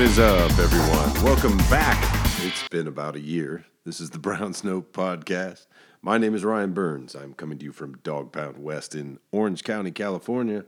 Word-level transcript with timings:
What 0.00 0.08
is 0.08 0.18
up, 0.18 0.58
everyone? 0.58 1.22
Welcome 1.22 1.58
back. 1.68 1.98
It's 2.42 2.66
been 2.70 2.86
about 2.86 3.16
a 3.16 3.20
year. 3.20 3.66
This 3.84 4.00
is 4.00 4.08
the 4.08 4.18
Browns 4.28 4.64
Note 4.64 4.94
podcast. 4.94 5.66
My 6.00 6.16
name 6.16 6.34
is 6.34 6.42
Ryan 6.42 6.72
Burns. 6.72 7.14
I'm 7.14 7.34
coming 7.34 7.58
to 7.58 7.66
you 7.66 7.72
from 7.72 7.98
Dog 7.98 8.32
Pound 8.32 8.56
West 8.56 8.94
in 8.94 9.18
Orange 9.30 9.62
County, 9.62 9.90
California. 9.90 10.64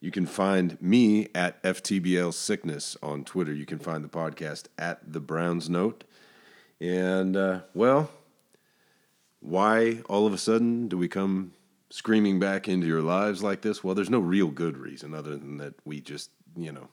You 0.00 0.10
can 0.10 0.26
find 0.26 0.76
me 0.82 1.28
at 1.34 1.62
FTBL 1.62 2.34
Sickness 2.34 2.94
on 3.02 3.24
Twitter. 3.24 3.54
You 3.54 3.64
can 3.64 3.78
find 3.78 4.04
the 4.04 4.08
podcast 4.08 4.64
at 4.76 5.10
the 5.10 5.20
Browns 5.20 5.70
Note. 5.70 6.04
And, 6.78 7.38
uh, 7.38 7.60
well, 7.72 8.10
why 9.40 10.02
all 10.10 10.26
of 10.26 10.34
a 10.34 10.38
sudden 10.38 10.88
do 10.88 10.98
we 10.98 11.08
come 11.08 11.54
screaming 11.88 12.38
back 12.38 12.68
into 12.68 12.86
your 12.86 13.00
lives 13.00 13.42
like 13.42 13.62
this? 13.62 13.82
Well, 13.82 13.94
there's 13.94 14.10
no 14.10 14.20
real 14.20 14.48
good 14.48 14.76
reason 14.76 15.14
other 15.14 15.38
than 15.38 15.56
that 15.56 15.72
we 15.86 16.02
just, 16.02 16.28
you 16.54 16.70
know, 16.70 16.90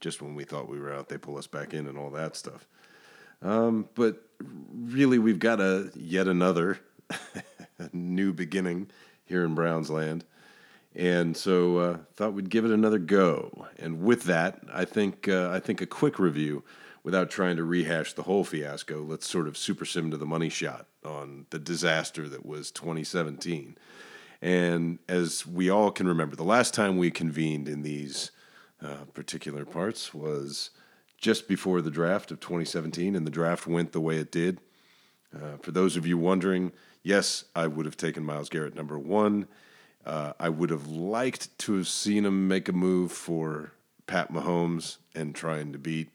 just 0.00 0.22
when 0.22 0.34
we 0.34 0.44
thought 0.44 0.68
we 0.68 0.78
were 0.78 0.92
out, 0.92 1.08
they 1.08 1.18
pull 1.18 1.36
us 1.36 1.46
back 1.46 1.74
in 1.74 1.86
and 1.86 1.98
all 1.98 2.10
that 2.10 2.36
stuff. 2.36 2.66
Um, 3.42 3.88
but 3.94 4.22
really, 4.72 5.18
we've 5.18 5.38
got 5.38 5.60
a 5.60 5.90
yet 5.94 6.26
another 6.26 6.78
new 7.92 8.32
beginning 8.32 8.90
here 9.24 9.44
in 9.44 9.54
Browns 9.54 9.90
land, 9.90 10.24
and 10.94 11.36
so 11.36 11.78
uh, 11.78 11.98
thought 12.16 12.32
we'd 12.32 12.50
give 12.50 12.64
it 12.64 12.72
another 12.72 12.98
go. 12.98 13.66
And 13.78 14.02
with 14.02 14.24
that, 14.24 14.60
I 14.72 14.84
think 14.84 15.28
uh, 15.28 15.50
I 15.52 15.60
think 15.60 15.80
a 15.80 15.86
quick 15.86 16.18
review, 16.18 16.64
without 17.08 17.30
trying 17.30 17.56
to 17.56 17.64
rehash 17.64 18.12
the 18.12 18.24
whole 18.24 18.44
fiasco. 18.44 19.02
Let's 19.02 19.26
sort 19.26 19.48
of 19.48 19.56
super 19.56 19.86
sim 19.86 20.10
to 20.10 20.18
the 20.18 20.26
money 20.26 20.50
shot 20.50 20.86
on 21.02 21.46
the 21.48 21.58
disaster 21.58 22.28
that 22.28 22.44
was 22.44 22.70
2017. 22.70 23.78
And 24.42 24.98
as 25.08 25.46
we 25.46 25.70
all 25.70 25.90
can 25.90 26.06
remember, 26.06 26.36
the 26.36 26.44
last 26.44 26.74
time 26.74 26.98
we 26.98 27.10
convened 27.10 27.66
in 27.66 27.80
these 27.80 28.30
uh, 28.82 29.04
particular 29.14 29.64
parts 29.64 30.14
was 30.14 30.70
just 31.16 31.48
before 31.48 31.80
the 31.82 31.90
draft 31.90 32.30
of 32.30 32.40
2017, 32.40 33.16
and 33.16 33.26
the 33.26 33.30
draft 33.30 33.66
went 33.66 33.92
the 33.92 34.00
way 34.00 34.16
it 34.16 34.30
did. 34.30 34.60
Uh, 35.34 35.56
for 35.60 35.72
those 35.72 35.96
of 35.96 36.06
you 36.06 36.16
wondering, 36.16 36.72
yes, 37.02 37.44
I 37.54 37.66
would 37.66 37.86
have 37.86 37.96
taken 37.96 38.24
Myles 38.24 38.48
Garrett 38.48 38.74
number 38.74 38.98
one. 38.98 39.48
Uh, 40.06 40.32
I 40.38 40.48
would 40.48 40.70
have 40.70 40.86
liked 40.86 41.56
to 41.58 41.74
have 41.76 41.88
seen 41.88 42.24
him 42.24 42.48
make 42.48 42.68
a 42.68 42.72
move 42.72 43.12
for 43.12 43.72
Pat 44.06 44.32
Mahomes 44.32 44.98
and 45.14 45.34
trying 45.34 45.72
to 45.72 45.78
beat 45.78 46.08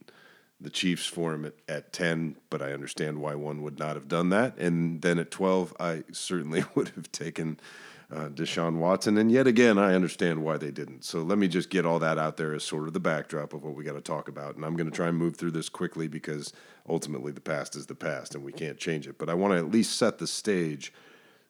the 0.60 0.70
Chiefs 0.70 1.06
for 1.06 1.34
him 1.34 1.46
at, 1.46 1.54
at 1.68 1.94
10, 1.94 2.38
but 2.50 2.62
I 2.62 2.72
understand 2.72 3.20
why 3.20 3.36
one 3.36 3.62
would 3.62 3.78
not 3.78 3.96
have 3.96 4.08
done 4.08 4.30
that. 4.30 4.58
And 4.58 5.02
then 5.02 5.20
at 5.20 5.30
12, 5.30 5.76
I 5.80 6.04
certainly 6.12 6.64
would 6.76 6.90
have 6.90 7.12
taken 7.12 7.60
uh, 8.14 8.30
Deshaun 8.30 8.78
Watson. 8.78 9.18
And 9.18 9.32
yet 9.32 9.48
again, 9.48 9.78
I 9.78 9.96
understand 9.96 10.44
why 10.44 10.58
they 10.58 10.72
didn't. 10.72 11.04
So 11.04 11.22
let 11.22 11.38
me 11.38 11.48
just 11.48 11.70
get 11.70 11.86
all 11.86 12.00
that 12.00 12.18
out 12.18 12.38
there 12.38 12.54
as 12.54 12.64
sort 12.64 12.88
of 12.88 12.94
the 12.94 13.00
backdrop 13.00 13.54
of 13.54 13.64
what 13.64 13.76
we 13.76 13.84
got 13.84 13.94
to 13.94 14.02
talk 14.02 14.28
about. 14.28 14.56
And 14.56 14.64
I'm 14.64 14.76
going 14.76 14.90
to 14.90 14.96
try 14.96 15.08
and 15.08 15.18
move 15.18 15.36
through 15.36 15.52
this 15.52 15.70
quickly 15.70 16.08
because 16.08 16.54
ultimately 16.88 17.32
the 17.32 17.42
past 17.42 17.76
is 17.76 17.88
the 17.88 17.96
past 17.96 18.36
and 18.36 18.44
we 18.44 18.52
can't 18.52 18.78
change 18.78 19.08
it. 19.08 19.18
But 19.18 19.30
I 19.30 19.34
want 19.34 19.54
to 19.54 19.58
at 19.58 19.72
least 19.72 19.98
set 19.98 20.20
the 20.20 20.28
stage 20.28 20.94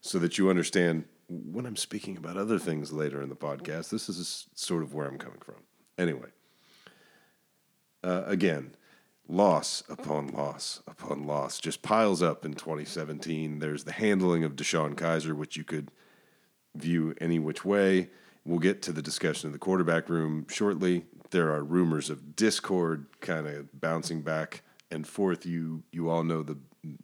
so 0.01 0.19
that 0.19 0.37
you 0.37 0.49
understand 0.49 1.05
when 1.27 1.65
I'm 1.65 1.75
speaking 1.75 2.17
about 2.17 2.37
other 2.37 2.59
things 2.59 2.91
later 2.93 3.21
in 3.21 3.29
the 3.29 3.35
podcast, 3.35 3.89
this 3.89 4.09
is 4.09 4.47
sort 4.53 4.83
of 4.83 4.93
where 4.93 5.07
I'm 5.07 5.17
coming 5.17 5.39
from. 5.39 5.63
Anyway, 5.97 6.29
uh, 8.03 8.23
again, 8.25 8.75
loss 9.27 9.83
upon 9.89 10.27
loss 10.27 10.81
upon 10.85 11.25
loss 11.25 11.59
just 11.59 11.81
piles 11.81 12.21
up 12.21 12.45
in 12.45 12.53
2017. 12.53 13.59
There's 13.59 13.85
the 13.85 13.93
handling 13.93 14.43
of 14.43 14.55
DeShone 14.55 14.95
Kizer, 14.95 15.33
which 15.33 15.55
you 15.55 15.63
could 15.63 15.89
view 16.75 17.15
any 17.19 17.39
which 17.39 17.63
way. 17.63 18.09
We'll 18.45 18.59
get 18.59 18.81
to 18.83 18.91
the 18.91 19.01
discussion 19.01 19.47
in 19.47 19.53
the 19.53 19.59
quarterback 19.59 20.09
room 20.09 20.45
shortly. 20.49 21.05
There 21.31 21.51
are 21.51 21.63
rumors 21.63 22.09
of 22.09 22.35
discord 22.35 23.05
kind 23.21 23.47
of 23.47 23.79
bouncing 23.79 24.21
back 24.21 24.63
and 24.91 25.07
forth. 25.07 25.45
You 25.45 25.83
you 25.91 26.09
all 26.09 26.23
know 26.23 26.43
the 26.43 26.57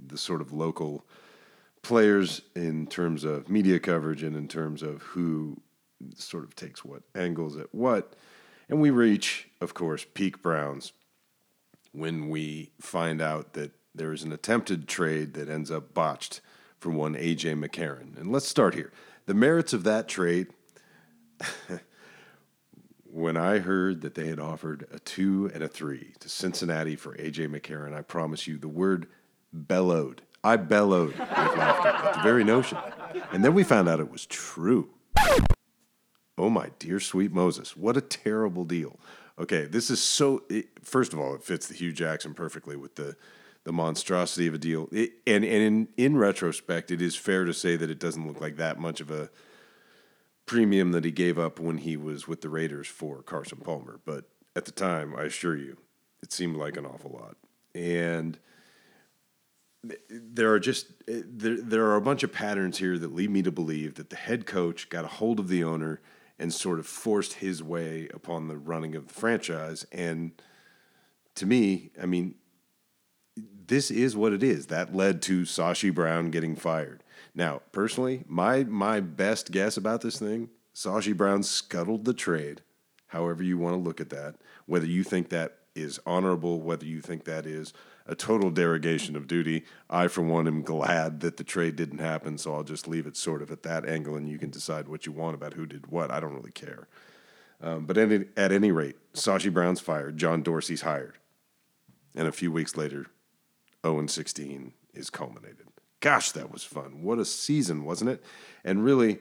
the 0.05 0.17
sort 0.17 0.41
of 0.41 0.51
local 0.51 1.05
players 1.81 2.41
in 2.55 2.87
terms 2.87 3.23
of 3.23 3.49
media 3.49 3.79
coverage 3.79 4.23
and 4.23 4.35
in 4.35 4.47
terms 4.47 4.83
of 4.83 5.01
who 5.01 5.61
sort 6.15 6.43
of 6.43 6.55
takes 6.55 6.83
what 6.83 7.03
angles 7.15 7.57
at 7.57 7.73
what. 7.73 8.15
And 8.67 8.79
we 8.79 8.89
reach, 8.89 9.49
of 9.61 9.73
course, 9.73 10.05
peak 10.13 10.41
Browns 10.41 10.93
when 11.91 12.29
we 12.29 12.71
find 12.79 13.21
out 13.21 13.53
that 13.53 13.71
there 13.95 14.13
is 14.13 14.23
an 14.23 14.31
attempted 14.31 14.87
trade 14.87 15.33
that 15.33 15.49
ends 15.49 15.71
up 15.71 15.93
botched 15.93 16.41
for 16.79 16.91
one 16.91 17.15
AJ 17.15 17.63
McCarron. 17.63 18.17
And 18.17 18.31
let's 18.31 18.47
start 18.47 18.75
here. 18.75 18.91
The 19.29 19.35
merits 19.35 19.73
of 19.73 19.83
that 19.83 20.07
trade, 20.07 20.47
when 23.03 23.37
I 23.37 23.59
heard 23.59 24.01
that 24.01 24.15
they 24.15 24.25
had 24.25 24.39
offered 24.39 24.87
a 24.91 24.97
two 24.97 25.51
and 25.53 25.61
a 25.61 25.67
three 25.67 26.13
to 26.21 26.27
Cincinnati 26.27 26.95
for 26.95 27.15
AJ 27.15 27.55
McCarron, 27.55 27.93
I 27.93 28.01
promise 28.01 28.47
you 28.47 28.57
the 28.57 28.67
word 28.67 29.05
bellowed. 29.53 30.23
I 30.43 30.55
bellowed 30.55 31.09
with 31.09 31.19
laughter 31.19 31.89
at 31.89 32.15
the 32.15 32.21
very 32.23 32.43
notion. 32.43 32.79
And 33.31 33.45
then 33.45 33.53
we 33.53 33.63
found 33.63 33.87
out 33.87 33.99
it 33.99 34.09
was 34.09 34.25
true. 34.25 34.89
Oh 36.35 36.49
my 36.49 36.71
dear 36.79 36.99
sweet 36.99 37.31
Moses, 37.31 37.77
what 37.77 37.97
a 37.97 38.01
terrible 38.01 38.65
deal. 38.65 38.99
Okay, 39.37 39.65
this 39.65 39.91
is 39.91 40.01
so. 40.01 40.41
It, 40.49 40.69
first 40.81 41.13
of 41.13 41.19
all, 41.19 41.35
it 41.35 41.43
fits 41.43 41.67
the 41.67 41.75
Hue 41.75 41.93
Jackson 41.93 42.33
perfectly 42.33 42.75
with 42.75 42.95
the 42.95 43.15
the 43.63 43.71
monstrosity 43.71 44.47
of 44.47 44.53
a 44.53 44.57
deal. 44.57 44.87
It, 44.91 45.11
and 45.27 45.43
and 45.43 45.63
in, 45.63 45.87
in 45.97 46.17
retrospect, 46.17 46.91
it 46.91 47.01
is 47.01 47.15
fair 47.15 47.45
to 47.45 47.53
say 47.53 47.75
that 47.75 47.89
it 47.89 47.99
doesn't 47.99 48.27
look 48.27 48.41
like 48.41 48.57
that 48.57 48.79
much 48.79 49.01
of 49.01 49.11
a 49.11 49.29
premium 50.45 50.91
that 50.91 51.05
he 51.05 51.11
gave 51.11 51.37
up 51.37 51.59
when 51.59 51.77
he 51.77 51.95
was 51.95 52.27
with 52.27 52.41
the 52.41 52.49
Raiders 52.49 52.87
for 52.87 53.21
Carson 53.21 53.59
Palmer. 53.59 53.99
But 54.05 54.25
at 54.55 54.65
the 54.65 54.71
time, 54.71 55.15
I 55.15 55.23
assure 55.23 55.55
you, 55.55 55.77
it 56.23 56.31
seemed 56.31 56.55
like 56.55 56.75
an 56.75 56.85
awful 56.85 57.11
lot. 57.11 57.37
And 57.75 58.39
there 60.09 60.51
are 60.51 60.59
just 60.59 60.87
there, 61.07 61.61
there 61.61 61.85
are 61.85 61.95
a 61.95 62.01
bunch 62.01 62.23
of 62.23 62.33
patterns 62.33 62.79
here 62.79 62.97
that 62.97 63.13
lead 63.13 63.29
me 63.29 63.41
to 63.43 63.51
believe 63.51 63.95
that 63.95 64.09
the 64.09 64.15
head 64.15 64.45
coach 64.45 64.89
got 64.89 65.05
a 65.05 65.07
hold 65.07 65.39
of 65.39 65.47
the 65.47 65.63
owner 65.63 66.01
and 66.37 66.53
sort 66.53 66.79
of 66.79 66.87
forced 66.87 67.33
his 67.33 67.61
way 67.61 68.09
upon 68.13 68.47
the 68.47 68.57
running 68.57 68.95
of 68.95 69.07
the 69.07 69.13
franchise. 69.13 69.85
And 69.91 70.31
to 71.35 71.45
me, 71.45 71.91
I 72.01 72.05
mean, 72.05 72.35
this 73.69 73.89
is 73.89 74.17
what 74.17 74.33
it 74.33 74.43
is. 74.43 74.67
That 74.67 74.95
led 74.95 75.21
to 75.23 75.43
Sashi 75.43 75.93
Brown 75.93 76.31
getting 76.31 76.55
fired. 76.55 77.03
Now, 77.33 77.61
personally, 77.71 78.23
my 78.27 78.63
my 78.65 78.99
best 78.99 79.51
guess 79.51 79.77
about 79.77 80.01
this 80.01 80.19
thing, 80.19 80.49
Sashi 80.75 81.15
Brown 81.15 81.43
scuttled 81.43 82.05
the 82.05 82.13
trade. 82.13 82.61
However 83.07 83.43
you 83.43 83.57
want 83.57 83.75
to 83.75 83.79
look 83.79 84.01
at 84.01 84.09
that, 84.09 84.35
whether 84.65 84.85
you 84.85 85.03
think 85.03 85.29
that 85.29 85.57
is 85.75 85.99
honorable, 86.05 86.59
whether 86.59 86.85
you 86.85 87.01
think 87.01 87.23
that 87.23 87.45
is 87.45 87.73
a 88.05 88.15
total 88.15 88.49
derogation 88.49 89.15
of 89.15 89.27
duty, 89.27 89.63
I 89.89 90.07
for 90.07 90.21
one 90.21 90.47
am 90.47 90.63
glad 90.63 91.19
that 91.21 91.37
the 91.37 91.43
trade 91.43 91.75
didn't 91.75 91.99
happen, 91.99 92.37
so 92.37 92.55
I'll 92.55 92.63
just 92.63 92.87
leave 92.87 93.05
it 93.05 93.15
sort 93.15 93.41
of 93.41 93.51
at 93.51 93.63
that 93.63 93.87
angle 93.87 94.15
and 94.15 94.27
you 94.27 94.39
can 94.39 94.49
decide 94.49 94.87
what 94.87 95.05
you 95.05 95.11
want 95.11 95.35
about 95.35 95.53
who 95.53 95.65
did 95.65 95.87
what. 95.87 96.11
I 96.11 96.19
don't 96.19 96.33
really 96.33 96.51
care. 96.51 96.87
Um, 97.61 97.85
but 97.85 97.97
any, 97.97 98.25
at 98.35 98.51
any 98.51 98.71
rate, 98.71 98.95
Sashi 99.13 99.53
Brown's 99.53 99.79
fired, 99.79 100.17
John 100.17 100.41
Dorsey's 100.41 100.81
hired. 100.81 101.17
And 102.15 102.27
a 102.27 102.31
few 102.31 102.51
weeks 102.51 102.75
later, 102.75 103.07
0 103.85 104.07
16 104.07 104.73
is 104.93 105.09
culminated. 105.09 105.67
Gosh, 106.01 106.31
that 106.31 106.51
was 106.51 106.63
fun. 106.63 107.03
What 107.03 107.19
a 107.19 107.25
season, 107.25 107.83
wasn't 107.83 108.11
it? 108.11 108.23
And 108.63 108.83
really, 108.83 109.19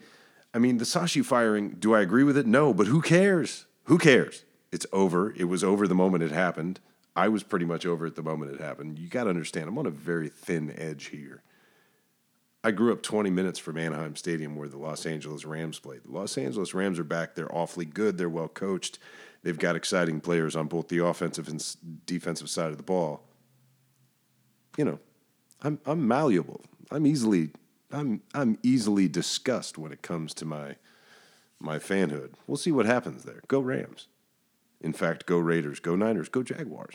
I 0.55 0.59
mean, 0.59 0.79
the 0.79 0.85
Sashi 0.85 1.25
firing, 1.25 1.77
do 1.79 1.95
I 1.95 2.01
agree 2.01 2.25
with 2.25 2.37
it? 2.37 2.47
No, 2.47 2.73
but 2.73 2.87
who 2.87 3.03
cares? 3.03 3.67
Who 3.85 3.99
cares? 3.99 4.45
It's 4.71 4.87
over. 4.93 5.33
It 5.37 5.45
was 5.45 5.65
over 5.65 5.89
the 5.89 5.95
moment 5.95 6.23
it 6.23 6.31
happened. 6.31 6.81
I 7.17 7.29
was 7.29 7.43
pretty 7.43 7.65
much 7.65 7.85
over 7.85 8.07
at 8.07 8.15
the 8.15 8.23
moment 8.23 8.53
it 8.53 8.61
happened. 8.61 8.99
You 8.99 9.09
got 9.09 9.25
to 9.25 9.31
understand, 9.31 9.69
I'm 9.69 9.79
on 9.79 9.87
a 9.87 9.91
very 9.91 10.29
thin 10.29 10.73
edge 10.79 11.07
here. 11.07 11.43
I 12.63 12.71
grew 12.71 12.93
up 12.93 13.03
20 13.03 13.31
minutes 13.31 13.59
from 13.59 13.79
Anaheim 13.79 14.15
Stadium 14.15 14.55
where 14.57 14.69
the 14.69 14.79
Los 14.79 15.07
Angeles 15.07 15.45
Rams 15.45 15.79
played. 15.79 16.03
The 16.05 16.13
Los 16.13 16.37
Angeles 16.37 16.75
Rams 16.75 16.99
are 16.99 17.05
back. 17.05 17.35
They're 17.35 17.53
awfully 17.55 17.87
good. 17.87 18.19
They're 18.19 18.29
well 18.29 18.49
coached. 18.49 18.99
They've 19.43 19.59
got 19.59 19.77
exciting 19.77 20.21
players 20.21 20.55
on 20.55 20.67
both 20.67 20.89
the 20.89 20.99
offensive 20.99 21.49
and 21.49 21.65
defensive 22.05 22.51
side 22.51 22.71
of 22.71 22.77
the 22.77 22.83
ball 22.83 23.28
you 24.79 24.85
know, 24.85 24.99
I'm 25.61 25.79
I'm 25.85 26.09
malleable. 26.09 26.63
I'm 26.91 27.07
easily 27.07 27.51
I'm 27.93 28.23
I'm 28.33 28.59
easily 28.63 29.09
discussed 29.09 29.77
when 29.77 29.93
it 29.93 30.01
comes 30.01 30.33
to 30.35 30.47
my 30.47 30.77
my 31.61 31.79
fanhood. 31.79 32.31
We'll 32.47 32.57
see 32.57 32.73
what 32.73 32.87
happens 32.87 33.25
there. 33.25 33.43
Go 33.49 33.61
Rams. 33.61 34.07
In 34.81 34.93
fact, 34.93 35.27
go 35.27 35.39
Raiders, 35.39 35.81
go 35.81 35.97
Niners, 35.97 36.29
go 36.29 36.45
Jaguars. 36.45 36.95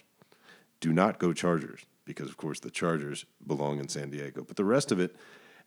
Do 0.80 0.94
not 0.94 1.20
go 1.20 1.34
Chargers 1.34 1.86
because 2.06 2.30
of 2.30 2.38
course 2.38 2.62
the 2.62 2.72
Chargers 2.72 3.26
belong 3.46 3.80
in 3.80 3.90
San 3.90 4.10
Diego. 4.10 4.44
But 4.48 4.56
the 4.56 4.66
rest 4.66 4.92
of 4.92 5.00
it 5.00 5.16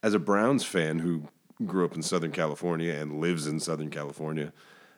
as 0.02 0.14
a 0.14 0.18
Browns 0.18 0.64
fan 0.64 1.00
who 1.00 1.28
grew 1.66 1.84
up 1.84 1.94
in 1.94 2.02
Southern 2.02 2.32
California 2.32 2.94
and 2.94 3.20
lives 3.20 3.46
in 3.46 3.60
Southern 3.60 3.90
California, 3.90 4.54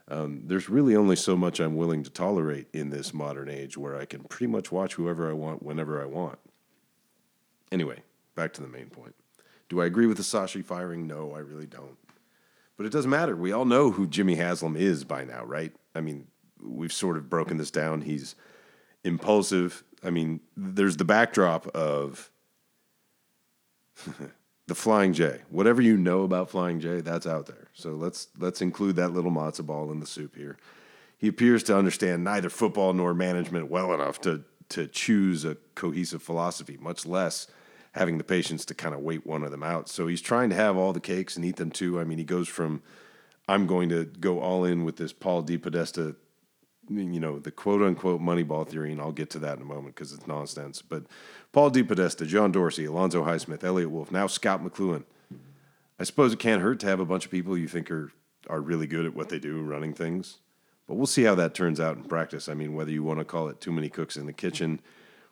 um, 0.09 0.43
there's 0.44 0.69
really 0.69 0.94
only 0.94 1.17
so 1.17 1.37
much 1.37 1.59
I'm 1.59 1.76
willing 1.76 2.05
to 2.05 2.11
tolerate 2.11 2.69
in 2.73 2.91
this 2.91 3.12
modern 3.12 3.49
age 3.49 3.76
where 3.76 3.97
I 3.97 4.05
can 4.05 4.23
pretty 4.25 4.50
much 4.50 4.70
watch 4.70 4.94
whoever 4.94 5.29
I 5.29 5.32
want 5.32 5.65
whenever 5.65 6.00
I 6.00 6.06
want. 6.06 6.38
Anyway, 7.70 8.03
back 8.35 8.53
to 8.55 8.62
the 8.62 8.69
main 8.69 8.87
point. 8.87 9.15
Do 9.69 9.81
I 9.81 9.87
agree 9.87 10.06
with 10.06 10.17
the 10.17 10.23
Sashi 10.23 10.65
firing? 10.65 11.06
No, 11.06 11.32
I 11.32 11.41
really 11.41 11.67
don't. 11.67 11.97
But 12.76 12.87
it 12.87 12.93
doesn't 12.93 13.11
matter. 13.11 13.37
We 13.37 13.53
all 13.53 13.65
know 13.65 13.91
who 13.91 14.06
Jimmy 14.06 14.37
Haslam 14.37 14.76
is 14.76 15.05
by 15.05 15.25
now, 15.25 15.44
right? 15.44 15.73
I 15.94 16.00
mean, 16.00 16.29
we've 16.62 16.93
sort 16.93 17.17
of 17.17 17.29
broken 17.29 17.56
this 17.56 17.70
down. 17.70 18.03
He's 18.03 18.35
impulsive. 19.05 19.82
I 20.03 20.11
mean, 20.11 20.41
there's 20.56 20.97
the 20.97 21.05
backdrop 21.05 21.67
of 21.69 22.31
the 24.67 24.75
Flying 24.75 25.12
J. 25.12 25.41
Whatever 25.50 25.82
you 25.82 25.97
know 25.97 26.23
about 26.23 26.50
Flying 26.50 26.81
J, 26.81 27.00
that's 27.00 27.26
out 27.26 27.47
there. 27.47 27.69
So 27.75 27.91
let's 27.91 28.29
let's 28.38 28.62
include 28.62 28.97
that 28.97 29.12
little 29.12 29.32
matzo 29.32 29.67
ball 29.67 29.91
in 29.91 30.00
the 30.00 30.06
soup 30.06 30.37
here. 30.37 30.56
He 31.19 31.26
appears 31.26 31.65
to 31.65 31.76
understand 31.76 32.23
neither 32.23 32.49
football 32.49 32.93
nor 32.93 33.12
management 33.12 33.69
well 33.69 33.93
enough 33.93 34.20
to 34.23 34.44
to 34.70 34.87
choose 34.87 35.44
a 35.44 35.56
cohesive 35.75 36.23
philosophy, 36.23 36.76
much 36.81 37.06
less 37.06 37.49
having 37.98 38.16
the 38.16 38.24
patience 38.24 38.64
to 38.66 38.74
kind 38.74 38.94
of 38.94 39.00
wait 39.00 39.26
one 39.26 39.42
of 39.42 39.50
them 39.50 39.62
out. 39.62 39.88
So 39.88 40.06
he's 40.06 40.20
trying 40.20 40.50
to 40.50 40.56
have 40.56 40.76
all 40.76 40.92
the 40.92 41.00
cakes 41.00 41.36
and 41.36 41.44
eat 41.44 41.56
them 41.56 41.70
too. 41.70 42.00
I 42.00 42.04
mean, 42.04 42.18
he 42.18 42.24
goes 42.24 42.48
from 42.48 42.82
I'm 43.48 43.66
going 43.66 43.88
to 43.88 44.04
go 44.04 44.40
all 44.40 44.64
in 44.64 44.84
with 44.84 44.96
this 44.96 45.12
Paul 45.12 45.42
DePodesta 45.42 46.14
mm, 46.90 47.12
you 47.12 47.20
know, 47.20 47.38
the 47.38 47.50
quote 47.50 47.82
unquote 47.82 48.20
Moneyball 48.20 48.68
theory, 48.68 48.92
and 48.92 49.00
I'll 49.00 49.12
get 49.12 49.30
to 49.30 49.38
that 49.40 49.56
in 49.56 49.62
a 49.62 49.66
moment 49.66 49.94
because 49.94 50.12
it's 50.12 50.26
nonsense. 50.26 50.80
But 50.82 51.04
Paul 51.52 51.70
DePodesta, 51.70 52.26
John 52.26 52.52
Dorsey, 52.52 52.84
Alonzo 52.84 53.24
Highsmith, 53.24 53.64
Eliot 53.64 53.90
Wolf, 53.90 54.12
now 54.12 54.26
Scott 54.26 54.62
McCloughan. 54.62 55.04
I 55.98 56.04
suppose 56.04 56.32
it 56.32 56.38
can't 56.38 56.62
hurt 56.62 56.78
to 56.80 56.86
have 56.86 57.00
a 57.00 57.04
bunch 57.04 57.24
of 57.24 57.30
people 57.30 57.58
you 57.58 57.66
think 57.66 57.90
are, 57.90 58.12
are 58.48 58.60
really 58.60 58.86
good 58.86 59.04
at 59.04 59.14
what 59.14 59.30
they 59.30 59.40
do, 59.40 59.60
running 59.60 59.92
things. 59.92 60.38
But 60.86 60.94
we'll 60.94 61.06
see 61.06 61.24
how 61.24 61.34
that 61.34 61.54
turns 61.54 61.80
out 61.80 61.96
in 61.96 62.04
practice. 62.04 62.48
I 62.48 62.54
mean, 62.54 62.74
whether 62.74 62.92
you 62.92 63.02
want 63.02 63.18
to 63.18 63.24
call 63.24 63.48
it 63.48 63.60
too 63.60 63.72
many 63.72 63.88
cooks 63.88 64.16
in 64.16 64.26
the 64.26 64.32
kitchen, 64.32 64.80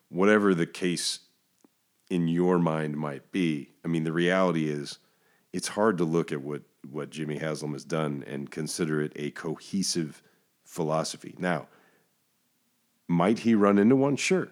whatever 0.08 0.54
the 0.54 0.66
case 0.66 1.20
in 2.10 2.28
your 2.28 2.58
mind 2.58 2.96
might 2.96 3.32
be, 3.32 3.70
I 3.84 3.88
mean, 3.88 4.04
the 4.04 4.12
reality 4.12 4.68
is 4.68 4.98
it's 5.52 5.68
hard 5.68 5.98
to 5.98 6.04
look 6.04 6.32
at 6.32 6.42
what, 6.42 6.62
what 6.88 7.10
Jimmy 7.10 7.38
Haslam 7.38 7.72
has 7.72 7.84
done 7.84 8.24
and 8.26 8.50
consider 8.50 9.00
it 9.00 9.12
a 9.16 9.30
cohesive 9.32 10.22
philosophy. 10.64 11.34
Now, 11.38 11.68
might 13.08 13.40
he 13.40 13.54
run 13.54 13.78
into 13.78 13.96
one? 13.96 14.16
Sure. 14.16 14.48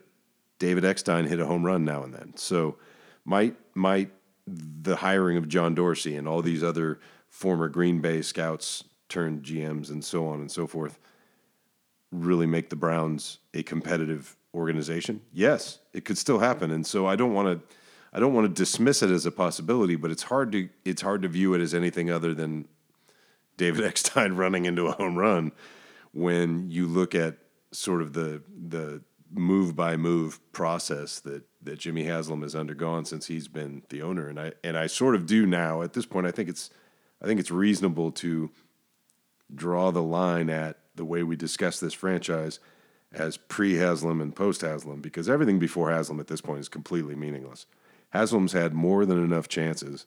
David 0.59 0.85
Eckstein 0.85 1.27
hit 1.27 1.41
a 1.41 1.47
home 1.47 1.65
run 1.65 1.85
now 1.85 2.03
and 2.03 2.15
then. 2.15 2.33
So 2.37 2.77
might 3.25 3.57
might 3.75 4.11
the 4.47 4.97
hiring 4.97 5.37
of 5.37 5.49
John 5.49 5.75
Dorsey 5.75 6.17
and 6.17 6.29
all 6.29 6.43
these 6.43 6.63
other 6.63 7.01
former 7.29 7.69
Green 7.69 8.01
Bay 8.01 8.23
scouts 8.23 8.85
turned 9.09 9.43
GMs 9.43 9.91
and 9.91 10.05
so 10.05 10.27
on 10.27 10.41
and 10.41 10.51
so 10.51 10.67
forth 10.67 10.99
really 12.13 12.47
make 12.47 12.71
the 12.71 12.77
Browns 12.77 13.39
a 13.53 13.63
competitive 13.63 14.37
organization? 14.55 15.21
Yes, 15.33 15.81
it 15.93 16.05
could 16.05 16.19
still 16.19 16.39
happen. 16.39 16.71
And 16.71 16.87
so 16.87 17.07
I 17.07 17.17
don't 17.17 17.35
want 17.35 17.49
to 17.49 17.77
I 18.13 18.21
don't 18.21 18.33
want 18.33 18.47
to 18.47 18.63
dismiss 18.63 19.03
it 19.03 19.11
as 19.11 19.27
a 19.27 19.33
possibility, 19.33 19.97
but 19.97 20.11
it's 20.11 20.25
hard 20.25 20.53
to 20.53 20.69
it's 20.85 21.03
hard 21.03 21.23
to 21.23 21.29
view 21.29 21.55
it 21.55 21.61
as 21.61 21.75
anything 21.75 22.11
other 22.11 22.33
than 22.33 22.69
David 23.57 23.85
Eckstein 23.89 24.35
running 24.35 24.67
into 24.67 24.87
a 24.87 24.93
home 24.93 25.17
run 25.17 25.53
when 26.13 26.71
you 26.71 26.87
look 26.87 27.15
at 27.15 27.39
sort 27.73 28.01
of 28.01 28.13
the 28.13 28.43
the 28.69 29.03
move 29.33 29.75
by 29.75 29.97
move 29.97 30.41
process 30.53 31.19
that 31.21 31.43
that 31.61 31.81
Jimmy 31.81 32.05
Haslam 32.05 32.43
has 32.43 32.55
undergone 32.55 33.05
since 33.05 33.27
he's 33.27 33.49
been 33.49 33.83
the 33.89 34.01
owner 34.01 34.29
and 34.29 34.39
I 34.39 34.53
and 34.63 34.77
I 34.77 34.87
sort 34.87 35.17
of 35.17 35.27
do 35.27 35.45
now 35.45 35.83
at 35.83 35.93
this 35.93 36.07
point 36.07 36.27
I 36.27 36.31
think 36.31 36.49
it's 36.49 36.71
I 37.21 37.27
think 37.27 37.41
it's 37.41 37.51
reasonable 37.51 38.13
to 38.13 38.51
draw 39.53 39.91
the 39.91 40.03
line 40.03 40.51
at 40.51 40.79
the 40.95 41.05
way 41.05 41.25
we 41.25 41.35
discuss 41.35 41.81
this 41.81 41.95
franchise 41.95 42.61
as 43.15 43.37
pre 43.37 43.75
Haslam 43.75 44.21
and 44.21 44.35
post 44.35 44.61
Haslam 44.61 45.01
because 45.01 45.29
everything 45.29 45.59
before 45.59 45.91
Haslam 45.91 46.21
at 46.21 46.27
this 46.27 46.41
point 46.41 46.61
is 46.61 46.69
completely 46.69 47.15
meaningless. 47.15 47.67
Haslam's 48.11 48.53
had 48.53 48.75
more 48.75 49.07
than 49.07 49.23
enough 49.23 49.49
chances 49.49 50.07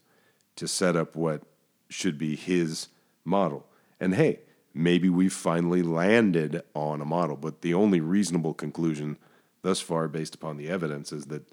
to 0.55 0.67
set 0.67 0.95
up 0.95 1.15
what 1.15 1.43
should 1.89 2.17
be 2.17 2.35
his 2.35 2.87
model. 3.25 3.65
And 3.99 4.15
hey, 4.15 4.39
maybe 4.73 5.09
we've 5.09 5.33
finally 5.33 5.81
landed 5.81 6.61
on 6.73 7.01
a 7.01 7.05
model. 7.05 7.35
But 7.35 7.61
the 7.61 7.73
only 7.73 7.99
reasonable 7.99 8.53
conclusion 8.53 9.17
thus 9.61 9.79
far, 9.79 10.07
based 10.07 10.35
upon 10.35 10.57
the 10.57 10.69
evidence, 10.69 11.11
is 11.11 11.25
that, 11.25 11.47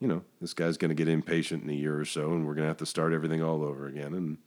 you 0.00 0.06
know, 0.06 0.22
this 0.40 0.54
guy's 0.54 0.76
going 0.76 0.90
to 0.90 0.94
get 0.94 1.08
impatient 1.08 1.64
in 1.64 1.70
a 1.70 1.74
year 1.74 1.98
or 1.98 2.04
so 2.04 2.32
and 2.32 2.46
we're 2.46 2.54
going 2.54 2.64
to 2.64 2.68
have 2.68 2.76
to 2.78 2.86
start 2.86 3.12
everything 3.12 3.42
all 3.42 3.64
over 3.64 3.86
again. 3.86 4.14
And, 4.14 4.38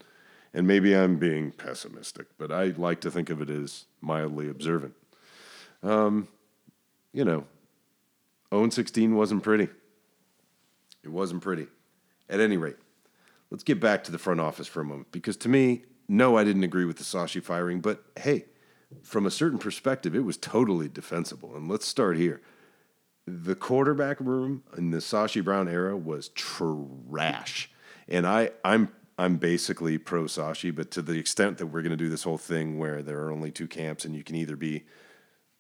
and 0.53 0.68
maybe 0.68 0.95
I'm 0.95 1.18
being 1.18 1.51
pessimistic, 1.51 2.27
but 2.38 2.51
I 2.51 2.74
like 2.77 3.01
to 3.01 3.12
think 3.12 3.30
of 3.30 3.42
it 3.42 3.50
as 3.50 3.86
mildly 4.01 4.50
observant. 4.50 4.94
Um, 5.83 6.27
you 7.13 7.25
know, 7.25 7.46
0 8.54 8.69
16 8.69 9.16
wasn't 9.16 9.44
pretty. 9.44 9.69
It 11.04 11.10
wasn't 11.10 11.42
pretty. 11.42 11.68
At 12.30 12.40
any 12.40 12.58
rate, 12.58 12.78
let's 13.50 13.63
get 13.63 13.80
back 13.80 14.04
to 14.06 14.12
the 14.12 14.18
front 14.18 14.40
office 14.40 14.68
for 14.68 14.81
a 14.81 14.86
moment 14.86 15.12
because 15.12 15.38
to 15.38 15.50
me, 15.50 15.84
no, 16.08 16.38
I 16.38 16.44
didn't 16.44 16.63
agree 16.63 16.86
with 16.86 16.98
the 16.98 17.04
Sashi 17.04 17.42
firing, 17.44 17.81
but 17.81 18.04
hey, 18.19 18.46
from 19.02 19.25
a 19.25 19.31
certain 19.31 19.58
perspective, 19.58 20.16
it 20.16 20.25
was 20.25 20.38
totally 20.38 20.90
defensible. 20.90 21.56
And 21.56 21.69
let's 21.69 21.88
start 21.88 22.18
here. 22.18 22.42
The 23.25 23.56
quarterback 23.56 24.19
room 24.19 24.63
in 24.78 24.92
the 24.92 24.98
Sashi 24.98 25.44
Brown 25.44 25.68
era 25.68 25.96
was 25.96 26.30
trash. 26.30 27.69
And 28.08 28.28
I, 28.28 28.52
I'm 28.66 28.92
I'm 29.18 29.38
basically 29.38 30.00
pro 30.00 30.24
Sashi, 30.24 30.74
but 30.74 30.90
to 30.92 31.02
the 31.02 31.19
extent 31.19 31.60
that 31.60 31.68
we're 31.68 31.84
going 31.84 31.92
to 31.92 31.98
do 31.98 32.10
this 32.10 32.24
whole 32.24 32.40
thing 32.40 32.80
where 32.80 33.04
there 33.04 33.19
are 33.22 33.31
only 33.31 33.52
two 33.52 33.68
camps 33.68 34.04
and 34.04 34.16
you 34.16 34.24
can 34.24 34.36
either 34.36 34.56
be 34.56 34.84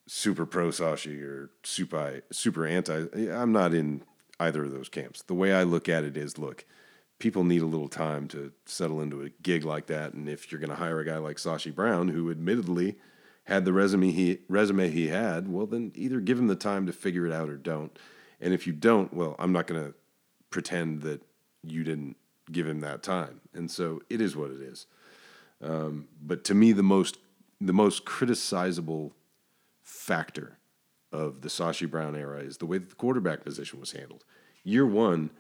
super 0.07 0.45
pro 0.45 0.69
Sashi 0.69 1.21
or 1.21 1.51
super 1.63 2.21
super 2.31 2.65
anti, 2.65 3.07
I'm 3.31 3.51
not 3.51 3.73
in 3.73 4.03
either 4.39 4.63
of 4.63 4.71
those 4.71 4.89
camps. 4.89 5.21
The 5.21 5.33
way 5.33 5.53
I 5.53 5.63
look 5.63 5.87
at 5.87 6.03
it 6.03 6.17
is, 6.17 6.37
look, 6.37 6.65
people 7.19 7.43
need 7.43 7.61
a 7.61 7.67
little 7.67 7.87
time 7.87 8.27
to 8.29 8.51
settle 8.65 9.01
into 9.01 9.21
a 9.21 9.29
gig 9.41 9.63
like 9.63 9.85
that. 9.87 10.13
And 10.13 10.27
if 10.27 10.51
you're 10.51 10.59
going 10.59 10.71
to 10.71 10.75
hire 10.75 10.99
a 10.99 11.05
guy 11.05 11.17
like 11.17 11.37
Sashi 11.37 11.73
Brown, 11.73 12.09
who 12.09 12.31
admittedly 12.31 12.97
had 13.45 13.65
the 13.65 13.73
resume 13.73 14.11
he 14.11 14.39
resume 14.49 14.89
he 14.91 15.07
had, 15.07 15.47
well, 15.47 15.65
then 15.65 15.91
either 15.95 16.19
give 16.19 16.39
him 16.39 16.47
the 16.47 16.55
time 16.55 16.85
to 16.87 16.93
figure 16.93 17.25
it 17.25 17.33
out 17.33 17.49
or 17.49 17.57
don't. 17.57 17.97
And 18.39 18.53
if 18.53 18.65
you 18.65 18.73
don't, 18.73 19.13
well, 19.13 19.35
I'm 19.39 19.51
not 19.51 19.67
going 19.67 19.83
to 19.83 19.93
pretend 20.49 21.03
that 21.03 21.21
you 21.63 21.83
didn't 21.83 22.17
give 22.51 22.67
him 22.67 22.81
that 22.81 23.03
time. 23.03 23.41
And 23.53 23.69
so 23.69 24.01
it 24.09 24.19
is 24.19 24.35
what 24.35 24.51
it 24.51 24.61
is. 24.61 24.87
Um, 25.61 26.07
but 26.21 26.43
to 26.45 26.55
me, 26.55 26.71
the 26.71 26.83
most 26.83 27.17
the 27.59 27.73
most 27.73 28.05
criticizable 28.05 29.11
factor 29.91 30.57
of 31.11 31.41
the 31.41 31.49
Sashi 31.49 31.89
Brown 31.89 32.15
era 32.15 32.39
is 32.39 32.57
the 32.57 32.65
way 32.65 32.77
the 32.77 32.95
quarterback 32.95 33.43
position 33.43 33.79
was 33.79 33.91
handled. 33.91 34.23
Year 34.63 34.85
one, 34.85 35.31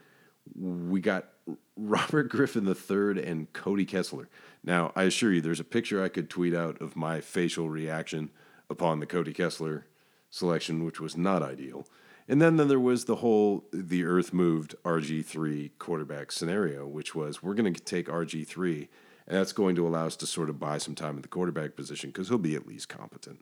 we 0.55 0.99
got 0.99 1.29
Robert 1.77 2.29
Griffin 2.29 2.67
III 2.67 3.23
and 3.23 3.51
Cody 3.53 3.85
Kessler. 3.85 4.29
Now, 4.63 4.91
I 4.95 5.03
assure 5.03 5.31
you, 5.31 5.41
there's 5.41 5.59
a 5.59 5.65
picture 5.65 6.03
I 6.03 6.09
could 6.09 6.29
tweet 6.29 6.53
out 6.53 6.81
of 6.81 6.95
my 6.95 7.21
facial 7.21 7.69
reaction 7.69 8.29
upon 8.69 8.99
the 8.99 9.05
Cody 9.05 9.33
Kessler 9.33 9.85
selection, 10.29 10.83
which 10.83 10.99
was 10.99 11.15
not 11.15 11.41
ideal. 11.41 11.87
And 12.27 12.41
then, 12.41 12.57
then 12.57 12.67
there 12.67 12.79
was 12.79 13.05
the 13.05 13.17
whole 13.17 13.65
the 13.73 14.03
earth 14.03 14.33
moved 14.33 14.75
RG3 14.83 15.71
quarterback 15.79 16.31
scenario, 16.31 16.85
which 16.87 17.15
was 17.15 17.41
we're 17.41 17.55
going 17.55 17.73
to 17.73 17.81
take 17.81 18.07
RG3, 18.07 18.87
and 19.27 19.37
that's 19.37 19.53
going 19.53 19.75
to 19.75 19.87
allow 19.87 20.05
us 20.05 20.15
to 20.17 20.27
sort 20.27 20.49
of 20.49 20.59
buy 20.59 20.77
some 20.77 20.95
time 20.95 21.15
at 21.15 21.23
the 21.23 21.29
quarterback 21.29 21.75
position 21.75 22.09
because 22.09 22.27
he'll 22.27 22.37
be 22.37 22.55
at 22.55 22.67
least 22.67 22.89
competent. 22.89 23.41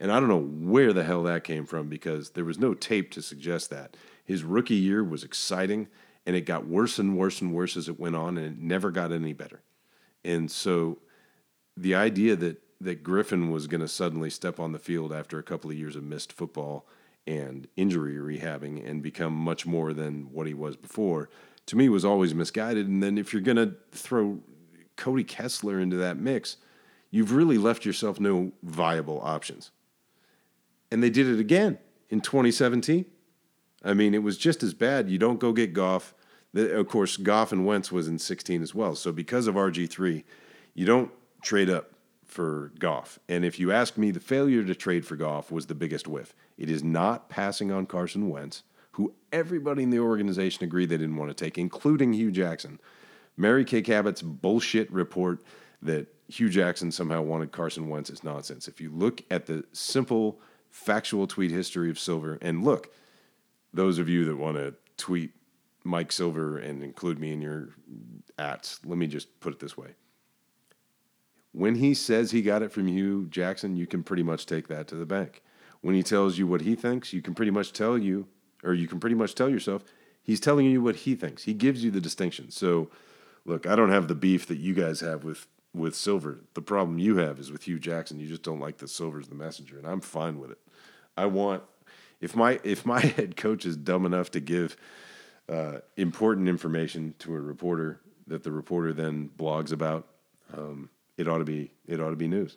And 0.00 0.10
I 0.10 0.18
don't 0.18 0.28
know 0.28 0.40
where 0.40 0.92
the 0.92 1.04
hell 1.04 1.22
that 1.24 1.44
came 1.44 1.66
from 1.66 1.88
because 1.88 2.30
there 2.30 2.44
was 2.44 2.58
no 2.58 2.74
tape 2.74 3.10
to 3.12 3.22
suggest 3.22 3.70
that. 3.70 3.96
His 4.24 4.42
rookie 4.42 4.74
year 4.74 5.04
was 5.04 5.22
exciting 5.22 5.88
and 6.26 6.34
it 6.34 6.42
got 6.42 6.66
worse 6.66 6.98
and 6.98 7.16
worse 7.16 7.40
and 7.40 7.52
worse 7.52 7.76
as 7.76 7.88
it 7.88 7.98
went 7.98 8.16
on, 8.16 8.36
and 8.36 8.46
it 8.46 8.62
never 8.62 8.90
got 8.90 9.12
any 9.12 9.32
better. 9.32 9.62
And 10.24 10.50
so, 10.50 10.98
the 11.76 11.94
idea 11.94 12.36
that 12.36 12.60
that 12.80 13.02
Griffin 13.02 13.50
was 13.50 13.66
going 13.66 13.80
to 13.80 13.88
suddenly 13.88 14.30
step 14.30 14.58
on 14.58 14.72
the 14.72 14.78
field 14.78 15.12
after 15.12 15.38
a 15.38 15.42
couple 15.42 15.70
of 15.70 15.76
years 15.76 15.96
of 15.96 16.02
missed 16.02 16.32
football 16.32 16.86
and 17.26 17.68
injury 17.76 18.14
rehabbing 18.14 18.88
and 18.88 19.02
become 19.02 19.34
much 19.34 19.66
more 19.66 19.92
than 19.92 20.32
what 20.32 20.46
he 20.46 20.54
was 20.54 20.76
before, 20.76 21.28
to 21.66 21.76
me 21.76 21.88
was 21.88 22.04
always 22.04 22.34
misguided. 22.34 22.88
And 22.88 23.02
then 23.02 23.18
if 23.18 23.32
you're 23.32 23.42
going 23.42 23.56
to 23.56 23.74
throw 23.92 24.40
Cody 24.96 25.24
Kessler 25.24 25.78
into 25.78 25.96
that 25.96 26.16
mix, 26.16 26.56
you've 27.10 27.32
really 27.32 27.58
left 27.58 27.84
yourself 27.84 28.18
no 28.18 28.52
viable 28.62 29.20
options. 29.22 29.70
And 30.90 31.02
they 31.02 31.10
did 31.10 31.28
it 31.28 31.38
again 31.38 31.78
in 32.08 32.20
2017. 32.20 33.04
I 33.84 33.94
mean, 33.94 34.14
it 34.14 34.22
was 34.22 34.36
just 34.36 34.62
as 34.62 34.74
bad. 34.74 35.10
You 35.10 35.18
don't 35.18 35.40
go 35.40 35.52
get 35.52 35.72
Goff. 35.72 36.14
of 36.54 36.88
course, 36.88 37.16
Goff 37.16 37.52
and 37.52 37.64
Wentz 37.64 37.90
was 37.90 38.08
in 38.08 38.18
16 38.18 38.62
as 38.62 38.74
well. 38.74 38.94
So 38.94 39.12
because 39.12 39.46
of 39.46 39.54
RG3, 39.54 40.24
you 40.74 40.86
don't 40.86 41.10
trade 41.42 41.70
up 41.70 41.92
for 42.24 42.72
Goff. 42.78 43.18
And 43.28 43.44
if 43.44 43.58
you 43.58 43.72
ask 43.72 43.96
me, 43.96 44.10
the 44.10 44.20
failure 44.20 44.62
to 44.64 44.74
trade 44.74 45.04
for 45.04 45.16
Goff 45.16 45.50
was 45.50 45.66
the 45.66 45.74
biggest 45.74 46.06
whiff. 46.06 46.34
It 46.56 46.70
is 46.70 46.84
not 46.84 47.28
passing 47.28 47.72
on 47.72 47.86
Carson 47.86 48.28
Wentz, 48.28 48.62
who 48.92 49.14
everybody 49.32 49.82
in 49.82 49.90
the 49.90 49.98
organization 49.98 50.64
agreed 50.64 50.86
they 50.86 50.98
didn't 50.98 51.16
want 51.16 51.30
to 51.30 51.44
take, 51.44 51.58
including 51.58 52.12
Hue 52.12 52.30
Jackson. 52.30 52.80
Mary 53.36 53.64
Kay 53.64 53.82
Cabot's 53.82 54.22
bullshit 54.22 54.90
report 54.92 55.42
that 55.82 56.06
Hue 56.28 56.48
Jackson 56.48 56.92
somehow 56.92 57.22
wanted 57.22 57.52
Carson 57.52 57.88
Wentz 57.88 58.10
is 58.10 58.22
nonsense. 58.22 58.68
If 58.68 58.80
you 58.80 58.90
look 58.90 59.22
at 59.30 59.46
the 59.46 59.64
simple, 59.72 60.40
factual 60.70 61.26
tweet 61.26 61.50
history 61.50 61.90
of 61.90 61.98
Silver, 61.98 62.38
and 62.40 62.64
look, 62.64 62.92
those 63.72 63.98
of 63.98 64.08
you 64.08 64.24
that 64.24 64.36
want 64.36 64.56
to 64.56 64.74
tweet 64.96 65.32
Mike 65.84 66.12
Silver 66.12 66.58
and 66.58 66.82
include 66.82 67.18
me 67.18 67.32
in 67.32 67.40
your 67.40 67.70
ats, 68.38 68.80
let 68.84 68.98
me 68.98 69.06
just 69.06 69.40
put 69.40 69.52
it 69.52 69.60
this 69.60 69.76
way. 69.76 69.94
When 71.52 71.76
he 71.76 71.94
says 71.94 72.30
he 72.30 72.42
got 72.42 72.62
it 72.62 72.72
from 72.72 72.86
Hue 72.86 73.26
Jackson, 73.26 73.76
you 73.76 73.86
can 73.86 74.02
pretty 74.02 74.22
much 74.22 74.46
take 74.46 74.68
that 74.68 74.86
to 74.88 74.94
the 74.94 75.06
bank. 75.06 75.42
when 75.80 75.94
he 75.94 76.02
tells 76.02 76.38
you 76.38 76.46
what 76.46 76.60
he 76.60 76.74
thinks, 76.74 77.12
you 77.12 77.22
can 77.22 77.34
pretty 77.34 77.50
much 77.50 77.72
tell 77.72 77.96
you, 77.96 78.28
or 78.62 78.74
you 78.74 78.86
can 78.86 79.00
pretty 79.00 79.16
much 79.16 79.34
tell 79.34 79.48
yourself, 79.48 79.82
he's 80.22 80.40
telling 80.40 80.66
you 80.66 80.82
what 80.82 80.96
he 80.96 81.14
thinks. 81.14 81.44
He 81.44 81.54
gives 81.54 81.82
you 81.82 81.90
the 81.90 82.00
distinction. 82.00 82.50
So, 82.50 82.90
look, 83.44 83.66
I 83.66 83.74
don't 83.76 83.90
have 83.90 84.08
the 84.08 84.14
beef 84.14 84.46
that 84.48 84.58
you 84.58 84.74
guys 84.74 85.00
have 85.00 85.24
with 85.24 85.46
with 85.74 85.94
Silver. 85.94 86.40
The 86.54 86.62
problem 86.62 86.98
you 86.98 87.16
have 87.18 87.38
is 87.38 87.50
with 87.50 87.64
Hue 87.64 87.78
Jackson. 87.78 88.18
You 88.18 88.26
just 88.26 88.42
don't 88.42 88.60
like 88.60 88.78
that 88.78 88.88
Silver's 88.88 89.28
the 89.28 89.34
messenger, 89.34 89.78
and 89.78 89.86
I'm 89.86 90.00
fine 90.00 90.38
with 90.38 90.50
it. 90.50 90.58
I 91.16 91.26
want 91.26 91.62
if 92.20 92.36
my 92.36 92.60
if 92.64 92.84
my 92.84 93.00
head 93.16 93.36
coach 93.36 93.64
is 93.64 93.76
dumb 93.76 94.06
enough 94.06 94.30
to 94.32 94.40
give 94.40 94.76
uh, 95.48 95.78
important 95.96 96.48
information 96.48 97.14
to 97.18 97.34
a 97.34 97.40
reporter 97.40 98.00
that 98.26 98.44
the 98.44 98.52
reporter 98.52 98.92
then 98.92 99.30
blogs 99.36 99.72
about, 99.72 100.06
um, 100.56 100.88
it 101.16 101.28
ought 101.28 101.38
to 101.38 101.44
be 101.44 101.70
it 101.86 102.00
ought 102.00 102.10
to 102.10 102.16
be 102.16 102.28
news. 102.28 102.56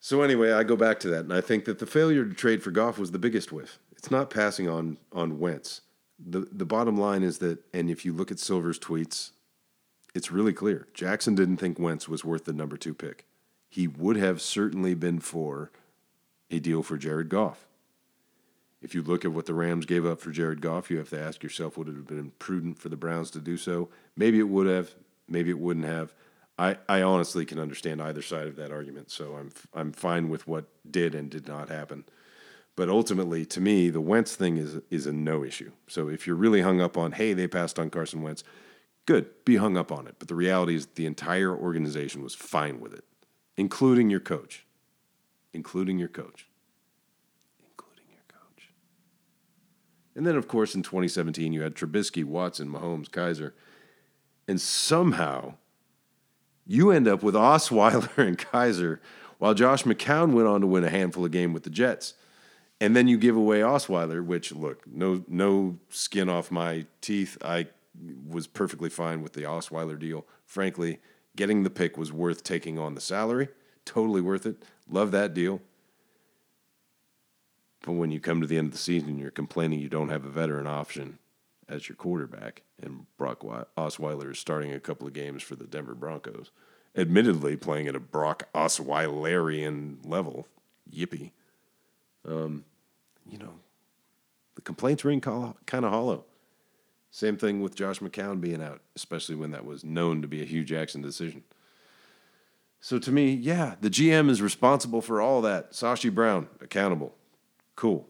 so 0.00 0.22
anyway, 0.22 0.52
I 0.52 0.62
go 0.62 0.76
back 0.76 1.00
to 1.00 1.08
that, 1.08 1.20
and 1.20 1.32
I 1.32 1.40
think 1.40 1.64
that 1.64 1.78
the 1.78 1.86
failure 1.86 2.24
to 2.24 2.34
trade 2.34 2.62
for 2.62 2.70
Goff 2.70 2.98
was 2.98 3.10
the 3.10 3.18
biggest 3.18 3.52
whiff. 3.52 3.78
It's 3.96 4.10
not 4.10 4.30
passing 4.30 4.68
on 4.68 4.98
on 5.12 5.38
Wentz. 5.38 5.82
the 6.18 6.40
The 6.52 6.66
bottom 6.66 6.96
line 6.96 7.22
is 7.22 7.38
that, 7.38 7.58
and 7.72 7.90
if 7.90 8.04
you 8.04 8.12
look 8.12 8.30
at 8.30 8.38
Silver's 8.38 8.78
tweets, 8.78 9.30
it's 10.14 10.30
really 10.30 10.52
clear. 10.52 10.88
Jackson 10.94 11.34
didn't 11.34 11.56
think 11.56 11.78
Wentz 11.78 12.08
was 12.08 12.24
worth 12.24 12.44
the 12.44 12.52
number 12.52 12.76
two 12.76 12.94
pick. 12.94 13.24
He 13.68 13.86
would 13.86 14.16
have 14.16 14.42
certainly 14.42 14.94
been 14.94 15.18
for 15.20 15.70
a 16.50 16.58
deal 16.58 16.82
for 16.82 16.96
Jared 16.96 17.28
Goff. 17.28 17.66
If 18.82 18.94
you 18.94 19.02
look 19.02 19.24
at 19.24 19.32
what 19.32 19.46
the 19.46 19.54
Rams 19.54 19.86
gave 19.86 20.04
up 20.04 20.20
for 20.20 20.30
Jared 20.30 20.60
Goff, 20.60 20.90
you 20.90 20.98
have 20.98 21.10
to 21.10 21.20
ask 21.20 21.42
yourself 21.42 21.78
would 21.78 21.88
it 21.88 21.94
have 21.94 22.06
been 22.06 22.32
prudent 22.38 22.78
for 22.78 22.88
the 22.88 22.96
Browns 22.96 23.30
to 23.30 23.38
do 23.38 23.56
so? 23.56 23.88
Maybe 24.16 24.38
it 24.38 24.48
would 24.48 24.66
have, 24.66 24.94
maybe 25.28 25.50
it 25.50 25.58
wouldn't 25.58 25.86
have. 25.86 26.12
I, 26.58 26.76
I 26.88 27.00
honestly 27.00 27.46
can 27.46 27.58
understand 27.58 28.02
either 28.02 28.22
side 28.22 28.46
of 28.46 28.56
that 28.56 28.72
argument, 28.72 29.10
so 29.10 29.36
I'm 29.36 29.50
I'm 29.72 29.92
fine 29.92 30.28
with 30.28 30.46
what 30.46 30.66
did 30.88 31.14
and 31.14 31.30
did 31.30 31.48
not 31.48 31.70
happen. 31.70 32.04
But 32.76 32.88
ultimately, 32.88 33.44
to 33.46 33.60
me, 33.60 33.90
the 33.90 34.00
Wentz 34.00 34.36
thing 34.36 34.58
is 34.58 34.78
is 34.90 35.06
a 35.06 35.12
no 35.12 35.42
issue. 35.44 35.72
So 35.86 36.08
if 36.08 36.26
you're 36.26 36.36
really 36.36 36.60
hung 36.60 36.80
up 36.80 36.98
on, 36.98 37.12
hey, 37.12 37.32
they 37.32 37.48
passed 37.48 37.78
on 37.78 37.88
Carson 37.88 38.20
Wentz, 38.20 38.44
good, 39.06 39.44
be 39.44 39.56
hung 39.56 39.76
up 39.76 39.90
on 39.90 40.06
it. 40.06 40.16
But 40.18 40.28
the 40.28 40.34
reality 40.34 40.74
is, 40.74 40.86
the 40.94 41.06
entire 41.06 41.54
organization 41.54 42.22
was 42.22 42.34
fine 42.34 42.80
with 42.80 42.92
it, 42.94 43.04
including 43.56 44.10
your 44.10 44.20
coach, 44.20 44.66
including 45.52 45.98
your 45.98 46.08
coach. 46.08 46.46
Including 47.64 48.04
your 48.10 48.24
coach. 48.28 48.70
And 50.14 50.26
then, 50.26 50.36
of 50.36 50.48
course, 50.48 50.74
in 50.74 50.82
2017, 50.82 51.52
you 51.52 51.62
had 51.62 51.74
Trubisky, 51.74 52.24
Watson, 52.24 52.68
Mahomes, 52.68 53.08
Kizer. 53.08 53.52
And 54.48 54.60
somehow 54.60 55.54
you 56.66 56.90
end 56.90 57.08
up 57.08 57.22
with 57.22 57.34
Osweiler 57.34 58.16
and 58.26 58.38
Kizer 58.38 58.98
while 59.38 59.54
Josh 59.54 59.84
McCown 59.84 60.32
went 60.32 60.46
on 60.46 60.60
to 60.60 60.66
win 60.66 60.84
a 60.84 60.90
handful 60.90 61.24
of 61.24 61.32
games 61.32 61.54
with 61.54 61.64
the 61.64 61.70
Jets. 61.70 62.14
And 62.80 62.96
then 62.96 63.06
you 63.06 63.16
give 63.16 63.36
away 63.36 63.60
Osweiler, 63.60 64.24
which, 64.24 64.52
look, 64.52 64.84
no, 64.86 65.24
no 65.28 65.78
skin 65.88 66.28
off 66.28 66.50
my 66.50 66.86
teeth. 67.00 67.38
I 67.44 67.68
was 68.26 68.46
perfectly 68.46 68.88
fine 68.88 69.22
with 69.22 69.34
the 69.34 69.42
Osweiler 69.42 69.98
deal. 69.98 70.26
Frankly, 70.44 71.00
getting 71.36 71.62
the 71.62 71.70
pick 71.70 71.96
was 71.96 72.12
worth 72.12 72.42
taking 72.42 72.78
on 72.78 72.94
the 72.94 73.00
salary. 73.00 73.48
Totally 73.84 74.20
worth 74.20 74.46
it. 74.46 74.62
Love 74.88 75.10
that 75.12 75.34
deal. 75.34 75.60
But 77.84 77.92
when 77.92 78.10
you 78.10 78.20
come 78.20 78.40
to 78.40 78.46
the 78.46 78.58
end 78.58 78.68
of 78.68 78.72
the 78.72 78.78
season, 78.78 79.18
you're 79.18 79.30
complaining 79.30 79.80
you 79.80 79.88
don't 79.88 80.08
have 80.08 80.24
a 80.24 80.30
veteran 80.30 80.66
option 80.66 81.18
as 81.68 81.88
your 81.88 81.96
quarterback, 81.96 82.62
and 82.80 83.06
Brock 83.16 83.40
Osweiler 83.76 84.32
is 84.32 84.38
starting 84.38 84.72
a 84.72 84.80
couple 84.80 85.06
of 85.06 85.12
games 85.12 85.42
for 85.42 85.56
the 85.56 85.66
Denver 85.66 85.94
Broncos. 85.94 86.50
Admittedly, 86.94 87.56
playing 87.56 87.88
at 87.88 87.96
a 87.96 88.00
Brock 88.00 88.48
Osweilerian 88.54 89.96
level. 90.04 90.46
Yippee. 90.92 91.30
Um, 92.28 92.64
you 93.28 93.38
know, 93.38 93.54
the 94.54 94.60
complaints 94.60 95.04
ring 95.04 95.20
kind 95.20 95.54
of 95.84 95.90
hollow. 95.90 96.24
Same 97.14 97.36
thing 97.36 97.60
with 97.60 97.74
Josh 97.76 98.00
McCown 98.00 98.40
being 98.40 98.62
out, 98.62 98.80
especially 98.96 99.34
when 99.34 99.50
that 99.50 99.66
was 99.66 99.84
known 99.84 100.22
to 100.22 100.28
be 100.28 100.40
a 100.40 100.46
Hue 100.46 100.64
Jackson 100.64 101.02
decision. 101.02 101.44
So 102.80 102.98
to 102.98 103.12
me, 103.12 103.32
yeah, 103.34 103.74
the 103.82 103.90
GM 103.90 104.30
is 104.30 104.40
responsible 104.40 105.02
for 105.02 105.20
all 105.20 105.42
that. 105.42 105.72
Sashi 105.72 106.12
Brown, 106.12 106.48
accountable. 106.62 107.14
Cool. 107.76 108.08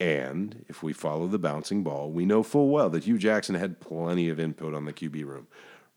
And 0.00 0.64
if 0.66 0.82
we 0.82 0.94
follow 0.94 1.26
the 1.26 1.38
bouncing 1.38 1.82
ball, 1.82 2.10
we 2.10 2.24
know 2.24 2.42
full 2.42 2.70
well 2.70 2.88
that 2.90 3.04
Hue 3.04 3.18
Jackson 3.18 3.54
had 3.54 3.80
plenty 3.80 4.30
of 4.30 4.40
input 4.40 4.72
on 4.72 4.86
the 4.86 4.94
QB 4.94 5.26
room. 5.26 5.46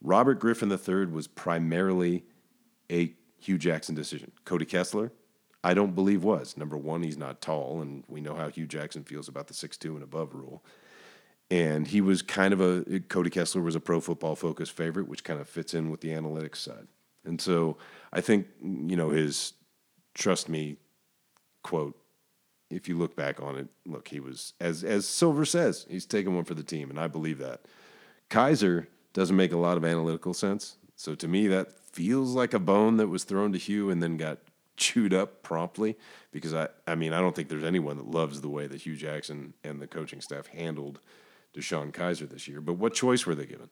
Robert 0.01 0.38
Griffin 0.39 0.70
III 0.70 1.06
was 1.06 1.27
primarily 1.27 2.25
a 2.92 3.13
Hue 3.39 3.58
Jackson 3.58 3.96
decision. 3.96 4.34
Cody 4.44 4.65
Kessler, 4.65 5.13
I 5.63 5.74
don't 5.74 5.96
believe 5.96 6.22
was. 6.24 6.58
Number 6.58 6.77
one, 6.77 7.01
he's 7.01 7.18
not 7.18 7.42
tall, 7.42 7.82
and 7.82 8.04
we 8.10 8.20
know 8.20 8.36
how 8.36 8.50
Hue 8.50 8.68
Jackson 8.68 9.06
feels 9.06 9.30
about 9.30 9.48
the 9.48 9.54
six-two 9.54 9.96
and 9.96 10.04
above 10.04 10.36
rule. 10.36 10.62
And 11.51 11.87
he 11.87 12.01
was 12.01 12.21
kind 12.21 12.53
of 12.53 12.61
a, 12.61 12.99
Cody 13.01 13.29
Kessler 13.29 13.61
was 13.61 13.75
a 13.75 13.79
pro 13.79 13.99
football 13.99 14.35
focused 14.35 14.71
favorite, 14.71 15.07
which 15.07 15.23
kind 15.23 15.39
of 15.39 15.47
fits 15.47 15.73
in 15.73 15.91
with 15.91 16.01
the 16.01 16.09
analytics 16.09 16.57
side. 16.57 16.87
And 17.23 17.39
so 17.39 17.77
I 18.11 18.21
think, 18.21 18.47
you 18.61 18.95
know, 18.95 19.09
his 19.09 19.53
trust 20.13 20.49
me 20.49 20.77
quote 21.63 21.95
if 22.69 22.89
you 22.89 22.97
look 22.97 23.15
back 23.15 23.41
on 23.41 23.57
it, 23.57 23.67
look, 23.85 24.07
he 24.07 24.19
was 24.19 24.53
as 24.59 24.83
as 24.83 25.07
Silver 25.07 25.45
says, 25.45 25.85
he's 25.89 26.05
taking 26.05 26.35
one 26.35 26.45
for 26.45 26.55
the 26.55 26.63
team, 26.63 26.89
and 26.89 26.99
I 26.99 27.07
believe 27.07 27.37
that. 27.39 27.61
Kizer 28.29 28.87
doesn't 29.13 29.35
make 29.35 29.51
a 29.51 29.57
lot 29.57 29.77
of 29.77 29.85
analytical 29.85 30.33
sense. 30.33 30.77
So 30.95 31.15
to 31.15 31.27
me, 31.27 31.47
that 31.47 31.71
feels 31.71 32.33
like 32.33 32.53
a 32.53 32.59
bone 32.59 32.97
that 32.97 33.07
was 33.07 33.23
thrown 33.23 33.51
to 33.51 33.57
Hue 33.57 33.89
and 33.89 34.01
then 34.01 34.17
got 34.17 34.39
chewed 34.77 35.13
up 35.13 35.43
promptly. 35.43 35.95
Because 36.31 36.53
I, 36.53 36.69
I 36.87 36.95
mean, 36.95 37.13
I 37.13 37.21
don't 37.21 37.35
think 37.35 37.49
there's 37.49 37.63
anyone 37.63 37.97
that 37.97 38.07
loves 38.07 38.41
the 38.41 38.49
way 38.49 38.67
that 38.67 38.81
Hue 38.81 38.95
Jackson 38.95 39.53
and 39.63 39.79
the 39.79 39.87
coaching 39.87 40.21
staff 40.21 40.47
handled 40.47 40.99
DeShone 41.55 41.91
Kizer 41.91 42.29
this 42.29 42.47
year. 42.47 42.62
But 42.62 42.74
what 42.74 42.93
choice 42.93 43.25
were 43.25 43.35
they 43.35 43.45
given? 43.45 43.69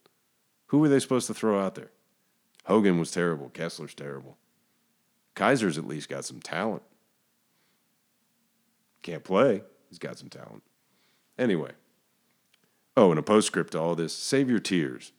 Who 0.67 0.79
were 0.79 0.89
they 0.89 0.99
supposed 0.99 1.27
to 1.27 1.33
throw 1.33 1.63
out 1.63 1.75
there? 1.75 1.91
Hogan 2.65 2.97
was 2.97 3.11
terrible. 3.11 3.49
Kessler's 3.49 3.93
terrible. 3.93 4.37
Kizer's 5.35 5.77
at 5.77 5.87
least 5.87 6.09
got 6.09 6.25
some 6.25 6.39
talent. 6.39 6.83
Can't 9.01 9.23
play. 9.23 9.63
He's 9.89 9.99
got 9.99 10.17
some 10.17 10.29
talent. 10.29 10.63
Anyway. 11.37 11.71
Oh, 12.95 13.09
and 13.09 13.19
a 13.19 13.23
postscript 13.23 13.71
to 13.71 13.79
all 13.79 13.95
this 13.95 14.13
save 14.13 14.49
your 14.49 14.59
tears 14.59 15.11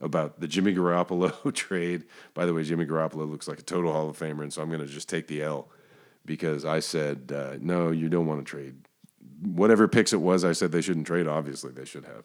about 0.00 0.40
the 0.40 0.48
Jimmy 0.48 0.74
Garoppolo 0.74 1.52
trade. 1.54 2.04
By 2.34 2.46
the 2.46 2.54
way, 2.54 2.62
Jimmy 2.62 2.86
Garoppolo 2.86 3.28
looks 3.28 3.48
like 3.48 3.58
a 3.58 3.62
total 3.62 3.92
Hall 3.92 4.10
of 4.10 4.18
Famer, 4.18 4.42
and 4.42 4.52
so 4.52 4.62
I'm 4.62 4.68
going 4.68 4.80
to 4.80 4.86
just 4.86 5.08
take 5.08 5.28
the 5.28 5.42
L 5.42 5.68
because 6.24 6.64
I 6.64 6.80
said, 6.80 7.32
uh, 7.34 7.56
no, 7.60 7.90
you 7.90 8.08
don't 8.08 8.26
want 8.26 8.44
to 8.44 8.48
trade. 8.48 8.76
Whatever 9.40 9.88
picks 9.88 10.12
it 10.12 10.20
was, 10.20 10.44
I 10.44 10.52
said 10.52 10.72
they 10.72 10.80
shouldn't 10.80 11.06
trade. 11.06 11.26
Obviously, 11.26 11.72
they 11.72 11.84
should 11.84 12.04
have. 12.04 12.24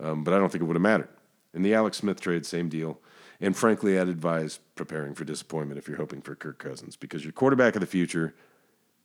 Um, 0.00 0.24
but 0.24 0.34
I 0.34 0.38
don't 0.38 0.50
think 0.50 0.62
it 0.62 0.66
would 0.66 0.76
have 0.76 0.82
mattered. 0.82 1.08
In 1.54 1.62
the 1.62 1.74
Alex 1.74 1.98
Smith 1.98 2.20
trade, 2.20 2.46
same 2.46 2.68
deal. 2.68 2.98
And 3.40 3.56
frankly, 3.56 3.98
I'd 3.98 4.08
advise 4.08 4.60
preparing 4.74 5.14
for 5.14 5.24
disappointment 5.24 5.78
if 5.78 5.88
you're 5.88 5.96
hoping 5.96 6.22
for 6.22 6.34
Kirk 6.34 6.58
Cousins 6.58 6.96
because 6.96 7.24
your 7.24 7.32
quarterback 7.32 7.74
of 7.74 7.80
the 7.80 7.86
future 7.86 8.34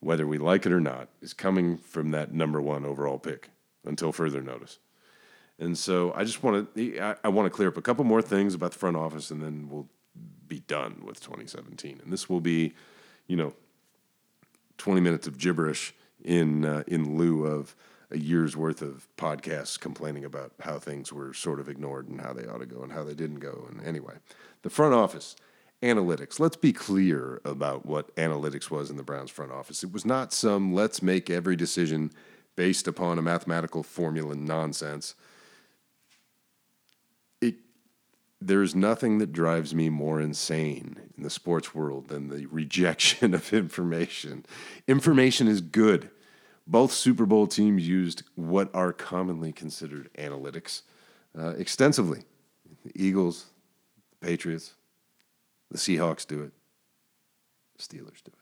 whether 0.00 0.26
we 0.26 0.38
like 0.38 0.66
it 0.66 0.72
or 0.72 0.80
not, 0.80 1.08
is 1.20 1.34
coming 1.34 1.76
from 1.76 2.10
that 2.12 2.32
number 2.32 2.60
one 2.60 2.84
overall 2.84 3.18
pick 3.18 3.50
until 3.84 4.12
further 4.12 4.40
notice. 4.40 4.78
And 5.58 5.76
so 5.76 6.12
I 6.14 6.24
just 6.24 6.42
want 6.42 6.74
to 6.74 7.16
I, 7.24 7.28
want 7.28 7.46
to 7.46 7.50
clear 7.50 7.68
up 7.68 7.76
a 7.76 7.82
couple 7.82 8.04
more 8.04 8.22
things 8.22 8.54
about 8.54 8.72
the 8.72 8.78
front 8.78 8.96
office, 8.96 9.30
and 9.30 9.42
then 9.42 9.68
we'll 9.68 9.88
be 10.46 10.60
done 10.60 11.02
with 11.04 11.20
2017. 11.20 12.00
And 12.02 12.12
this 12.12 12.28
will 12.28 12.40
be, 12.40 12.74
you 13.26 13.36
know, 13.36 13.52
20 14.78 15.00
minutes 15.00 15.26
of 15.26 15.36
gibberish 15.36 15.94
in 16.24 16.64
uh, 16.64 16.82
in 16.86 17.16
lieu 17.16 17.46
of 17.46 17.74
a 18.10 18.18
year's 18.18 18.56
worth 18.56 18.80
of 18.80 19.06
podcasts 19.16 19.78
complaining 19.78 20.24
about 20.24 20.52
how 20.60 20.78
things 20.78 21.12
were 21.12 21.34
sort 21.34 21.60
of 21.60 21.68
ignored 21.68 22.08
and 22.08 22.20
how 22.20 22.32
they 22.32 22.46
ought 22.46 22.58
to 22.58 22.66
go 22.66 22.82
and 22.82 22.92
how 22.92 23.04
they 23.04 23.14
didn't 23.14 23.40
go. 23.40 23.68
And 23.70 23.86
anyway, 23.86 24.14
the 24.62 24.70
front 24.70 24.94
office 24.94 25.36
analytics. 25.82 26.40
Let's 26.40 26.56
be 26.56 26.72
clear 26.72 27.40
about 27.44 27.86
what 27.86 28.14
analytics 28.16 28.70
was 28.70 28.90
in 28.90 28.96
the 28.96 29.02
Browns 29.02 29.30
front 29.30 29.52
office. 29.52 29.84
It 29.84 29.92
was 29.92 30.04
not 30.04 30.32
some 30.32 30.74
let's 30.74 31.02
make 31.02 31.30
every 31.30 31.56
decision 31.56 32.10
based 32.56 32.88
upon 32.88 33.18
a 33.18 33.22
mathematical 33.22 33.82
formula 33.82 34.34
nonsense. 34.34 35.14
It 37.40 37.56
there's 38.40 38.74
nothing 38.74 39.18
that 39.18 39.32
drives 39.32 39.74
me 39.74 39.88
more 39.88 40.20
insane 40.20 40.96
in 41.16 41.22
the 41.22 41.30
sports 41.30 41.74
world 41.74 42.08
than 42.08 42.28
the 42.28 42.46
rejection 42.46 43.34
of 43.34 43.52
information. 43.52 44.46
Information 44.86 45.48
is 45.48 45.60
good. 45.60 46.10
Both 46.66 46.92
Super 46.92 47.26
Bowl 47.26 47.46
teams 47.46 47.88
used 47.88 48.22
what 48.34 48.72
are 48.74 48.92
commonly 48.92 49.52
considered 49.52 50.10
analytics 50.18 50.82
uh, 51.36 51.54
extensively. 51.56 52.22
The 52.84 52.92
Eagles, 52.94 53.46
the 54.20 54.26
Patriots, 54.26 54.74
the 55.70 55.78
Seahawks 55.78 56.26
do 56.26 56.42
it. 56.42 56.52
The 57.76 57.82
Steelers 57.82 58.22
do 58.22 58.32
it. 58.32 58.38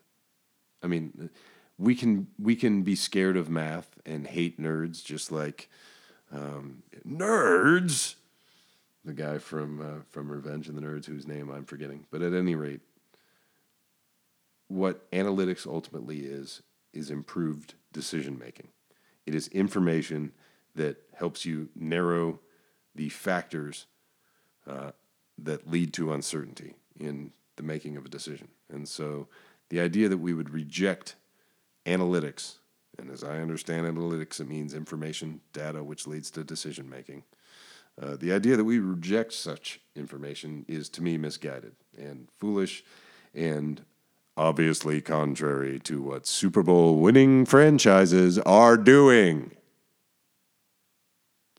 I 0.83 0.89
mean, 0.89 1.31
we 1.79 1.95
can 1.95 2.29
we 2.39 2.57
can 2.57 2.83
be 2.83 2.95
scared 2.95 3.37
of 3.37 3.49
math 3.49 3.99
and 4.05 4.27
hate 4.27 4.61
nerds, 4.61 5.05
just 5.05 5.31
like 5.31 5.69
um, 6.33 6.83
nerds. 7.07 8.17
The 9.07 9.13
guy 9.13 9.39
from 9.39 9.81
uh, 9.81 10.03
from 10.11 10.31
Revenge 10.31 10.69
of 10.69 10.75
the 10.75 10.81
Nerds, 10.81 11.07
whose 11.07 11.29
name 11.29 11.49
I'm 11.49 11.65
forgetting, 11.65 12.07
but 12.11 12.23
at 12.23 12.35
any 12.35 12.57
rate, 12.57 12.81
what 14.67 15.09
analytics 15.13 15.65
ultimately 15.65 16.21
is 16.21 16.63
is 16.93 17.09
improved 17.09 17.75
decision 17.93 18.37
making. 18.37 18.69
It 19.25 19.35
is 19.35 19.47
information 19.49 20.33
that 20.75 20.97
helps 21.15 21.45
you 21.45 21.69
narrow 21.77 22.41
the 22.97 23.09
factors 23.09 23.87
uh, 24.67 24.91
that 25.39 25.71
lead 25.71 25.93
to 25.95 26.13
uncertainty 26.13 26.75
in 26.99 27.31
the 27.55 27.63
making 27.63 27.97
of 27.97 28.07
a 28.07 28.09
decision. 28.09 28.49
And 28.69 28.89
so 28.89 29.29
the 29.69 29.81
idea 29.81 30.09
that 30.09 30.19
we 30.19 30.35
would 30.35 30.51
reject 30.51 31.15
analytics, 31.85 32.57
and 32.99 33.11
as 33.11 33.23
I 33.23 33.39
understand 33.39 33.87
analytics, 33.87 34.41
it 34.41 34.49
means 34.49 34.75
information, 34.75 35.41
data, 35.53 35.85
which 35.85 36.09
leads 36.09 36.31
to 36.33 36.43
decision 36.43 36.91
making. 36.91 37.23
Uh, 38.01 38.17
the 38.17 38.33
idea 38.33 38.57
that 38.57 38.65
we 38.65 38.79
reject 38.79 39.33
such 39.33 39.81
information 39.95 40.65
is 40.69 40.89
to 40.91 41.03
me 41.03 41.17
misguided 41.17 41.73
and 41.97 42.29
foolish 42.39 42.85
and 43.35 43.83
obviously 44.37 45.01
contrary 45.01 45.79
to 45.79 46.03
what 46.03 46.27
Super 46.27 46.63
Bowl 46.63 46.99
winning 46.99 47.47
franchises 47.47 48.39
are 48.41 48.77
doing. 48.77 49.53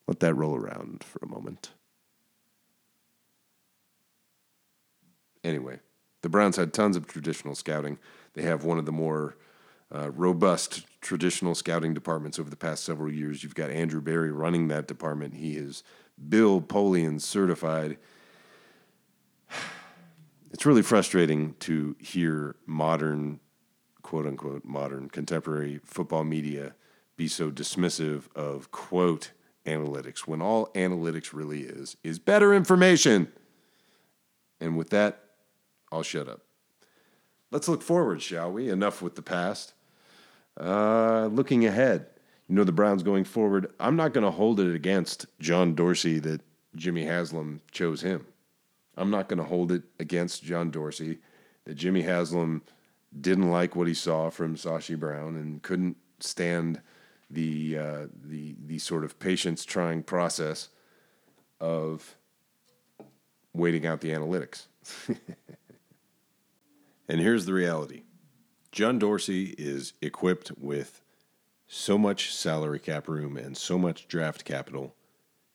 Let 0.07 0.19
that 0.19 0.35
roll 0.35 0.55
around 0.55 1.03
for 1.03 1.19
a 1.23 1.27
moment. 1.27 1.71
Anyway, 5.43 5.79
the 6.21 6.29
Browns 6.29 6.55
had 6.55 6.73
tons 6.73 6.95
of 6.95 7.07
traditional 7.07 7.55
scouting. 7.55 7.97
They 8.33 8.43
have 8.43 8.63
one 8.63 8.77
of 8.77 8.85
the 8.85 8.91
more 8.91 9.37
uh, 9.93 10.11
robust 10.11 10.85
traditional 11.01 11.55
scouting 11.55 11.93
departments 11.93 12.37
over 12.37 12.49
the 12.49 12.55
past 12.55 12.83
several 12.83 13.11
years. 13.11 13.43
You've 13.43 13.55
got 13.55 13.69
Andrew 13.69 14.01
Berry 14.01 14.31
running 14.31 14.67
that 14.67 14.87
department. 14.87 15.35
He 15.35 15.55
is 15.55 15.83
Bill 16.29 16.61
Polian 16.61 17.21
certified. 17.21 17.97
It's 20.49 20.65
really 20.65 20.81
frustrating 20.81 21.53
to 21.59 21.95
hear 21.99 22.55
modern, 22.65 23.41
quote 24.01 24.25
unquote, 24.25 24.65
modern 24.65 25.07
contemporary 25.09 25.81
football 25.83 26.23
media 26.23 26.73
be 27.15 27.27
so 27.27 27.51
dismissive 27.51 28.23
of, 28.33 28.71
quote, 28.71 29.33
analytics 29.67 30.21
when 30.21 30.41
all 30.41 30.67
analytics 30.67 31.33
really 31.33 31.61
is 31.61 31.97
is 32.03 32.17
better 32.17 32.53
information. 32.53 33.31
And 34.59 34.77
with 34.77 34.89
that, 34.91 35.23
I'll 35.91 36.03
shut 36.03 36.27
up. 36.27 36.41
Let's 37.51 37.67
look 37.67 37.81
forward, 37.81 38.21
shall 38.21 38.51
we? 38.51 38.69
Enough 38.69 39.01
with 39.01 39.15
the 39.15 39.21
past. 39.21 39.73
Uh, 40.59 41.27
looking 41.27 41.65
ahead, 41.65 42.07
you 42.47 42.55
know, 42.55 42.63
the 42.63 42.71
Browns 42.71 43.03
going 43.03 43.25
forward, 43.25 43.71
I'm 43.79 43.95
not 43.95 44.13
going 44.13 44.23
to 44.23 44.31
hold 44.31 44.59
it 44.59 44.73
against 44.73 45.25
John 45.39 45.75
Dorsey 45.75 46.19
that 46.19 46.41
Jimmy 46.75 47.05
Haslam 47.05 47.61
chose 47.71 48.01
him. 48.01 48.25
I'm 48.95 49.09
not 49.09 49.27
going 49.27 49.39
to 49.39 49.45
hold 49.45 49.71
it 49.71 49.83
against 49.99 50.43
John 50.43 50.71
Dorsey 50.71 51.19
that 51.65 51.75
Jimmy 51.75 52.01
Haslam 52.03 52.63
didn't 53.19 53.51
like 53.51 53.75
what 53.75 53.87
he 53.87 53.93
saw 53.93 54.29
from 54.29 54.55
Sashi 54.55 54.97
Brown 54.97 55.35
and 55.35 55.61
couldn't 55.61 55.97
stand 56.19 56.81
the 57.29 57.77
uh, 57.77 58.07
the 58.23 58.55
the 58.65 58.79
sort 58.79 59.03
of 59.03 59.19
patience 59.19 59.65
trying 59.65 60.01
process 60.01 60.69
of 61.59 62.15
waiting 63.53 63.85
out 63.85 64.01
the 64.01 64.11
analytics. 64.11 64.67
and 67.09 67.19
here's 67.19 67.45
the 67.45 67.53
reality. 67.53 68.03
John 68.71 68.99
Dorsey 68.99 69.55
is 69.57 69.93
equipped 70.01 70.51
with 70.57 71.01
so 71.67 71.97
much 71.97 72.33
salary 72.33 72.79
cap 72.79 73.07
room 73.07 73.37
and 73.37 73.57
so 73.57 73.77
much 73.77 74.07
draft 74.07 74.45
capital 74.45 74.95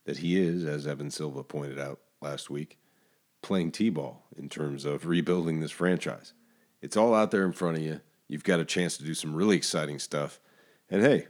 that 0.05 0.19
he 0.19 0.39
is, 0.41 0.65
as 0.65 0.87
Evan 0.87 1.11
Silva 1.11 1.43
pointed 1.43 1.79
out 1.79 2.01
last 2.21 2.51
week, 2.51 2.79
playing 3.43 3.73
T 3.73 3.89
ball 3.89 4.27
in 4.37 4.49
terms 4.49 4.85
of 4.85 5.07
rebuilding 5.07 5.61
this 5.61 5.71
franchise. 5.71 6.35
It's 6.81 6.97
all 6.97 7.15
out 7.15 7.31
there 7.31 7.45
in 7.45 7.53
front 7.53 7.79
of 7.79 7.83
you. 7.83 8.01
You've 8.29 8.45
got 8.45 8.61
a 8.61 8.65
chance 8.65 8.97
to 8.97 9.05
do 9.05 9.15
some 9.15 9.35
really 9.35 9.57
exciting 9.57 9.99
stuff. 9.99 10.41
And 10.91 11.03
hey, 11.03 11.29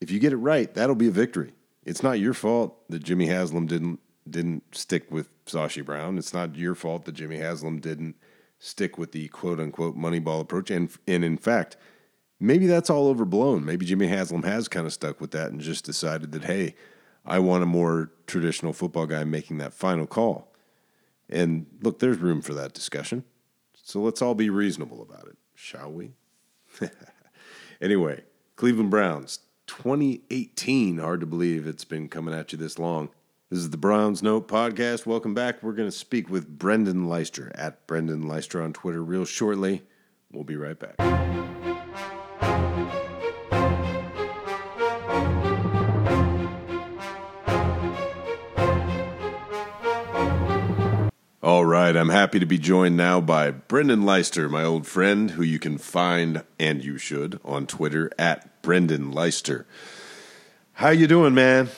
if 0.00 0.10
you 0.10 0.18
get 0.18 0.32
it 0.32 0.38
right, 0.38 0.72
that'll 0.74 0.94
be 0.94 1.08
a 1.08 1.12
victory. 1.12 1.52
It's 1.84 2.02
not 2.02 2.20
your 2.20 2.34
fault 2.34 2.88
that 2.90 3.02
Jimmy 3.02 3.26
Haslam 3.26 3.66
didn't 3.66 4.00
didn't 4.28 4.74
stick 4.76 5.10
with 5.10 5.28
Sashi 5.46 5.84
Brown. 5.84 6.18
It's 6.18 6.34
not 6.34 6.54
your 6.54 6.74
fault 6.74 7.04
that 7.06 7.12
Jimmy 7.12 7.38
Haslam 7.38 7.80
didn't 7.80 8.16
stick 8.58 8.98
with 8.98 9.12
the 9.12 9.28
quote 9.28 9.58
unquote 9.58 9.96
moneyball 9.96 10.40
approach. 10.40 10.70
And 10.70 10.90
and 11.06 11.24
in 11.24 11.38
fact, 11.38 11.76
maybe 12.40 12.66
that's 12.66 12.90
all 12.90 13.06
overblown. 13.06 13.64
Maybe 13.64 13.86
Jimmy 13.86 14.08
Haslam 14.08 14.42
has 14.42 14.66
kind 14.66 14.86
of 14.86 14.92
stuck 14.92 15.20
with 15.20 15.30
that 15.32 15.50
and 15.50 15.60
just 15.60 15.84
decided 15.84 16.32
that 16.32 16.44
hey, 16.44 16.74
I 17.24 17.38
want 17.38 17.62
a 17.62 17.66
more 17.66 18.10
traditional 18.26 18.72
football 18.72 19.06
guy 19.06 19.24
making 19.24 19.58
that 19.58 19.74
final 19.74 20.06
call. 20.06 20.52
And 21.28 21.66
look, 21.82 22.00
there's 22.00 22.18
room 22.18 22.40
for 22.40 22.54
that 22.54 22.72
discussion. 22.72 23.24
So 23.74 24.00
let's 24.00 24.22
all 24.22 24.34
be 24.34 24.50
reasonable 24.50 25.02
about 25.02 25.28
it, 25.28 25.36
shall 25.54 25.92
we? 25.92 26.12
anyway, 27.80 28.22
Cleveland 28.56 28.90
Browns 28.90 29.40
2018. 29.66 30.98
Hard 30.98 31.20
to 31.20 31.26
believe 31.26 31.66
it's 31.66 31.84
been 31.84 32.08
coming 32.08 32.34
at 32.34 32.52
you 32.52 32.58
this 32.58 32.78
long. 32.78 33.10
This 33.50 33.58
is 33.58 33.70
the 33.70 33.76
Browns 33.76 34.22
Note 34.22 34.46
podcast. 34.46 35.06
Welcome 35.06 35.34
back. 35.34 35.62
We're 35.62 35.72
going 35.72 35.88
to 35.88 35.96
speak 35.96 36.30
with 36.30 36.58
Brendan 36.58 37.08
Leister 37.08 37.50
at 37.56 37.84
Brendan 37.88 38.28
Leister 38.28 38.62
on 38.62 38.72
Twitter 38.72 39.02
real 39.02 39.24
shortly. 39.24 39.82
We'll 40.32 40.44
be 40.44 40.56
right 40.56 40.78
back. 40.78 41.49
All 51.42 51.64
right, 51.64 51.96
I'm 51.96 52.10
happy 52.10 52.38
to 52.38 52.46
be 52.46 52.58
joined 52.58 52.96
now 52.96 53.20
by 53.20 53.50
Brendan 53.50 54.04
Leister, 54.04 54.48
my 54.48 54.62
old 54.62 54.86
friend, 54.86 55.32
who 55.32 55.42
you 55.42 55.58
can 55.58 55.78
find 55.78 56.44
and 56.58 56.84
you 56.84 56.96
should 56.98 57.40
on 57.44 57.66
Twitter 57.66 58.10
at 58.18 58.62
Brendan 58.62 59.10
Leister. 59.10 59.66
How 60.74 60.90
you 60.90 61.06
doing, 61.06 61.34
man? 61.34 61.70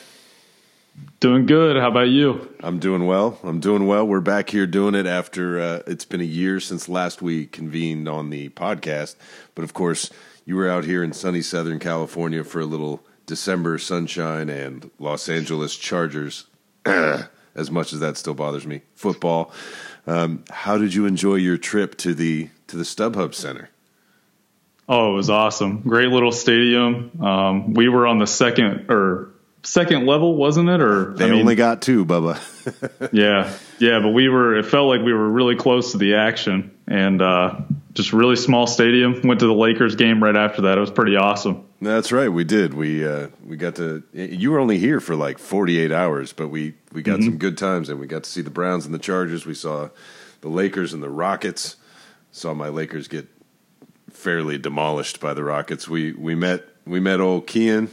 Doing 1.19 1.45
good. 1.45 1.75
How 1.75 1.87
about 1.87 2.09
you? 2.09 2.53
I'm 2.61 2.79
doing 2.79 3.05
well. 3.05 3.39
I'm 3.43 3.59
doing 3.59 3.87
well. 3.87 4.05
We're 4.05 4.21
back 4.21 4.49
here 4.49 4.67
doing 4.67 4.93
it 4.95 5.07
after 5.07 5.59
uh, 5.59 5.81
it's 5.87 6.05
been 6.05 6.21
a 6.21 6.25
year 6.25 6.59
since 6.59 6.87
last 6.87 7.21
we 7.21 7.45
convened 7.45 8.07
on 8.07 8.29
the 8.29 8.49
podcast. 8.49 9.15
But 9.55 9.63
of 9.63 9.73
course, 9.73 10.11
you 10.45 10.55
were 10.55 10.69
out 10.69 10.85
here 10.85 11.03
in 11.03 11.13
sunny 11.13 11.41
Southern 11.41 11.79
California 11.79 12.43
for 12.43 12.59
a 12.59 12.65
little 12.65 13.03
December 13.25 13.77
sunshine 13.77 14.49
and 14.49 14.89
Los 14.99 15.29
Angeles 15.29 15.75
Chargers. 15.75 16.45
as 17.55 17.71
much 17.71 17.93
as 17.93 17.99
that 17.99 18.17
still 18.17 18.33
bothers 18.33 18.65
me, 18.65 18.81
football. 18.95 19.51
Um, 20.07 20.43
how 20.49 20.77
did 20.77 20.93
you 20.93 21.05
enjoy 21.05 21.35
your 21.35 21.57
trip 21.57 21.97
to 21.99 22.13
the 22.13 22.49
to 22.67 22.77
the 22.77 22.83
StubHub 22.83 23.33
Center? 23.33 23.69
Oh, 24.87 25.13
it 25.13 25.15
was 25.15 25.29
awesome! 25.29 25.81
Great 25.81 26.09
little 26.09 26.31
stadium. 26.31 27.11
Um, 27.21 27.73
we 27.73 27.87
were 27.87 28.05
on 28.05 28.19
the 28.19 28.27
second 28.27 28.87
or 28.89 29.31
second 29.63 30.05
level, 30.05 30.35
wasn't 30.35 30.69
it? 30.69 30.81
Or 30.81 31.13
they 31.13 31.25
I 31.25 31.29
mean, 31.29 31.41
only 31.41 31.55
got 31.55 31.81
two, 31.81 32.05
Bubba. 32.05 32.39
yeah, 33.13 33.53
yeah, 33.79 33.99
but 33.99 34.09
we 34.09 34.27
were. 34.27 34.57
It 34.57 34.65
felt 34.65 34.87
like 34.87 35.01
we 35.01 35.13
were 35.13 35.29
really 35.29 35.55
close 35.55 35.93
to 35.93 35.97
the 35.97 36.15
action, 36.15 36.71
and 36.85 37.21
uh, 37.21 37.61
just 37.93 38.13
really 38.13 38.35
small 38.35 38.67
stadium. 38.67 39.21
Went 39.23 39.39
to 39.39 39.47
the 39.47 39.53
Lakers 39.53 39.95
game 39.95 40.23
right 40.23 40.35
after 40.35 40.63
that. 40.63 40.77
It 40.77 40.81
was 40.81 40.91
pretty 40.91 41.15
awesome. 41.15 41.65
That's 41.81 42.11
right. 42.11 42.29
We 42.29 42.43
did. 42.43 42.73
We 42.73 43.05
uh, 43.05 43.27
we 43.45 43.57
got 43.57 43.75
to. 43.75 44.03
You 44.13 44.51
were 44.51 44.59
only 44.59 44.77
here 44.77 44.99
for 44.99 45.15
like 45.15 45.37
48 45.39 45.91
hours, 45.91 46.33
but 46.33 46.49
we 46.49 46.75
we 46.91 47.01
got 47.01 47.19
mm-hmm. 47.19 47.29
some 47.29 47.37
good 47.37 47.57
times, 47.57 47.89
and 47.89 47.99
we 47.99 48.07
got 48.07 48.23
to 48.23 48.29
see 48.29 48.41
the 48.41 48.49
Browns 48.49 48.85
and 48.85 48.93
the 48.93 48.99
Chargers. 48.99 49.45
We 49.45 49.53
saw 49.53 49.89
the 50.41 50.49
Lakers 50.49 50.93
and 50.93 51.03
the 51.03 51.09
Rockets. 51.09 51.75
Saw 52.31 52.53
my 52.53 52.69
Lakers 52.69 53.07
get 53.07 53.27
fairly 54.09 54.57
demolished 54.57 55.19
by 55.19 55.33
the 55.33 55.43
Rockets. 55.43 55.87
We 55.87 56.13
we 56.13 56.35
met 56.35 56.63
we 56.85 56.99
met 56.99 57.19
old 57.19 57.47
Kian 57.47 57.89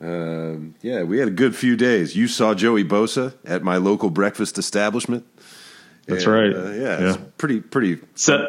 um, 0.00 0.74
yeah, 0.80 1.02
we 1.02 1.18
had 1.18 1.28
a 1.28 1.32
good 1.32 1.56
few 1.56 1.76
days. 1.76 2.14
You 2.14 2.28
saw 2.28 2.54
Joey 2.54 2.84
Bosa 2.84 3.34
at 3.44 3.62
my 3.62 3.76
local 3.78 4.10
breakfast 4.10 4.58
establishment. 4.58 5.26
That's 6.06 6.24
and, 6.24 6.32
right. 6.32 6.54
Uh, 6.54 6.70
yeah, 6.70 7.00
yeah. 7.00 7.16
pretty 7.36 7.60
pretty. 7.60 7.98
Set. 8.14 8.40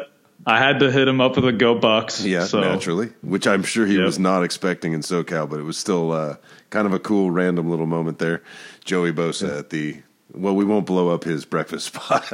I 0.46 0.58
had 0.58 0.80
to 0.80 0.90
hit 0.90 1.06
him 1.06 1.20
up 1.20 1.36
with 1.36 1.44
a 1.44 1.52
go 1.52 1.74
Bucks. 1.78 2.24
Yeah, 2.24 2.44
so. 2.44 2.60
naturally, 2.60 3.10
which 3.22 3.46
I'm 3.46 3.62
sure 3.62 3.86
he 3.86 3.96
yep. 3.96 4.06
was 4.06 4.18
not 4.18 4.42
expecting 4.42 4.92
in 4.92 5.00
SoCal, 5.00 5.48
but 5.48 5.60
it 5.60 5.64
was 5.64 5.76
still 5.76 6.12
uh, 6.12 6.36
kind 6.70 6.86
of 6.86 6.92
a 6.92 6.98
cool, 6.98 7.30
random 7.30 7.68
little 7.68 7.86
moment 7.86 8.18
there. 8.18 8.42
Joey 8.84 9.12
Bosa 9.12 9.48
yeah. 9.48 9.58
at 9.58 9.70
the 9.70 10.02
well, 10.32 10.54
we 10.54 10.64
won't 10.64 10.86
blow 10.86 11.10
up 11.10 11.24
his 11.24 11.44
breakfast 11.44 11.86
spot. 11.94 12.32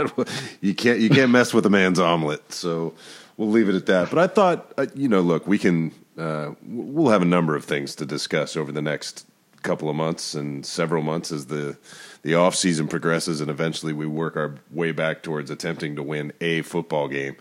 you 0.61 0.75
can't 0.75 1.01
you 1.01 1.11
can't 1.11 1.31
mess 1.31 1.53
with 1.53 1.67
a 1.67 1.71
man's 1.71 1.99
omelet, 1.99 2.53
so 2.53 2.95
we'll 3.37 3.51
leave 3.51 3.69
it 3.69 3.75
at 3.75 3.87
that. 3.87 4.11
But 4.11 4.19
I 4.19 4.27
thought, 4.27 4.73
uh, 4.79 4.87
you 4.95 5.09
know, 5.09 5.21
look, 5.21 5.47
we 5.47 5.59
can 5.59 5.93
uh, 6.17 6.53
we'll 6.65 7.11
have 7.11 7.23
a 7.23 7.27
number 7.27 7.57
of 7.57 7.65
things 7.65 7.95
to 7.97 8.07
discuss 8.07 8.57
over 8.57 8.73
the 8.73 8.83
next 8.83 9.27
couple 9.63 9.91
of 9.91 9.97
months 9.97 10.35
and 10.35 10.65
several 10.65 11.03
months 11.03 11.33
as 11.33 11.47
the 11.47 11.77
the 12.23 12.35
off 12.35 12.55
season 12.55 12.89
progresses, 12.89 13.41
and 13.41 13.51
eventually 13.51 13.93
we 13.93 14.07
work 14.07 14.37
our 14.37 14.55
way 14.71 14.93
back 14.93 15.23
towards 15.23 15.51
attempting 15.51 15.97
to 15.97 16.03
win 16.03 16.33
a 16.41 16.63
football 16.63 17.09
game. 17.09 17.37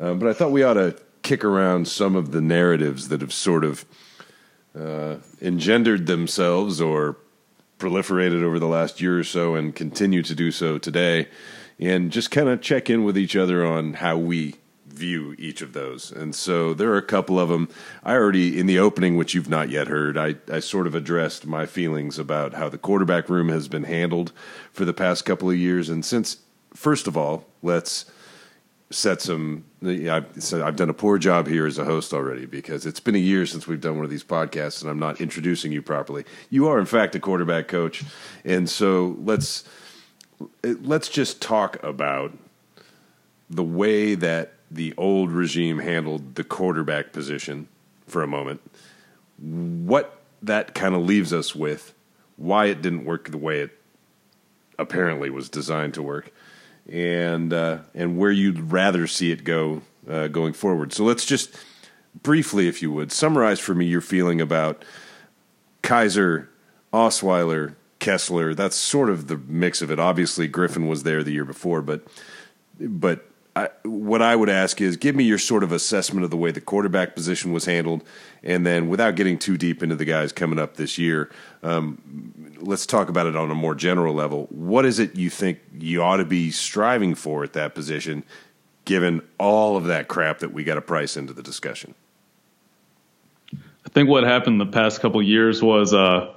Um, 0.00 0.18
but 0.18 0.28
I 0.28 0.32
thought 0.32 0.50
we 0.52 0.62
ought 0.62 0.74
to 0.74 0.96
kick 1.22 1.44
around 1.44 1.86
some 1.86 2.16
of 2.16 2.32
the 2.32 2.40
narratives 2.40 3.08
that 3.08 3.20
have 3.20 3.32
sort 3.32 3.64
of 3.64 3.84
uh, 4.78 5.16
engendered 5.40 6.06
themselves 6.06 6.80
or 6.80 7.16
proliferated 7.78 8.42
over 8.42 8.58
the 8.58 8.66
last 8.68 9.00
year 9.00 9.18
or 9.18 9.24
so, 9.24 9.54
and 9.54 9.74
continue 9.74 10.22
to 10.22 10.34
do 10.34 10.50
so 10.50 10.78
today, 10.78 11.28
and 11.78 12.12
just 12.12 12.30
kind 12.30 12.48
of 12.48 12.60
check 12.60 12.88
in 12.88 13.04
with 13.04 13.18
each 13.18 13.36
other 13.36 13.64
on 13.64 13.94
how 13.94 14.16
we 14.16 14.54
view 14.86 15.34
each 15.38 15.62
of 15.62 15.72
those. 15.72 16.12
And 16.12 16.34
so 16.34 16.74
there 16.74 16.90
are 16.90 16.98
a 16.98 17.02
couple 17.02 17.40
of 17.40 17.48
them. 17.48 17.68
I 18.04 18.14
already, 18.14 18.58
in 18.58 18.66
the 18.66 18.78
opening, 18.78 19.16
which 19.16 19.34
you've 19.34 19.48
not 19.48 19.68
yet 19.68 19.88
heard, 19.88 20.16
I, 20.16 20.36
I 20.52 20.60
sort 20.60 20.86
of 20.86 20.94
addressed 20.94 21.46
my 21.46 21.66
feelings 21.66 22.18
about 22.18 22.54
how 22.54 22.68
the 22.68 22.78
quarterback 22.78 23.28
room 23.28 23.48
has 23.48 23.68
been 23.68 23.84
handled 23.84 24.32
for 24.72 24.84
the 24.84 24.92
past 24.92 25.24
couple 25.24 25.50
of 25.50 25.56
years. 25.56 25.88
And 25.88 26.04
since, 26.04 26.38
first 26.74 27.06
of 27.06 27.16
all, 27.16 27.46
let's 27.62 28.04
set 28.92 29.20
some. 29.20 29.64
I've, 29.84 30.54
I've 30.54 30.76
done 30.76 30.90
a 30.90 30.94
poor 30.94 31.18
job 31.18 31.48
here 31.48 31.66
as 31.66 31.78
a 31.78 31.84
host 31.84 32.12
already 32.12 32.46
because 32.46 32.86
it's 32.86 33.00
been 33.00 33.16
a 33.16 33.18
year 33.18 33.46
since 33.46 33.66
we've 33.66 33.80
done 33.80 33.96
one 33.96 34.04
of 34.04 34.10
these 34.10 34.24
podcasts 34.24 34.80
and 34.82 34.90
I'm 34.90 34.98
not 34.98 35.20
introducing 35.20 35.72
you 35.72 35.82
properly. 35.82 36.24
You 36.50 36.68
are, 36.68 36.78
in 36.78 36.86
fact, 36.86 37.14
a 37.14 37.20
quarterback 37.20 37.68
coach. 37.68 38.04
And 38.44 38.68
so 38.68 39.16
let's. 39.20 39.64
Let's 40.64 41.08
just 41.08 41.40
talk 41.40 41.80
about 41.84 42.36
the 43.48 43.62
way 43.62 44.16
that 44.16 44.54
the 44.72 44.94
old 44.96 45.30
regime 45.30 45.78
handled 45.78 46.34
the 46.34 46.42
quarterback 46.42 47.12
position 47.12 47.68
for 48.06 48.22
a 48.22 48.26
moment, 48.26 48.60
what 49.38 50.20
that 50.42 50.74
kind 50.74 50.94
of 50.94 51.02
leaves 51.02 51.32
us 51.32 51.54
with, 51.54 51.94
why 52.36 52.66
it 52.66 52.82
didn't 52.82 53.04
work 53.04 53.30
the 53.30 53.38
way 53.38 53.60
it 53.60 53.78
apparently 54.78 55.30
was 55.30 55.48
designed 55.48 55.94
to 55.94 56.02
work, 56.02 56.32
and 56.90 57.52
uh, 57.52 57.78
and 57.94 58.18
where 58.18 58.30
you'd 58.30 58.72
rather 58.72 59.06
see 59.06 59.30
it 59.30 59.44
go 59.44 59.82
uh, 60.08 60.28
going 60.28 60.52
forward. 60.52 60.92
So 60.92 61.04
let's 61.04 61.24
just 61.24 61.56
briefly, 62.22 62.68
if 62.68 62.82
you 62.82 62.92
would, 62.92 63.12
summarize 63.12 63.60
for 63.60 63.74
me 63.74 63.86
your 63.86 64.00
feeling 64.00 64.40
about 64.40 64.84
Kizer, 65.82 66.48
Osweiler, 66.92 67.74
Kessler. 67.98 68.54
That's 68.54 68.76
sort 68.76 69.10
of 69.10 69.28
the 69.28 69.36
mix 69.36 69.82
of 69.82 69.90
it. 69.90 69.98
Obviously, 69.98 70.48
Griffin 70.48 70.88
was 70.88 71.02
there 71.02 71.22
the 71.22 71.32
year 71.32 71.44
before, 71.44 71.82
but 71.82 72.06
but 72.78 73.28
I, 73.54 73.68
what 73.82 74.22
I 74.22 74.34
would 74.34 74.48
ask 74.48 74.80
is 74.80 74.96
give 74.96 75.14
me 75.14 75.24
your 75.24 75.38
sort 75.38 75.62
of 75.62 75.72
assessment 75.72 76.24
of 76.24 76.30
the 76.30 76.36
way 76.38 76.52
the 76.52 76.60
quarterback 76.60 77.14
position 77.14 77.52
was 77.52 77.66
handled, 77.66 78.02
and 78.42 78.66
then 78.66 78.88
without 78.88 79.14
getting 79.14 79.38
too 79.38 79.58
deep 79.58 79.82
into 79.82 79.94
the 79.94 80.06
guys 80.06 80.32
coming 80.32 80.58
up 80.58 80.76
this 80.76 80.96
year, 80.96 81.30
um, 81.62 82.56
let's 82.60 82.86
talk 82.86 83.10
about 83.10 83.26
it 83.26 83.36
on 83.36 83.50
a 83.50 83.54
more 83.54 83.74
general 83.74 84.14
level. 84.14 84.46
What 84.50 84.86
is 84.86 84.98
it 84.98 85.16
you 85.16 85.28
think 85.28 85.58
you 85.78 86.02
ought 86.02 86.16
to 86.16 86.24
be 86.24 86.50
striving 86.50 87.14
for 87.14 87.44
at 87.44 87.52
that 87.52 87.74
position, 87.74 88.24
given 88.86 89.20
all 89.38 89.76
of 89.76 89.84
that 89.84 90.08
crap 90.08 90.38
that 90.38 90.52
we 90.52 90.64
got 90.64 90.76
to 90.76 90.80
price 90.80 91.16
into 91.16 91.34
the 91.34 91.42
discussion? 91.42 91.94
I 93.52 93.88
think 93.90 94.08
what 94.08 94.24
happened 94.24 94.60
the 94.60 94.66
past 94.66 95.00
couple 95.00 95.22
years 95.22 95.62
was. 95.62 95.92
Uh, 95.92 96.32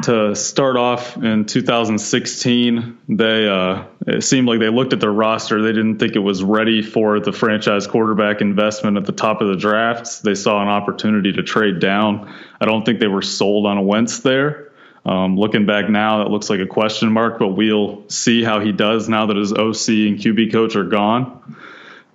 to 0.00 0.34
start 0.34 0.76
off 0.76 1.16
in 1.16 1.44
2016, 1.44 2.98
they 3.08 3.46
uh, 3.46 3.84
it 4.06 4.24
seemed 4.24 4.48
like 4.48 4.58
they 4.58 4.70
looked 4.70 4.92
at 4.94 5.00
their 5.00 5.12
roster. 5.12 5.62
They 5.62 5.72
didn't 5.72 5.98
think 5.98 6.16
it 6.16 6.20
was 6.20 6.42
ready 6.42 6.82
for 6.82 7.20
the 7.20 7.32
franchise 7.32 7.86
quarterback 7.86 8.40
investment 8.40 8.96
at 8.96 9.04
the 9.04 9.12
top 9.12 9.42
of 9.42 9.48
the 9.48 9.56
drafts. 9.56 10.20
They 10.20 10.34
saw 10.34 10.62
an 10.62 10.68
opportunity 10.68 11.32
to 11.34 11.42
trade 11.42 11.78
down. 11.78 12.34
I 12.60 12.64
don't 12.64 12.84
think 12.84 13.00
they 13.00 13.06
were 13.06 13.22
sold 13.22 13.66
on 13.66 13.76
a 13.76 13.82
Wentz 13.82 14.20
there. 14.20 14.72
Um, 15.04 15.36
looking 15.36 15.66
back 15.66 15.90
now, 15.90 16.18
that 16.18 16.30
looks 16.30 16.48
like 16.48 16.60
a 16.60 16.66
question 16.66 17.12
mark, 17.12 17.38
but 17.38 17.48
we'll 17.48 18.08
see 18.08 18.42
how 18.42 18.60
he 18.60 18.72
does 18.72 19.08
now 19.08 19.26
that 19.26 19.36
his 19.36 19.52
OC 19.52 19.88
and 19.88 20.18
QB 20.18 20.52
coach 20.52 20.74
are 20.74 20.84
gone. 20.84 21.56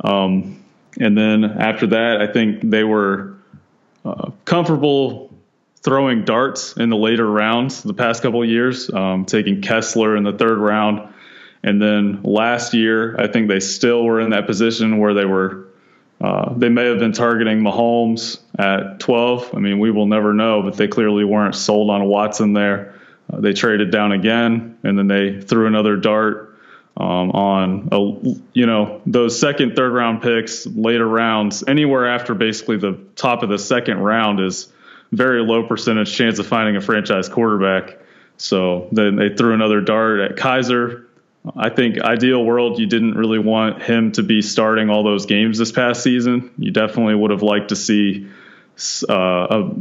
Um, 0.01 0.63
and 0.99 1.17
then 1.17 1.43
after 1.43 1.87
that, 1.87 2.21
I 2.21 2.31
think 2.31 2.61
they 2.61 2.83
were 2.83 3.35
uh, 4.03 4.31
comfortable 4.45 5.26
throwing 5.81 6.25
darts 6.25 6.75
in 6.77 6.89
the 6.89 6.97
later 6.97 7.25
rounds 7.29 7.83
the 7.83 7.93
past 7.93 8.21
couple 8.21 8.41
of 8.41 8.49
years, 8.49 8.89
um, 8.93 9.25
taking 9.25 9.61
Kessler 9.61 10.15
in 10.15 10.23
the 10.23 10.33
third 10.33 10.57
round. 10.57 11.13
And 11.63 11.81
then 11.81 12.23
last 12.23 12.73
year, 12.73 13.19
I 13.19 13.27
think 13.27 13.47
they 13.47 13.59
still 13.59 14.03
were 14.03 14.19
in 14.19 14.31
that 14.31 14.47
position 14.47 14.99
where 14.99 15.13
they 15.13 15.25
were, 15.25 15.67
uh, 16.21 16.53
they 16.55 16.69
may 16.69 16.85
have 16.85 16.99
been 16.99 17.13
targeting 17.13 17.59
Mahomes 17.59 18.39
at 18.57 18.99
12. 18.99 19.55
I 19.55 19.59
mean, 19.59 19.79
we 19.79 19.91
will 19.91 20.07
never 20.07 20.33
know, 20.33 20.61
but 20.61 20.77
they 20.77 20.87
clearly 20.87 21.23
weren't 21.23 21.55
sold 21.55 21.89
on 21.89 22.05
Watson 22.05 22.53
there. 22.53 22.95
Uh, 23.31 23.41
they 23.41 23.53
traded 23.53 23.91
down 23.91 24.11
again, 24.11 24.77
and 24.83 24.97
then 24.97 25.07
they 25.07 25.41
threw 25.41 25.67
another 25.67 25.95
dart 25.97 26.47
um, 26.95 27.31
on 27.31 27.89
a, 27.91 27.97
you 28.53 28.65
know 28.65 29.01
those 29.05 29.39
second, 29.39 29.75
third 29.75 29.93
round 29.93 30.21
picks, 30.23 30.65
later 30.65 31.07
rounds, 31.07 31.63
anywhere 31.67 32.07
after 32.07 32.33
basically 32.33 32.77
the 32.77 32.97
top 33.15 33.43
of 33.43 33.49
the 33.49 33.59
second 33.59 33.99
round 33.99 34.39
is 34.39 34.71
very 35.11 35.41
low 35.41 35.67
percentage 35.67 36.13
chance 36.13 36.39
of 36.39 36.47
finding 36.47 36.75
a 36.75 36.81
franchise 36.81 37.29
quarterback. 37.29 37.99
So 38.37 38.87
then 38.91 39.15
they 39.15 39.35
threw 39.35 39.53
another 39.53 39.81
dart 39.81 40.19
at 40.19 40.35
Kizer. 40.37 41.05
I 41.55 41.69
think 41.69 41.99
ideal 41.99 42.43
world, 42.43 42.77
you 42.77 42.87
didn't 42.87 43.15
really 43.15 43.39
want 43.39 43.81
him 43.81 44.11
to 44.13 44.23
be 44.23 44.41
starting 44.41 44.89
all 44.89 45.03
those 45.03 45.25
games 45.25 45.57
this 45.57 45.71
past 45.71 46.03
season. 46.03 46.51
You 46.57 46.71
definitely 46.71 47.15
would 47.15 47.31
have 47.31 47.41
liked 47.41 47.69
to 47.69 47.75
see 47.75 48.27
uh, 49.09 49.13
a 49.49 49.71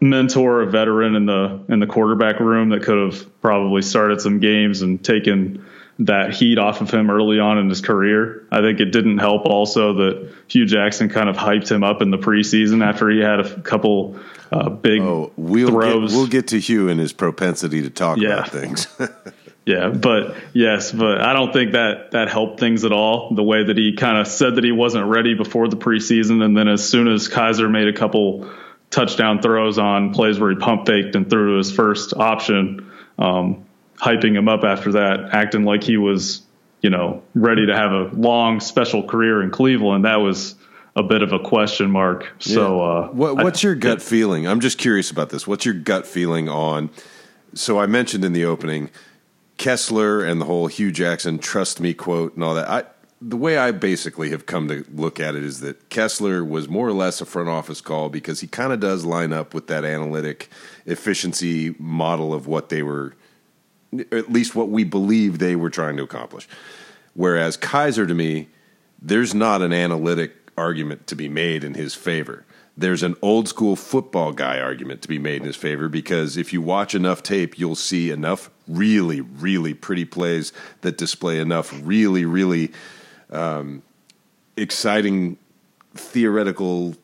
mentor, 0.00 0.62
a 0.62 0.66
veteran 0.66 1.14
in 1.14 1.26
the 1.26 1.60
in 1.68 1.78
the 1.78 1.86
quarterback 1.86 2.40
room 2.40 2.70
that 2.70 2.82
could 2.82 3.12
have 3.12 3.40
probably 3.40 3.82
started 3.82 4.20
some 4.20 4.40
games 4.40 4.82
and 4.82 5.04
taken 5.04 5.66
that 6.00 6.32
heat 6.34 6.58
off 6.58 6.80
of 6.80 6.90
him 6.90 7.10
early 7.10 7.38
on 7.38 7.58
in 7.58 7.68
his 7.68 7.82
career. 7.82 8.46
I 8.50 8.62
think 8.62 8.80
it 8.80 8.86
didn't 8.86 9.18
help 9.18 9.44
also 9.44 9.94
that 9.94 10.32
Hue 10.48 10.64
Jackson 10.64 11.10
kind 11.10 11.28
of 11.28 11.36
hyped 11.36 11.70
him 11.70 11.84
up 11.84 12.00
in 12.00 12.10
the 12.10 12.16
preseason 12.16 12.84
after 12.84 13.10
he 13.10 13.20
had 13.20 13.40
a 13.40 13.60
couple 13.60 14.18
uh, 14.50 14.70
big 14.70 15.02
oh, 15.02 15.30
we'll 15.36 15.68
throws. 15.68 16.10
Get, 16.10 16.16
we'll 16.16 16.26
get 16.26 16.48
to 16.48 16.58
Hue 16.58 16.88
and 16.88 16.98
his 16.98 17.12
propensity 17.12 17.82
to 17.82 17.90
talk 17.90 18.18
yeah. 18.18 18.28
about 18.28 18.48
things. 18.48 18.86
yeah, 19.66 19.88
but 19.88 20.36
yes, 20.54 20.90
but 20.90 21.20
I 21.20 21.34
don't 21.34 21.52
think 21.52 21.72
that 21.72 22.12
that 22.12 22.30
helped 22.30 22.60
things 22.60 22.86
at 22.86 22.92
all. 22.92 23.34
The 23.34 23.42
way 23.42 23.64
that 23.64 23.76
he 23.76 23.94
kind 23.94 24.16
of 24.16 24.26
said 24.26 24.54
that 24.54 24.64
he 24.64 24.72
wasn't 24.72 25.06
ready 25.06 25.34
before 25.34 25.68
the 25.68 25.76
preseason, 25.76 26.42
and 26.42 26.56
then 26.56 26.66
as 26.66 26.88
soon 26.88 27.08
as 27.08 27.28
Kizer 27.28 27.70
made 27.70 27.88
a 27.88 27.92
couple 27.92 28.50
touchdown 28.88 29.42
throws 29.42 29.78
on 29.78 30.14
plays 30.14 30.40
where 30.40 30.50
he 30.50 30.56
pump 30.56 30.86
faked 30.86 31.14
and 31.14 31.28
threw 31.28 31.52
to 31.52 31.58
his 31.58 31.70
first 31.70 32.14
option, 32.14 32.90
um, 33.18 33.66
hyping 34.00 34.36
him 34.36 34.48
up 34.48 34.64
after 34.64 34.92
that, 34.92 35.30
acting 35.32 35.64
like 35.64 35.82
he 35.82 35.96
was, 35.96 36.42
you 36.82 36.90
know, 36.90 37.22
ready 37.34 37.66
to 37.66 37.76
have 37.76 37.92
a 37.92 38.04
long 38.14 38.60
special 38.60 39.02
career 39.02 39.42
in 39.42 39.50
Cleveland. 39.50 40.04
That 40.04 40.16
was 40.16 40.54
a 40.96 41.02
bit 41.02 41.22
of 41.22 41.32
a 41.32 41.38
question 41.38 41.90
mark. 41.90 42.32
So, 42.38 42.78
yeah. 42.78 42.82
uh, 42.82 43.08
what, 43.08 43.36
what's 43.36 43.64
I, 43.64 43.68
your 43.68 43.74
gut 43.76 44.02
feeling? 44.02 44.46
I'm 44.46 44.60
just 44.60 44.78
curious 44.78 45.10
about 45.10 45.30
this. 45.30 45.46
What's 45.46 45.64
your 45.64 45.74
gut 45.74 46.06
feeling 46.06 46.48
on? 46.48 46.90
So, 47.54 47.78
I 47.78 47.86
mentioned 47.86 48.24
in 48.24 48.32
the 48.32 48.44
opening 48.44 48.90
Kessler 49.58 50.24
and 50.24 50.40
the 50.40 50.46
whole 50.46 50.66
Hue 50.66 50.90
Jackson 50.90 51.38
"trust 51.38 51.80
me" 51.80 51.94
quote 51.94 52.34
and 52.34 52.42
all 52.42 52.54
that. 52.54 52.68
I, 52.68 52.84
the 53.22 53.36
way 53.36 53.58
I 53.58 53.70
basically 53.70 54.30
have 54.30 54.46
come 54.46 54.68
to 54.68 54.84
look 54.92 55.20
at 55.20 55.34
it 55.34 55.44
is 55.44 55.60
that 55.60 55.90
Kessler 55.90 56.42
was 56.42 56.68
more 56.68 56.88
or 56.88 56.92
less 56.92 57.20
a 57.20 57.26
front 57.26 57.50
office 57.50 57.82
call 57.82 58.08
because 58.08 58.40
he 58.40 58.46
kind 58.46 58.72
of 58.72 58.80
does 58.80 59.04
line 59.04 59.32
up 59.32 59.52
with 59.52 59.66
that 59.66 59.84
analytic 59.84 60.48
efficiency 60.86 61.74
model 61.78 62.32
of 62.32 62.46
what 62.46 62.70
they 62.70 62.82
were, 62.82 63.14
at 64.12 64.30
least 64.30 64.54
what 64.54 64.68
we 64.68 64.84
believe 64.84 65.38
they 65.38 65.56
were 65.56 65.70
trying 65.70 65.96
to 65.96 66.02
accomplish. 66.02 66.48
Whereas 67.14 67.56
Kizer, 67.56 68.06
to 68.06 68.14
me, 68.14 68.48
there's 69.02 69.34
not 69.34 69.62
an 69.62 69.72
analytic 69.72 70.36
argument 70.56 71.06
to 71.08 71.16
be 71.16 71.28
made 71.28 71.64
in 71.64 71.74
his 71.74 71.94
favor. 71.94 72.44
There's 72.76 73.02
an 73.02 73.16
old 73.20 73.48
school 73.48 73.76
football 73.76 74.32
guy 74.32 74.60
argument 74.60 75.02
to 75.02 75.08
be 75.08 75.18
made 75.18 75.40
in 75.40 75.46
his 75.46 75.56
favor 75.56 75.88
because 75.88 76.36
if 76.36 76.52
you 76.52 76.62
watch 76.62 76.94
enough 76.94 77.22
tape, 77.22 77.58
you'll 77.58 77.74
see 77.74 78.10
enough 78.10 78.50
really, 78.68 79.20
really 79.20 79.74
pretty 79.74 80.04
plays 80.04 80.52
that 80.82 80.96
display 80.96 81.40
enough 81.40 81.78
really, 81.82 82.24
really 82.24 82.72
um, 83.30 83.82
exciting 84.56 85.36
theoretical 85.94 86.94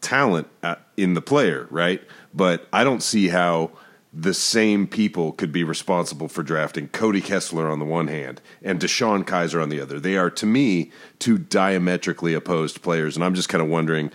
talent 0.00 0.48
in 0.96 1.14
the 1.14 1.22
player, 1.22 1.66
right? 1.70 2.02
But 2.32 2.66
I 2.72 2.84
don't 2.84 3.02
see 3.02 3.28
how 3.28 3.70
the 4.12 4.34
same 4.34 4.86
people 4.86 5.32
could 5.32 5.52
be 5.52 5.62
responsible 5.62 6.28
for 6.28 6.42
drafting 6.42 6.88
Cody 6.88 7.20
Kessler 7.20 7.70
on 7.70 7.78
the 7.78 7.84
one 7.84 8.08
hand 8.08 8.40
and 8.62 8.80
DeShone 8.80 9.24
Kizer 9.24 9.62
on 9.62 9.68
the 9.68 9.80
other. 9.80 10.00
They 10.00 10.16
are, 10.16 10.30
to 10.30 10.46
me, 10.46 10.90
two 11.18 11.38
diametrically 11.38 12.34
opposed 12.34 12.82
players. 12.82 13.16
And 13.16 13.24
I'm 13.24 13.34
just 13.34 13.48
kind 13.48 13.62
of 13.62 13.68
wondering, 13.68 14.10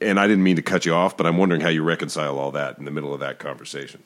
and 0.00 0.18
I 0.18 0.26
didn't 0.26 0.42
mean 0.42 0.56
to 0.56 0.62
cut 0.62 0.84
you 0.84 0.92
off, 0.92 1.16
but 1.16 1.26
I'm 1.26 1.38
wondering 1.38 1.60
how 1.60 1.68
you 1.68 1.84
reconcile 1.84 2.38
all 2.38 2.50
that 2.52 2.78
in 2.78 2.84
the 2.84 2.90
middle 2.90 3.14
of 3.14 3.20
that 3.20 3.38
conversation. 3.38 4.02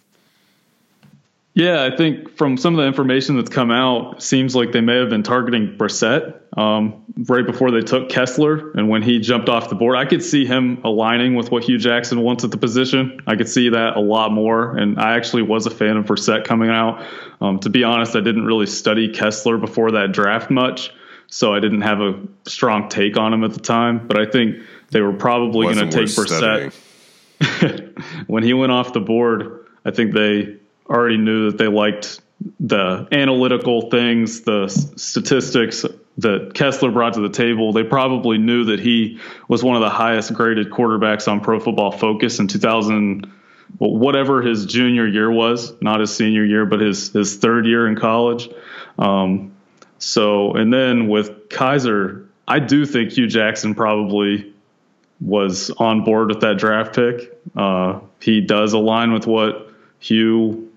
Yeah, 1.61 1.85
I 1.85 1.95
think 1.95 2.39
from 2.39 2.57
some 2.57 2.73
of 2.73 2.79
the 2.79 2.87
information 2.87 3.37
that's 3.37 3.51
come 3.51 3.71
out, 3.71 4.23
seems 4.23 4.57
like 4.57 4.73
they 4.73 4.81
may 4.81 4.97
have 4.97 5.11
been 5.11 5.23
targeting 5.23 5.77
Brissett 5.77 6.41
um, 6.57 7.05
right 7.29 7.45
before 7.45 7.71
they 7.71 7.83
took 7.83 8.09
Kessler, 8.09 8.71
and 8.71 8.89
when 8.89 9.03
he 9.03 9.19
jumped 9.19 9.51
off 9.51 9.69
the 9.69 9.75
board, 9.75 9.95
I 9.95 10.07
could 10.07 10.23
see 10.25 10.47
him 10.47 10.81
aligning 10.85 11.35
with 11.35 11.51
what 11.51 11.63
Hue 11.65 11.77
Jackson 11.77 12.23
wants 12.23 12.45
at 12.45 12.51
the 12.51 12.57
position. 12.57 13.21
I 13.27 13.37
could 13.37 13.47
see 13.47 13.69
that 13.69 13.99
a 13.99 14.01
lot 14.01 14.33
more, 14.33 14.75
and 14.75 14.99
I 14.99 15.17
actually 15.17 15.43
was 15.43 15.67
a 15.67 15.71
fan 15.71 15.99
of 15.99 16.07
Brissett 16.07 16.47
coming 16.47 16.71
out. 16.71 17.05
Um, 17.43 17.59
to 17.59 17.69
be 17.69 17.85
honest, 17.85 18.17
I 18.17 18.21
didn't 18.21 18.47
really 18.47 18.65
study 18.65 19.13
Kessler 19.13 19.59
before 19.59 19.91
that 19.91 20.13
draft 20.13 20.51
much, 20.51 20.95
so 21.27 21.53
I 21.53 21.61
didn't 21.61 21.83
have 21.83 22.01
a 22.01 22.23
strong 22.47 22.89
take 22.89 23.19
on 23.19 23.35
him 23.35 23.45
at 23.45 23.53
the 23.53 23.61
time. 23.61 24.09
But 24.09 24.19
I 24.19 24.25
think 24.25 24.63
they 24.93 25.03
were 25.03 25.13
probably 25.13 25.75
going 25.75 25.91
to 25.91 25.95
take 25.95 26.07
Brissett 26.07 26.73
when 28.29 28.45
he 28.45 28.55
went 28.55 28.73
off 28.73 28.95
the 28.95 29.01
board. 29.01 29.67
I 29.85 29.91
think 29.91 30.15
they 30.15 30.60
already 30.91 31.17
knew 31.17 31.51
that 31.51 31.59
they 31.59 31.69
liked 31.69 32.21
the 32.59 33.07
analytical 33.13 33.91
things, 33.91 34.43
the 34.43 34.69
statistics 34.69 35.85
that 36.19 36.53
Kessler 36.55 36.91
brought 36.91 37.15
to 37.15 37.21
the 37.21 37.29
table. 37.31 37.73
They 37.73 37.85
probably 37.85 38.39
knew 38.39 38.65
that 38.65 38.81
he 38.81 39.21
was 39.49 39.63
one 39.63 39.77
of 39.77 39.83
the 39.83 39.91
highest 39.91 40.35
graded 40.35 40.71
quarterbacks 40.71 41.29
on 41.29 41.41
Pro 41.41 41.61
Football 41.61 41.93
Focus 41.93 42.39
in 42.39 42.49
2000, 42.49 43.31
well, 43.79 43.97
whatever 43.97 44.43
his 44.43 44.67
junior 44.67 45.07
year 45.07 45.31
was, 45.31 45.73
not 45.81 46.01
his 46.01 46.15
senior 46.15 46.45
year, 46.45 46.67
but 46.67 46.81
his 46.81 47.13
his 47.13 47.37
third 47.37 47.67
year 47.67 47.87
in 47.87 47.97
college. 47.97 48.49
Um, 48.99 49.53
so, 49.99 50.55
and 50.55 50.73
then 50.73 51.09
with 51.09 51.49
Kizer, 51.51 52.27
I 52.49 52.59
do 52.59 52.87
think 52.87 53.13
Hue 53.13 53.27
Jackson 53.27 53.75
probably 53.75 54.53
was 55.21 55.71
on 55.71 56.05
board 56.05 56.29
with 56.29 56.41
that 56.41 56.59
draft 56.59 56.95
pick. 56.95 57.39
Uh, 57.55 58.01
he 58.21 58.41
does 58.41 58.73
align 58.73 59.13
with 59.13 59.27
what 59.27 59.71
Hue 59.99 60.70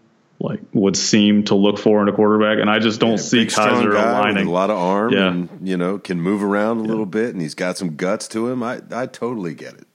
like 0.44 0.60
would 0.74 0.98
seem 0.98 1.46
to 1.46 1.56
look 1.56 1.80
for 1.80 2.02
in 2.02 2.10
a 2.10 2.12
quarterback, 2.12 2.60
and 2.60 2.70
I 2.70 2.80
just 2.80 3.00
don't 3.00 3.12
yeah, 3.12 3.16
see 3.16 3.46
Kizer 3.46 3.92
aligning. 3.92 4.46
a 4.46 4.52
lot 4.52 4.70
of 4.70 4.78
arm, 4.78 5.14
yeah. 5.14 5.30
and 5.30 5.68
you 5.68 5.78
know 5.78 5.98
can 5.98 6.20
move 6.20 6.44
around 6.44 6.80
a 6.80 6.82
yeah. 6.82 6.90
little 6.90 7.06
bit, 7.06 7.34
and 7.34 7.42
he's 7.42 7.56
got 7.56 7.78
some 7.78 7.96
guts 7.96 8.28
to 8.30 8.50
him. 8.50 8.62
I 8.62 8.82
I 8.92 9.06
totally 9.06 9.56
get 9.56 9.76
it. 9.76 9.88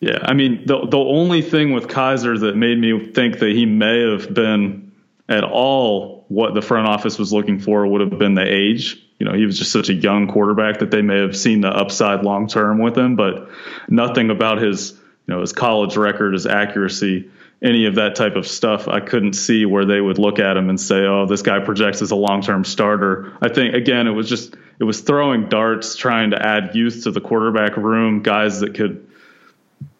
Yeah, 0.00 0.18
I 0.22 0.34
mean 0.34 0.66
the 0.66 0.86
the 0.86 0.98
only 0.98 1.40
thing 1.40 1.72
with 1.72 1.86
Kizer 1.86 2.40
that 2.40 2.56
made 2.56 2.78
me 2.78 3.12
think 3.12 3.38
that 3.38 3.50
he 3.50 3.64
may 3.64 4.10
have 4.10 4.34
been 4.34 4.92
at 5.28 5.44
all 5.44 6.24
what 6.28 6.54
the 6.54 6.62
front 6.62 6.88
office 6.88 7.16
was 7.16 7.32
looking 7.32 7.60
for 7.60 7.86
would 7.86 8.00
have 8.00 8.18
been 8.18 8.34
the 8.34 8.44
age. 8.44 9.00
You 9.20 9.26
know, 9.26 9.34
he 9.34 9.46
was 9.46 9.56
just 9.56 9.70
such 9.70 9.88
a 9.88 9.94
young 9.94 10.26
quarterback 10.26 10.80
that 10.80 10.90
they 10.90 11.00
may 11.00 11.20
have 11.20 11.36
seen 11.36 11.60
the 11.60 11.70
upside 11.70 12.24
long 12.24 12.48
term 12.48 12.80
with 12.80 12.98
him, 12.98 13.14
but 13.14 13.50
nothing 13.88 14.30
about 14.30 14.60
his 14.60 14.90
you 14.90 15.34
know 15.34 15.42
his 15.42 15.52
college 15.52 15.96
record, 15.96 16.32
his 16.32 16.46
accuracy 16.46 17.30
any 17.62 17.86
of 17.86 17.94
that 17.94 18.16
type 18.16 18.36
of 18.36 18.46
stuff, 18.46 18.86
I 18.86 19.00
couldn't 19.00 19.32
see 19.32 19.64
where 19.64 19.86
they 19.86 20.00
would 20.00 20.18
look 20.18 20.38
at 20.38 20.56
him 20.56 20.68
and 20.68 20.80
say, 20.80 21.06
"Oh, 21.06 21.26
this 21.26 21.42
guy 21.42 21.60
projects 21.60 22.02
as 22.02 22.10
a 22.10 22.16
long-term 22.16 22.64
starter." 22.64 23.32
I 23.40 23.48
think 23.48 23.74
again, 23.74 24.06
it 24.06 24.12
was 24.12 24.28
just 24.28 24.54
it 24.78 24.84
was 24.84 25.00
throwing 25.00 25.48
darts, 25.48 25.96
trying 25.96 26.30
to 26.30 26.44
add 26.44 26.74
youth 26.74 27.04
to 27.04 27.10
the 27.10 27.20
quarterback 27.20 27.76
room, 27.76 28.22
guys 28.22 28.60
that 28.60 28.74
could 28.74 29.06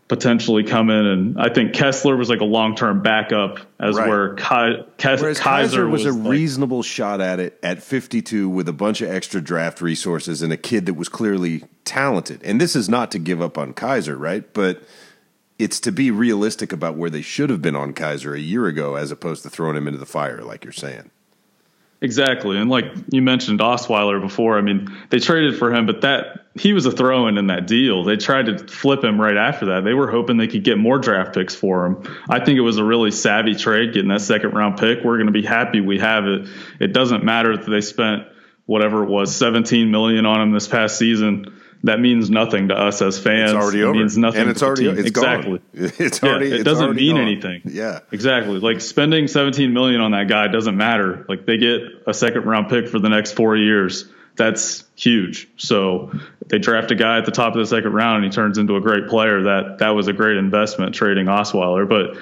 potentially 0.09 0.63
come 0.63 0.89
in. 0.89 1.05
And 1.05 1.41
I 1.41 1.49
think 1.49 1.75
Kessler 1.75 2.17
was 2.17 2.29
like 2.29 2.41
a 2.41 2.45
long-term 2.45 3.03
backup, 3.03 3.59
as 3.81 3.97
right. 3.97 4.09
where 4.09 4.35
Ki- 4.35 4.85
Kizer, 4.99 5.37
Kizer 5.37 5.91
was, 5.91 6.05
was, 6.05 6.15
a 6.15 6.19
like, 6.19 6.31
reasonable 6.31 6.83
shot 6.83 7.21
at 7.21 7.41
it 7.41 7.59
at 7.63 7.83
52 7.83 8.49
with 8.49 8.69
a 8.69 8.73
bunch 8.73 9.01
of 9.01 9.11
extra 9.11 9.41
draft 9.41 9.81
resources 9.81 10.43
and 10.43 10.53
a 10.53 10.57
kid 10.57 10.87
that 10.87 10.95
was 10.95 11.09
clearly 11.09 11.65
talented. 11.85 12.41
And 12.45 12.61
this 12.61 12.77
is 12.77 12.89
not 12.89 13.11
to 13.13 13.19
give 13.19 13.43
up 13.43 13.59
on 13.59 13.75
Kizer, 13.75 14.17
right? 14.19 14.45
But 14.53 14.83
it's 15.59 15.81
to 15.81 15.93
be 15.93 16.11
realistic 16.11 16.73
about 16.73 16.97
where 16.97 17.11
they 17.11 17.23
should 17.23 17.51
have 17.51 17.63
been 17.63 17.77
on 17.77 17.95
Kizer 17.95 18.35
a 18.35 18.41
year 18.41 18.67
ago, 18.67 18.95
as 18.95 19.11
opposed 19.11 19.43
to 19.43 19.51
throwing 19.51 19.77
him 19.77 19.87
into 19.87 19.99
the 19.99 20.07
fire, 20.07 20.43
like 20.43 20.65
you're 20.65 20.73
saying. 20.73 21.11
Exactly, 22.03 22.59
and 22.59 22.69
like 22.69 22.85
you 23.11 23.23
mentioned 23.23 23.61
Osweiler 23.61 24.21
before. 24.21 24.59
I 24.59 24.61
mean, 24.61 24.95
they 25.09 25.19
traded 25.19 25.59
for 25.59 25.73
him, 25.73 25.87
but 25.87 26.03
that 26.03 26.45
he 26.55 26.75
was 26.75 26.85
a 26.85 26.93
throw-in 26.93 27.39
in 27.39 27.47
that 27.47 27.67
deal. 27.67 28.05
They 28.05 28.17
tried 28.17 28.47
to 28.47 28.59
flip 28.69 29.03
him 29.03 29.19
right 29.19 29.37
after 29.37 29.67
that. 29.67 29.85
They 29.85 29.95
were 29.95 30.11
hoping 30.11 30.37
they 30.37 30.47
could 30.47 30.63
get 30.63 30.77
more 30.77 30.99
draft 30.99 31.35
picks 31.35 31.55
for 31.55 31.87
him. 31.87 32.03
I 32.29 32.45
think 32.45 32.59
it 32.59 32.63
was 32.63 32.77
a 32.77 32.85
really 32.85 33.11
savvy 33.11 33.55
trade 33.55 33.95
getting 33.95 34.11
that 34.11 34.21
second 34.21 34.53
round 34.53 34.79
pick. 34.79 35.05
We're 35.05 35.17
going 35.17 35.27
to 35.27 35.33
be 35.33 35.43
happy 35.43 35.81
we 35.81 35.99
have 35.99 36.27
it. 36.27 36.49
It 36.81 36.93
doesn't 36.93 37.25
matter 37.25 37.57
that 37.57 37.71
they 37.71 37.81
spent 37.81 38.25
whatever 38.67 39.03
it 39.03 39.09
was, 39.09 39.35
17 39.35 39.91
million 39.91 40.27
on 40.27 40.43
him 40.43 40.53
this 40.53 40.69
past 40.69 40.99
season 40.99 41.59
that 41.87 42.01
means 42.01 42.31
nothing 42.31 42.69
to 42.69 42.75
us 42.75 43.01
as 43.01 43.19
fans. 43.19 43.53
It's 43.53 43.63
already 43.63 43.81
it 43.81 43.85
over. 43.85 43.95
means 43.95 44.19
nothing. 44.19 44.43
And 44.43 44.51
it's 44.51 44.63
already 44.63 44.89
it's 44.89 45.09
exactly. 45.09 45.61
Gone. 45.75 45.93
It's 45.99 46.23
already. 46.23 46.49
Yeah, 46.49 46.57
it 46.57 46.65
doesn't 46.65 46.97
mean 46.97 47.15
gone. 47.15 47.23
anything. 47.23 47.63
Yeah, 47.65 48.01
exactly. 48.11 48.59
Like 48.59 48.81
spending 48.81 49.29
17 49.29 49.73
million 49.73 50.01
on 50.01 50.11
that 50.11 50.27
guy 50.29 50.49
doesn't 50.49 50.77
matter. 50.77 51.25
Like 51.29 51.47
they 51.47 51.59
get 51.59 51.83
a 52.07 52.13
second 52.13 52.45
round 52.45 52.69
pick 52.69 52.89
for 52.89 52.99
the 52.99 53.09
next 53.09 53.33
four 53.33 53.57
years. 53.57 54.07
That's 54.35 54.85
huge. 54.97 55.49
So 55.57 56.13
they 56.49 56.59
draft 56.59 56.91
a 56.91 56.97
guy 56.97 57.19
at 57.19 57.25
the 57.25 57.31
top 57.31 57.55
of 57.55 57.61
the 57.61 57.67
second 57.67 57.93
round 57.93 58.25
and 58.25 58.33
he 58.33 58.35
turns 58.35 58.59
into 58.59 58.77
a 58.77 58.81
great 58.81 59.07
player. 59.09 59.45
That 59.45 59.79
that 59.79 59.91
was 59.91 60.09
a 60.09 60.13
great 60.13 60.39
investment 60.39 60.95
trading 60.95 61.27
Osweiler. 61.27 61.89
But 61.89 62.21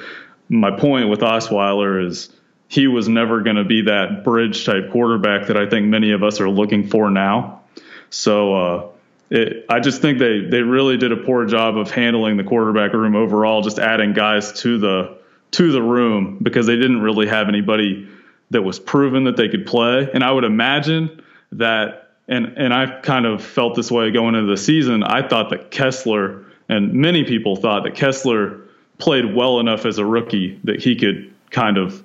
my 0.50 0.78
point 0.78 1.08
with 1.08 1.20
Osweiler 1.20 2.06
is 2.06 2.28
he 2.68 2.86
was 2.86 3.08
never 3.08 3.40
going 3.40 3.56
to 3.56 3.64
be 3.64 3.82
that 3.82 4.24
bridge 4.24 4.66
type 4.66 4.90
quarterback 4.92 5.46
that 5.46 5.56
I 5.56 5.70
think 5.70 5.86
many 5.86 6.12
of 6.12 6.22
us 6.22 6.40
are 6.40 6.50
looking 6.50 6.86
for 6.88 7.10
now. 7.10 7.62
So. 8.10 8.54
Uh, 8.54 8.90
it, 9.30 9.66
I 9.68 9.80
just 9.80 10.02
think 10.02 10.18
they 10.18 10.40
they 10.40 10.60
really 10.60 10.96
did 10.96 11.12
a 11.12 11.16
poor 11.16 11.46
job 11.46 11.76
of 11.76 11.90
handling 11.90 12.36
the 12.36 12.44
quarterback 12.44 12.92
room 12.92 13.16
overall, 13.16 13.62
just 13.62 13.78
adding 13.78 14.12
guys 14.12 14.52
to 14.60 14.78
the 14.78 15.18
to 15.52 15.72
the 15.72 15.82
room 15.82 16.38
because 16.42 16.66
they 16.66 16.76
didn't 16.76 17.00
really 17.00 17.26
have 17.26 17.48
anybody 17.48 18.08
that 18.50 18.62
was 18.62 18.78
proven 18.78 19.24
that 19.24 19.36
they 19.36 19.48
could 19.48 19.66
play. 19.66 20.08
And 20.12 20.22
I 20.22 20.30
would 20.30 20.44
imagine 20.44 21.22
that, 21.52 22.10
and 22.28 22.58
and 22.58 22.74
I 22.74 23.00
kind 23.00 23.26
of 23.26 23.42
felt 23.42 23.74
this 23.74 23.90
way 23.90 24.10
going 24.10 24.34
into 24.34 24.50
the 24.50 24.56
season. 24.56 25.02
I 25.02 25.26
thought 25.26 25.50
that 25.50 25.70
Kessler 25.70 26.44
and 26.68 26.92
many 26.94 27.24
people 27.24 27.56
thought 27.56 27.84
that 27.84 27.94
Kessler 27.94 28.60
played 28.98 29.34
well 29.34 29.60
enough 29.60 29.86
as 29.86 29.98
a 29.98 30.04
rookie 30.04 30.60
that 30.64 30.82
he 30.82 30.96
could 30.96 31.32
kind 31.50 31.78
of 31.78 32.04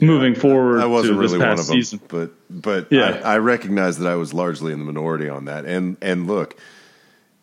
moving 0.00 0.34
forward. 0.34 0.80
I 0.80 0.86
wasn't 0.86 1.18
really 1.18 1.38
one 1.38 1.50
of 1.50 1.56
them, 1.58 1.64
season. 1.66 2.00
but 2.08 2.32
but 2.50 2.88
yeah. 2.90 3.20
I, 3.24 3.34
I 3.34 3.38
recognize 3.38 3.98
that 3.98 4.08
I 4.08 4.16
was 4.16 4.32
largely 4.34 4.72
in 4.72 4.78
the 4.78 4.84
minority 4.84 5.28
on 5.28 5.46
that. 5.46 5.64
And 5.64 5.96
and 6.00 6.26
look, 6.26 6.58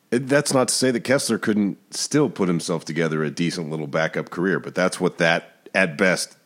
that's 0.09 0.53
not 0.53 0.69
to 0.69 0.73
say 0.73 0.91
that 0.91 1.01
Kessler 1.01 1.37
couldn't 1.37 1.77
still 1.93 2.29
put 2.29 2.47
himself 2.47 2.85
together 2.85 3.23
a 3.23 3.31
decent 3.31 3.69
little 3.69 3.87
backup 3.87 4.29
career, 4.29 4.59
but 4.59 4.75
that's 4.75 4.99
what 4.99 5.17
that 5.17 5.69
at 5.73 5.97
best. 5.97 6.37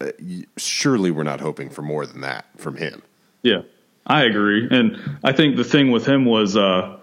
Uh, 0.00 0.10
surely 0.56 1.10
we're 1.10 1.22
not 1.22 1.40
hoping 1.40 1.70
for 1.70 1.82
more 1.82 2.04
than 2.04 2.20
that 2.20 2.44
from 2.58 2.76
him. 2.76 3.02
Yeah, 3.42 3.62
I 4.06 4.24
agree, 4.24 4.68
and 4.70 5.18
I 5.24 5.32
think 5.32 5.56
the 5.56 5.64
thing 5.64 5.90
with 5.90 6.06
him 6.06 6.24
was 6.26 6.56
uh, 6.56 6.98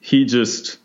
he 0.00 0.26
just 0.26 0.78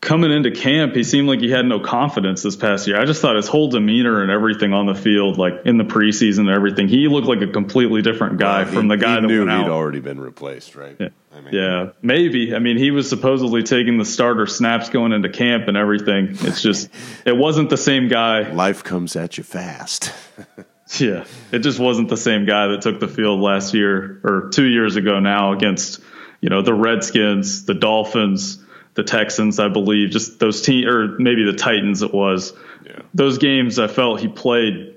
coming 0.00 0.30
into 0.30 0.50
camp, 0.50 0.94
he 0.94 1.02
seemed 1.02 1.28
like 1.28 1.40
he 1.40 1.50
had 1.50 1.66
no 1.66 1.80
confidence 1.80 2.42
this 2.42 2.56
past 2.56 2.86
year. 2.86 3.00
I 3.00 3.04
just 3.04 3.20
thought 3.20 3.36
his 3.36 3.48
whole 3.48 3.68
demeanor 3.68 4.22
and 4.22 4.30
everything 4.30 4.72
on 4.72 4.86
the 4.86 4.94
field, 4.94 5.38
like 5.38 5.62
in 5.64 5.78
the 5.78 5.84
preseason 5.84 6.40
and 6.40 6.50
everything, 6.50 6.88
he 6.88 7.08
looked 7.08 7.26
like 7.26 7.40
a 7.40 7.46
completely 7.46 8.02
different 8.02 8.38
guy 8.38 8.64
well, 8.64 8.72
from 8.72 8.88
the 8.88 8.96
guy 8.96 9.20
that 9.20 9.26
knew 9.26 9.46
went 9.46 9.58
he'd 9.58 9.66
out. 9.66 9.70
already 9.70 10.00
been 10.00 10.20
replaced, 10.20 10.74
right? 10.74 10.96
Yeah. 10.98 11.08
I 11.34 11.40
mean, 11.40 11.54
yeah, 11.54 11.90
maybe. 12.00 12.54
I 12.54 12.60
mean, 12.60 12.78
he 12.78 12.90
was 12.90 13.08
supposedly 13.08 13.62
taking 13.62 13.98
the 13.98 14.06
starter 14.06 14.46
snaps 14.46 14.88
going 14.88 15.12
into 15.12 15.28
camp 15.28 15.68
and 15.68 15.76
everything. 15.76 16.28
It's 16.30 16.62
just, 16.62 16.88
it 17.26 17.36
wasn't 17.36 17.68
the 17.68 17.76
same 17.76 18.08
guy. 18.08 18.50
Life 18.52 18.84
comes 18.84 19.16
at 19.16 19.36
you 19.36 19.44
fast. 19.44 20.12
yeah, 20.98 21.24
it 21.52 21.58
just 21.58 21.78
wasn't 21.78 22.08
the 22.08 22.16
same 22.16 22.46
guy 22.46 22.68
that 22.68 22.82
took 22.82 23.00
the 23.00 23.08
field 23.08 23.40
last 23.40 23.74
year 23.74 24.20
or 24.24 24.50
two 24.50 24.66
years 24.66 24.96
ago 24.96 25.20
now 25.20 25.52
against, 25.52 26.00
you 26.40 26.48
know, 26.48 26.62
the 26.62 26.72
Redskins, 26.72 27.66
the 27.66 27.74
Dolphins 27.74 28.62
the 28.96 29.04
Texans, 29.04 29.60
I 29.60 29.68
believe, 29.68 30.10
just 30.10 30.40
those 30.40 30.62
team 30.62 30.88
or 30.88 31.18
maybe 31.18 31.44
the 31.44 31.56
Titans. 31.56 32.02
It 32.02 32.12
was 32.12 32.54
yeah. 32.84 33.02
those 33.14 33.38
games. 33.38 33.78
I 33.78 33.86
felt 33.86 34.20
he 34.20 34.28
played 34.28 34.94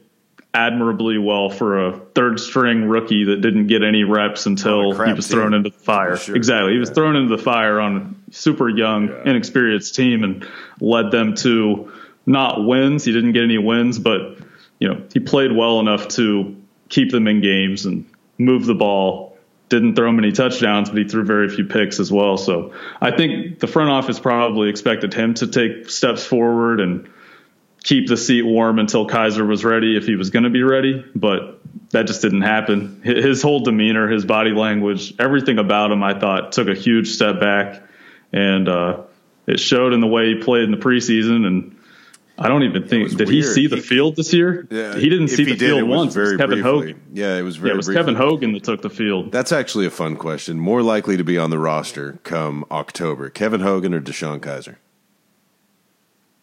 admirably 0.53 1.17
well 1.19 1.49
for 1.49 1.85
a 1.85 1.99
third 2.15 2.39
string 2.39 2.85
rookie 2.85 3.25
that 3.25 3.41
didn't 3.41 3.67
get 3.67 3.83
any 3.83 4.03
reps 4.03 4.47
until 4.47 4.93
he 5.05 5.13
was 5.13 5.27
thrown 5.27 5.53
into 5.53 5.69
the 5.69 5.77
fire. 5.77 6.17
Sure. 6.17 6.35
Exactly, 6.35 6.71
yeah. 6.71 6.75
he 6.75 6.79
was 6.79 6.89
thrown 6.89 7.15
into 7.15 7.35
the 7.35 7.41
fire 7.41 7.79
on 7.79 8.23
a 8.27 8.33
super 8.33 8.69
young, 8.69 9.09
yeah. 9.09 9.29
inexperienced 9.29 9.93
team 9.93 10.23
and 10.23 10.47
led 10.79 11.11
them 11.11 11.35
to 11.35 11.91
not 12.25 12.65
wins. 12.65 13.03
He 13.03 13.11
didn't 13.11 13.33
get 13.33 13.43
any 13.43 13.57
wins, 13.57 13.99
but 13.99 14.37
you 14.79 14.87
know 14.87 15.03
he 15.13 15.19
played 15.19 15.51
well 15.51 15.81
enough 15.81 16.07
to 16.09 16.55
keep 16.87 17.11
them 17.11 17.27
in 17.27 17.41
games 17.41 17.85
and 17.85 18.09
move 18.37 18.65
the 18.65 18.73
ball 18.73 19.28
didn't 19.69 19.95
throw 19.95 20.11
many 20.11 20.31
touchdowns, 20.31 20.89
but 20.89 20.97
he 20.97 21.03
threw 21.05 21.23
very 21.23 21.47
few 21.49 21.65
picks 21.65 21.99
as 21.99 22.11
well. 22.11 22.37
So 22.37 22.73
I 22.99 23.11
think 23.11 23.59
the 23.59 23.67
front 23.67 23.89
office 23.89 24.19
probably 24.19 24.69
expected 24.69 25.13
him 25.13 25.35
to 25.35 25.47
take 25.47 25.89
steps 25.89 26.25
forward 26.25 26.79
and 26.79 27.07
keep 27.83 28.07
the 28.07 28.17
seat 28.17 28.41
warm 28.41 28.79
until 28.79 29.07
Kizer 29.07 29.47
was 29.47 29.63
ready 29.63 29.95
if 29.95 30.05
he 30.05 30.15
was 30.15 30.31
going 30.31 30.43
to 30.43 30.49
be 30.49 30.63
ready. 30.63 31.05
But 31.15 31.61
that 31.91 32.07
just 32.07 32.21
didn't 32.21 32.41
happen. 32.41 33.01
His 33.03 33.41
whole 33.41 33.61
demeanor, 33.61 34.07
his 34.09 34.25
body 34.25 34.51
language, 34.51 35.13
everything 35.19 35.59
about 35.59 35.91
him, 35.91 36.03
I 36.03 36.19
thought 36.19 36.51
took 36.51 36.67
a 36.67 36.75
huge 36.75 37.09
step 37.09 37.39
back. 37.39 37.83
And 38.33 38.67
uh, 38.67 39.03
it 39.47 39.59
showed 39.59 39.93
in 39.93 40.01
the 40.01 40.07
way 40.07 40.33
he 40.33 40.41
played 40.41 40.63
in 40.63 40.71
the 40.71 40.77
preseason 40.77 41.45
and 41.45 41.78
I 42.41 42.47
don't 42.47 42.63
even 42.63 42.87
think 42.87 43.09
did 43.09 43.27
weird. 43.27 43.29
he 43.29 43.43
see 43.43 43.67
the 43.67 43.75
he, 43.75 43.81
field 43.81 44.15
this 44.15 44.33
year? 44.33 44.65
Yeah, 44.71 44.95
he 44.95 45.09
didn't 45.09 45.27
see 45.27 45.43
the 45.43 45.55
did, 45.55 45.59
field 45.59 45.89
once. 45.89 46.13
Very 46.13 46.37
Kevin 46.37 46.61
briefly. 46.61 46.71
Hogan. 46.71 47.01
Yeah, 47.13 47.35
it 47.35 47.41
was 47.41 47.57
very. 47.57 47.69
Yeah, 47.69 47.73
it 47.73 47.77
was 47.77 47.85
briefly. 47.87 47.99
Kevin 47.99 48.15
Hogan 48.15 48.53
that 48.53 48.63
took 48.63 48.81
the 48.81 48.89
field. 48.89 49.31
That's 49.31 49.51
actually 49.51 49.85
a 49.85 49.91
fun 49.91 50.15
question. 50.15 50.59
More 50.59 50.81
likely 50.81 51.17
to 51.17 51.23
be 51.23 51.37
on 51.37 51.49
the 51.49 51.59
roster 51.59 52.19
come 52.23 52.65
October, 52.71 53.29
Kevin 53.29 53.59
Hogan 53.59 53.93
or 53.93 53.99
DeShone 53.99 54.39
Kizer? 54.39 54.77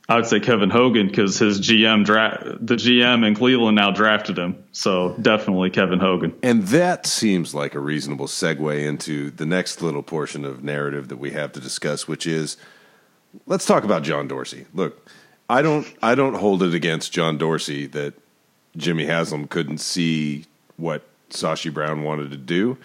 I 0.09 0.17
would 0.17 0.27
say 0.27 0.39
Kevin 0.39 0.71
Hogan 0.71 1.09
because 1.09 1.39
his 1.39 1.61
GM 1.61 2.05
draft, 2.05 2.45
the 2.45 2.77
GM 2.77 3.27
in 3.27 3.35
Cleveland 3.35 3.75
now 3.75 3.91
drafted 3.91 4.39
him. 4.39 4.63
So 4.71 5.17
definitely 5.21 5.71
Kevin 5.71 5.99
Hogan. 5.99 6.33
And 6.45 6.63
that 6.69 7.07
seems 7.07 7.55
like 7.55 7.75
a 7.75 7.81
reasonable 7.81 8.27
segue 8.27 8.87
into 8.87 9.31
the 9.33 9.47
next 9.47 9.83
little 9.83 10.05
portion 10.05 10.45
of 10.45 10.63
narrative 10.63 11.09
that 11.09 11.17
we 11.17 11.33
have 11.33 11.53
to 11.53 11.61
discuss, 11.61 12.07
which 12.07 12.25
is 12.25 12.57
let's 13.47 13.67
talk 13.67 13.83
about 13.83 14.05
John 14.05 14.29
Dorsey. 14.29 14.67
Look 14.73 15.11
I 15.49 15.63
don't 15.63 15.87
I 16.03 16.15
don't 16.15 16.35
hold 16.35 16.63
it 16.63 16.75
against 16.75 17.13
John 17.13 17.39
Dorsey 17.39 17.87
that 17.89 18.15
Jimmy 18.77 19.07
Haslam 19.07 19.47
couldn't 19.47 19.79
see 19.79 20.45
what 20.77 21.03
Sashi 21.31 21.73
Brown 21.73 22.03
wanted 22.03 22.31
to 22.31 22.37
do. 22.37 22.77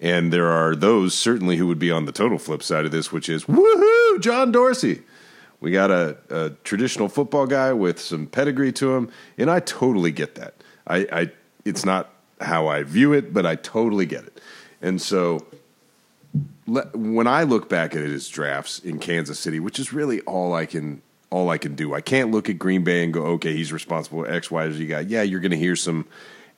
And 0.00 0.32
there 0.32 0.48
are 0.48 0.74
those 0.74 1.14
certainly 1.14 1.56
who 1.56 1.66
would 1.66 1.78
be 1.78 1.90
on 1.90 2.06
the 2.06 2.12
total 2.12 2.38
flip 2.38 2.62
side 2.62 2.86
of 2.86 2.90
this, 2.90 3.12
which 3.12 3.28
is 3.28 3.44
woohoo, 3.44 4.20
John 4.20 4.50
Dorsey. 4.50 5.02
We 5.60 5.72
got 5.72 5.90
a, 5.90 6.16
a 6.30 6.50
traditional 6.64 7.08
football 7.08 7.46
guy 7.46 7.74
with 7.74 8.00
some 8.00 8.26
pedigree 8.26 8.72
to 8.72 8.94
him, 8.94 9.10
and 9.36 9.50
I 9.50 9.60
totally 9.60 10.10
get 10.10 10.34
that. 10.36 10.54
I, 10.86 11.06
I 11.12 11.30
it's 11.66 11.84
not 11.84 12.10
how 12.40 12.68
I 12.68 12.82
view 12.82 13.12
it, 13.12 13.34
but 13.34 13.44
I 13.44 13.56
totally 13.56 14.06
get 14.06 14.24
it. 14.24 14.40
And 14.80 15.00
so 15.02 15.44
when 16.94 17.26
I 17.26 17.42
look 17.42 17.68
back 17.68 17.94
at 17.94 18.02
his 18.02 18.28
drafts 18.28 18.78
in 18.78 18.98
Kansas 18.98 19.38
City, 19.38 19.60
which 19.60 19.78
is 19.78 19.92
really 19.92 20.20
all 20.22 20.54
I 20.54 20.64
can 20.64 21.02
all 21.30 21.48
I 21.48 21.58
can 21.58 21.74
do. 21.74 21.94
I 21.94 22.00
can't 22.00 22.30
look 22.30 22.48
at 22.50 22.58
Green 22.58 22.82
Bay 22.82 23.04
and 23.04 23.12
go, 23.12 23.22
okay, 23.22 23.52
he's 23.52 23.72
responsible 23.72 24.26
X, 24.26 24.50
Y, 24.50 24.70
Z 24.72 24.86
guy. 24.86 25.00
Yeah, 25.00 25.22
you're 25.22 25.40
going 25.40 25.52
to 25.52 25.56
hear 25.56 25.76
some 25.76 26.06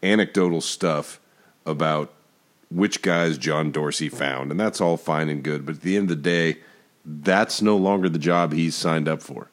anecdotal 0.02 0.60
stuff 0.60 1.20
about 1.66 2.12
which 2.70 3.02
guys 3.02 3.36
John 3.36 3.70
Dorsey 3.70 4.08
found, 4.08 4.50
and 4.50 4.58
that's 4.58 4.80
all 4.80 4.96
fine 4.96 5.28
and 5.28 5.42
good. 5.42 5.66
But 5.66 5.76
at 5.76 5.80
the 5.82 5.96
end 5.96 6.10
of 6.10 6.16
the 6.16 6.22
day, 6.22 6.58
that's 7.04 7.60
no 7.60 7.76
longer 7.76 8.08
the 8.08 8.18
job 8.18 8.52
he's 8.52 8.74
signed 8.74 9.08
up 9.08 9.22
for. 9.22 9.48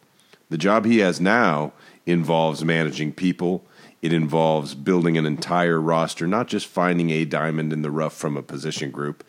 The 0.49 0.57
job 0.57 0.85
he 0.85 0.99
has 0.99 1.19
now 1.19 1.73
involves 2.05 2.63
managing 2.63 3.11
people. 3.11 3.65
It 4.01 4.13
involves 4.13 4.73
building 4.73 5.17
an 5.17 5.25
entire 5.25 5.81
roster, 5.81 6.27
not 6.27 6.47
just 6.47 6.65
finding 6.65 7.09
a 7.09 7.25
diamond 7.25 7.73
in 7.73 7.81
the 7.81 7.91
rough 7.91 8.13
from 8.13 8.37
a 8.37 8.41
position 8.41 8.89
group. 8.91 9.23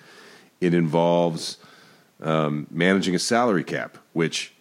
It 0.60 0.72
involves 0.72 1.58
um, 2.22 2.66
managing 2.70 3.14
a 3.14 3.18
salary 3.18 3.64
cap, 3.64 3.98
which 4.12 4.54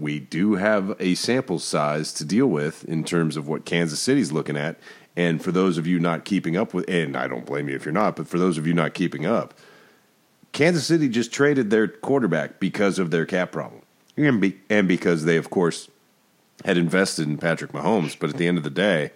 we 0.00 0.18
do 0.18 0.54
have 0.54 0.96
a 0.98 1.14
sample 1.14 1.58
size 1.58 2.12
to 2.14 2.24
deal 2.24 2.46
with 2.46 2.84
in 2.84 3.04
terms 3.04 3.36
of 3.36 3.46
what 3.46 3.64
Kansas 3.64 4.00
City's 4.00 4.32
looking 4.32 4.56
at. 4.56 4.78
And 5.16 5.42
for 5.42 5.52
those 5.52 5.76
of 5.76 5.86
you 5.86 5.98
not 5.98 6.24
keeping 6.24 6.56
up 6.56 6.72
with, 6.72 6.88
and 6.88 7.16
I 7.16 7.26
don't 7.26 7.44
blame 7.44 7.68
you 7.68 7.76
if 7.76 7.84
you're 7.84 7.92
not, 7.92 8.16
but 8.16 8.28
for 8.28 8.38
those 8.38 8.56
of 8.56 8.66
you 8.66 8.72
not 8.72 8.94
keeping 8.94 9.26
up, 9.26 9.54
Kansas 10.52 10.86
City 10.86 11.08
just 11.08 11.32
traded 11.32 11.70
their 11.70 11.86
quarterback 11.86 12.58
because 12.58 12.98
of 12.98 13.10
their 13.10 13.26
cap 13.26 13.52
problem. 13.52 13.82
And, 14.16 14.40
be, 14.40 14.58
and 14.68 14.88
because 14.88 15.24
they, 15.24 15.36
of 15.36 15.50
course, 15.50 15.88
had 16.64 16.76
invested 16.76 17.28
in 17.28 17.38
Patrick 17.38 17.72
Mahomes. 17.72 18.16
But 18.18 18.30
at 18.30 18.36
the 18.36 18.46
end 18.46 18.58
of 18.58 18.64
the 18.64 18.70
day, 18.70 19.12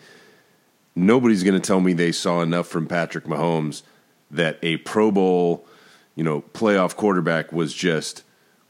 nobody's 0.95 1.43
going 1.43 1.61
to 1.61 1.67
tell 1.67 1.81
me 1.81 1.93
they 1.93 2.13
saw 2.13 2.41
enough 2.43 2.69
from 2.69 2.87
Patrick 2.87 3.25
Mahomes 3.25 3.83
that 4.31 4.59
a 4.63 4.79
Pro 4.79 5.11
Bowl, 5.11 5.67
you 6.15 6.25
know, 6.25 6.43
playoff 6.53 6.97
quarterback 6.97 7.53
was 7.53 7.75
just 7.75 8.23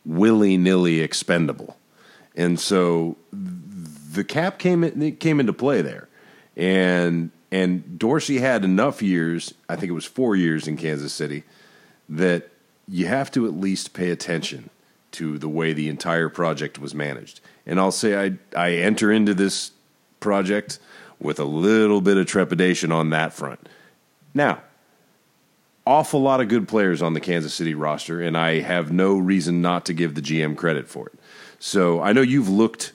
willy 0.04 0.56
nilly 0.56 1.00
expendable. 1.00 1.76
And 2.34 2.58
so 2.58 3.16
the 3.32 4.24
cap 4.24 4.58
came 4.58 4.84
in, 4.84 5.16
came 5.16 5.40
into 5.40 5.52
play 5.52 5.82
there, 5.82 6.08
and 6.56 7.30
and 7.52 7.98
Dorsey 7.98 8.38
had 8.38 8.64
enough 8.64 9.02
years. 9.02 9.54
I 9.68 9.76
think 9.76 9.90
it 9.90 9.94
was 9.94 10.04
four 10.04 10.34
years 10.34 10.66
in 10.66 10.76
Kansas 10.76 11.12
City 11.12 11.44
that 12.08 12.50
you 12.88 13.06
have 13.06 13.30
to 13.32 13.46
at 13.46 13.54
least 13.54 13.94
pay 13.94 14.10
attention 14.10 14.70
to 15.12 15.38
the 15.38 15.48
way 15.48 15.72
the 15.72 15.88
entire 15.88 16.28
project 16.28 16.78
was 16.78 16.94
managed. 16.94 17.40
And 17.66 17.78
I'll 17.78 17.92
say 17.92 18.16
I 18.16 18.38
I 18.56 18.72
enter 18.72 19.12
into 19.12 19.34
this 19.34 19.70
project 20.20 20.78
with 21.20 21.38
a 21.38 21.44
little 21.44 22.00
bit 22.00 22.16
of 22.16 22.26
trepidation 22.26 22.90
on 22.90 23.10
that 23.10 23.32
front. 23.32 23.68
Now, 24.34 24.62
awful 25.86 26.20
lot 26.20 26.40
of 26.40 26.48
good 26.48 26.66
players 26.66 27.02
on 27.02 27.14
the 27.14 27.20
Kansas 27.20 27.54
City 27.54 27.74
roster, 27.74 28.20
and 28.20 28.36
I 28.36 28.60
have 28.60 28.90
no 28.90 29.16
reason 29.16 29.62
not 29.62 29.86
to 29.86 29.92
give 29.92 30.14
the 30.14 30.22
GM 30.22 30.56
credit 30.56 30.88
for 30.88 31.08
it. 31.08 31.18
So 31.64 32.02
I 32.02 32.12
know 32.12 32.20
you've 32.20 32.50
looked 32.50 32.92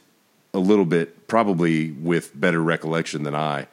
a 0.54 0.60
little 0.60 0.86
bit, 0.86 1.28
probably 1.28 1.90
with 1.90 2.40
better 2.40 2.62
recollection 2.62 3.24
than 3.24 3.34
I, 3.34 3.66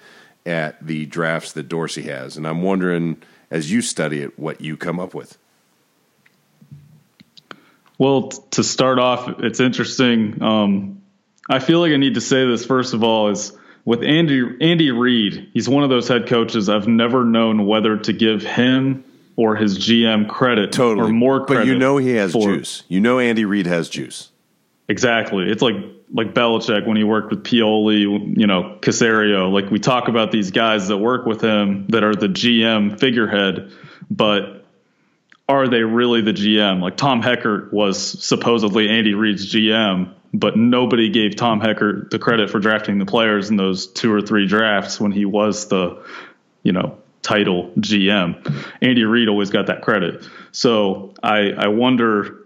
at 0.47 0.85
the 0.85 1.05
drafts 1.05 1.53
that 1.53 1.65
Dorsey 1.69 2.05
has, 2.05 2.39
and 2.39 2.49
I'm 2.49 2.63
wondering, 2.63 3.23
as 3.51 3.71
you 3.71 3.83
study 3.83 4.23
it, 4.23 4.39
what 4.39 4.63
you 4.63 4.79
come 4.79 4.99
up 4.99 5.13
with. 5.13 5.37
Well, 7.99 8.29
t- 8.29 8.39
to 8.53 8.65
start 8.65 8.99
off, 8.99 9.29
it's 9.41 9.61
interesting. 9.61 10.43
Um, 10.43 11.03
I 11.47 11.59
feel 11.59 11.81
like 11.81 11.93
I 11.93 11.99
need 11.99 12.15
to 12.15 12.23
say 12.23 12.47
this 12.47 12.65
first 12.65 12.95
of 12.95 13.05
all 13.05 13.29
is 13.29 13.53
with 13.85 14.03
Andy 14.03 14.43
Andy 14.63 14.93
Reid. 14.93 15.51
He's 15.53 15.69
one 15.69 15.85
of 15.85 15.91
those 15.91 16.09
head 16.09 16.27
coaches 16.27 16.71
I've 16.71 16.89
never 16.89 17.23
known 17.23 17.67
whether 17.67 17.99
to 17.99 18.15
give 18.15 18.43
him 18.43 19.05
or 19.37 19.57
his 19.57 19.79
GM 19.79 20.27
credit 20.27 20.73
totally. 20.73 21.11
or 21.11 21.13
more 21.13 21.45
credit. 21.45 21.61
But 21.61 21.67
you 21.67 21.79
know 21.79 21.99
he 21.99 22.13
has 22.13 22.33
juice. 22.33 22.83
You 22.89 23.01
know 23.01 23.19
Andy 23.19 23.45
Reid 23.45 23.67
has 23.67 23.91
juice. 23.91 24.31
Exactly. 24.89 25.51
It's 25.51 25.63
like 25.63 25.77
like 26.13 26.35
Belichick 26.35 26.87
when 26.87 26.97
he 26.97 27.05
worked 27.05 27.31
with 27.31 27.43
Pioli, 27.43 28.39
you 28.39 28.47
know, 28.47 28.79
Caserio. 28.81 29.51
Like 29.53 29.71
we 29.71 29.79
talk 29.81 30.09
about 30.09 30.31
these 30.31 30.53
guys 30.53 30.89
that 30.89 30.99
work 30.99 31.27
with 31.27 31.41
him 31.41 31.87
that 31.89 32.05
are 32.05 32.15
the 32.15 32.29
GM 32.29 32.99
figurehead, 33.01 33.73
but 34.11 34.65
are 35.49 35.69
they 35.69 35.83
really 35.83 36.23
the 36.23 36.33
GM? 36.33 36.81
Like 36.81 36.97
Tom 36.97 37.23
Heckert 37.23 37.73
was 37.73 38.25
supposedly 38.25 38.89
Andy 38.89 39.15
Reid's 39.15 39.53
GM, 39.53 40.13
but 40.33 40.57
nobody 40.57 41.11
gave 41.11 41.37
Tom 41.37 41.61
Heckert 41.61 42.11
the 42.11 42.19
credit 42.19 42.51
for 42.51 42.61
drafting 42.61 42.99
the 42.99 43.07
players 43.07 43.51
in 43.51 43.57
those 43.57 43.87
two 43.87 44.13
or 44.13 44.21
three 44.21 44.47
drafts 44.47 45.01
when 45.01 45.13
he 45.13 45.25
was 45.25 45.69
the, 45.69 46.03
you 46.63 46.73
know, 46.73 46.99
title 47.23 47.73
GM. 47.79 48.65
Andy 48.81 49.05
Reid 49.05 49.29
always 49.29 49.51
got 49.51 49.67
that 49.67 49.83
credit. 49.83 50.29
So 50.53 51.15
I 51.23 51.51
I 51.51 51.69
wonder 51.69 52.46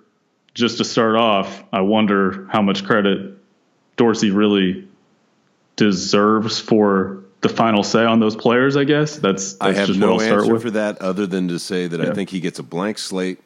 just 0.60 0.78
to 0.78 0.84
start 0.84 1.16
off, 1.16 1.64
I 1.72 1.80
wonder 1.80 2.46
how 2.50 2.62
much 2.62 2.84
credit 2.84 3.36
Dorsey 3.96 4.30
really 4.30 4.86
deserves 5.76 6.60
for 6.60 7.24
the 7.40 7.48
final 7.48 7.82
say 7.82 8.04
on 8.04 8.20
those 8.20 8.36
players. 8.36 8.76
I 8.76 8.84
guess 8.84 9.16
that's, 9.16 9.54
that's 9.54 9.60
I 9.60 9.72
have 9.72 9.96
no 9.96 10.20
answer 10.20 10.52
with. 10.52 10.62
for 10.62 10.70
that 10.72 10.98
other 10.98 11.26
than 11.26 11.48
to 11.48 11.58
say 11.58 11.86
that 11.86 12.00
yeah. 12.00 12.10
I 12.10 12.14
think 12.14 12.30
he 12.30 12.40
gets 12.40 12.58
a 12.58 12.62
blank 12.62 12.98
slate. 12.98 13.40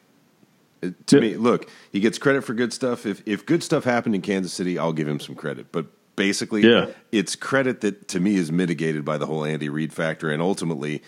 To 1.07 1.15
yeah. 1.15 1.19
me, 1.19 1.37
look, 1.37 1.69
he 1.91 1.99
gets 1.99 2.19
credit 2.19 2.43
for 2.43 2.53
good 2.53 2.71
stuff. 2.71 3.05
If 3.05 3.23
if 3.25 3.45
good 3.45 3.63
stuff 3.63 3.85
happened 3.85 4.13
in 4.13 4.21
Kansas 4.21 4.53
City, 4.53 4.77
I'll 4.77 4.93
give 4.93 5.07
him 5.07 5.19
some 5.19 5.33
credit. 5.33 5.71
But 5.71 5.87
basically, 6.15 6.61
yeah. 6.61 6.87
it's 7.11 7.35
credit 7.35 7.81
that 7.81 8.07
to 8.09 8.19
me 8.19 8.35
is 8.35 8.51
mitigated 8.51 9.03
by 9.03 9.17
the 9.17 9.25
whole 9.25 9.45
Andy 9.45 9.69
Reid 9.69 9.93
factor, 9.93 10.29
and 10.29 10.41
ultimately, 10.41 11.01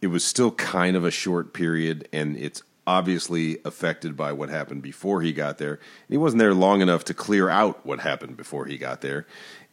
it 0.00 0.08
was 0.08 0.22
still 0.24 0.52
kind 0.52 0.96
of 0.96 1.04
a 1.04 1.10
short 1.10 1.52
period, 1.52 2.08
and 2.12 2.36
it's 2.36 2.62
obviously 2.88 3.58
affected 3.66 4.16
by 4.16 4.32
what 4.32 4.48
happened 4.48 4.80
before 4.80 5.20
he 5.20 5.30
got 5.30 5.58
there. 5.58 5.74
And 5.74 6.08
he 6.08 6.16
wasn't 6.16 6.38
there 6.38 6.54
long 6.54 6.80
enough 6.80 7.04
to 7.04 7.14
clear 7.14 7.50
out 7.50 7.84
what 7.84 8.00
happened 8.00 8.38
before 8.38 8.64
he 8.64 8.78
got 8.78 9.02
there. 9.02 9.26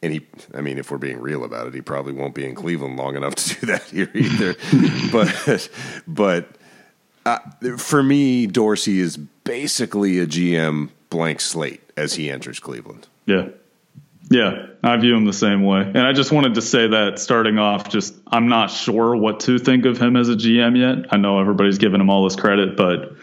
And 0.03 0.11
he, 0.11 0.27
I 0.53 0.59
mean, 0.59 0.77
if 0.77 0.91
we're 0.91 0.97
being 0.97 1.21
real 1.21 1.45
about 1.45 1.65
it, 1.65 1.73
he 1.73 1.79
probably 1.79 2.11
won't 2.11 2.35
be 2.35 2.45
in 2.45 2.55
Cleveland 2.55 2.97
long 2.97 3.15
enough 3.15 3.35
to 3.35 3.59
do 3.61 3.67
that 3.67 3.83
here 3.83 4.11
either. 4.13 4.55
but, 5.13 5.69
but 6.05 6.49
uh, 7.25 7.39
for 7.77 8.03
me, 8.03 8.47
Dorsey 8.47 8.99
is 8.99 9.15
basically 9.15 10.19
a 10.19 10.27
GM 10.27 10.89
blank 11.09 11.39
slate 11.39 11.89
as 11.95 12.15
he 12.15 12.29
enters 12.29 12.59
Cleveland. 12.59 13.07
Yeah. 13.25 13.47
Yeah, 14.29 14.67
I 14.81 14.97
view 14.97 15.15
him 15.15 15.25
the 15.25 15.33
same 15.33 15.63
way. 15.63 15.81
And 15.81 15.99
I 15.99 16.13
just 16.13 16.31
wanted 16.31 16.55
to 16.55 16.61
say 16.61 16.87
that 16.87 17.19
starting 17.19 17.59
off, 17.59 17.89
just 17.89 18.15
I'm 18.27 18.47
not 18.47 18.71
sure 18.71 19.15
what 19.15 19.41
to 19.41 19.59
think 19.59 19.85
of 19.85 19.99
him 19.99 20.15
as 20.15 20.29
a 20.29 20.35
GM 20.35 20.77
yet. 20.77 21.13
I 21.13 21.17
know 21.17 21.39
everybody's 21.39 21.77
giving 21.77 22.01
him 22.01 22.09
all 22.09 22.23
this 22.23 22.35
credit, 22.35 22.75
but 22.75 23.15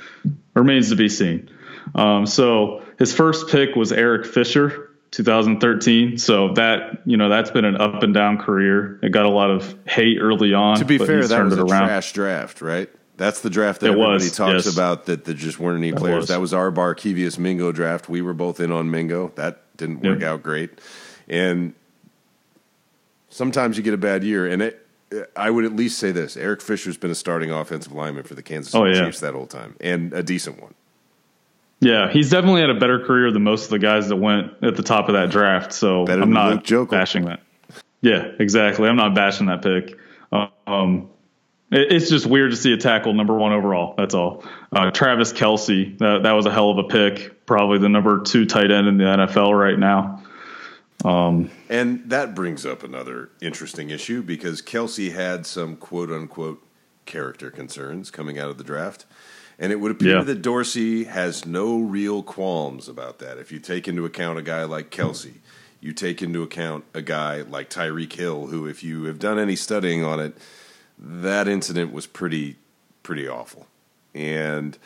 remains 0.55 0.91
to 0.91 0.97
be 0.97 1.09
seen. 1.09 1.51
Um, 1.95 2.26
so 2.26 2.85
his 2.99 3.12
first 3.12 3.49
pick 3.49 3.74
was 3.74 3.93
Eric 3.93 4.26
Fisher, 4.26 4.91
2013. 5.11 6.18
So 6.18 6.53
that 6.55 7.03
you 7.05 7.16
know 7.16 7.29
that's 7.29 7.51
been 7.51 7.64
an 7.64 7.76
up 7.76 8.03
and 8.03 8.14
down 8.14 8.39
career. 8.39 9.01
It 9.03 9.11
got 9.11 9.26
a 9.26 9.31
lot 9.31 9.51
of 9.51 9.74
hate 9.87 10.18
early 10.20 10.55
on. 10.55 10.76
To 10.76 10.85
be 10.85 10.99
fair, 10.99 11.26
that 11.26 11.45
was 11.45 11.59
a 11.59 11.64
around. 11.64 11.87
trash 11.87 12.12
draft, 12.12 12.61
right? 12.61 12.89
That's 13.16 13.41
the 13.41 13.51
draft 13.51 13.81
that 13.81 13.89
it 13.89 13.91
everybody 13.91 14.24
was, 14.24 14.37
talks 14.37 14.64
yes. 14.64 14.72
about 14.72 15.07
that 15.07 15.24
there 15.24 15.35
just 15.35 15.59
weren't 15.59 15.79
any 15.79 15.91
that 15.91 16.01
players. 16.01 16.22
Was. 16.22 16.29
That 16.29 16.41
was 16.41 16.55
our 16.55 16.72
Barkevious 16.72 17.39
Mingo 17.39 17.70
draft. 17.70 18.09
We 18.09 18.22
were 18.22 18.35
both 18.35 18.59
in 18.59 18.72
on 18.72 18.91
Mingo. 18.91 19.33
That 19.37 19.76
didn't 19.76 20.03
work 20.03 20.20
yep. 20.20 20.29
out 20.29 20.43
great. 20.43 20.70
And 21.29 21.75
sometimes 23.29 23.77
you 23.77 23.83
get 23.83 23.95
a 23.95 23.99
bad 23.99 24.25
year. 24.25 24.47
And 24.47 24.62
it, 24.62 24.87
I 25.37 25.51
would 25.51 25.64
at 25.64 25.75
least 25.75 25.99
say 25.99 26.12
this: 26.12 26.37
Eric 26.37 26.61
Fisher's 26.61 26.97
been 26.97 27.11
a 27.11 27.14
starting 27.14 27.51
offensive 27.51 27.93
lineman 27.93 28.25
for 28.25 28.35
the 28.35 28.43
Kansas 28.43 28.73
City 28.73 28.85
oh, 28.85 28.87
yeah. 28.87 29.05
Chiefs 29.05 29.20
that 29.20 29.35
whole 29.35 29.47
time, 29.47 29.77
and 29.81 30.12
a 30.12 30.23
decent 30.23 30.61
one. 30.61 30.75
Yeah, 31.81 32.11
he's 32.11 32.31
definitely 32.31 32.61
had 32.61 32.70
a 32.70 32.79
better 32.79 33.05
career 33.05 33.33
than 33.33 33.43
most 33.43 33.64
of 33.64 33.70
the 33.70 33.79
guys 33.81 34.09
that 34.09 34.16
went 34.16 34.53
at 34.62 34.77
the 34.77 34.85
top 34.85 35.09
of 35.09 35.14
that 35.14 35.31
draft. 35.31 35.73
So 35.73 36.05
better 36.05 36.23
I'm 36.23 36.33
not 36.33 36.64
bashing 36.89 37.25
that. 37.25 37.41
Yeah, 38.01 38.29
exactly. 38.39 38.89
I'm 38.89 38.97
not 38.97 39.14
bashing 39.14 39.47
that 39.47 39.62
pick. 39.62 39.99
Um, 40.66 41.11
it's 41.73 42.09
just 42.09 42.27
weird 42.27 42.51
to 42.53 42.57
see 42.57 42.73
a 42.73 42.77
tackle 42.77 43.14
number 43.14 43.35
one 43.35 43.53
overall. 43.53 43.95
That's 43.97 44.14
all. 44.14 44.45
Uh, 44.70 44.91
Travis 44.91 45.33
Kelce, 45.33 45.99
that, 45.99 46.25
that 46.25 46.33
was 46.33 46.47
a 46.47 46.53
hell 46.53 46.70
of 46.70 46.79
a 46.79 46.85
pick. 46.85 47.47
Probably 47.47 47.79
the 47.79 47.89
number 47.89 48.20
two 48.20 48.45
tight 48.47 48.70
end 48.70 48.87
in 48.87 48.99
the 48.99 49.05
NFL 49.05 49.59
right 49.59 49.79
now. 49.79 50.22
Um, 51.05 51.50
and 51.68 52.09
that 52.11 52.34
brings 52.34 52.64
up 52.64 52.82
another 52.82 53.30
interesting 53.40 53.90
issue 53.90 54.22
because 54.22 54.62
Kelce 54.62 55.12
had 55.12 55.46
some 55.46 55.76
quote 55.76 56.11
unquote 56.11 56.62
character 57.07 57.50
concerns 57.50 58.11
coming 58.11 58.38
out 58.38 58.50
of 58.50 58.59
the 58.59 58.64
draft. 58.64 59.05
And 59.59 59.70
it 59.70 59.76
would 59.76 59.92
appear 59.92 60.18
yeah. 60.18 60.24
that 60.24 60.42
Dorsey 60.42 61.05
has 61.05 61.44
no 61.46 61.78
real 61.78 62.22
qualms 62.22 62.88
about 62.88 63.18
that. 63.18 63.38
If 63.38 63.53
you 63.53 63.59
take 63.59 63.86
into 63.86 64.05
account 64.05 64.38
a 64.38 64.42
guy 64.42 64.64
like 64.64 64.90
Kelce, 64.90 65.34
you 65.80 65.92
take 65.92 66.22
into 66.22 66.42
account 66.42 66.84
a 66.94 67.03
guy 67.03 67.42
like 67.42 67.68
Tyreek 67.68 68.12
Hill, 68.12 68.46
who, 68.46 68.66
if 68.66 68.82
you 68.82 69.05
have 69.05 69.18
done 69.18 69.38
any 69.38 69.57
studying 69.57 70.05
on 70.05 70.20
it, 70.20 70.36
that 70.98 71.48
incident 71.48 71.92
was 71.92 72.07
pretty 72.07 72.57
pretty 73.03 73.28
awful. 73.28 73.66
And 74.14 74.78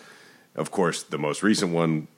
of 0.55 0.71
course, 0.71 1.03
the 1.03 1.19
most 1.19 1.43
recent 1.43 1.73
one, 1.73 2.09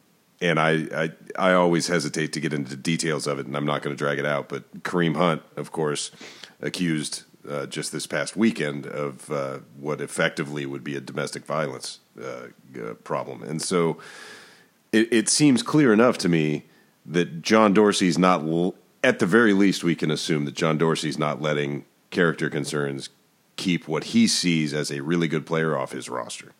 and 0.41 0.61
I, 0.61 0.87
I, 0.95 1.11
I 1.37 1.53
always 1.55 1.89
hesitate 1.89 2.33
to 2.35 2.41
get 2.41 2.53
into 2.53 2.77
details 2.77 3.27
of 3.27 3.39
it, 3.39 3.47
and 3.47 3.57
I'm 3.57 3.67
not 3.67 3.83
going 3.83 3.95
to 3.95 3.99
drag 3.99 4.19
it 4.19 4.27
out. 4.27 4.49
But 4.49 4.83
Kareem 4.83 5.17
Hunt, 5.17 5.43
of 5.57 5.73
course, 5.73 6.11
accused 6.61 7.25
uh, 7.49 7.67
just 7.67 7.93
this 7.93 8.07
past 8.07 8.37
weekend 8.37 8.87
of 8.87 9.31
uh, 9.31 9.59
what 9.79 10.01
effectively 10.01 10.67
would 10.67 10.85
be 10.85 10.97
a 10.97 11.01
domestic 11.01 11.45
violence 11.45 12.01
uh, 12.23 12.49
problem, 13.05 13.43
and 13.43 13.63
so 13.63 13.99
it, 14.93 15.13
it, 15.13 15.29
seems 15.29 15.63
clear 15.63 15.93
enough 15.93 16.19
to 16.19 16.29
me 16.29 16.65
that 17.07 17.43
John 17.43 17.73
Dorsey's 17.73 18.19
not. 18.19 18.45
At 19.05 19.21
the 19.21 19.27
very 19.27 19.53
least, 19.53 19.85
we 19.85 19.95
can 19.95 20.11
assume 20.11 20.45
that 20.45 20.55
John 20.55 20.77
Dorsey's 20.77 21.19
not 21.19 21.41
letting 21.41 21.85
character 22.11 22.51
concerns 22.51 23.11
keep 23.57 23.87
what 23.87 24.05
he 24.05 24.27
sees 24.27 24.75
as 24.75 24.91
a 24.91 25.01
really 25.03 25.29
good 25.29 25.47
player 25.47 25.77
off 25.77 25.93
his 25.93 26.09
roster. 26.09 26.53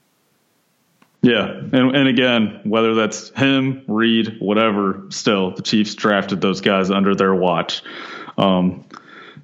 Yeah, 1.29 1.47
and 1.47 1.95
and 1.95 2.09
again, 2.09 2.61
whether 2.65 2.95
that's 2.95 3.29
him, 3.31 3.85
Reid, 3.87 4.37
whatever, 4.41 5.05
still 5.11 5.51
the 5.51 5.61
Chiefs 5.61 5.95
drafted 5.95 6.41
those 6.41 6.63
guys 6.63 6.91
under 6.91 7.15
their 7.15 7.35
watch. 7.35 7.83
Um, 8.39 8.87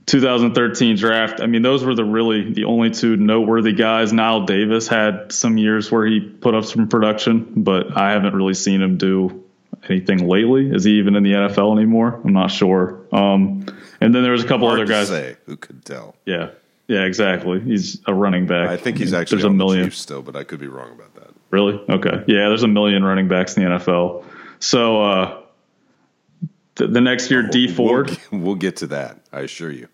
2013 0.06 0.96
draft. 0.96 1.42
I 1.42 1.46
mean, 1.46 1.60
those 1.60 1.84
were 1.84 1.94
the 1.94 2.04
really 2.04 2.54
the 2.54 2.64
only 2.64 2.90
two 2.90 3.16
noteworthy 3.16 3.74
guys. 3.74 4.12
Knile 4.12 4.46
Davis 4.46 4.88
had 4.88 5.30
some 5.30 5.58
years 5.58 5.92
where 5.92 6.06
he 6.06 6.20
put 6.20 6.54
up 6.54 6.64
some 6.64 6.88
production, 6.88 7.52
but 7.56 7.94
I 7.94 8.12
haven't 8.12 8.34
really 8.34 8.54
seen 8.54 8.80
him 8.80 8.96
do 8.96 9.44
anything 9.86 10.26
lately. 10.26 10.70
Is 10.70 10.84
he 10.84 10.92
even 10.92 11.16
in 11.16 11.22
the 11.22 11.32
NFL 11.32 11.76
anymore? 11.76 12.18
I'm 12.24 12.32
not 12.32 12.50
sure. 12.50 13.06
Um, 13.12 13.66
and 14.00 14.14
then 14.14 14.22
there 14.22 14.32
was 14.32 14.42
a 14.42 14.48
couple 14.48 14.68
Hard 14.68 14.80
other 14.80 14.90
guys. 14.90 15.08
Say 15.08 15.36
who 15.44 15.58
could 15.58 15.84
tell? 15.84 16.16
Yeah, 16.24 16.52
yeah, 16.88 17.04
exactly. 17.04 17.60
He's 17.60 18.00
a 18.06 18.14
running 18.14 18.46
back. 18.46 18.70
I 18.70 18.78
think 18.78 18.96
he's 18.96 19.12
actually 19.12 19.42
there's 19.42 19.44
a 19.44 19.50
million 19.50 19.90
the 19.90 19.90
still, 19.90 20.22
but 20.22 20.34
I 20.34 20.44
could 20.44 20.60
be 20.60 20.68
wrong 20.68 20.92
about 20.92 21.14
that. 21.16 21.34
Really? 21.50 21.80
Okay. 21.88 22.24
Yeah, 22.26 22.48
there's 22.48 22.62
a 22.62 22.68
million 22.68 23.04
running 23.04 23.28
backs 23.28 23.56
in 23.56 23.64
the 23.64 23.70
NFL. 23.70 24.24
So 24.58 25.02
uh, 25.02 25.42
th- 26.76 26.90
the 26.90 27.00
next 27.00 27.30
year, 27.30 27.42
Dee 27.42 27.68
Ford. 27.68 28.16
We'll, 28.30 28.40
we'll 28.40 28.54
get 28.54 28.76
to 28.76 28.88
that. 28.88 29.18
I 29.32 29.40
assure 29.40 29.70
you. 29.70 29.88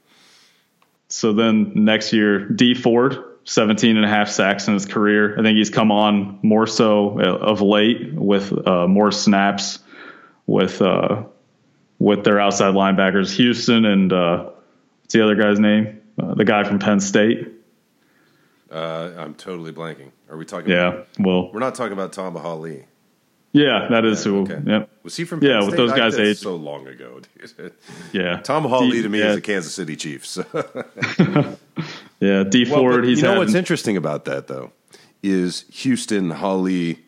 So 1.08 1.32
then 1.32 1.72
next 1.74 2.12
year, 2.12 2.48
Dee 2.48 2.74
Ford, 2.74 3.18
17 3.44 3.96
and 3.96 4.04
a 4.04 4.08
half 4.08 4.28
sacks 4.28 4.68
in 4.68 4.74
his 4.74 4.86
career. 4.86 5.38
I 5.38 5.42
think 5.42 5.56
he's 5.56 5.70
come 5.70 5.90
on 5.90 6.38
more 6.42 6.66
so 6.66 7.18
uh, 7.18 7.36
of 7.36 7.60
late 7.60 8.14
with 8.14 8.66
uh, 8.66 8.86
more 8.86 9.10
snaps 9.10 9.80
with 10.46 10.80
uh, 10.80 11.24
with 11.98 12.24
their 12.24 12.40
outside 12.40 12.74
linebackers, 12.74 13.34
Houston 13.36 13.84
and 13.84 14.12
uh, 14.12 14.50
what's 15.02 15.12
the 15.12 15.22
other 15.22 15.34
guy's 15.34 15.60
name? 15.60 16.00
Uh, 16.20 16.34
the 16.34 16.44
guy 16.44 16.64
from 16.64 16.78
Penn 16.78 17.00
State. 17.00 17.48
Uh, 18.70 19.12
I'm 19.18 19.34
totally 19.34 19.72
blanking. 19.72 20.10
Are 20.30 20.36
we 20.36 20.44
talking? 20.44 20.70
Yeah. 20.70 20.88
About, 20.88 21.08
well, 21.18 21.52
we're 21.52 21.60
not 21.60 21.74
talking 21.74 21.92
about 21.92 22.12
Tamba 22.12 22.40
Hali. 22.40 22.86
Yeah, 23.52 23.88
that 23.90 24.04
is 24.04 24.24
yeah, 24.24 24.32
who. 24.32 24.42
Okay. 24.42 24.60
Yep. 24.64 24.90
Was 25.02 25.16
he 25.16 25.24
from? 25.24 25.40
Penn 25.40 25.50
yeah, 25.50 25.60
State? 25.60 25.70
with 25.70 25.76
those 25.76 25.92
guys' 25.92 26.18
age. 26.18 26.38
So 26.38 26.54
long 26.54 26.86
ago. 26.86 27.20
yeah. 28.12 28.40
Tamba 28.42 28.68
Hali 28.68 29.02
to 29.02 29.08
me 29.08 29.18
yeah. 29.18 29.30
is 29.30 29.36
a 29.36 29.40
Kansas 29.40 29.74
City 29.74 29.96
Chief. 29.96 30.24
So. 30.24 30.44
yeah, 32.20 32.44
well, 32.44 32.66
Ford. 32.66 33.04
He's 33.04 33.18
you 33.18 33.24
know 33.24 33.30
had, 33.30 33.38
what's 33.38 33.54
interesting 33.54 33.96
about 33.96 34.24
that 34.26 34.46
though 34.46 34.72
is 35.22 35.64
Houston 35.70 36.30
Hali 36.30 37.00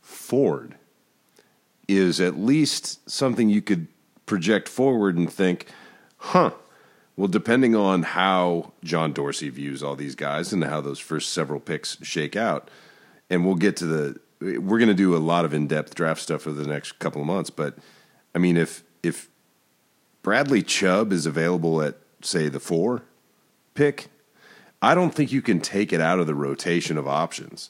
Ford 0.00 0.76
is 1.88 2.20
at 2.20 2.38
least 2.38 3.10
something 3.10 3.48
you 3.48 3.60
could 3.60 3.88
project 4.26 4.68
forward 4.68 5.16
and 5.16 5.30
think, 5.30 5.66
huh. 6.18 6.52
Well, 7.20 7.28
depending 7.28 7.76
on 7.76 8.02
how 8.02 8.72
John 8.82 9.12
Dorsey 9.12 9.50
views 9.50 9.82
all 9.82 9.94
these 9.94 10.14
guys 10.14 10.54
and 10.54 10.64
how 10.64 10.80
those 10.80 10.98
first 10.98 11.34
several 11.34 11.60
picks 11.60 11.98
shake 12.00 12.34
out, 12.34 12.70
and 13.28 13.44
we'll 13.44 13.56
get 13.56 13.76
to 13.76 13.84
the 13.84 14.20
we're 14.40 14.78
going 14.78 14.88
to 14.88 14.94
do 14.94 15.14
a 15.14 15.18
lot 15.18 15.44
of 15.44 15.52
in-depth 15.52 15.94
draft 15.94 16.22
stuff 16.22 16.46
over 16.46 16.58
the 16.58 16.66
next 16.66 16.92
couple 16.92 17.20
of 17.20 17.26
months. 17.26 17.50
But 17.50 17.76
I 18.34 18.38
mean, 18.38 18.56
if 18.56 18.82
if 19.02 19.28
Bradley 20.22 20.62
Chubb 20.62 21.12
is 21.12 21.26
available 21.26 21.82
at 21.82 21.96
say 22.22 22.48
the 22.48 22.58
four 22.58 23.02
pick, 23.74 24.06
I 24.80 24.94
don't 24.94 25.14
think 25.14 25.30
you 25.30 25.42
can 25.42 25.60
take 25.60 25.92
it 25.92 26.00
out 26.00 26.20
of 26.20 26.26
the 26.26 26.34
rotation 26.34 26.96
of 26.96 27.06
options 27.06 27.68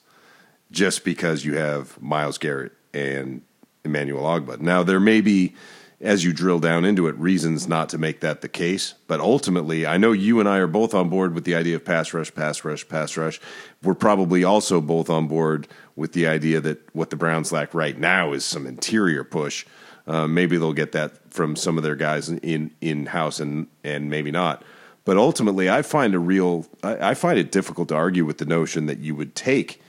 just 0.70 1.04
because 1.04 1.44
you 1.44 1.56
have 1.56 2.00
Myles 2.00 2.38
Garrett 2.38 2.70
and 2.94 3.42
Emmanuel 3.84 4.22
Ogbah. 4.22 4.60
Now 4.60 4.84
there 4.84 5.00
may 5.00 5.20
be 5.20 5.56
as 6.00 6.24
you 6.24 6.32
drill 6.32 6.58
down 6.58 6.84
into 6.84 7.06
it, 7.08 7.16
reasons 7.16 7.68
not 7.68 7.90
to 7.90 7.98
make 7.98 8.20
that 8.20 8.40
the 8.40 8.48
case. 8.48 8.94
But 9.06 9.20
ultimately, 9.20 9.86
I 9.86 9.98
know 9.98 10.12
you 10.12 10.40
and 10.40 10.48
I 10.48 10.58
are 10.58 10.66
both 10.66 10.94
on 10.94 11.10
board 11.10 11.34
with 11.34 11.44
the 11.44 11.54
idea 11.54 11.76
of 11.76 11.84
pass 11.84 12.14
rush, 12.14 12.34
pass 12.34 12.64
rush, 12.64 12.88
pass 12.88 13.16
rush. 13.16 13.40
We're 13.82 13.94
probably 13.94 14.42
also 14.42 14.80
both 14.80 15.10
on 15.10 15.28
board 15.28 15.68
with 15.96 16.12
the 16.12 16.26
idea 16.26 16.60
that 16.62 16.94
what 16.94 17.10
the 17.10 17.16
Browns 17.16 17.52
lack 17.52 17.74
right 17.74 17.98
now 17.98 18.32
is 18.32 18.44
some 18.44 18.66
interior 18.66 19.24
push. 19.24 19.66
Uh, 20.06 20.26
maybe 20.26 20.56
they'll 20.56 20.72
get 20.72 20.92
that 20.92 21.32
from 21.32 21.54
some 21.54 21.76
of 21.76 21.84
their 21.84 21.96
guys 21.96 22.28
in 22.28 22.70
in 22.80 23.06
house, 23.06 23.38
and 23.38 23.66
and 23.84 24.08
maybe 24.08 24.30
not. 24.30 24.62
But 25.04 25.18
ultimately, 25.18 25.68
I 25.68 25.82
find 25.82 26.14
a 26.14 26.18
real 26.18 26.66
I, 26.82 27.10
I 27.10 27.14
find 27.14 27.38
it 27.38 27.52
difficult 27.52 27.88
to 27.88 27.94
argue 27.94 28.24
with 28.24 28.38
the 28.38 28.46
notion 28.46 28.86
that 28.86 28.98
you 28.98 29.14
would 29.14 29.34
take 29.34 29.82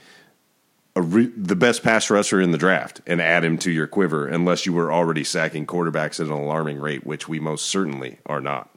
re- 1.00 1.32
the 1.36 1.56
best 1.56 1.82
pass 1.82 2.10
rusher 2.10 2.40
in 2.40 2.50
the 2.50 2.58
draft 2.58 3.00
and 3.06 3.20
add 3.20 3.44
him 3.44 3.58
to 3.58 3.70
your 3.70 3.86
quiver 3.86 4.26
unless 4.26 4.66
you 4.66 4.72
were 4.72 4.92
already 4.92 5.24
sacking 5.24 5.66
quarterbacks 5.66 6.20
at 6.20 6.26
an 6.26 6.32
alarming 6.32 6.78
rate, 6.78 7.06
which 7.06 7.28
we 7.28 7.40
most 7.40 7.66
certainly 7.66 8.18
are 8.26 8.40
not. 8.40 8.68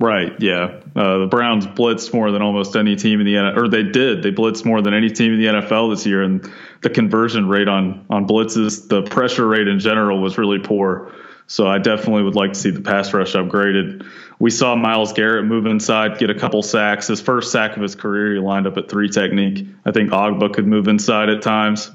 Right. 0.00 0.32
Yeah. 0.40 0.80
Uh, 0.96 1.18
the 1.18 1.28
Browns 1.30 1.66
blitzed 1.66 2.12
more 2.12 2.32
than 2.32 2.42
almost 2.42 2.74
any 2.74 2.96
team 2.96 3.20
in 3.20 3.26
the 3.26 3.34
NFL, 3.34 3.56
or 3.56 3.68
they 3.68 3.84
did. 3.84 4.22
They 4.22 4.32
blitzed 4.32 4.64
more 4.64 4.82
than 4.82 4.92
any 4.92 5.08
team 5.08 5.34
in 5.34 5.40
the 5.40 5.46
NFL 5.46 5.94
this 5.94 6.04
year, 6.04 6.22
and 6.22 6.50
the 6.82 6.90
conversion 6.90 7.48
rate 7.48 7.68
on 7.68 8.04
on 8.10 8.26
blitzes, 8.26 8.88
the 8.88 9.02
pressure 9.02 9.46
rate 9.46 9.68
in 9.68 9.78
general 9.78 10.20
was 10.20 10.36
really 10.36 10.58
poor. 10.58 11.12
So 11.46 11.66
I 11.66 11.78
definitely 11.78 12.22
would 12.22 12.34
like 12.34 12.54
to 12.54 12.58
see 12.58 12.70
the 12.70 12.80
pass 12.80 13.12
rush 13.12 13.34
upgraded. 13.34 14.06
We 14.38 14.50
saw 14.50 14.74
Myles 14.74 15.12
Garrett 15.12 15.44
move 15.44 15.66
inside, 15.66 16.18
get 16.18 16.30
a 16.30 16.34
couple 16.34 16.62
sacks. 16.62 17.08
His 17.08 17.20
first 17.20 17.52
sack 17.52 17.76
of 17.76 17.82
his 17.82 17.94
career, 17.94 18.34
he 18.34 18.40
lined 18.40 18.66
up 18.66 18.76
at 18.76 18.88
three 18.88 19.08
technique. 19.08 19.66
I 19.84 19.92
think 19.92 20.10
Ogbah 20.10 20.54
could 20.54 20.66
move 20.66 20.88
inside 20.88 21.28
at 21.28 21.42
times. 21.42 21.90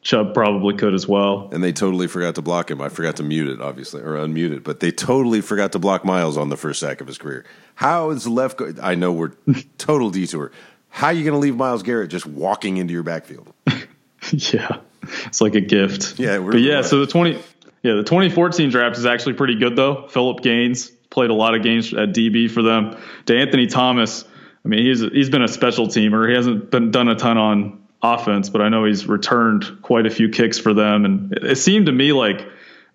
Chubb 0.00 0.32
probably 0.32 0.74
could 0.76 0.94
as 0.94 1.06
well. 1.06 1.50
And 1.52 1.62
they 1.62 1.72
totally 1.72 2.06
forgot 2.06 2.36
to 2.36 2.42
block 2.42 2.70
him. 2.70 2.80
I 2.80 2.88
forgot 2.88 3.16
to 3.16 3.22
mute 3.22 3.48
it, 3.48 3.60
obviously, 3.60 4.00
or 4.00 4.14
unmute 4.14 4.52
it, 4.52 4.64
but 4.64 4.80
they 4.80 4.90
totally 4.90 5.40
forgot 5.40 5.72
to 5.72 5.78
block 5.78 6.04
Myles 6.04 6.36
on 6.36 6.48
the 6.48 6.56
first 6.56 6.80
sack 6.80 7.00
of 7.00 7.06
his 7.08 7.18
career. 7.18 7.44
How 7.74 8.10
is 8.10 8.26
left? 8.26 8.58
Go- 8.58 8.72
I 8.80 8.94
know 8.94 9.12
we're 9.12 9.32
total 9.78 10.10
detour. 10.10 10.52
How 10.88 11.08
are 11.08 11.12
you 11.12 11.24
going 11.24 11.34
to 11.34 11.38
leave 11.38 11.56
Myles 11.56 11.82
Garrett 11.82 12.10
just 12.10 12.26
walking 12.26 12.78
into 12.78 12.94
your 12.94 13.02
backfield? 13.02 13.52
yeah, 14.32 14.78
it's 15.26 15.40
like 15.40 15.54
a 15.54 15.60
gift. 15.60 16.18
Yeah, 16.18 16.38
but 16.38 16.60
yeah. 16.60 16.82
So 16.82 17.00
the 17.00 17.06
twenty 17.06 17.42
yeah, 17.88 17.94
the 17.94 18.02
2014 18.02 18.68
draft 18.68 18.98
is 18.98 19.06
actually 19.06 19.32
pretty 19.32 19.54
good 19.54 19.74
though. 19.74 20.06
Philip 20.08 20.42
Gaines 20.42 20.90
played 21.08 21.30
a 21.30 21.34
lot 21.34 21.54
of 21.54 21.62
games 21.62 21.94
at 21.94 22.10
DB 22.10 22.50
for 22.50 22.62
them. 22.62 22.98
Anthony 23.26 23.66
Thomas, 23.66 24.24
I 24.62 24.68
mean, 24.68 24.84
he's 24.84 25.00
he's 25.00 25.30
been 25.30 25.42
a 25.42 25.48
special 25.48 25.86
teamer. 25.86 26.28
He 26.28 26.34
hasn't 26.34 26.70
been 26.70 26.90
done 26.90 27.08
a 27.08 27.14
ton 27.14 27.38
on 27.38 27.82
offense, 28.02 28.50
but 28.50 28.60
I 28.60 28.68
know 28.68 28.84
he's 28.84 29.06
returned 29.06 29.80
quite 29.80 30.04
a 30.04 30.10
few 30.10 30.28
kicks 30.28 30.58
for 30.58 30.74
them. 30.74 31.06
And 31.06 31.32
it, 31.32 31.44
it 31.44 31.56
seemed 31.56 31.86
to 31.86 31.92
me 31.92 32.12
like 32.12 32.46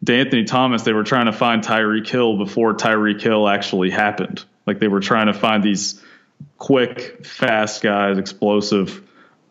Anthony 0.07 0.43
Thomas, 0.43 0.83
they 0.83 0.93
were 0.93 1.03
trying 1.03 1.25
to 1.25 1.33
find 1.33 1.63
Tyreek 1.63 2.07
Hill 2.07 2.37
before 2.37 2.75
Tyreek 2.75 3.19
Hill 3.19 3.49
actually 3.49 3.89
happened. 3.89 4.45
Like 4.67 4.79
they 4.79 4.87
were 4.87 4.99
trying 4.99 5.25
to 5.25 5.33
find 5.33 5.63
these 5.63 5.99
quick, 6.59 7.25
fast 7.25 7.81
guys, 7.81 8.19
explosive 8.19 9.01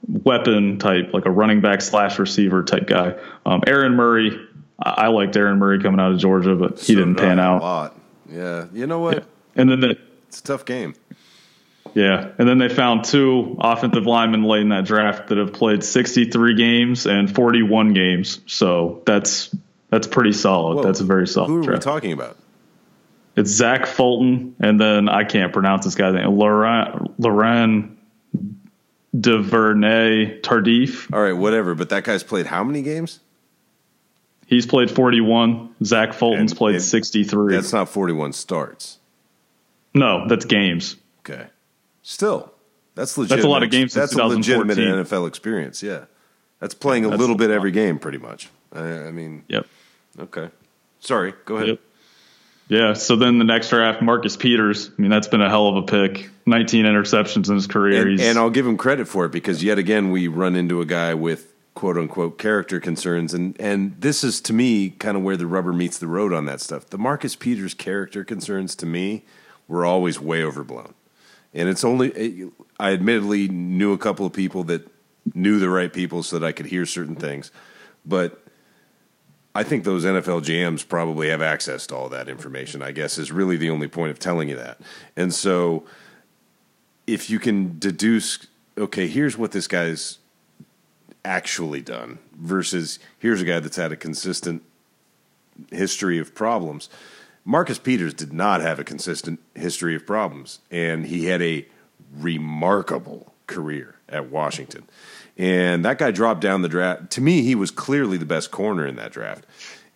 weapon 0.07 0.79
type, 0.79 1.13
like 1.13 1.27
a 1.27 1.31
running 1.31 1.61
back 1.61 1.81
slash 1.81 2.21
receiver 2.21 2.63
type 2.63 2.87
guy. 2.87 3.15
Um, 3.45 3.63
Aaron 3.67 3.95
Murray 3.95 4.39
I 4.85 5.09
liked 5.09 5.37
Aaron 5.37 5.59
Murray 5.59 5.81
coming 5.81 6.01
out 6.01 6.13
of 6.13 6.19
Georgia, 6.19 6.55
but 6.55 6.79
he 6.79 6.95
so 6.95 6.99
didn't 6.99 7.17
pan 7.17 7.39
out. 7.39 7.61
A 7.61 7.65
lot. 7.65 7.99
Yeah. 8.31 8.67
You 8.73 8.87
know 8.87 8.99
what? 9.01 9.19
Yeah. 9.19 9.23
And 9.57 9.71
then 9.71 9.81
the, 9.81 9.99
it's 10.29 10.41
a 10.41 10.43
tough 10.43 10.65
game. 10.65 10.95
Yeah. 11.95 12.31
And 12.39 12.49
then 12.49 12.59
they 12.59 12.69
found 12.69 13.05
two 13.05 13.57
offensive 13.61 14.07
linemen 14.07 14.45
late 14.45 14.63
in 14.63 14.71
that 14.71 14.85
draft 14.85 15.29
that 15.29 15.39
have 15.39 15.53
played 15.53 15.85
63 15.85 16.55
games 16.55 17.07
and 17.07 17.33
41 17.33 17.93
games. 17.93 18.41
So 18.47 19.03
that's 19.05 19.55
that's 19.91 20.07
pretty 20.07 20.33
solid. 20.33 20.77
Whoa. 20.77 20.83
That's 20.85 21.01
a 21.01 21.05
very 21.05 21.29
solid 21.29 21.49
Who 21.49 21.59
are 21.61 21.63
draft. 21.63 21.85
we 21.85 21.91
talking 21.93 22.13
about? 22.13 22.37
It's 23.37 23.51
Zach 23.51 23.87
Fulton, 23.87 24.57
and 24.61 24.79
then 24.79 25.09
I 25.09 25.25
can't 25.25 25.53
pronounce 25.53 25.85
this 25.85 25.95
guy's 25.95 26.15
name. 26.15 26.37
Laurent, 26.37 27.19
Laurent 27.19 27.99
Duvernay 29.19 30.41
Tardif. 30.41 31.13
All 31.13 31.23
right, 31.23 31.33
whatever. 31.33 31.75
But 31.75 31.89
that 31.91 32.05
guy's 32.05 32.23
played 32.23 32.47
how 32.47 32.63
many 32.65 32.83
games? 32.83 33.21
He's 34.53 34.67
played 34.67 34.91
41. 34.91 35.77
Zach 35.83 36.13
Fulton's 36.13 36.53
and, 36.53 36.59
played 36.59 36.75
and 36.75 36.85
63. 36.85 37.55
That's 37.55 37.73
not 37.73 37.89
41 37.89 38.35
starts. 38.35 38.99
No, 39.95 40.29
that's 40.29 40.45
games. 40.45 40.97
Okay. 41.21 41.47
Still, 42.03 42.53
that's 42.95 43.17
legit. 43.17 43.31
That's 43.31 43.45
a 43.45 43.49
lot 43.49 43.63
of 43.63 43.71
games. 43.71 43.95
That's 43.95 44.15
a 44.15 44.27
legitimate 44.27 44.77
NFL 44.77 45.27
experience. 45.27 45.83
Yeah, 45.83 46.05
that's 46.61 46.75
playing 46.75 47.07
a 47.07 47.09
that's 47.09 47.19
little 47.19 47.35
bit 47.35 47.49
every 47.49 47.71
game, 47.71 47.99
pretty 47.99 48.19
much. 48.19 48.51
I, 48.75 48.83
I, 48.83 49.11
mean, 49.11 49.45
yep. 49.49 49.67
Okay. 50.19 50.51
Sorry. 51.01 51.33
Go 51.47 51.57
ahead. 51.57 51.69
Yep. 51.69 51.81
Yeah. 52.69 52.93
So 52.93 53.17
then 53.17 53.39
the 53.39 53.47
next 53.47 53.71
draft, 53.71 54.03
Marcus 54.03 54.37
Peters. 54.37 54.91
I 54.91 55.01
mean, 55.01 55.11
that's 55.11 55.29
been 55.29 55.41
a 55.41 55.49
hell 55.49 55.69
of 55.69 55.77
a 55.77 55.83
pick. 55.83 56.29
19 56.45 56.85
interceptions 56.85 57.49
in 57.49 57.55
his 57.55 57.69
career. 57.69 58.07
And, 58.07 58.21
and 58.21 58.39
I'll 58.39 58.51
give 58.51 58.67
him 58.67 58.77
credit 58.77 59.09
for 59.09 59.25
it 59.25 59.33
because 59.33 59.65
yet 59.65 59.79
again 59.79 60.11
we 60.11 60.29
run 60.29 60.57
into 60.57 60.83
a 60.83 60.85
guy 60.85 61.15
with 61.15 61.52
quote 61.75 61.97
unquote 61.97 62.39
character 62.39 62.79
concerns 62.81 63.33
and 63.33 63.59
and 63.59 63.99
this 63.99 64.23
is 64.23 64.41
to 64.43 64.53
me 64.53 64.91
kind 64.91 65.17
of 65.17 65.23
where 65.23 65.37
the 65.37 65.47
rubber 65.47 65.73
meets 65.73 65.99
the 65.99 66.07
road 66.07 66.33
on 66.33 66.45
that 66.47 66.61
stuff. 66.61 66.87
The 66.87 66.99
Marcus 66.99 67.35
Peters 67.37 67.75
character 67.75 68.25
concerns 68.25 68.75
to 68.77 68.87
me 68.87 69.25
were 69.69 69.85
always 69.85 70.21
way 70.21 70.45
overblown. 70.45 70.95
And 71.55 71.69
it's 71.69 71.85
only 71.85 72.13
eh, 72.15 72.49
I 72.79 72.93
admittedly 72.93 73.49
knew 73.49 73.93
a 73.93 73.99
couple 73.99 74.27
of 74.27 74.33
people 74.33 74.65
that 74.65 74.89
knew 75.35 75.59
the 75.59 75.69
right 75.69 75.93
people 75.93 76.23
so 76.23 76.39
that 76.39 76.47
I 76.47 76.53
could 76.53 76.67
hear 76.67 76.85
certain 76.85 77.17
things. 77.17 77.51
But 78.05 78.43
I 79.55 79.63
think 79.63 79.85
those 79.85 80.05
NFL 80.05 80.43
GMs 80.43 80.87
probably 80.87 81.29
have 81.29 81.43
access 81.43 81.87
to 81.89 81.97
all 81.97 82.09
that 82.09 82.29
information, 82.29 82.83
I 82.83 82.93
guess, 82.93 83.19
is 83.19 83.31
really 83.31 83.57
the 83.57 83.71
only 83.71 83.87
point 83.87 84.11
of 84.11 84.19
telling 84.19 84.49
you 84.49 84.57
that. 84.57 84.81
And 85.17 85.33
so 85.33 85.85
if 87.07 87.29
you 87.29 87.39
can 87.39 87.79
deduce, 87.79 88.47
okay, 88.79 89.07
here's 89.07 89.37
what 89.37 89.53
this 89.53 89.69
guy's 89.69 90.19
actually 91.25 91.81
done 91.81 92.19
versus 92.37 92.99
here's 93.19 93.41
a 93.41 93.45
guy 93.45 93.61
that's 93.61 93.77
had 93.77 93.93
a 93.93 93.97
consistent 93.97 94.63
history 95.71 96.19
of 96.19 96.35
problems. 96.35 96.89
Marcus 97.45 97.79
Peters 97.79 98.15
did 98.15 98.33
not 98.33 98.61
have 98.61 98.79
a 98.79 98.85
consistent 98.85 99.41
history 99.55 99.97
of 99.97 100.07
problems, 100.07 100.61
and 100.71 101.07
he 101.07 101.27
had 101.27 101.43
a 101.43 101.67
remarkable 102.17 103.33
career 103.47 103.97
at 104.09 104.31
Washington. 104.31 104.85
And 105.37 105.85
that 105.85 105.99
guy 105.99 106.11
dropped 106.11 106.41
down 106.41 106.63
the 106.63 106.69
draft. 106.69 107.11
To 107.13 107.21
me, 107.21 107.43
he 107.43 107.55
was 107.55 107.71
clearly 107.71 108.17
the 108.17 108.27
best 108.27 108.51
corner 108.51 108.87
in 108.87 108.97
that 108.97 109.13
draft. 109.13 109.47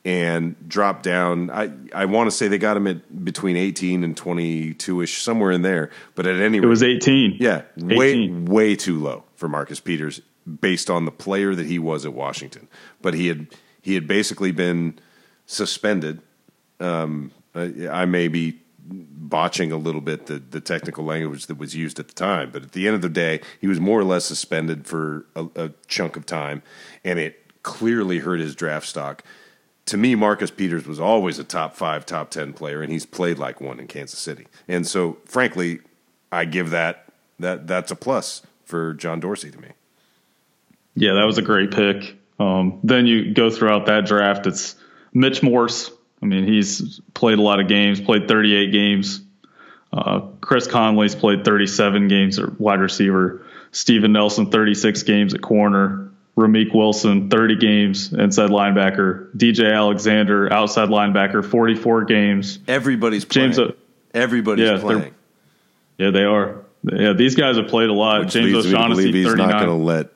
And 0.05 0.55
dropped 0.69 1.03
down. 1.03 1.51
I, 1.51 1.73
I 1.93 2.05
want 2.05 2.31
to 2.31 2.37
say 2.37 2.47
they 2.47 2.59
got 2.59 2.77
him 2.77 2.87
at 2.87 3.25
between 3.25 3.57
18 3.57 4.05
and 4.05 4.17
22 4.17 5.03
ish, 5.03 5.21
somewhere 5.21 5.51
in 5.51 5.63
there. 5.63 5.91
But 6.15 6.27
at 6.27 6.37
any 6.37 6.61
rate, 6.61 6.67
it 6.67 6.69
was 6.69 6.85
18. 6.85 7.39
Yeah, 7.41 7.63
18. 7.77 7.97
way, 7.97 8.29
way 8.29 8.77
too 8.77 9.01
low 9.01 9.25
for 9.35 9.49
Marcus 9.49 9.81
Peters 9.81 10.21
based 10.61 10.89
on 10.91 11.05
the 11.05 11.11
player 11.11 11.55
that 11.55 11.67
he 11.67 11.79
was 11.79 12.05
at 12.05 12.13
Washington. 12.13 12.69
But 13.03 13.15
he 13.15 13.29
had, 13.29 13.49
he 13.83 13.95
had 13.95 14.07
basically 14.07 14.53
been 14.53 14.99
suspended. 15.47 16.21
Um, 16.81 17.33
I 17.55 18.05
may 18.05 18.29
be 18.29 18.61
botching 18.89 19.73
a 19.73 19.77
little 19.77 20.01
bit 20.01 20.27
the, 20.27 20.39
the 20.39 20.61
technical 20.61 21.05
language 21.05 21.47
that 21.47 21.59
was 21.59 21.75
used 21.75 21.99
at 21.99 22.09
the 22.09 22.15
time. 22.15 22.51
But 22.51 22.63
at 22.63 22.73
the 22.73 22.87
end 22.87 22.95
of 22.95 23.03
the 23.03 23.09
day, 23.09 23.41
he 23.61 23.67
was 23.67 23.81
more 23.81 23.99
or 23.99 24.05
less 24.05 24.25
suspended 24.25 24.87
for 24.87 25.27
a, 25.35 25.47
a 25.57 25.71
chunk 25.89 26.17
of 26.17 26.27
time, 26.27 26.63
and 27.05 27.19
it 27.19 27.63
clearly 27.63 28.21
hurt 28.21 28.41
his 28.41 28.55
draft 28.55 28.87
stock. 28.87 29.25
To 29.87 29.97
me, 29.97 30.15
Marcus 30.15 30.51
Peters 30.51 30.87
was 30.87 31.01
always 31.01 31.39
a 31.39 31.45
top 31.45 31.77
five, 31.77 32.07
top 32.07 32.31
10 32.31 32.53
player, 32.53 32.83
and 32.83 32.93
he's 32.93 33.07
played 33.07 33.39
like 33.39 33.61
one 33.61 33.81
in 33.81 33.87
Kansas 33.87 34.19
City. 34.19 34.47
And 34.69 34.87
so, 34.87 35.19
frankly, 35.25 35.81
I 36.31 36.45
give 36.45 36.71
that, 36.71 37.07
that 37.39 37.67
that's 37.67 37.91
a 37.91 37.97
plus 37.97 38.43
for 38.65 38.95
John 38.95 39.21
Dorsey 39.21 39.51
to 39.51 39.61
me. 39.61 39.69
Yeah, 40.97 41.15
that 41.15 41.25
was 41.25 41.39
a 41.39 41.43
great 41.43 41.71
pick. 41.71 42.17
Um, 42.41 42.81
then 42.83 43.07
you 43.07 43.33
go 43.33 43.51
throughout 43.51 43.87
that 43.87 44.07
draft, 44.07 44.47
it's 44.47 44.75
Mitch 45.13 45.43
Morse, 45.43 45.91
I 46.23 46.27
mean, 46.27 46.47
he's 46.47 47.01
played 47.15 47.39
a 47.39 47.43
lot 47.43 47.61
of 47.61 47.69
games, 47.69 48.01
played 48.01 48.29
38 48.29 48.73
games. 48.73 49.21
Uh, 49.93 50.21
Chris 50.41 50.67
Conley's 50.67 51.15
played 51.15 51.45
37 51.45 52.09
games 52.09 52.39
at 52.39 52.61
wide 52.61 52.81
receiver. 52.81 53.47
Steven 53.71 54.13
Nelson, 54.13 54.51
36 54.51 55.03
games 55.03 55.35
at 55.35 55.43
corner. 55.43 56.11
Ramik 56.37 56.75
Wilson, 56.75 57.31
30 57.31 57.57
games 57.57 58.13
inside 58.13 58.51
linebacker. 58.51 59.33
DJ 59.35 59.75
Alexander, 59.75 60.53
outside 60.53 60.89
linebacker, 60.89 61.45
44 61.45 62.05
games. 62.05 62.59
Everybody's 62.69 63.25
playing. 63.25 63.53
James, 63.53 63.59
uh, 63.59 63.73
Everybody's 64.13 64.69
yeah, 64.69 64.79
playing. 64.79 65.15
Yeah, 65.99 66.11
they 66.11 66.25
are. 66.25 66.65
Yeah, 66.83 67.13
these 67.13 67.35
guys 67.35 67.57
have 67.57 67.69
played 67.69 67.89
a 67.89 67.95
lot. 67.95 68.21
Which 68.21 68.33
James 68.33 68.53
leads 68.53 68.67
O'Shaughnessy, 68.67 69.13
he's 69.13 69.27
39. 69.27 69.49
not 69.49 69.65
going 69.65 69.79
to 69.79 69.85
let 69.85 70.16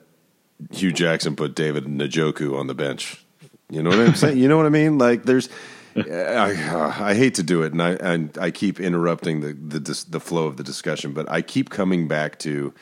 Hue 0.71 0.91
Jackson 0.91 1.35
put 1.35 1.55
David 1.55 1.85
Njoku 1.85 2.57
on 2.57 2.67
the 2.67 2.75
bench. 2.75 3.23
You 3.69 3.81
know 3.81 3.89
what 3.89 3.99
I'm 3.99 4.15
saying? 4.15 4.37
you 4.37 4.47
know 4.47 4.57
what 4.57 4.65
I 4.65 4.69
mean? 4.69 4.97
Like, 4.97 5.23
there's 5.23 5.49
I, 5.95 6.53
uh, 6.71 6.93
I 6.99 7.13
hate 7.13 7.35
to 7.35 7.43
do 7.43 7.63
it, 7.63 7.73
and 7.73 7.81
I 7.81 7.91
and 7.91 8.37
I 8.37 8.51
keep 8.51 8.79
interrupting 8.79 9.41
the, 9.41 9.53
the 9.53 10.05
the 10.09 10.19
flow 10.19 10.45
of 10.45 10.57
the 10.57 10.63
discussion, 10.63 11.13
but 11.13 11.29
I 11.29 11.41
keep 11.41 11.69
coming 11.69 12.07
back 12.07 12.39
to 12.39 12.73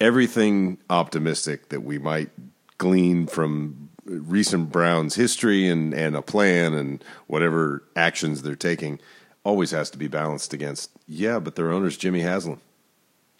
everything 0.00 0.78
optimistic 0.90 1.70
that 1.70 1.82
we 1.82 1.98
might 1.98 2.30
glean 2.78 3.26
from 3.26 3.88
recent 4.04 4.70
Browns 4.70 5.14
history 5.14 5.68
and 5.68 5.94
and 5.94 6.14
a 6.14 6.22
plan 6.22 6.74
and 6.74 7.02
whatever 7.26 7.82
actions 7.96 8.42
they're 8.42 8.54
taking 8.54 9.00
always 9.42 9.70
has 9.70 9.90
to 9.90 9.98
be 9.98 10.08
balanced 10.08 10.52
against 10.52 10.90
yeah, 11.06 11.38
but 11.38 11.54
their 11.54 11.70
owner's 11.70 11.96
Jimmy 11.96 12.20
Haslam. 12.20 12.60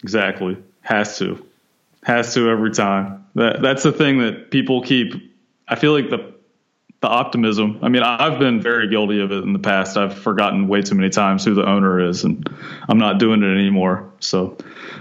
Exactly, 0.03 0.57
has 0.83 1.19
to, 1.19 1.45
has 2.03 2.35
to 2.35 2.51
every 2.51 2.71
time. 2.71 3.27
That 3.35 3.61
that's 3.63 3.83
the 3.83 3.93
thing 3.93 4.19
that 4.21 4.51
people 4.51 4.83
keep. 4.83 5.15
I 5.69 5.75
feel 5.75 5.93
like 5.93 6.11
the 6.11 6.37
the 7.01 7.09
optimism. 7.09 7.81
I 7.83 7.89
mean, 7.89 8.03
I've 8.03 8.39
been 8.39 8.61
very 8.61 8.89
guilty 8.89 9.21
of 9.21 9.31
it 9.31 9.45
in 9.45 9.53
the 9.53 9.59
past. 9.59 9.97
I've 9.97 10.17
forgotten 10.19 10.67
way 10.67 10.83
too 10.83 10.95
many 10.95 11.11
times 11.11 11.45
who 11.45 11.55
the 11.55 11.69
owner 11.69 12.01
is, 12.01 12.25
and 12.25 12.49
I'm 12.89 12.99
not 12.99 13.19
doing 13.19 13.43
it 13.43 13.47
anymore. 13.47 14.13
So, 14.21 14.57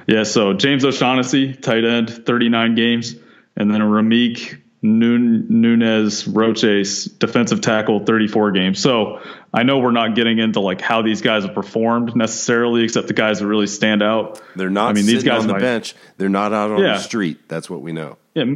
yeah. 0.05 0.23
So 0.23 0.53
James 0.53 0.83
O'Shaughnessy, 0.83 1.53
tight 1.53 1.85
end, 1.85 2.09
39 2.09 2.75
games, 2.75 3.15
and 3.55 3.71
then 3.71 3.81
a 3.81 3.85
Ramik 3.85 4.61
Nunez 4.85 6.27
Roches, 6.27 7.05
defensive 7.05 7.61
tackle, 7.61 8.05
34 8.05 8.51
games. 8.51 8.79
So 8.79 9.21
I 9.53 9.63
know 9.63 9.79
we're 9.79 9.91
not 9.91 10.15
getting 10.15 10.39
into 10.39 10.59
like 10.59 10.81
how 10.81 11.01
these 11.01 11.21
guys 11.21 11.43
have 11.43 11.55
performed 11.55 12.15
necessarily, 12.15 12.83
except 12.83 13.07
the 13.07 13.13
guys 13.13 13.39
that 13.39 13.47
really 13.47 13.67
stand 13.67 14.03
out. 14.03 14.41
They're 14.55 14.69
not. 14.69 14.89
I 14.89 14.93
mean, 14.93 15.05
these 15.05 15.23
guys 15.23 15.41
on 15.41 15.47
the 15.47 15.53
might, 15.53 15.61
bench. 15.61 15.95
They're 16.17 16.29
not 16.29 16.53
out 16.53 16.71
on 16.71 16.79
yeah. 16.79 16.93
the 16.93 16.99
street. 16.99 17.47
That's 17.47 17.69
what 17.69 17.81
we 17.81 17.91
know. 17.91 18.17
Yeah 18.33 18.55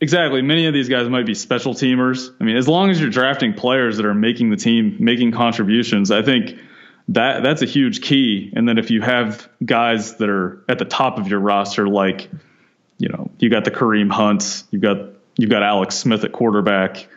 Exactly. 0.00 0.42
Many 0.42 0.66
of 0.66 0.74
these 0.74 0.88
guys 0.88 1.08
might 1.08 1.24
be 1.24 1.34
special 1.34 1.72
teamers. 1.72 2.30
I 2.38 2.44
mean, 2.44 2.56
as 2.56 2.68
long 2.68 2.90
as 2.90 3.00
you're 3.00 3.10
drafting 3.10 3.54
players 3.54 3.96
that 3.96 4.04
are 4.04 4.14
making 4.14 4.50
the 4.50 4.56
team, 4.56 4.96
making 5.00 5.32
contributions, 5.32 6.10
I 6.10 6.22
think 6.22 6.58
that 7.08 7.42
that's 7.42 7.62
a 7.62 7.66
huge 7.66 8.02
key. 8.02 8.52
And 8.54 8.68
then 8.68 8.76
if 8.76 8.90
you 8.90 9.00
have 9.00 9.48
guys 9.64 10.16
that 10.16 10.28
are 10.28 10.62
at 10.68 10.78
the 10.78 10.84
top 10.84 11.18
of 11.18 11.28
your 11.28 11.40
roster, 11.40 11.88
like, 11.88 12.28
you 12.98 13.08
know, 13.08 13.30
you 13.38 13.48
got 13.48 13.64
the 13.64 13.70
Kareem 13.70 14.10
Hunts, 14.10 14.64
you've 14.70 14.82
got 14.82 14.98
you've 15.36 15.50
got 15.50 15.62
Alex 15.62 15.96
Smith 15.96 16.24
at 16.24 16.32
quarterback, 16.32 17.08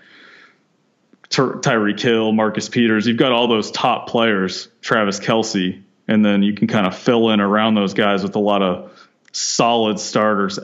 Ty- 1.30 1.60
Tyreek 1.62 2.00
Hill, 2.00 2.32
Marcus 2.32 2.70
Peters, 2.70 3.06
you've 3.08 3.18
got 3.18 3.32
all 3.32 3.48
those 3.48 3.72
top 3.72 4.10
players, 4.10 4.68
Travis 4.82 5.20
Kelce, 5.20 5.82
and 6.08 6.26
then 6.26 6.44
you 6.44 6.54
can 6.54 6.68
kind 6.68 6.88
of 6.88 6.98
fill 6.98 7.30
in 7.30 7.40
around 7.40 7.76
those 7.76 7.94
guys 7.94 8.24
with 8.24 8.36
a 8.36 8.40
lot 8.40 8.62
of 8.62 8.92
solid 9.32 10.00
starters 10.00 10.60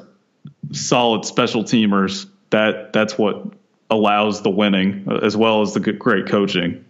solid 0.71 1.25
special 1.25 1.63
teamers, 1.63 2.27
that 2.49 2.93
that's 2.93 3.17
what 3.17 3.45
allows 3.89 4.41
the 4.41 4.49
winning 4.49 5.07
as 5.21 5.37
well 5.37 5.61
as 5.61 5.73
the 5.73 5.79
great 5.79 6.27
coaching. 6.27 6.85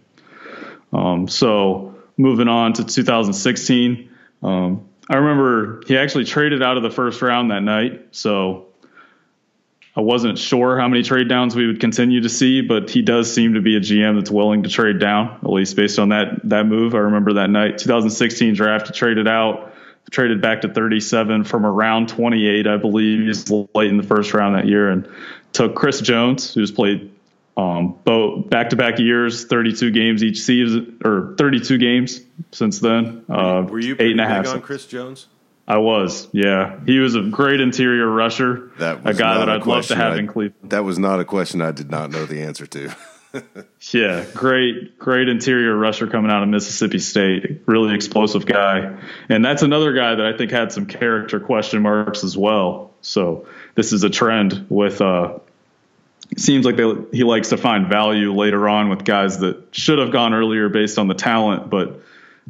Um, 0.92 1.28
so 1.28 1.96
moving 2.16 2.48
on 2.48 2.72
to 2.74 2.84
2016, 2.84 4.10
um, 4.42 4.88
I 5.08 5.16
remember 5.16 5.82
he 5.86 5.96
actually 5.96 6.24
traded 6.24 6.62
out 6.62 6.76
of 6.76 6.82
the 6.82 6.90
first 6.90 7.20
round 7.22 7.50
that 7.50 7.62
night. 7.62 8.08
So 8.12 8.66
I 9.96 10.00
wasn't 10.02 10.38
sure 10.38 10.78
how 10.78 10.88
many 10.88 11.02
trade 11.02 11.28
downs 11.28 11.56
we 11.56 11.66
would 11.66 11.80
continue 11.80 12.20
to 12.20 12.28
see, 12.28 12.60
but 12.60 12.90
he 12.90 13.00
does 13.00 13.32
seem 13.32 13.54
to 13.54 13.62
be 13.62 13.76
a 13.76 13.80
GM 13.80 14.16
that's 14.16 14.30
willing 14.30 14.64
to 14.64 14.68
trade 14.68 14.98
down, 14.98 15.38
at 15.42 15.50
least 15.50 15.74
based 15.74 15.98
on 15.98 16.10
that 16.10 16.40
that 16.44 16.66
move. 16.66 16.94
I 16.94 16.98
remember 16.98 17.34
that 17.34 17.48
night, 17.48 17.78
2016 17.78 18.54
draft, 18.54 18.88
he 18.88 18.92
traded 18.92 19.26
out 19.26 19.72
traded 20.10 20.40
back 20.40 20.60
to 20.60 20.68
37 20.68 21.44
from 21.44 21.66
around 21.66 22.08
28, 22.08 22.66
I 22.66 22.76
believe. 22.76 23.26
He's 23.26 23.50
late 23.50 23.90
in 23.90 23.96
the 23.96 24.02
first 24.02 24.34
round 24.34 24.54
that 24.54 24.66
year 24.66 24.88
and 24.88 25.08
took 25.52 25.74
Chris 25.74 26.00
Jones, 26.00 26.54
who's 26.54 26.70
played 26.70 27.10
um, 27.56 27.98
both 28.04 28.48
back 28.48 28.70
to 28.70 28.76
back 28.76 28.98
years, 28.98 29.46
32 29.46 29.90
games 29.90 30.22
each 30.22 30.42
season, 30.42 31.00
or 31.04 31.34
32 31.38 31.78
games 31.78 32.20
since 32.52 32.78
then. 32.80 33.24
Uh, 33.28 33.66
Were 33.68 33.80
you 33.80 33.96
eight 33.98 34.12
and 34.12 34.20
a 34.20 34.28
half 34.28 34.46
on 34.48 34.60
Chris 34.60 34.86
Jones? 34.86 35.26
I 35.68 35.78
was, 35.78 36.28
yeah. 36.32 36.78
He 36.86 36.98
was 37.00 37.16
a 37.16 37.22
great 37.22 37.60
interior 37.60 38.06
rusher. 38.06 38.70
That 38.78 39.02
was 39.02 39.16
a 39.16 39.18
guy 39.18 39.38
that 39.38 39.48
I'd 39.48 39.66
love 39.66 39.86
to 39.86 39.96
have 39.96 40.12
I, 40.12 40.18
in 40.18 40.28
Cleveland. 40.28 40.70
That 40.70 40.84
was 40.84 40.98
not 40.98 41.18
a 41.18 41.24
question 41.24 41.60
I 41.60 41.72
did 41.72 41.90
not 41.90 42.10
know 42.10 42.24
the 42.24 42.42
answer 42.42 42.66
to. 42.66 42.94
yeah, 43.92 44.24
great, 44.32 44.98
great 44.98 45.28
interior 45.28 45.76
rusher 45.76 46.06
coming 46.06 46.30
out 46.30 46.44
of 46.44 46.48
Mississippi 46.48 47.00
State. 47.00 47.62
Really 47.66 47.94
explosive 47.94 48.46
guy. 48.46 48.96
And 49.28 49.44
that's 49.44 49.62
another 49.62 49.92
guy 49.92 50.14
that 50.14 50.24
I 50.24 50.36
think 50.36 50.52
had 50.52 50.70
some 50.70 50.86
character 50.86 51.40
question 51.40 51.82
marks 51.82 52.22
as 52.22 52.36
well. 52.36 52.92
So 53.00 53.46
this 53.74 53.92
is 53.92 54.04
a 54.04 54.10
trend 54.10 54.66
with, 54.68 55.00
uh, 55.00 55.38
seems 56.36 56.64
like 56.64 56.76
they, 56.76 56.94
he 57.12 57.24
likes 57.24 57.48
to 57.48 57.56
find 57.56 57.88
value 57.88 58.32
later 58.34 58.68
on 58.68 58.88
with 58.88 59.04
guys 59.04 59.40
that 59.40 59.74
should 59.74 59.98
have 59.98 60.12
gone 60.12 60.32
earlier 60.32 60.68
based 60.68 60.98
on 60.98 61.08
the 61.08 61.14
talent, 61.14 61.70
but 61.70 62.00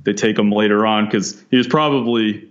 they 0.02 0.12
take 0.12 0.36
them 0.36 0.50
later 0.50 0.86
on 0.86 1.06
because 1.06 1.42
he 1.50 1.56
was 1.56 1.66
probably 1.66 2.50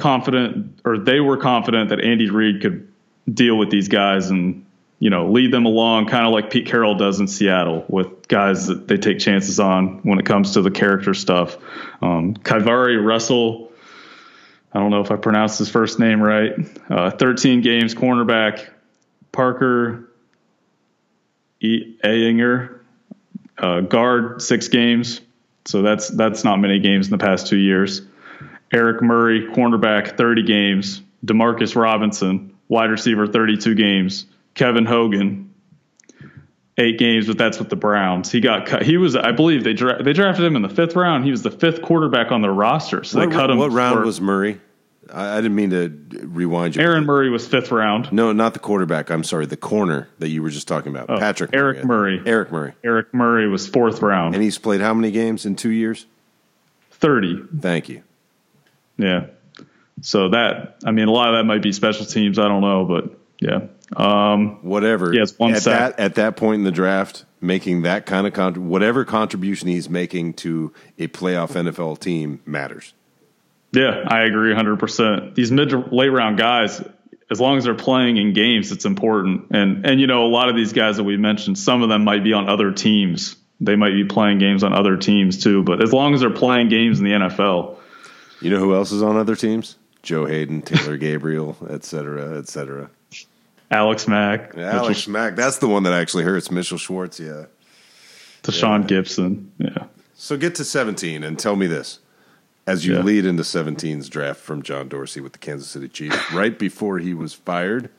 confident, 0.00 0.80
or 0.84 0.98
they 0.98 1.20
were 1.20 1.36
confident 1.36 1.90
that 1.90 2.00
Andy 2.00 2.30
Reid 2.30 2.60
could 2.62 2.92
deal 3.32 3.56
with 3.56 3.70
these 3.70 3.88
guys 3.88 4.30
and 4.30 4.66
you 5.00 5.08
know, 5.08 5.30
lead 5.30 5.50
them 5.50 5.64
along, 5.64 6.06
kind 6.06 6.26
of 6.26 6.32
like 6.32 6.50
Pete 6.50 6.66
Carroll 6.66 6.94
does 6.94 7.20
in 7.20 7.26
Seattle 7.26 7.86
with 7.88 8.28
guys 8.28 8.66
that 8.66 8.86
they 8.86 8.98
take 8.98 9.18
chances 9.18 9.58
on 9.58 10.00
when 10.02 10.18
it 10.18 10.26
comes 10.26 10.52
to 10.52 10.62
the 10.62 10.70
character 10.70 11.14
stuff. 11.14 11.56
Um, 12.02 12.34
KeiVarae 12.34 13.02
Russell, 13.02 13.72
I 14.74 14.78
don't 14.78 14.90
know 14.90 15.00
if 15.00 15.10
I 15.10 15.16
pronounced 15.16 15.58
his 15.58 15.70
first 15.70 15.98
name 15.98 16.22
right. 16.22 16.52
Uh, 16.90 17.10
13 17.10 17.62
games, 17.62 17.94
cornerback. 17.94 18.68
Parker 19.32 20.10
e- 21.60 21.96
Ehinger, 22.04 22.80
uh, 23.56 23.80
guard, 23.80 24.42
six 24.42 24.68
games. 24.68 25.20
So 25.64 25.82
that's 25.82 26.08
that's 26.08 26.42
not 26.42 26.56
many 26.58 26.80
games 26.80 27.06
in 27.06 27.12
the 27.12 27.24
past 27.24 27.46
two 27.46 27.56
years. 27.56 28.02
Eric 28.72 29.02
Murray, 29.02 29.46
cornerback, 29.48 30.16
30 30.16 30.42
games. 30.44 31.02
Demarcus 31.24 31.76
Robinson, 31.76 32.54
wide 32.68 32.90
receiver, 32.90 33.26
32 33.26 33.74
games. 33.74 34.26
Kevin 34.54 34.86
Hogan, 34.86 35.52
eight 36.78 36.98
games, 36.98 37.26
but 37.26 37.36
that's 37.38 37.58
with 37.58 37.68
the 37.68 37.76
Browns. 37.76 38.32
He 38.32 38.40
got 38.40 38.66
cut. 38.66 38.82
He 38.82 38.96
was, 38.96 39.14
I 39.16 39.32
believe, 39.32 39.64
they 39.64 39.74
dra- 39.74 40.02
they 40.02 40.12
drafted 40.12 40.44
him 40.44 40.56
in 40.56 40.62
the 40.62 40.68
fifth 40.68 40.96
round. 40.96 41.24
He 41.24 41.30
was 41.30 41.42
the 41.42 41.50
fifth 41.50 41.82
quarterback 41.82 42.32
on 42.32 42.42
their 42.42 42.52
roster, 42.52 43.04
so 43.04 43.18
what, 43.18 43.28
they 43.30 43.36
cut 43.36 43.50
him. 43.50 43.58
What 43.58 43.70
round 43.70 43.98
for- 43.98 44.04
was 44.06 44.20
Murray? 44.20 44.60
I, 45.12 45.36
I 45.38 45.40
didn't 45.40 45.54
mean 45.56 45.70
to 45.70 45.88
rewind 46.26 46.76
you. 46.76 46.82
Aaron 46.82 47.04
Murray 47.04 47.30
was 47.30 47.46
fifth 47.46 47.70
round. 47.70 48.10
No, 48.12 48.32
not 48.32 48.54
the 48.54 48.60
quarterback. 48.60 49.10
I'm 49.10 49.24
sorry, 49.24 49.46
the 49.46 49.56
corner 49.56 50.08
that 50.20 50.28
you 50.30 50.42
were 50.42 50.50
just 50.50 50.68
talking 50.68 50.94
about. 50.94 51.10
Oh, 51.10 51.18
Patrick 51.18 51.50
Oh, 51.52 51.58
Eric 51.58 51.84
Murray. 51.84 52.22
Eric 52.24 52.50
Murray. 52.50 52.72
Eric 52.82 53.12
Murray 53.12 53.48
was 53.48 53.66
fourth 53.68 54.00
round. 54.02 54.34
And 54.34 54.42
he's 54.42 54.58
played 54.58 54.80
how 54.80 54.94
many 54.94 55.10
games 55.10 55.44
in 55.46 55.54
two 55.56 55.70
years? 55.70 56.06
Thirty. 56.90 57.42
Thank 57.60 57.88
you. 57.88 58.02
Yeah. 59.00 59.26
So 60.02 60.30
that 60.30 60.76
I 60.84 60.90
mean, 60.92 61.08
a 61.08 61.12
lot 61.12 61.28
of 61.28 61.38
that 61.38 61.44
might 61.44 61.62
be 61.62 61.72
special 61.72 62.06
teams. 62.06 62.38
I 62.38 62.48
don't 62.48 62.62
know, 62.62 62.84
but 62.84 63.18
yeah. 63.40 63.66
Um, 63.96 64.58
Whatever. 64.62 65.12
Has 65.18 65.38
one 65.38 65.54
at 65.54 65.62
sack. 65.62 65.96
that 65.96 66.02
at 66.02 66.14
that 66.16 66.36
point 66.36 66.60
in 66.60 66.64
the 66.64 66.72
draft, 66.72 67.24
making 67.40 67.82
that 67.82 68.06
kind 68.06 68.26
of 68.26 68.32
con- 68.32 68.68
whatever 68.68 69.04
contribution 69.04 69.68
he's 69.68 69.88
making 69.88 70.34
to 70.34 70.72
a 70.98 71.08
playoff 71.08 71.52
NFL 71.52 71.98
team 71.98 72.40
matters. 72.46 72.94
Yeah, 73.72 74.04
I 74.06 74.22
agree 74.22 74.52
100%. 74.52 75.34
These 75.34 75.52
mid 75.52 75.70
to 75.70 75.78
late 75.78 76.08
round 76.08 76.38
guys, 76.38 76.82
as 77.30 77.40
long 77.40 77.56
as 77.56 77.64
they're 77.64 77.74
playing 77.74 78.16
in 78.16 78.32
games, 78.32 78.72
it's 78.72 78.84
important. 78.84 79.46
And 79.50 79.86
and 79.86 80.00
you 80.00 80.06
know, 80.06 80.24
a 80.26 80.28
lot 80.28 80.48
of 80.48 80.56
these 80.56 80.72
guys 80.72 80.96
that 80.96 81.04
we 81.04 81.16
mentioned, 81.16 81.58
some 81.58 81.82
of 81.82 81.88
them 81.88 82.04
might 82.04 82.24
be 82.24 82.32
on 82.32 82.48
other 82.48 82.72
teams. 82.72 83.36
They 83.60 83.76
might 83.76 83.92
be 83.92 84.04
playing 84.04 84.38
games 84.38 84.64
on 84.64 84.72
other 84.72 84.96
teams 84.96 85.42
too, 85.42 85.62
but 85.62 85.82
as 85.82 85.92
long 85.92 86.14
as 86.14 86.20
they're 86.20 86.30
playing 86.30 86.68
games 86.68 86.98
in 86.98 87.04
the 87.04 87.12
NFL, 87.12 87.76
You 88.40 88.50
know 88.50 88.58
who 88.58 88.74
else 88.74 88.92
is 88.92 89.02
on 89.02 89.16
other 89.16 89.36
teams? 89.36 89.76
Joe 90.02 90.24
Haden, 90.24 90.62
Taylor 90.62 90.96
Gabriel, 90.96 91.56
et 91.68 91.84
cetera, 91.84 92.38
et 92.38 92.48
cetera. 92.48 92.90
Alex 93.70 94.08
Mack, 94.08 94.56
Alex 94.56 95.06
Mack, 95.06 95.36
that's 95.36 95.58
the 95.58 95.68
one 95.68 95.82
that 95.84 95.92
actually 95.92 96.24
hurts. 96.24 96.50
Mitchell 96.50 96.78
Schwartz, 96.78 97.20
yeah. 97.20 97.44
Tashaun 98.42 98.86
Gipson. 98.88 99.48
Yeah. 99.58 99.84
So 100.14 100.36
get 100.36 100.54
to 100.56 100.64
17 100.64 101.22
and 101.22 101.38
tell 101.38 101.54
me 101.56 101.66
this. 101.66 101.98
As 102.66 102.86
you 102.86 102.94
Yeah. 102.94 103.02
lead 103.02 103.24
into 103.26 103.42
17's 103.42 104.08
draft 104.08 104.40
from 104.40 104.62
John 104.62 104.88
Dorsey 104.88 105.20
with 105.20 105.32
the 105.32 105.38
Kansas 105.38 105.68
City 105.68 105.88
Chiefs, 105.88 106.32
right 106.32 106.58
before 106.58 106.98
he 106.98 107.14
was 107.14 107.32
fired, 107.34 107.90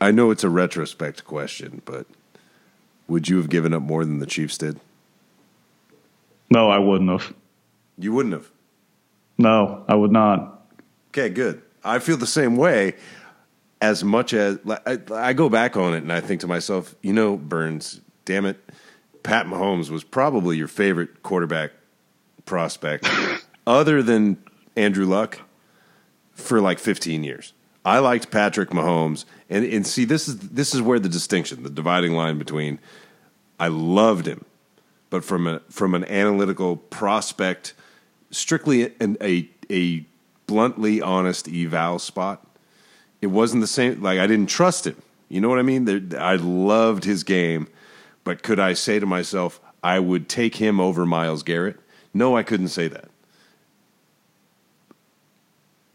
I 0.00 0.10
know 0.10 0.30
it's 0.30 0.44
a 0.44 0.48
retrospect 0.50 1.24
question, 1.24 1.82
but 1.84 2.06
would 3.08 3.28
you 3.28 3.36
have 3.36 3.48
given 3.50 3.72
up 3.74 3.82
more 3.82 4.04
than 4.04 4.18
the 4.18 4.26
Chiefs 4.26 4.58
did? 4.58 4.80
No, 6.50 6.68
I 6.70 6.78
wouldn't 6.78 7.10
have. 7.10 7.32
You 7.98 8.12
wouldn't 8.12 8.34
have. 8.34 8.50
No, 9.38 9.84
I 9.88 9.94
would 9.94 10.12
not. 10.12 10.66
Okay, 11.08 11.28
good. 11.28 11.62
I 11.84 11.98
feel 11.98 12.16
the 12.16 12.26
same 12.26 12.56
way. 12.56 12.94
As 13.80 14.04
much 14.04 14.32
as 14.32 14.58
I, 14.86 14.98
I 15.12 15.32
go 15.32 15.48
back 15.48 15.76
on 15.76 15.92
it 15.94 15.98
and 15.98 16.12
I 16.12 16.20
think 16.20 16.40
to 16.42 16.46
myself, 16.46 16.94
you 17.02 17.12
know, 17.12 17.36
Burns, 17.36 18.00
damn 18.24 18.46
it, 18.46 18.58
Pat 19.24 19.46
Mahomes 19.46 19.90
was 19.90 20.04
probably 20.04 20.56
your 20.56 20.68
favorite 20.68 21.22
quarterback 21.22 21.72
prospect, 22.44 23.08
other 23.66 24.02
than 24.02 24.38
Andrew 24.76 25.06
Luck, 25.06 25.40
for 26.32 26.60
like 26.60 26.78
15 26.78 27.24
years. 27.24 27.52
I 27.84 27.98
liked 27.98 28.30
Patrick 28.30 28.70
Mahomes, 28.70 29.24
and 29.50 29.64
and 29.64 29.86
see 29.86 30.04
this 30.04 30.28
is 30.28 30.38
this 30.38 30.74
is 30.74 30.80
where 30.80 31.00
the 31.00 31.08
distinction, 31.08 31.64
the 31.64 31.70
dividing 31.70 32.12
line 32.12 32.38
between 32.38 32.78
I 33.58 33.68
loved 33.68 34.26
him, 34.26 34.44
but 35.10 35.24
from 35.24 35.46
a 35.46 35.60
from 35.68 35.94
an 35.94 36.04
analytical 36.04 36.76
prospect, 36.76 37.74
strictly 38.32 38.92
a 39.00 39.48
a 39.70 40.04
bluntly 40.46 41.00
honest 41.00 41.48
eval 41.48 41.98
spot, 41.98 42.44
it 43.20 43.28
wasn't 43.28 43.60
the 43.60 43.66
same. 43.68 44.02
Like 44.02 44.18
I 44.18 44.26
didn't 44.26 44.48
trust 44.48 44.86
him. 44.86 44.96
You 45.28 45.40
know 45.40 45.48
what 45.48 45.58
I 45.58 45.62
mean? 45.62 46.14
I 46.18 46.34
loved 46.36 47.04
his 47.04 47.22
game, 47.24 47.68
but 48.24 48.42
could 48.42 48.58
I 48.58 48.74
say 48.74 48.98
to 48.98 49.06
myself 49.06 49.60
I 49.82 49.98
would 49.98 50.28
take 50.28 50.56
him 50.56 50.80
over 50.80 51.06
Myles 51.06 51.42
Garrett? 51.42 51.78
No, 52.12 52.36
I 52.36 52.42
couldn't 52.42 52.68
say 52.68 52.88
that. 52.88 53.08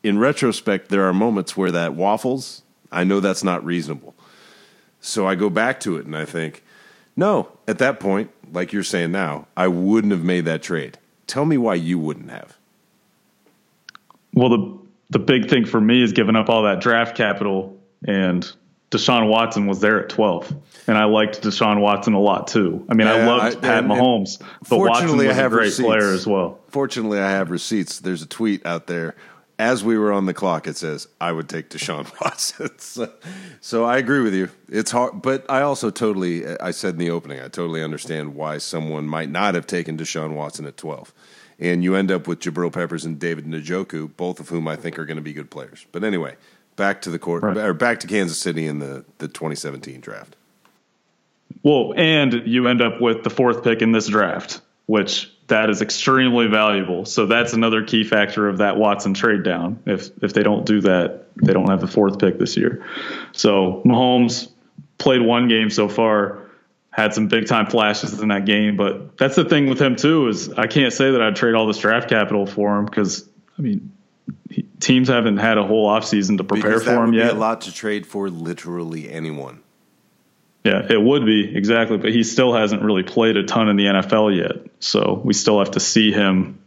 In 0.01 0.17
retrospect, 0.17 0.89
there 0.89 1.03
are 1.03 1.13
moments 1.13 1.57
where 1.57 1.71
that 1.71 1.93
waffles. 1.93 2.63
I 2.91 3.03
know 3.03 3.19
that's 3.19 3.43
not 3.43 3.63
reasonable. 3.63 4.15
So 5.01 5.27
I 5.27 5.35
go 5.35 5.49
back 5.49 5.79
to 5.81 5.97
it 5.97 6.05
and 6.05 6.17
I 6.17 6.25
think, 6.25 6.63
no, 7.15 7.51
at 7.67 7.77
that 7.79 7.99
point, 7.99 8.31
like 8.51 8.73
you're 8.73 8.83
saying 8.83 9.11
now, 9.11 9.47
I 9.55 9.67
wouldn't 9.67 10.11
have 10.11 10.23
made 10.23 10.45
that 10.45 10.63
trade. 10.63 10.97
Tell 11.27 11.45
me 11.45 11.57
why 11.57 11.75
you 11.75 11.99
wouldn't 11.99 12.31
have. 12.31 12.57
Well, 14.33 14.49
the 14.49 14.77
the 15.09 15.19
big 15.19 15.49
thing 15.49 15.65
for 15.65 15.79
me 15.79 16.01
is 16.03 16.11
giving 16.13 16.35
up 16.35 16.49
all 16.49 16.63
that 16.63 16.81
draft 16.81 17.15
capital, 17.15 17.77
and 18.05 18.49
Deshaun 18.91 19.29
Watson 19.29 19.65
was 19.65 19.79
there 19.79 20.01
at 20.01 20.09
12, 20.09 20.53
and 20.87 20.97
I 20.97 21.05
liked 21.05 21.41
Deshaun 21.41 21.79
Watson 21.79 22.13
a 22.13 22.19
lot 22.19 22.47
too. 22.47 22.85
I 22.89 22.93
mean, 22.93 23.07
I 23.07 23.25
loved 23.25 23.57
I- 23.57 23.59
Pat 23.59 23.83
and- 23.83 23.91
and 23.91 24.01
Mahomes, 24.01 24.39
but 24.69 24.79
Watson 24.79 25.07
fortunately, 25.07 25.25
I 25.25 25.29
was 25.29 25.37
a 25.37 25.41
have 25.41 25.51
great 25.51 25.63
receipts. 25.65 25.87
player 25.87 26.11
as 26.13 26.27
well. 26.27 26.59
Fortunately, 26.67 27.19
I 27.19 27.29
have 27.31 27.51
receipts. 27.51 27.99
There's 27.99 28.21
a 28.21 28.25
tweet 28.27 28.65
out 28.65 28.87
there. 28.87 29.15
As 29.59 29.83
we 29.83 29.97
were 29.97 30.11
on 30.13 30.27
the 30.27 30.35
clock, 30.35 30.67
it 30.67 30.77
says, 30.77 31.07
I 31.19 31.31
would 31.31 31.49
take 31.49 31.69
Deshaun 31.69 32.05
Watson. 32.21 32.77
so, 32.77 33.11
so 33.59 33.85
I 33.85 33.97
agree 33.97 34.21
with 34.21 34.35
you. 34.35 34.49
It's 34.69 34.91
hard, 34.91 35.21
but 35.23 35.49
I 35.49 35.61
also 35.61 35.89
totally, 35.89 36.45
I 36.59 36.69
said 36.71 36.93
in 36.93 36.99
the 36.99 37.09
opening, 37.09 37.39
I 37.39 37.47
totally 37.47 37.81
understand 37.81 38.35
why 38.35 38.59
someone 38.59 39.07
might 39.07 39.29
not 39.31 39.55
have 39.55 39.65
taken 39.65 39.97
Deshaun 39.97 40.33
Watson 40.35 40.65
at 40.67 40.77
12. 40.77 41.11
And 41.59 41.83
you 41.83 41.95
end 41.95 42.11
up 42.11 42.27
with 42.27 42.39
Jabril 42.39 42.71
Peppers 42.71 43.03
and 43.03 43.17
David 43.17 43.45
Njoku, 43.47 44.15
both 44.15 44.39
of 44.39 44.49
whom 44.49 44.67
I 44.67 44.75
think 44.75 44.99
are 44.99 45.05
going 45.07 45.17
to 45.17 45.23
be 45.23 45.33
good 45.33 45.49
players. 45.49 45.87
But 45.91 46.03
anyway, 46.03 46.35
back 46.75 47.01
to 47.01 47.09
the 47.09 47.17
court, 47.17 47.41
Right. 47.41 47.57
or 47.57 47.73
back 47.73 47.99
to 48.01 48.07
Kansas 48.07 48.37
City 48.37 48.67
in 48.67 48.77
the, 48.77 49.05
the 49.17 49.27
2017 49.27 49.99
draft. 50.01 50.35
Well, 51.63 51.93
and 51.97 52.43
you 52.45 52.67
end 52.67 52.83
up 52.83 53.01
with 53.01 53.23
the 53.23 53.31
fourth 53.31 53.63
pick 53.63 53.81
in 53.81 53.91
this 53.91 54.07
draft, 54.07 54.61
which 54.85 55.31
that 55.47 55.69
is 55.69 55.81
extremely 55.81 56.47
valuable. 56.47 57.05
So 57.05 57.25
that's 57.25 57.53
another 57.53 57.83
key 57.83 58.03
factor 58.03 58.47
of 58.47 58.57
that 58.57 58.77
Watson 58.77 59.13
trade 59.13 59.43
down. 59.43 59.81
If 59.85 60.11
if 60.21 60.33
they 60.33 60.43
don't 60.43 60.65
do 60.65 60.81
that, 60.81 61.25
they 61.37 61.53
don't 61.53 61.69
have 61.69 61.81
the 61.81 61.87
fourth 61.87 62.19
pick 62.19 62.37
this 62.37 62.57
year. 62.57 62.85
So 63.31 63.81
Mahomes 63.85 64.51
played 64.97 65.21
one 65.21 65.47
game 65.47 65.69
so 65.69 65.87
far, 65.87 66.49
had 66.91 67.13
some 67.13 67.27
big 67.27 67.47
time 67.47 67.67
flashes 67.67 68.19
in 68.19 68.27
that 68.29 68.45
game, 68.45 68.75
but 68.75 69.17
that's 69.17 69.35
the 69.35 69.45
thing 69.45 69.67
with 69.67 69.81
him 69.81 69.95
too 69.95 70.27
is 70.27 70.51
I 70.51 70.67
can't 70.67 70.93
say 70.93 71.11
that 71.11 71.21
I'd 71.21 71.35
trade 71.35 71.55
all 71.55 71.67
this 71.67 71.77
draft 71.77 72.09
capital 72.09 72.45
for 72.45 72.77
him 72.77 72.85
because 72.85 73.27
I 73.57 73.61
mean 73.61 73.93
he, 74.49 74.63
teams 74.79 75.07
haven't 75.07 75.37
had 75.37 75.57
a 75.57 75.63
whole 75.63 75.89
offseason 75.89 76.37
to 76.37 76.43
prepare 76.43 76.79
for 76.79 76.97
would 76.97 77.05
him 77.05 77.11
be 77.11 77.17
yet. 77.17 77.31
a 77.31 77.35
lot 77.35 77.61
to 77.61 77.73
trade 77.73 78.05
for 78.05 78.29
literally 78.29 79.09
anyone. 79.09 79.61
Yeah, 80.65 80.85
it 80.89 81.01
would 81.01 81.25
be 81.25 81.55
exactly, 81.55 81.97
but 81.97 82.11
he 82.11 82.23
still 82.23 82.53
hasn't 82.53 82.81
really 82.81 83.03
played 83.03 83.37
a 83.37 83.43
ton 83.43 83.69
in 83.69 83.77
the 83.77 83.85
NFL 83.85 84.35
yet. 84.35 84.66
So 84.79 85.21
we 85.23 85.33
still 85.33 85.59
have 85.59 85.71
to 85.71 85.79
see 85.79 86.11
him 86.11 86.59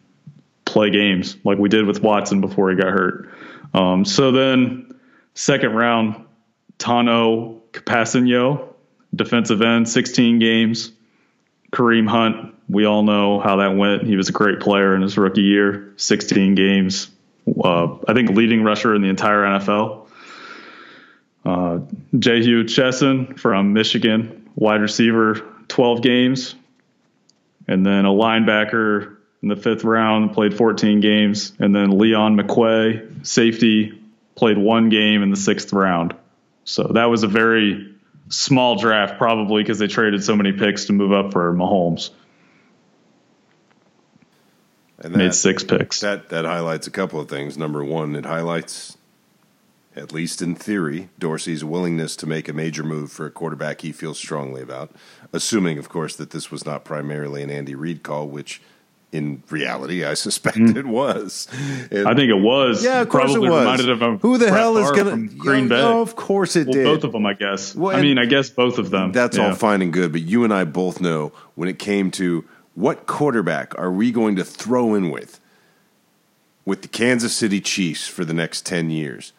play 0.64 0.90
games 0.90 1.36
like 1.44 1.58
we 1.58 1.68
did 1.68 1.86
with 1.86 2.02
Watson 2.02 2.40
before 2.40 2.70
he 2.70 2.76
got 2.76 2.88
hurt. 2.88 3.30
Um, 3.74 4.04
so 4.04 4.32
then, 4.32 4.94
second 5.34 5.74
round, 5.74 6.24
Tanoh 6.78 7.60
Kpassagnon, 7.72 8.66
defensive 9.14 9.62
end, 9.62 9.88
16 9.88 10.38
games. 10.38 10.92
Kareem 11.72 12.08
Hunt, 12.08 12.54
we 12.68 12.84
all 12.84 13.02
know 13.02 13.40
how 13.40 13.56
that 13.56 13.76
went. 13.76 14.04
He 14.04 14.16
was 14.16 14.28
a 14.28 14.32
great 14.32 14.60
player 14.60 14.94
in 14.94 15.02
his 15.02 15.16
rookie 15.16 15.42
year, 15.42 15.92
16 15.96 16.54
games. 16.54 17.10
Uh, 17.46 17.96
I 18.06 18.12
think 18.12 18.30
leading 18.30 18.62
rusher 18.62 18.94
in 18.94 19.02
the 19.02 19.08
entire 19.08 19.42
NFL. 19.42 20.06
Uh, 21.44 21.80
Jehu 22.18 22.64
Chesson 22.64 23.36
from 23.36 23.72
Michigan, 23.72 24.50
wide 24.56 24.80
receiver, 24.80 25.42
12 25.68 26.02
games. 26.02 26.54
And 27.68 27.84
then 27.84 28.04
a 28.04 28.10
linebacker 28.10 29.16
in 29.42 29.48
the 29.48 29.56
fifth 29.56 29.84
round, 29.84 30.32
played 30.32 30.56
14 30.56 31.00
games. 31.00 31.52
And 31.58 31.74
then 31.74 31.98
Leon 31.98 32.36
McQuay, 32.36 33.26
safety, 33.26 34.00
played 34.34 34.58
one 34.58 34.88
game 34.88 35.22
in 35.22 35.30
the 35.30 35.36
sixth 35.36 35.72
round. 35.72 36.14
So 36.64 36.84
that 36.94 37.06
was 37.06 37.22
a 37.22 37.28
very 37.28 37.94
small 38.28 38.76
draft, 38.76 39.18
probably 39.18 39.62
because 39.62 39.78
they 39.78 39.86
traded 39.86 40.22
so 40.22 40.36
many 40.36 40.52
picks 40.52 40.86
to 40.86 40.92
move 40.92 41.12
up 41.12 41.32
for 41.32 41.52
Mahomes. 41.54 42.10
And 44.98 45.16
Made 45.16 45.34
six 45.34 45.64
picks. 45.64 46.00
That 46.00 46.28
that 46.28 46.44
highlights 46.44 46.86
a 46.86 46.90
couple 46.90 47.20
of 47.20 47.28
things. 47.28 47.56
Number 47.56 47.82
one, 47.82 48.14
it 48.16 48.26
highlights 48.26 48.98
at 49.96 50.12
least 50.12 50.40
in 50.40 50.54
theory, 50.54 51.08
Dorsey's 51.18 51.64
willingness 51.64 52.14
to 52.16 52.26
make 52.26 52.48
a 52.48 52.52
major 52.52 52.84
move 52.84 53.10
for 53.10 53.26
a 53.26 53.30
quarterback 53.30 53.80
he 53.80 53.92
feels 53.92 54.18
strongly 54.18 54.62
about, 54.62 54.92
assuming, 55.32 55.78
of 55.78 55.88
course, 55.88 56.14
that 56.16 56.30
this 56.30 56.50
was 56.50 56.64
not 56.64 56.84
primarily 56.84 57.42
an 57.42 57.50
Andy 57.50 57.74
Reid 57.74 58.02
call, 58.02 58.28
which 58.28 58.62
in 59.12 59.42
reality 59.50 60.04
I 60.04 60.14
suspect 60.26 60.58
mm. 60.58 60.76
it 60.76 60.86
was. 60.86 61.48
And 61.90 62.06
I 62.06 62.14
think 62.14 62.30
it 62.30 62.40
was. 62.40 62.84
Yeah, 62.84 63.00
of 63.00 63.08
course 63.08 63.32
Probably 63.32 63.48
it 63.48 63.50
was. 63.50 63.80
Of 63.80 64.20
Who 64.22 64.38
the 64.38 64.46
Brett 64.46 64.60
hell 64.60 64.76
is 64.76 64.90
going 64.92 65.28
to 65.28 65.34
Green 65.34 65.68
Bay? 65.68 65.80
Oh, 65.80 66.00
of 66.02 66.14
course 66.14 66.54
it 66.54 66.68
well, 66.68 66.74
did. 66.74 66.84
Both 66.84 67.04
of 67.04 67.12
them, 67.12 67.26
I 67.26 67.34
guess. 67.34 67.74
Well, 67.74 67.96
I 67.96 68.00
mean, 68.00 68.18
I 68.18 68.26
guess 68.26 68.48
both 68.48 68.78
of 68.78 68.90
them. 68.90 69.10
That's 69.12 69.36
yeah. 69.36 69.48
all 69.48 69.54
fine 69.54 69.82
and 69.82 69.92
good, 69.92 70.12
but 70.12 70.22
you 70.22 70.44
and 70.44 70.54
I 70.54 70.64
both 70.64 71.00
know 71.00 71.32
when 71.56 71.68
it 71.68 71.78
came 71.78 72.10
to 72.12 72.44
what 72.74 73.06
quarterback 73.06 73.76
are 73.78 73.90
we 73.90 74.12
going 74.12 74.36
to 74.36 74.44
throw 74.44 74.94
in 74.94 75.10
with 75.10 75.40
with 76.64 76.82
the 76.82 76.88
Kansas 76.88 77.34
City 77.34 77.60
Chiefs 77.60 78.06
for 78.06 78.24
the 78.24 78.34
next 78.34 78.64
10 78.64 78.90
years? 78.90 79.32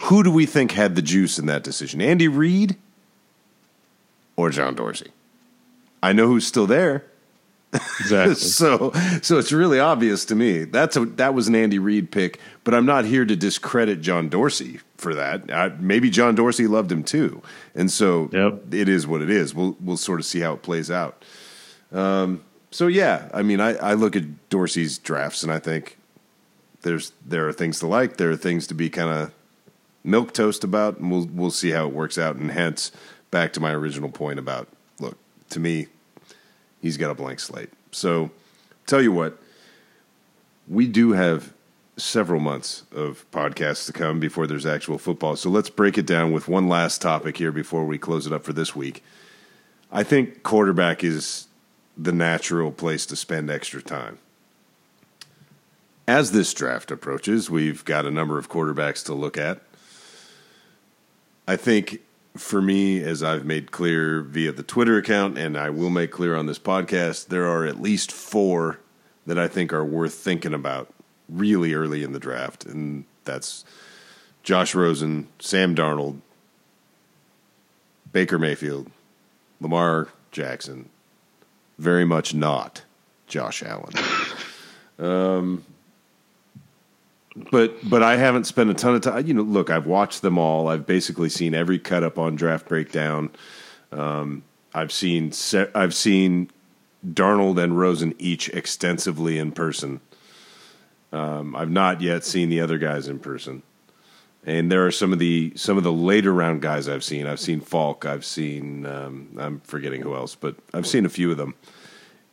Who 0.00 0.22
do 0.22 0.30
we 0.30 0.46
think 0.46 0.72
had 0.72 0.94
the 0.94 1.02
juice 1.02 1.38
in 1.38 1.46
that 1.46 1.62
decision? 1.62 2.00
Andy 2.00 2.28
Reid 2.28 2.76
or 4.36 4.50
John 4.50 4.74
Dorsey? 4.74 5.10
I 6.02 6.12
know 6.12 6.26
who's 6.26 6.46
still 6.46 6.66
there. 6.66 7.04
Exactly. 7.72 8.34
so, 8.34 8.92
so 9.22 9.38
it's 9.38 9.52
really 9.52 9.80
obvious 9.80 10.24
to 10.26 10.34
me 10.34 10.64
that's 10.64 10.96
a 10.96 11.04
that 11.06 11.34
was 11.34 11.48
an 11.48 11.54
Andy 11.56 11.78
Reid 11.78 12.12
pick, 12.12 12.38
but 12.62 12.74
I'm 12.74 12.86
not 12.86 13.04
here 13.04 13.24
to 13.24 13.34
discredit 13.34 14.00
John 14.00 14.28
Dorsey 14.28 14.80
for 14.96 15.14
that. 15.14 15.52
I, 15.52 15.68
maybe 15.80 16.10
John 16.10 16.34
Dorsey 16.34 16.66
loved 16.66 16.92
him 16.92 17.02
too, 17.02 17.42
and 17.74 17.90
so 17.90 18.30
yep. 18.32 18.72
it 18.72 18.88
is 18.88 19.06
what 19.06 19.22
it 19.22 19.30
is. 19.30 19.54
We'll 19.54 19.76
we'll 19.80 19.96
sort 19.96 20.20
of 20.20 20.26
see 20.26 20.40
how 20.40 20.52
it 20.54 20.62
plays 20.62 20.90
out. 20.90 21.24
Um, 21.92 22.44
so 22.70 22.86
yeah, 22.86 23.28
I 23.32 23.42
mean, 23.42 23.60
I, 23.60 23.76
I 23.76 23.94
look 23.94 24.16
at 24.16 24.48
Dorsey's 24.50 24.98
drafts 24.98 25.42
and 25.42 25.52
I 25.52 25.58
think 25.58 25.96
there's 26.82 27.12
there 27.24 27.48
are 27.48 27.52
things 27.52 27.78
to 27.80 27.86
like, 27.86 28.16
there 28.16 28.30
are 28.30 28.36
things 28.36 28.66
to 28.68 28.74
be 28.74 28.90
kind 28.90 29.10
of 29.10 29.32
milk 30.04 30.32
toast 30.32 30.62
about, 30.62 30.98
and 30.98 31.10
we'll 31.10 31.26
we'll 31.26 31.50
see 31.50 31.70
how 31.70 31.86
it 31.86 31.94
works 31.94 32.18
out. 32.18 32.36
And 32.36 32.50
hence, 32.50 32.92
back 33.30 33.52
to 33.54 33.60
my 33.60 33.72
original 33.72 34.10
point 34.10 34.38
about 34.38 34.68
look 35.00 35.18
to 35.50 35.58
me, 35.58 35.88
he's 36.80 36.96
got 36.96 37.10
a 37.10 37.14
blank 37.14 37.40
slate. 37.40 37.70
So, 37.90 38.30
tell 38.86 39.02
you 39.02 39.12
what, 39.12 39.38
we 40.68 40.86
do 40.86 41.12
have 41.12 41.52
several 41.96 42.40
months 42.40 42.84
of 42.92 43.24
podcasts 43.30 43.86
to 43.86 43.92
come 43.92 44.18
before 44.18 44.46
there's 44.46 44.66
actual 44.66 44.98
football. 44.98 45.36
So 45.36 45.48
let's 45.48 45.70
break 45.70 45.96
it 45.96 46.06
down 46.06 46.32
with 46.32 46.48
one 46.48 46.68
last 46.68 47.00
topic 47.00 47.36
here 47.36 47.52
before 47.52 47.84
we 47.84 47.98
close 47.98 48.26
it 48.26 48.32
up 48.32 48.44
for 48.44 48.52
this 48.52 48.74
week. 48.74 49.02
I 49.92 50.02
think 50.02 50.42
quarterback 50.42 51.04
is 51.04 51.46
the 51.96 52.12
natural 52.12 52.72
place 52.72 53.06
to 53.06 53.16
spend 53.16 53.48
extra 53.48 53.80
time. 53.80 54.18
As 56.08 56.32
this 56.32 56.52
draft 56.52 56.90
approaches, 56.90 57.48
we've 57.48 57.84
got 57.84 58.04
a 58.04 58.10
number 58.10 58.38
of 58.38 58.50
quarterbacks 58.50 59.04
to 59.06 59.14
look 59.14 59.38
at. 59.38 59.60
I 61.46 61.56
think 61.56 62.00
for 62.36 62.60
me, 62.60 63.02
as 63.02 63.22
I've 63.22 63.44
made 63.44 63.70
clear 63.70 64.22
via 64.22 64.52
the 64.52 64.62
Twitter 64.62 64.96
account, 64.98 65.38
and 65.38 65.56
I 65.56 65.70
will 65.70 65.90
make 65.90 66.10
clear 66.10 66.34
on 66.34 66.46
this 66.46 66.58
podcast, 66.58 67.28
there 67.28 67.46
are 67.46 67.64
at 67.64 67.80
least 67.80 68.10
four 68.10 68.80
that 69.26 69.38
I 69.38 69.48
think 69.48 69.72
are 69.72 69.84
worth 69.84 70.14
thinking 70.14 70.54
about 70.54 70.92
really 71.28 71.74
early 71.74 72.02
in 72.02 72.12
the 72.12 72.18
draft. 72.18 72.64
And 72.64 73.04
that's 73.24 73.64
Josh 74.42 74.74
Rosen, 74.74 75.28
Sam 75.38 75.74
Darnold, 75.74 76.20
Baker 78.12 78.38
Mayfield, 78.38 78.90
Lamar 79.60 80.08
Jackson, 80.30 80.88
very 81.78 82.04
much 82.04 82.34
not 82.34 82.82
Josh 83.26 83.62
Allen. 83.62 83.92
Um, 84.96 85.64
but 87.36 87.88
but 87.88 88.02
I 88.02 88.16
haven't 88.16 88.44
spent 88.44 88.70
a 88.70 88.74
ton 88.74 88.94
of 88.94 89.00
time. 89.00 89.26
You 89.26 89.34
know, 89.34 89.42
look, 89.42 89.70
I've 89.70 89.86
watched 89.86 90.22
them 90.22 90.38
all. 90.38 90.68
I've 90.68 90.86
basically 90.86 91.28
seen 91.28 91.54
every 91.54 91.78
cut 91.78 92.02
up 92.02 92.18
on 92.18 92.36
Draft 92.36 92.68
Breakdown. 92.68 93.30
Um, 93.90 94.44
I've 94.72 94.92
seen 94.92 95.32
I've 95.74 95.94
seen 95.94 96.50
Darnold 97.06 97.62
and 97.62 97.78
Rosen 97.78 98.14
each 98.18 98.48
extensively 98.50 99.38
in 99.38 99.52
person. 99.52 100.00
Um, 101.12 101.54
I've 101.54 101.70
not 101.70 102.00
yet 102.00 102.24
seen 102.24 102.48
the 102.48 102.60
other 102.60 102.78
guys 102.78 103.06
in 103.06 103.18
person, 103.18 103.62
and 104.44 104.70
there 104.70 104.86
are 104.86 104.90
some 104.90 105.12
of 105.12 105.18
the 105.18 105.52
some 105.56 105.76
of 105.76 105.84
the 105.84 105.92
later 105.92 106.32
round 106.32 106.62
guys 106.62 106.88
I've 106.88 107.04
seen. 107.04 107.26
I've 107.26 107.40
seen 107.40 107.60
Falk. 107.60 108.04
I've 108.04 108.24
seen 108.24 108.86
um, 108.86 109.28
I'm 109.38 109.60
forgetting 109.60 110.02
who 110.02 110.14
else, 110.14 110.34
but 110.36 110.54
I've 110.72 110.86
seen 110.86 111.04
a 111.04 111.10
few 111.10 111.32
of 111.32 111.36
them. 111.36 111.54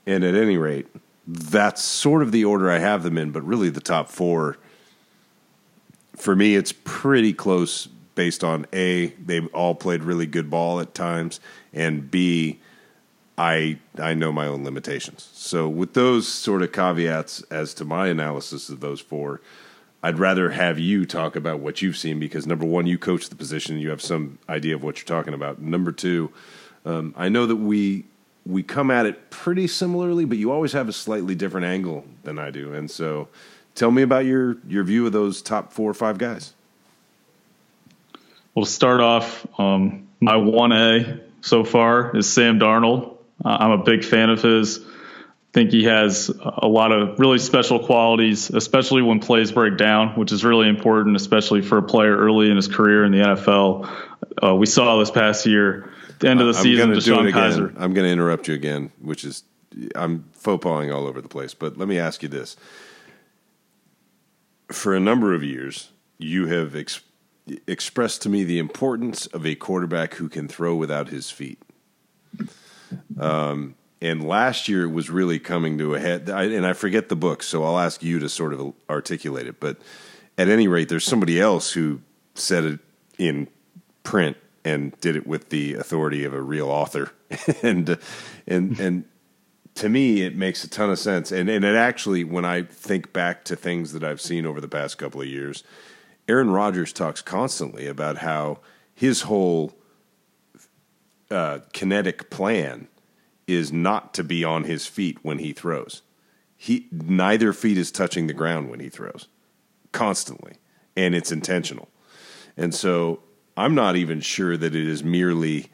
And 0.08 0.24
at 0.24 0.34
any 0.34 0.58
rate, 0.58 0.88
that's 1.28 1.84
sort 1.84 2.24
of 2.24 2.32
the 2.32 2.46
order 2.46 2.72
I 2.72 2.80
have 2.80 3.04
them 3.04 3.18
in. 3.18 3.32
But 3.32 3.44
really, 3.44 3.70
the 3.70 3.82
top 3.82 4.10
four 4.10 4.58
for 6.22 6.36
me, 6.36 6.56
it's 6.56 6.74
pretty 6.84 7.34
close 7.34 7.88
based 8.16 8.44
on 8.44 8.68
A, 8.74 9.08
they've 9.08 9.52
all 9.54 9.74
played 9.74 10.04
really 10.04 10.26
good 10.26 10.50
ball 10.50 10.80
at 10.80 10.94
times, 10.94 11.40
and 11.74 12.12
B, 12.12 12.60
I 13.38 13.80
I 13.98 14.14
know 14.14 14.32
my 14.32 14.46
own 14.46 14.64
limitations. 14.64 15.30
So 15.34 15.68
with 15.68 15.94
those 15.94 16.28
sort 16.28 16.62
of 16.62 16.72
caveats 16.72 17.42
as 17.44 17.74
to 17.76 17.86
my 17.86 18.08
analysis 18.08 18.70
of 18.70 18.82
those 18.82 19.00
four, 19.02 19.42
I'd 20.04 20.20
rather 20.20 20.52
have 20.52 20.78
you 20.78 21.06
talk 21.06 21.36
about 21.36 21.60
what 21.60 21.82
you've 21.82 21.98
seen 21.98 22.20
because 22.20 22.46
number 22.46 22.66
one, 22.66 22.86
you 22.86 22.98
coach 22.98 23.30
the 23.30 23.36
position, 23.36 23.80
you 23.80 23.90
have 23.90 24.02
some 24.02 24.38
idea 24.50 24.76
of 24.76 24.84
what 24.84 24.98
you're 24.98 25.18
talking 25.18 25.34
about. 25.34 25.62
Number 25.62 25.92
two, 25.92 26.32
um, 26.86 27.14
I 27.18 27.30
know 27.30 27.46
that 27.46 27.56
we 27.56 28.06
we 28.46 28.62
come 28.64 28.92
at 28.92 29.06
it 29.06 29.30
pretty 29.30 29.68
similarly, 29.68 30.26
but 30.26 30.38
you 30.38 30.52
always 30.52 30.74
have 30.74 30.90
a 30.90 30.94
slightly 30.94 31.36
different 31.36 31.66
angle 31.66 32.06
than 32.24 32.38
I 32.38 32.52
do, 32.52 32.74
and 32.74 32.92
so 32.92 33.28
tell 33.76 33.92
me 33.92 34.02
about 34.02 34.26
your 34.26 34.58
your 34.68 34.84
view 34.84 35.06
of 35.06 35.12
those 35.12 35.42
top 35.42 35.74
four 35.74 35.90
or 35.90 35.94
five 35.94 36.18
guys. 36.18 36.54
We'll 38.56 38.66
start 38.66 39.00
off. 39.00 39.46
Um, 39.60 40.08
my 40.20 40.36
one 40.36 40.72
A 40.72 41.22
so 41.42 41.64
far 41.64 42.16
is 42.16 42.32
Sam 42.32 42.60
Darnold. 42.60 43.18
Uh, 43.44 43.58
I'm 43.60 43.72
a 43.72 43.84
big 43.84 44.04
fan 44.04 44.30
of 44.30 44.42
his. 44.42 44.80
I 44.80 45.54
think 45.54 45.72
he 45.72 45.84
has 45.84 46.30
a 46.30 46.68
lot 46.68 46.94
of 46.94 47.20
really 47.20 47.40
special 47.40 47.80
qualities, 47.80 48.50
especially 48.50 49.02
when 49.02 49.20
plays 49.20 49.52
break 49.52 49.78
down, 49.78 50.18
which 50.18 50.32
is 50.32 50.46
really 50.46 50.70
important, 50.70 51.18
especially 51.18 51.62
for 51.62 51.78
a 51.78 51.84
player 51.84 52.16
early 52.16 52.50
in 52.50 52.56
his 52.56 52.70
career 52.70 53.04
in 53.04 53.12
the 53.12 53.18
NFL. 53.18 53.90
Uh, 54.42 54.56
we 54.56 54.66
saw 54.66 54.98
this 55.00 55.12
past 55.12 55.46
year, 55.46 55.92
the 56.20 56.30
end 56.30 56.40
of 56.40 56.48
the 56.48 56.58
I'm 56.58 56.64
season, 56.64 56.92
DeShone 56.92 57.34
Kizer. 57.34 57.74
I'm 57.78 57.94
going 57.94 58.08
to 58.08 58.12
interrupt 58.12 58.48
you 58.48 58.54
again, 58.54 58.92
which 59.02 59.26
is 59.26 59.44
I'm 59.94 60.26
faux 60.34 60.64
pasing 60.64 60.92
all 60.92 61.06
over 61.06 61.22
the 61.22 61.28
place. 61.28 61.54
But 61.54 61.78
let 61.78 61.88
me 61.88 62.00
ask 62.00 62.24
you 62.24 62.30
this: 62.30 62.56
for 64.72 64.96
a 64.96 65.00
number 65.00 65.34
of 65.34 65.44
years, 65.44 65.92
you 66.18 66.48
have 66.48 66.76
ex- 66.76 67.02
expressed 67.68 68.22
to 68.24 68.30
me 68.30 68.44
the 68.44 68.60
importance 68.60 69.26
of 69.28 69.46
a 69.46 69.56
quarterback 69.56 70.16
who 70.16 70.30
can 70.30 70.48
throw 70.48 70.76
without 70.76 71.10
his 71.10 71.30
feet. 71.30 71.60
Um, 73.20 73.76
and 74.02 74.28
last 74.28 74.68
year 74.68 74.90
was 74.90 75.10
really 75.10 75.40
coming 75.40 75.78
to 75.78 75.96
a 75.96 76.00
head. 76.00 76.30
I, 76.30 76.46
and 76.46 76.66
I 76.66 76.74
forget 76.74 77.10
the 77.10 77.16
book, 77.16 77.44
so 77.44 77.64
I'll 77.64 77.80
ask 77.80 78.02
you 78.02 78.20
to 78.20 78.30
sort 78.30 78.54
of 78.54 78.74
articulate 78.90 79.48
it. 79.48 79.60
But 79.60 79.78
at 80.38 80.50
any 80.50 80.68
rate, 80.68 80.90
there's 80.90 81.06
somebody 81.06 81.40
else 81.40 81.72
who 81.72 82.02
said 82.34 82.64
it 82.64 82.80
in 83.18 83.48
print 84.04 84.38
and 84.64 85.00
did 85.02 85.16
it 85.16 85.28
with 85.28 85.50
the 85.50 85.76
authority 85.76 86.24
of 86.24 86.34
a 86.34 86.42
real 86.42 86.70
author. 86.70 87.12
and 87.62 87.98
and 88.48 88.80
and 88.80 89.06
to 89.76 89.90
me, 89.90 90.22
it 90.22 90.36
makes 90.36 90.64
a 90.64 90.70
ton 90.70 90.90
of 90.90 91.00
sense. 91.00 91.32
And 91.32 91.50
and 91.50 91.64
it 91.64 91.76
actually, 91.76 92.24
when 92.24 92.46
I 92.46 92.64
think 92.64 93.14
back 93.14 93.44
to 93.46 93.56
things 93.56 93.94
that 93.94 94.04
I've 94.04 94.22
seen 94.22 94.46
over 94.46 94.62
the 94.62 94.68
past 94.68 94.98
couple 94.98 95.22
of 95.22 95.28
years, 95.28 95.64
Aaron 96.28 96.52
Rodgers 96.52 96.94
talks 96.94 97.22
constantly 97.22 97.88
about 97.88 98.18
how 98.18 98.60
his 98.94 99.24
whole 99.24 99.74
uh, 101.30 101.60
kinetic 101.74 102.30
plan 102.30 102.88
is 103.48 103.72
not 103.72 104.14
to 104.14 104.24
be 104.24 104.44
on 104.44 104.66
his 104.66 104.86
feet 104.86 105.18
when 105.24 105.40
he 105.40 105.54
throws. 105.54 106.02
He 106.56 106.88
neither 106.92 107.54
feet 107.54 107.78
is 107.78 107.92
touching 107.92 108.28
the 108.28 108.34
ground 108.34 108.70
when 108.70 108.80
he 108.80 108.90
throws, 108.90 109.28
constantly, 109.92 110.54
and 110.96 111.16
it's 111.16 111.32
intentional. 111.32 111.90
And 112.56 112.76
so 112.76 113.24
I'm 113.58 113.74
not 113.74 113.96
even 113.96 114.22
sure 114.22 114.58
that 114.58 114.76
it 114.76 114.88
is 114.88 115.04
merely 115.04 115.72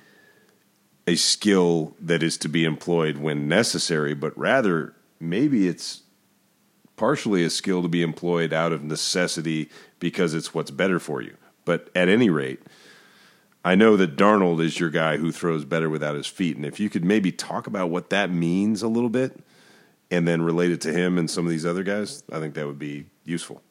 a 1.08 1.16
skill 1.16 1.96
that 2.02 2.22
is 2.22 2.38
to 2.38 2.50
be 2.50 2.66
employed 2.66 3.18
when 3.18 3.48
necessary, 3.48 4.14
but 4.14 4.38
rather 4.38 4.94
maybe 5.20 5.68
it's 5.68 6.04
partially 6.98 7.46
a 7.46 7.50
skill 7.50 7.82
to 7.82 7.88
be 7.88 8.02
employed 8.02 8.52
out 8.52 8.74
of 8.74 8.84
necessity 8.84 9.70
because 10.00 10.34
it's 10.34 10.54
what's 10.54 10.72
better 10.72 11.00
for 11.00 11.22
you. 11.22 11.36
But 11.64 11.90
at 11.96 12.10
any 12.10 12.30
rate, 12.30 12.62
I 13.64 13.76
know 13.76 13.96
that 13.98 14.18
Darnold 14.18 14.64
is 14.64 14.80
your 14.80 14.90
guy 14.90 15.18
who 15.18 15.32
throws 15.32 15.66
better 15.66 15.90
without 15.90 16.16
his 16.16 16.28
feet. 16.28 16.58
And 16.58 16.66
if 16.66 16.80
you 16.80 16.90
could 16.90 17.06
maybe 17.06 17.32
talk 17.32 17.68
about 17.68 17.90
what 17.90 18.10
that 18.10 18.30
means 18.30 18.82
a 18.82 18.88
little 18.88 19.10
bit 19.10 19.40
and 20.12 20.28
then 20.28 20.42
relate 20.42 20.72
it 20.72 20.82
to 20.82 20.94
him 20.94 21.18
and 21.18 21.30
some 21.30 21.46
of 21.46 21.52
these 21.52 21.66
other 21.66 21.84
guys, 21.84 22.24
I 22.32 22.40
think 22.40 22.54
that 22.56 22.68
would 22.68 22.80
be 22.80 23.06
useful. 23.24 23.62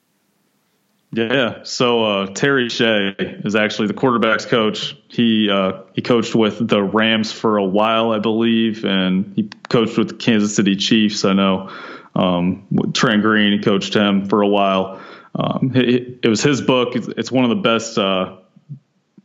Yeah. 1.16 1.62
So 1.62 2.04
uh, 2.04 2.26
Terry 2.26 2.68
Shea 2.68 3.14
is 3.18 3.56
actually 3.56 3.88
the 3.88 3.94
quarterback's 3.94 4.44
coach. 4.44 4.94
He 5.08 5.48
uh, 5.50 5.82
he 5.94 6.02
coached 6.02 6.34
with 6.34 6.68
the 6.68 6.82
Rams 6.82 7.32
for 7.32 7.56
a 7.56 7.64
while, 7.64 8.12
I 8.12 8.18
believe, 8.18 8.84
and 8.84 9.32
he 9.34 9.48
coached 9.70 9.96
with 9.96 10.08
the 10.08 10.14
Kansas 10.14 10.54
City 10.54 10.76
Chiefs. 10.76 11.24
I 11.24 11.32
know 11.32 11.72
um, 12.14 12.92
Trent 12.92 13.22
Green. 13.22 13.52
He 13.52 13.64
coached 13.64 13.94
him 13.94 14.28
for 14.28 14.42
a 14.42 14.48
while. 14.48 15.00
Um, 15.34 15.72
it, 15.74 16.20
it, 16.22 16.28
was 16.28 16.42
his 16.42 16.60
book. 16.60 16.96
It's, 16.96 17.08
it's 17.08 17.32
one 17.32 17.44
of 17.44 17.50
the 17.50 17.62
best. 17.62 17.96
Uh, 17.96 18.36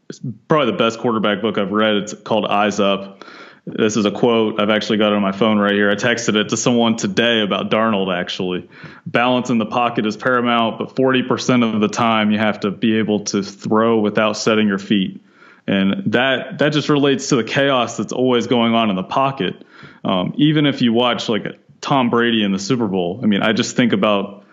it's 0.09 0.21
probably 0.47 0.71
the 0.71 0.77
best 0.77 0.99
quarterback 0.99 1.41
book 1.41 1.57
I've 1.57 1.71
read. 1.71 1.95
It's 1.95 2.13
called 2.13 2.45
Eyes 2.45 2.79
Up. 2.79 3.25
This 3.65 3.95
is 3.95 4.05
a 4.05 4.11
quote. 4.11 4.59
I've 4.59 4.71
actually 4.71 4.97
got 4.97 5.13
on 5.13 5.21
my 5.21 5.31
phone 5.31 5.59
right 5.59 5.73
here. 5.73 5.91
I 5.91 5.95
texted 5.95 6.35
it 6.35 6.49
to 6.49 6.57
someone 6.57 6.95
today 6.95 7.41
about 7.41 7.69
Darnold, 7.69 8.15
actually. 8.15 8.67
Balance 9.05 9.51
in 9.51 9.59
the 9.59 9.67
pocket 9.67 10.05
is 10.07 10.17
paramount, 10.17 10.79
but 10.79 10.95
40% 10.95 11.75
of 11.75 11.79
the 11.79 11.87
time 11.87 12.31
you 12.31 12.39
have 12.39 12.61
to 12.61 12.71
be 12.71 12.97
able 12.97 13.25
to 13.25 13.43
throw 13.43 13.99
without 13.99 14.33
setting 14.33 14.67
your 14.67 14.79
feet. 14.79 15.23
And 15.67 16.11
that, 16.13 16.57
that 16.57 16.73
just 16.73 16.89
relates 16.89 17.29
to 17.29 17.35
the 17.35 17.43
chaos 17.43 17.97
that's 17.97 18.13
always 18.13 18.47
going 18.47 18.73
on 18.73 18.89
in 18.89 18.95
the 18.95 19.03
pocket. 19.03 19.63
Um, 20.03 20.33
even 20.37 20.65
if 20.65 20.81
you 20.81 20.91
watch 20.91 21.29
like 21.29 21.45
Tom 21.81 22.09
Brady 22.09 22.43
in 22.43 22.51
the 22.51 22.59
Super 22.59 22.87
Bowl, 22.87 23.19
I 23.21 23.27
mean, 23.27 23.43
I 23.43 23.53
just 23.53 23.75
think 23.75 23.93
about 23.93 24.43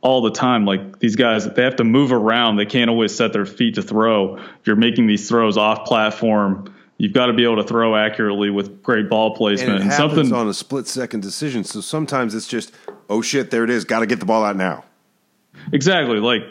all 0.00 0.22
the 0.22 0.30
time. 0.30 0.64
Like 0.64 1.00
these 1.00 1.16
guys, 1.16 1.46
they 1.46 1.64
have 1.64 1.76
to 1.76 1.84
move 1.84 2.12
around. 2.12 2.56
They 2.56 2.66
can't 2.66 2.88
always 2.88 3.14
set 3.14 3.34
their 3.34 3.44
feet 3.44 3.74
to 3.74 3.82
throw. 3.82 4.36
If 4.36 4.66
you're 4.66 4.76
making 4.76 5.06
these 5.06 5.28
throws 5.28 5.58
off 5.58 5.84
platform 5.84 6.73
you've 6.96 7.12
got 7.12 7.26
to 7.26 7.32
be 7.32 7.44
able 7.44 7.56
to 7.56 7.64
throw 7.64 7.96
accurately 7.96 8.50
with 8.50 8.82
great 8.82 9.08
ball 9.08 9.34
placement. 9.34 9.82
And 9.82 9.90
happens 9.90 10.14
something 10.14 10.32
on 10.32 10.48
a 10.48 10.54
split 10.54 10.86
second 10.86 11.20
decision. 11.20 11.64
So 11.64 11.80
sometimes 11.80 12.34
it's 12.34 12.46
just, 12.46 12.72
oh 13.08 13.22
shit, 13.22 13.50
there 13.50 13.64
it 13.64 13.70
is. 13.70 13.84
Got 13.84 14.00
to 14.00 14.06
get 14.06 14.20
the 14.20 14.26
ball 14.26 14.44
out 14.44 14.56
now. 14.56 14.84
Exactly. 15.72 16.18
Like 16.18 16.42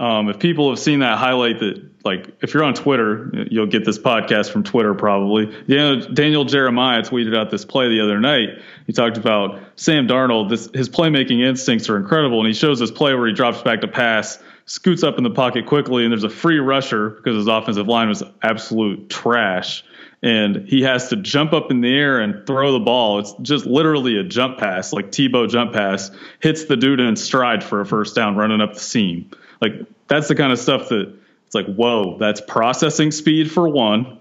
um, 0.00 0.28
if 0.28 0.38
people 0.38 0.70
have 0.70 0.78
seen 0.78 1.00
that 1.00 1.18
highlight 1.18 1.60
that, 1.60 1.90
like 2.04 2.28
if 2.40 2.54
you're 2.54 2.64
on 2.64 2.74
Twitter, 2.74 3.46
you'll 3.50 3.66
get 3.66 3.84
this 3.84 3.98
podcast 3.98 4.50
from 4.50 4.64
Twitter 4.64 4.94
probably. 4.94 5.46
Daniel, 5.68 6.12
Daniel 6.12 6.44
Jeremiah 6.44 7.02
tweeted 7.02 7.36
out 7.36 7.50
this 7.50 7.64
play 7.64 7.88
the 7.88 8.00
other 8.00 8.18
night. 8.18 8.60
He 8.86 8.92
talked 8.92 9.16
about 9.16 9.60
Sam 9.76 10.08
Darnold. 10.08 10.48
This, 10.48 10.68
his 10.74 10.88
playmaking 10.88 11.46
instincts 11.46 11.88
are 11.88 11.96
incredible, 11.96 12.38
and 12.40 12.48
he 12.48 12.54
shows 12.54 12.80
this 12.80 12.90
play 12.90 13.14
where 13.14 13.28
he 13.28 13.32
drops 13.32 13.62
back 13.62 13.82
to 13.82 13.88
pass 13.88 14.40
scoots 14.66 15.02
up 15.02 15.18
in 15.18 15.24
the 15.24 15.30
pocket 15.30 15.66
quickly, 15.66 16.04
and 16.04 16.12
there's 16.12 16.24
a 16.24 16.30
free 16.30 16.58
rusher 16.58 17.10
because 17.10 17.36
his 17.36 17.46
offensive 17.46 17.86
line 17.86 18.08
was 18.08 18.22
absolute 18.42 19.08
trash 19.08 19.84
and 20.22 20.68
he 20.68 20.82
has 20.82 21.08
to 21.08 21.16
jump 21.16 21.52
up 21.52 21.70
in 21.70 21.80
the 21.80 21.92
air 21.92 22.20
and 22.20 22.46
throw 22.46 22.72
the 22.72 22.80
ball. 22.80 23.18
It's 23.18 23.34
just 23.42 23.66
literally 23.66 24.18
a 24.18 24.22
jump 24.22 24.58
pass, 24.58 24.92
like 24.92 25.10
Tebow 25.10 25.48
jump 25.48 25.72
pass, 25.72 26.10
hits 26.40 26.66
the 26.66 26.76
dude 26.76 27.00
in 27.00 27.16
stride 27.16 27.64
for 27.64 27.80
a 27.80 27.86
first 27.86 28.14
down 28.14 28.36
running 28.36 28.60
up 28.60 28.74
the 28.74 28.80
seam. 28.80 29.30
Like 29.60 29.72
that's 30.06 30.28
the 30.28 30.34
kind 30.34 30.52
of 30.52 30.58
stuff 30.58 30.88
that 30.90 31.12
it's 31.46 31.54
like, 31.54 31.66
whoa, 31.66 32.16
that's 32.18 32.40
processing 32.40 33.10
speed 33.10 33.50
for 33.50 33.68
one. 33.68 34.18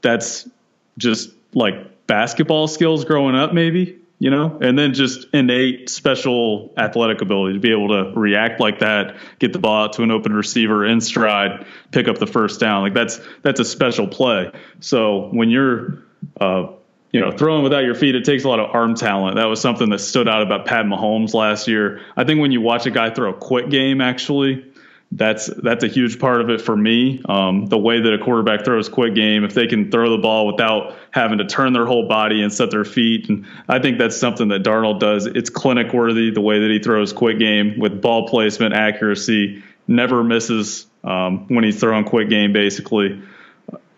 That's 0.00 0.48
just 0.98 1.30
like 1.52 2.06
basketball 2.06 2.66
skills 2.66 3.04
growing 3.04 3.34
up, 3.34 3.52
maybe 3.52 3.98
you 4.18 4.30
know, 4.30 4.58
and 4.60 4.78
then 4.78 4.94
just 4.94 5.26
innate 5.34 5.90
special 5.90 6.72
athletic 6.76 7.20
ability 7.20 7.54
to 7.54 7.60
be 7.60 7.70
able 7.70 7.88
to 7.88 8.18
react 8.18 8.60
like 8.60 8.78
that, 8.78 9.16
get 9.38 9.52
the 9.52 9.58
ball 9.58 9.84
out 9.84 9.92
to 9.94 10.02
an 10.02 10.10
open 10.10 10.32
receiver 10.32 10.86
in 10.86 11.00
stride, 11.00 11.66
pick 11.90 12.08
up 12.08 12.18
the 12.18 12.26
first 12.26 12.58
down. 12.58 12.82
Like 12.82 12.94
that's 12.94 13.20
that's 13.42 13.60
a 13.60 13.64
special 13.64 14.06
play. 14.06 14.52
So 14.80 15.28
when 15.32 15.50
you're 15.50 16.02
uh, 16.40 16.68
you 17.12 17.20
know, 17.20 17.30
throwing 17.30 17.62
without 17.62 17.84
your 17.84 17.94
feet, 17.94 18.14
it 18.14 18.24
takes 18.24 18.44
a 18.44 18.48
lot 18.48 18.60
of 18.60 18.74
arm 18.74 18.94
talent. 18.94 19.36
That 19.36 19.46
was 19.46 19.60
something 19.60 19.88
that 19.90 20.00
stood 20.00 20.28
out 20.28 20.42
about 20.42 20.66
Pat 20.66 20.84
Mahomes 20.84 21.32
last 21.32 21.68
year. 21.68 22.02
I 22.16 22.24
think 22.24 22.40
when 22.40 22.52
you 22.52 22.60
watch 22.60 22.84
a 22.84 22.90
guy 22.90 23.10
throw 23.10 23.30
a 23.30 23.34
quick 23.34 23.70
game, 23.70 24.00
actually, 24.00 24.64
that's 25.12 25.46
that's 25.46 25.84
a 25.84 25.88
huge 25.88 26.18
part 26.18 26.40
of 26.40 26.50
it 26.50 26.60
for 26.60 26.76
me. 26.76 27.22
Um, 27.28 27.66
the 27.66 27.78
way 27.78 28.00
that 28.00 28.12
a 28.12 28.18
quarterback 28.18 28.64
throws 28.64 28.88
quick 28.88 29.14
game, 29.14 29.44
if 29.44 29.54
they 29.54 29.66
can 29.66 29.90
throw 29.90 30.10
the 30.10 30.18
ball 30.18 30.46
without 30.46 30.96
having 31.10 31.38
to 31.38 31.46
turn 31.46 31.72
their 31.72 31.86
whole 31.86 32.08
body 32.08 32.42
and 32.42 32.52
set 32.52 32.70
their 32.70 32.84
feet, 32.84 33.28
and 33.28 33.46
I 33.68 33.78
think 33.78 33.98
that's 33.98 34.16
something 34.16 34.48
that 34.48 34.62
Darnold 34.62 34.98
does. 34.98 35.26
It's 35.26 35.48
clinic 35.48 35.92
worthy 35.92 36.30
the 36.30 36.40
way 36.40 36.60
that 36.60 36.70
he 36.70 36.80
throws 36.80 37.12
quick 37.12 37.38
game 37.38 37.78
with 37.78 38.02
ball 38.02 38.28
placement, 38.28 38.74
accuracy, 38.74 39.62
never 39.86 40.24
misses 40.24 40.86
um, 41.04 41.46
when 41.48 41.62
he's 41.62 41.78
throwing 41.78 42.04
quick 42.04 42.28
game. 42.28 42.52
Basically, 42.52 43.22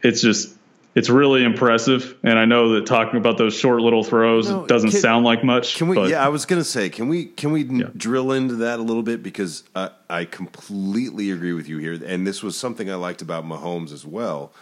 it's 0.02 0.20
just 0.20 0.54
it's 0.99 1.09
really 1.09 1.44
impressive. 1.44 2.16
And 2.24 2.36
I 2.36 2.44
know 2.44 2.74
that 2.74 2.86
talking 2.86 3.18
about 3.18 3.38
those 3.38 3.55
short 3.55 3.80
little 3.80 4.03
throws 4.03 4.51
no, 4.51 4.66
doesn't 4.66 4.90
can, 4.90 5.01
sound 5.01 5.24
like 5.24 5.44
much. 5.44 5.76
Can 5.76 5.86
we? 5.86 5.94
But, 5.94 6.11
yeah, 6.11 6.24
I 6.24 6.28
was 6.28 6.44
going 6.44 6.61
to 6.61 6.68
say, 6.68 6.90
can 6.90 7.07
we? 7.07 7.26
Can 7.26 7.53
we 7.53 7.62
yeah. 7.62 7.86
drill 7.96 8.32
into 8.32 8.57
that 8.57 8.80
a 8.80 8.82
little 8.82 9.05
bit 9.05 9.22
because 9.22 9.62
I, 9.76 9.90
I 10.11 10.24
completely 10.24 11.30
agree 11.30 11.53
with 11.53 11.68
you 11.68 11.78
here. 11.78 11.92
And 12.05 12.26
this 12.26 12.42
was 12.42 12.59
something 12.59 12.90
I 12.90 12.96
liked 12.96 13.22
about 13.22 13.44
Mahomes 13.44 13.92
as 13.92 14.05
well. 14.05 14.53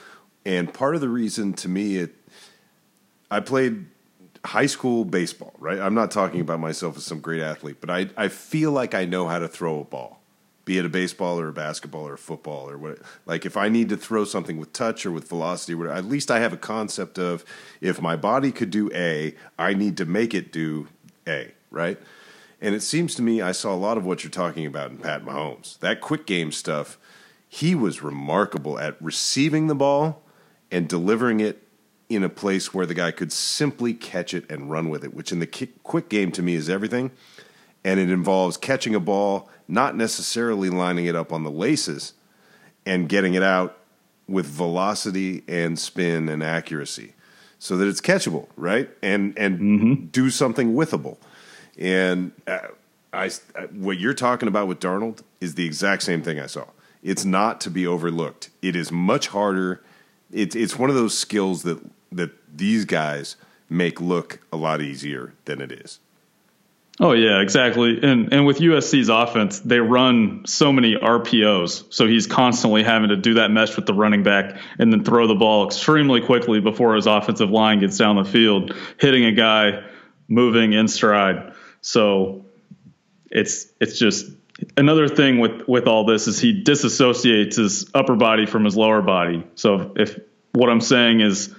And 0.44 0.72
part 0.72 0.94
of 0.94 1.00
the 1.00 1.08
reason 1.08 1.54
to 1.54 1.70
me, 1.70 1.96
it 1.96 2.14
I 3.30 3.40
played 3.40 3.86
high 4.44 4.66
school 4.66 5.06
baseball. 5.06 5.54
Right, 5.58 5.78
I'm 5.78 5.94
not 5.94 6.10
talking 6.10 6.42
about 6.42 6.60
myself 6.60 6.98
as 6.98 7.04
some 7.04 7.20
great 7.20 7.40
athlete, 7.40 7.78
but 7.80 7.88
I 7.88 8.10
I 8.14 8.28
feel 8.28 8.72
like 8.72 8.94
I 8.94 9.06
know 9.06 9.26
how 9.26 9.38
to 9.38 9.48
throw 9.48 9.80
a 9.80 9.84
ball 9.84 10.20
be 10.66 10.78
it 10.78 10.84
a 10.84 10.88
baseball 10.90 11.40
or 11.40 11.48
a 11.48 11.52
basketball 11.52 12.06
or 12.06 12.14
a 12.14 12.18
football 12.18 12.68
or 12.68 12.76
what. 12.76 12.98
Like 13.24 13.46
if 13.46 13.56
I 13.56 13.70
need 13.70 13.88
to 13.88 13.96
throw 13.96 14.24
something 14.24 14.58
with 14.58 14.74
touch 14.74 15.06
or 15.06 15.12
with 15.12 15.28
velocity, 15.28 15.72
or 15.72 15.78
whatever, 15.78 15.96
at 15.96 16.04
least 16.04 16.30
I 16.30 16.40
have 16.40 16.52
a 16.52 16.58
concept 16.58 17.18
of 17.18 17.44
if 17.80 18.02
my 18.02 18.16
body 18.16 18.52
could 18.52 18.70
do 18.70 18.90
A, 18.92 19.34
I 19.58 19.72
need 19.72 19.96
to 19.96 20.04
make 20.04 20.34
it 20.34 20.52
do 20.52 20.88
A, 21.26 21.52
right? 21.70 21.98
And 22.60 22.74
it 22.74 22.82
seems 22.82 23.14
to 23.14 23.22
me 23.22 23.40
I 23.40 23.52
saw 23.52 23.72
a 23.72 23.76
lot 23.76 23.96
of 23.96 24.04
what 24.04 24.24
you're 24.24 24.30
talking 24.30 24.66
about 24.66 24.90
in 24.90 24.98
Pat 24.98 25.24
Mahomes. 25.24 25.78
That 25.78 26.00
quick 26.00 26.26
game 26.26 26.50
stuff, 26.50 26.98
he 27.48 27.76
was 27.76 28.02
remarkable 28.02 28.78
at 28.78 29.00
receiving 29.00 29.68
the 29.68 29.74
ball 29.76 30.22
and 30.72 30.88
delivering 30.88 31.38
it 31.38 31.62
in 32.08 32.24
a 32.24 32.28
place 32.28 32.74
where 32.74 32.86
the 32.86 32.94
guy 32.94 33.12
could 33.12 33.32
simply 33.32 33.94
catch 33.94 34.34
it 34.34 34.50
and 34.50 34.70
run 34.70 34.88
with 34.88 35.04
it, 35.04 35.14
which 35.14 35.30
in 35.30 35.38
the 35.38 35.68
quick 35.84 36.08
game 36.08 36.32
to 36.32 36.42
me 36.42 36.54
is 36.54 36.68
everything. 36.68 37.12
And 37.86 38.00
it 38.00 38.10
involves 38.10 38.56
catching 38.56 38.94
a 38.94 39.00
ball 39.00 39.48
not 39.68 39.96
necessarily 39.96 40.70
lining 40.70 41.06
it 41.06 41.14
up 41.14 41.32
on 41.32 41.44
the 41.44 41.50
laces 41.50 42.14
and 42.84 43.08
getting 43.08 43.34
it 43.34 43.42
out 43.42 43.78
with 44.28 44.46
velocity 44.46 45.44
and 45.46 45.78
spin 45.78 46.28
and 46.28 46.42
accuracy 46.42 47.14
so 47.58 47.76
that 47.76 47.86
it's 47.86 48.00
catchable, 48.00 48.48
right? 48.56 48.90
And 49.02 49.36
and 49.38 49.58
mm-hmm. 49.58 50.04
do 50.06 50.30
something 50.30 50.74
withable. 50.74 51.16
And 51.78 52.32
uh, 52.46 52.58
I, 53.12 53.30
I, 53.54 53.62
what 53.72 53.98
you're 53.98 54.14
talking 54.14 54.48
about 54.48 54.68
with 54.68 54.80
Darnold 54.80 55.22
is 55.40 55.54
the 55.54 55.64
exact 55.64 56.02
same 56.02 56.22
thing 56.22 56.40
I 56.40 56.46
saw. 56.46 56.66
It's 57.02 57.24
not 57.24 57.60
to 57.62 57.70
be 57.70 57.86
overlooked. 57.86 58.50
It 58.62 58.74
is 58.74 58.90
much 58.90 59.28
harder. 59.28 59.82
It's 60.32 60.56
it's 60.56 60.78
one 60.78 60.90
of 60.90 60.96
those 60.96 61.16
skills 61.16 61.62
that 61.62 61.78
that 62.12 62.30
these 62.56 62.84
guys 62.84 63.36
make 63.68 64.00
look 64.00 64.40
a 64.52 64.56
lot 64.56 64.80
easier 64.80 65.34
than 65.44 65.60
it 65.60 65.72
is. 65.72 65.98
Oh 66.98 67.12
yeah, 67.12 67.40
exactly. 67.40 67.98
And 68.02 68.32
and 68.32 68.46
with 68.46 68.58
USC's 68.58 69.10
offense, 69.10 69.60
they 69.60 69.80
run 69.80 70.44
so 70.46 70.72
many 70.72 70.94
RPOs, 70.94 71.92
so 71.92 72.06
he's 72.06 72.26
constantly 72.26 72.82
having 72.82 73.10
to 73.10 73.16
do 73.16 73.34
that 73.34 73.50
mesh 73.50 73.76
with 73.76 73.84
the 73.84 73.92
running 73.92 74.22
back 74.22 74.58
and 74.78 74.90
then 74.90 75.04
throw 75.04 75.26
the 75.26 75.34
ball 75.34 75.66
extremely 75.66 76.22
quickly 76.22 76.60
before 76.60 76.94
his 76.94 77.06
offensive 77.06 77.50
line 77.50 77.80
gets 77.80 77.98
down 77.98 78.16
the 78.16 78.24
field, 78.24 78.74
hitting 78.98 79.26
a 79.26 79.32
guy 79.32 79.84
moving 80.26 80.72
in 80.72 80.88
stride. 80.88 81.52
So 81.82 82.46
it's 83.30 83.66
it's 83.78 83.98
just 83.98 84.26
another 84.78 85.06
thing 85.06 85.38
with 85.38 85.68
with 85.68 85.86
all 85.86 86.06
this 86.06 86.28
is 86.28 86.38
he 86.38 86.62
disassociates 86.64 87.56
his 87.56 87.90
upper 87.94 88.16
body 88.16 88.46
from 88.46 88.64
his 88.64 88.74
lower 88.74 89.02
body. 89.02 89.44
So 89.54 89.92
if 89.96 90.18
what 90.52 90.70
I'm 90.70 90.80
saying 90.80 91.20
is 91.20 91.54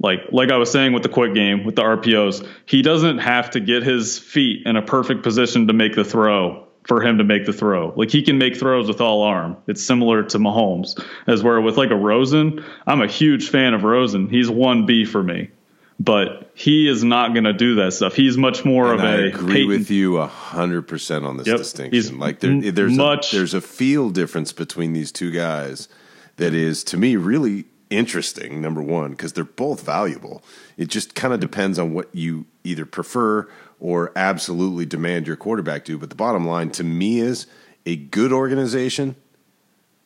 like 0.00 0.32
like 0.32 0.50
I 0.50 0.56
was 0.56 0.70
saying 0.70 0.92
with 0.92 1.02
the 1.02 1.08
quick 1.08 1.34
game 1.34 1.64
with 1.64 1.76
the 1.76 1.82
RPOs, 1.82 2.46
he 2.66 2.82
doesn't 2.82 3.18
have 3.18 3.50
to 3.50 3.60
get 3.60 3.82
his 3.82 4.18
feet 4.18 4.66
in 4.66 4.76
a 4.76 4.82
perfect 4.82 5.22
position 5.22 5.66
to 5.68 5.72
make 5.72 5.94
the 5.94 6.04
throw 6.04 6.66
for 6.84 7.02
him 7.02 7.18
to 7.18 7.24
make 7.24 7.44
the 7.44 7.52
throw. 7.52 7.92
Like 7.94 8.10
he 8.10 8.22
can 8.22 8.38
make 8.38 8.56
throws 8.56 8.88
with 8.88 9.00
all 9.00 9.22
arm. 9.22 9.56
It's 9.66 9.82
similar 9.82 10.22
to 10.22 10.38
Mahomes, 10.38 11.00
as 11.26 11.42
where 11.42 11.60
with 11.60 11.76
like 11.76 11.90
a 11.90 11.96
Rosen, 11.96 12.64
I'm 12.86 13.02
a 13.02 13.06
huge 13.06 13.50
fan 13.50 13.74
of 13.74 13.84
Rosen. 13.84 14.28
He's 14.28 14.48
one 14.48 14.86
B 14.86 15.04
for 15.04 15.22
me, 15.22 15.50
but 15.98 16.50
he 16.54 16.88
is 16.88 17.04
not 17.04 17.34
going 17.34 17.44
to 17.44 17.52
do 17.52 17.74
that 17.76 17.92
stuff. 17.92 18.14
He's 18.14 18.38
much 18.38 18.64
more 18.64 18.92
and 18.92 19.00
of 19.00 19.06
I 19.06 19.12
a. 19.16 19.24
agree 19.26 19.52
Peyton. 19.52 19.68
with 19.68 19.90
you 19.90 20.18
hundred 20.22 20.82
percent 20.88 21.26
on 21.26 21.36
this 21.36 21.46
yep. 21.46 21.58
distinction. 21.58 21.92
He's 21.92 22.10
like 22.10 22.40
there, 22.40 22.72
there's 22.72 22.96
much, 22.96 23.34
a, 23.34 23.36
there's 23.36 23.54
a 23.54 23.60
feel 23.60 24.08
difference 24.08 24.54
between 24.54 24.94
these 24.94 25.12
two 25.12 25.30
guys 25.30 25.88
that 26.36 26.54
is 26.54 26.82
to 26.84 26.96
me 26.96 27.16
really 27.16 27.66
interesting, 27.90 28.60
number 28.60 28.80
one, 28.80 29.10
because 29.10 29.32
they're 29.32 29.44
both 29.44 29.82
valuable. 29.82 30.42
It 30.76 30.88
just 30.88 31.14
kind 31.14 31.34
of 31.34 31.40
depends 31.40 31.78
on 31.78 31.92
what 31.92 32.08
you 32.14 32.46
either 32.64 32.86
prefer 32.86 33.48
or 33.78 34.12
absolutely 34.16 34.86
demand 34.86 35.26
your 35.26 35.36
quarterback 35.36 35.84
do. 35.84 35.98
But 35.98 36.08
the 36.08 36.16
bottom 36.16 36.46
line 36.46 36.70
to 36.72 36.84
me 36.84 37.20
is 37.20 37.46
a 37.84 37.96
good 37.96 38.32
organization 38.32 39.16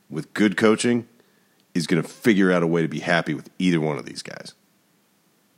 with 0.08 0.32
good 0.34 0.56
coaching 0.56 1.06
is 1.74 1.86
going 1.86 2.02
to 2.02 2.08
figure 2.08 2.52
out 2.52 2.62
a 2.62 2.66
way 2.66 2.82
to 2.82 2.88
be 2.88 3.00
happy 3.00 3.34
with 3.34 3.50
either 3.58 3.80
one 3.80 3.98
of 3.98 4.06
these 4.06 4.22
guys. 4.22 4.54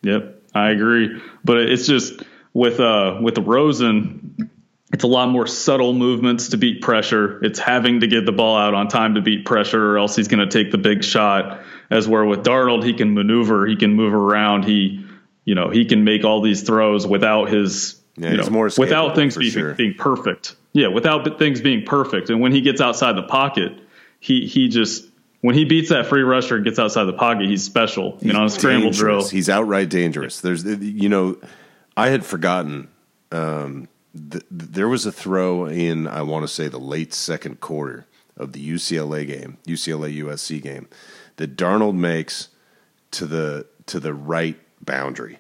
Yep, 0.03 0.43
I 0.55 0.71
agree. 0.71 1.21
But 1.45 1.59
it's 1.59 1.87
just 1.87 2.23
with 2.55 2.81
uh 2.81 3.19
with 3.21 3.37
Rosen, 3.39 4.51
it's 4.93 5.05
a 5.05 5.09
lot 5.09 5.29
more 5.29 5.47
subtle 5.47 5.93
movements 5.93 6.51
to 6.51 6.57
beat 6.57 6.81
pressure. 6.81 7.45
It's 7.45 7.59
having 7.59 8.01
to 8.01 8.07
get 8.07 8.25
the 8.25 8.33
ball 8.33 8.57
out 8.57 8.73
on 8.73 8.89
time 8.89 9.15
to 9.17 9.21
beat 9.21 9.45
pressure, 9.45 9.93
or 9.93 9.99
else 9.99 10.17
he's 10.17 10.29
going 10.29 10.49
to 10.49 10.65
take 10.65 10.71
the 10.71 10.79
big 10.79 11.05
shot. 11.05 11.61
As 11.91 12.09
where 12.09 12.25
with 12.25 12.45
Darnold, 12.45 12.85
he 12.85 12.93
can 12.95 13.15
maneuver, 13.15 13.67
he 13.67 13.77
can 13.77 13.95
move 13.95 14.13
around, 14.13 14.65
he, 14.65 15.05
you 15.45 15.55
know, 15.55 15.71
he 15.71 15.85
can 15.85 16.05
make 16.05 16.25
all 16.25 16.41
these 16.41 16.63
throws 16.63 17.07
without 17.07 17.49
his 17.49 18.01
Yeah, 18.17 18.31
you 18.33 18.37
he's 18.39 18.47
know, 18.47 18.53
more 18.53 18.71
without 18.77 19.15
things 19.15 19.37
being, 19.37 19.53
sure. 19.53 19.75
being 19.75 19.95
perfect. 19.95 20.57
Yeah, 20.73 20.89
without 20.89 21.39
things 21.39 21.61
being 21.61 21.85
perfect. 21.85 22.29
And 22.31 22.41
when 22.41 22.53
he 22.53 22.61
gets 22.61 22.81
outside 22.81 23.17
the 23.17 23.23
pocket, 23.23 23.73
he 24.21 24.47
he 24.47 24.69
just 24.69 25.05
when 25.41 25.55
he 25.55 25.65
beats 25.65 25.91
that 25.91 26.07
free 26.07 26.23
rusher 26.23 26.57
and 26.57 26.65
gets 26.65 26.79
outside 26.79 27.05
the 27.05 27.13
pocket, 27.13 27.49
he's 27.49 27.63
special. 27.63 28.19
you 28.21 28.33
know, 28.33 28.41
on 28.41 28.47
a 28.47 28.51
scramble 28.51 28.91
drill. 28.91 29.27
He's 29.29 29.49
outright 29.49 29.89
dangerous. 29.89 30.41
There's, 30.41 30.65
you 30.65 31.09
know, 31.09 31.37
I 31.97 32.09
had 32.09 32.25
forgotten. 32.25 32.89
Um, 33.31 33.89
th- 34.31 34.45
there 34.51 34.89
was 34.89 35.07
a 35.07 35.13
throw 35.13 35.67
in, 35.67 36.07
I 36.09 36.23
want 36.23 36.43
to 36.45 36.49
say, 36.49 36.69
the 36.69 36.79
late 36.81 37.15
second 37.15 37.61
quarter 37.61 38.07
of 38.37 38.53
the 38.53 38.71
UCLA 38.71 39.27
game, 39.27 39.59
UCLA 39.67 40.17
USC 40.23 40.61
game, 40.63 40.89
that 41.37 41.57
Darnold 41.57 41.95
makes 41.95 42.49
to 43.13 43.27
the 43.27 43.67
to 43.87 44.01
the 44.01 44.15
right 44.15 44.59
boundary. 44.85 45.39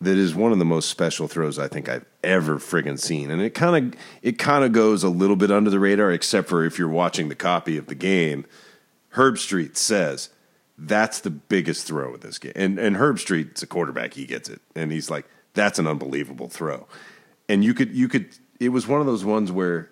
That 0.00 0.16
is 0.16 0.34
one 0.34 0.52
of 0.52 0.58
the 0.58 0.64
most 0.64 0.88
special 0.90 1.26
throws 1.26 1.58
I 1.58 1.66
think 1.66 1.88
I've 1.88 2.06
ever 2.22 2.58
friggin' 2.58 3.00
seen, 3.00 3.30
and 3.30 3.42
it 3.42 3.50
kind 3.50 3.94
of 3.94 4.00
it 4.22 4.38
kind 4.38 4.64
of 4.64 4.72
goes 4.72 5.02
a 5.02 5.08
little 5.08 5.36
bit 5.36 5.50
under 5.50 5.70
the 5.70 5.80
radar, 5.80 6.12
except 6.12 6.48
for 6.48 6.64
if 6.64 6.78
you're 6.78 6.88
watching 6.88 7.28
the 7.28 7.34
copy 7.34 7.76
of 7.76 7.86
the 7.86 7.94
game. 7.94 8.46
Herbstreit 9.14 9.76
says 9.76 10.30
that's 10.78 11.20
the 11.20 11.30
biggest 11.30 11.86
throw 11.86 12.14
of 12.14 12.20
this 12.20 12.38
game. 12.38 12.52
And 12.54 12.78
and 12.78 12.96
Herbstreit's 12.96 13.62
a 13.62 13.66
quarterback, 13.66 14.14
he 14.14 14.24
gets 14.24 14.48
it. 14.48 14.60
And 14.76 14.92
he's 14.92 15.10
like, 15.10 15.26
that's 15.54 15.78
an 15.78 15.88
unbelievable 15.88 16.48
throw. 16.48 16.86
And 17.48 17.64
you 17.64 17.74
could 17.74 17.94
you 17.94 18.08
could 18.08 18.28
it 18.60 18.68
was 18.68 18.86
one 18.86 19.00
of 19.00 19.06
those 19.06 19.24
ones 19.24 19.50
where 19.50 19.90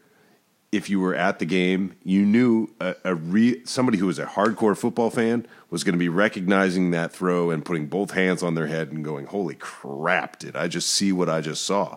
if 0.77 0.91
you 0.91 1.01
were 1.01 1.15
at 1.15 1.39
the 1.39 1.47
game, 1.47 1.97
you 2.05 2.25
knew 2.25 2.69
a, 2.81 2.95
a 3.05 3.15
re, 3.15 3.63
somebody 3.65 3.99
who 3.99 4.07
was 4.07 4.19
a 4.19 4.27
hardcore 4.27 4.77
football 4.77 5.11
fan 5.11 5.47
was 5.71 5.83
going 5.83 5.95
to 5.95 5.99
be 5.99 6.09
recognizing 6.09 6.91
that 6.91 7.13
throw 7.13 7.51
and 7.51 7.65
putting 7.65 7.87
both 7.87 8.13
hands 8.13 8.43
on 8.43 8.55
their 8.55 8.67
head 8.67 8.93
and 8.93 9.05
going, 9.05 9.27
"Holy 9.27 9.55
crap! 9.55 10.39
Did 10.39 10.55
I 10.55 10.69
just 10.69 10.89
see 10.91 11.13
what 11.13 11.29
I 11.29 11.41
just 11.41 11.65
saw?" 11.65 11.97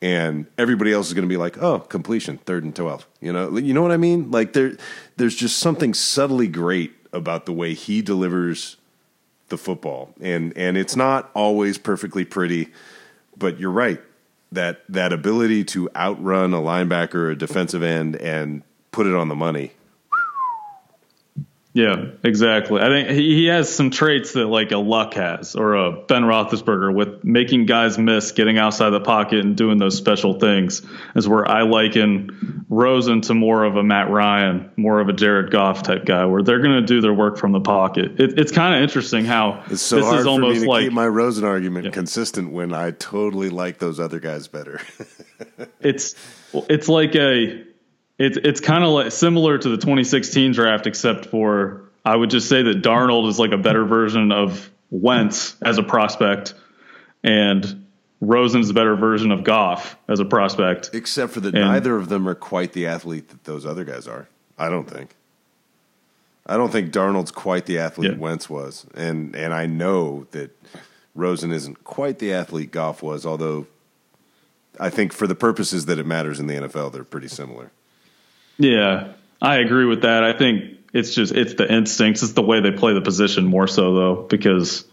And 0.00 0.46
everybody 0.58 0.92
else 0.92 1.08
is 1.08 1.14
going 1.14 1.26
to 1.26 1.32
be 1.32 1.38
like, 1.38 1.58
"Oh, 1.58 1.80
completion, 1.80 2.38
third 2.38 2.64
and 2.64 2.76
twelve. 2.76 3.08
You 3.20 3.32
know, 3.32 3.56
you 3.56 3.72
know 3.72 3.82
what 3.82 3.92
I 3.92 3.96
mean? 3.96 4.30
Like 4.30 4.52
there, 4.52 4.76
there's 5.16 5.34
just 5.34 5.58
something 5.58 5.94
subtly 5.94 6.48
great 6.48 6.92
about 7.12 7.46
the 7.46 7.52
way 7.52 7.74
he 7.74 8.02
delivers 8.02 8.76
the 9.48 9.56
football, 9.56 10.14
and 10.20 10.56
and 10.56 10.76
it's 10.76 10.96
not 10.96 11.30
always 11.34 11.78
perfectly 11.78 12.24
pretty, 12.24 12.68
but 13.36 13.58
you're 13.58 13.70
right 13.70 14.00
that 14.52 14.82
that 14.88 15.12
ability 15.12 15.64
to 15.64 15.88
outrun 15.96 16.52
a 16.54 16.58
linebacker 16.58 17.30
a 17.30 17.36
defensive 17.36 17.82
end 17.82 18.16
and 18.16 18.62
put 18.90 19.06
it 19.06 19.14
on 19.14 19.28
the 19.28 19.34
money. 19.34 19.72
Yeah, 21.74 22.04
exactly. 22.22 22.82
I 22.82 22.88
think 22.88 23.08
he, 23.08 23.34
he 23.34 23.46
has 23.46 23.74
some 23.74 23.90
traits 23.90 24.34
that 24.34 24.46
like 24.46 24.72
a 24.72 24.76
Luck 24.76 25.14
has 25.14 25.56
or 25.56 25.74
a 25.74 25.92
Ben 25.92 26.22
Roethlisberger 26.22 26.94
with 26.94 27.24
making 27.24 27.64
guys 27.64 27.96
miss, 27.96 28.32
getting 28.32 28.58
outside 28.58 28.90
the 28.90 29.00
pocket 29.00 29.40
and 29.40 29.56
doing 29.56 29.78
those 29.78 29.96
special 29.96 30.38
things 30.38 30.82
is 31.14 31.26
where 31.26 31.48
I 31.48 31.62
liken 31.62 32.66
Rosen 32.68 33.22
to 33.22 33.34
more 33.34 33.64
of 33.64 33.76
a 33.76 33.82
Matt 33.82 34.10
Ryan, 34.10 34.70
more 34.76 35.00
of 35.00 35.08
a 35.08 35.14
Jared 35.14 35.50
Goff 35.50 35.82
type 35.82 36.04
guy 36.04 36.26
where 36.26 36.42
they're 36.42 36.60
going 36.60 36.78
to 36.78 36.86
do 36.86 37.00
their 37.00 37.14
work 37.14 37.38
from 37.38 37.52
the 37.52 37.60
pocket. 37.60 38.20
It, 38.20 38.38
it's 38.38 38.52
kind 38.52 38.74
of 38.74 38.82
interesting 38.82 39.24
how 39.24 39.64
It's 39.70 39.80
so 39.80 39.96
this 39.96 40.04
hard 40.04 40.18
is 40.18 40.24
for 40.24 40.38
me 40.38 40.46
almost 40.46 40.60
to 40.62 40.68
like 40.68 40.84
keep 40.84 40.92
my 40.92 41.08
Rosen 41.08 41.44
argument 41.44 41.90
consistent 41.94 42.52
when 42.52 42.74
I 42.74 42.90
totally 42.90 43.48
like 43.48 43.78
those 43.78 43.98
other 43.98 44.20
guys 44.20 44.46
better. 44.46 44.82
it's 45.80 46.14
it's 46.52 46.88
like 46.88 47.14
a 47.14 47.64
it's 48.22 48.38
it's 48.42 48.60
kind 48.60 48.84
of 48.84 48.90
like 48.90 49.12
similar 49.12 49.58
to 49.58 49.68
the 49.68 49.76
2016 49.76 50.52
draft, 50.52 50.86
except 50.86 51.26
for 51.26 51.82
I 52.04 52.14
would 52.16 52.30
just 52.30 52.48
say 52.48 52.62
that 52.62 52.82
Darnold 52.82 53.28
is 53.28 53.38
like 53.38 53.52
a 53.52 53.58
better 53.58 53.84
version 53.84 54.32
of 54.32 54.70
Wentz 54.90 55.56
as 55.62 55.78
a 55.78 55.82
prospect, 55.82 56.54
and 57.24 57.86
Rosen's 58.20 58.70
a 58.70 58.74
better 58.74 58.94
version 58.96 59.32
of 59.32 59.42
Goff 59.44 59.96
as 60.08 60.20
a 60.20 60.24
prospect. 60.24 60.90
Except 60.92 61.32
for 61.32 61.40
that 61.40 61.54
And- 61.54 61.64
neither 61.64 61.96
of 61.96 62.08
them 62.08 62.28
are 62.28 62.34
quite 62.34 62.72
the 62.72 62.86
athlete 62.86 63.28
that 63.30 63.44
those 63.44 63.66
other 63.66 63.84
guys 63.84 64.06
are. 64.06 64.28
I 64.58 64.68
don't 64.68 64.88
think. 64.88 65.16
I 66.46 66.56
don't 66.56 66.70
think 66.72 66.92
Darnold's 66.92 67.30
quite 67.30 67.66
the 67.66 67.78
athlete 67.78 68.12
Yeah. 68.12 68.18
Wentz 68.18 68.48
was, 68.50 68.86
and 68.94 69.34
and 69.34 69.52
I 69.54 69.66
know 69.66 70.26
that 70.32 70.50
Rosen 71.14 71.52
isn't 71.52 71.84
quite 71.84 72.18
the 72.18 72.32
athlete 72.32 72.70
Goff 72.72 73.02
was. 73.02 73.24
Although 73.26 73.66
I 74.80 74.90
think 74.90 75.12
for 75.12 75.26
the 75.26 75.34
purposes 75.34 75.86
that 75.86 75.98
it 75.98 76.06
matters 76.06 76.40
in 76.40 76.46
the 76.46 76.54
NFL, 76.54 76.90
they're 76.92 77.04
pretty 77.04 77.28
similar. 77.28 77.70
Yeah, 78.62 79.12
I 79.40 79.56
agree 79.56 79.86
with 79.86 80.02
that. 80.02 80.22
I 80.22 80.32
think 80.32 80.78
it's 80.92 81.14
just 81.14 81.34
it's 81.34 81.54
the 81.54 81.70
instincts, 81.72 82.22
it's 82.22 82.32
the 82.32 82.42
way 82.42 82.60
they 82.60 82.70
play 82.70 82.94
the 82.94 83.00
position 83.00 83.44
more 83.44 83.66
so 83.66 83.94
though, 83.94 84.14
because 84.28 84.84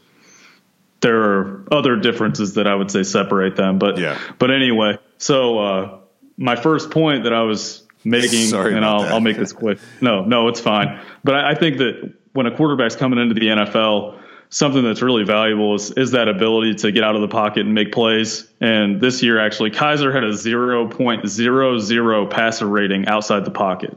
there 1.01 1.21
are 1.21 1.65
other 1.71 1.95
differences 1.97 2.55
that 2.55 2.67
I 2.67 2.73
would 2.75 2.89
say 2.89 3.03
separate 3.03 3.55
them. 3.55 3.77
But 3.79 3.97
Yeah. 3.97 4.17
but 4.39 4.49
anyway, 4.51 4.97
so 5.17 5.59
uh, 5.59 5.99
my 6.37 6.55
first 6.55 6.89
point 6.89 7.25
that 7.25 7.33
I 7.33 7.43
was 7.43 7.83
making, 8.03 8.47
Sorry 8.47 8.75
and 8.75 8.83
I'll. 8.83 9.01
I'll 9.03 9.21
make 9.21 9.37
this 9.37 9.53
quick. 9.53 9.77
No, 10.01 10.25
no, 10.25 10.47
it's 10.47 10.59
fine. 10.59 10.99
But 11.23 11.35
I, 11.35 11.51
I 11.51 11.55
think 11.55 11.77
that 11.77 12.13
when 12.33 12.47
a 12.47 12.55
quarterback's 12.55 12.95
coming 12.95 13.19
into 13.19 13.35
the 13.35 13.47
NFL. 13.47 14.15
Something 14.51 14.83
that's 14.83 15.03
really 15.03 15.23
valuable 15.23 15.75
is 15.75 15.91
is 15.91 16.11
that 16.11 16.27
ability 16.27 16.75
to 16.75 16.91
get 16.91 17.03
out 17.03 17.15
of 17.15 17.21
the 17.21 17.27
pocket 17.27 17.65
and 17.65 17.75
make 17.75 17.91
plays. 17.91 18.47
And 18.59 18.99
this 18.99 19.21
year, 19.21 19.39
actually, 19.39 19.69
Kizer 19.69 20.11
had 20.11 20.23
a 20.23 20.31
0.00 20.31 22.29
passer 22.29 22.67
rating 22.67 23.07
outside 23.07 23.45
the 23.45 23.51
pocket. 23.51 23.95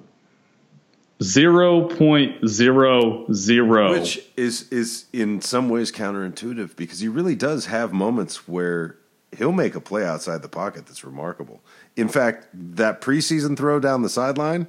0.00. 1.22 3.90
Which 3.90 4.20
is 4.36 4.68
is 4.70 5.06
in 5.12 5.40
some 5.40 5.68
ways 5.68 5.92
counterintuitive 5.92 6.76
because 6.76 7.00
he 7.00 7.08
really 7.08 7.34
does 7.34 7.66
have 7.66 7.92
moments 7.92 8.48
where 8.48 8.96
he'll 9.36 9.52
make 9.52 9.74
a 9.74 9.80
play 9.80 10.04
outside 10.04 10.42
the 10.42 10.48
pocket 10.48 10.86
that's 10.86 11.04
remarkable. 11.04 11.62
In 11.96 12.08
fact, 12.08 12.46
that 12.52 13.00
preseason 13.00 13.56
throw 13.56 13.80
down 13.80 14.02
the 14.02 14.08
sideline, 14.08 14.66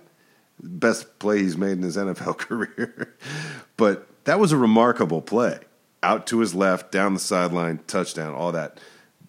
best 0.61 1.19
play 1.19 1.39
he's 1.39 1.57
made 1.57 1.73
in 1.73 1.81
his 1.81 1.97
NFL 1.97 2.37
career. 2.37 3.15
but 3.77 4.07
that 4.25 4.39
was 4.39 4.51
a 4.51 4.57
remarkable 4.57 5.21
play. 5.21 5.59
Out 6.03 6.27
to 6.27 6.39
his 6.39 6.53
left, 6.53 6.91
down 6.91 7.13
the 7.13 7.19
sideline, 7.19 7.79
touchdown, 7.87 8.33
all 8.33 8.51
that. 8.51 8.79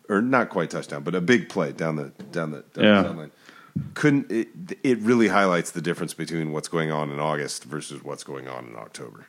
Or 0.09 0.21
not 0.21 0.51
quite 0.51 0.69
touchdown, 0.71 1.03
but 1.03 1.15
a 1.15 1.21
big 1.23 1.49
play 1.49 1.73
down 1.73 1.97
the 1.97 2.13
down 2.31 2.51
the, 2.51 2.65
down 2.75 2.85
Yeah. 2.85 3.03
the 3.03 3.09
sideline. 3.09 3.31
Couldn't 3.95 4.31
it, 4.31 4.49
it 4.83 4.99
really 4.99 5.29
highlights 5.29 5.71
the 5.71 5.81
difference 5.81 6.13
between 6.15 6.53
what's 6.53 6.69
going 6.69 6.93
on 6.93 7.11
in 7.11 7.19
August 7.19 7.65
versus 7.65 8.05
what's 8.05 8.23
going 8.23 8.47
on 8.47 8.67
in 8.67 8.77
October. 8.77 9.27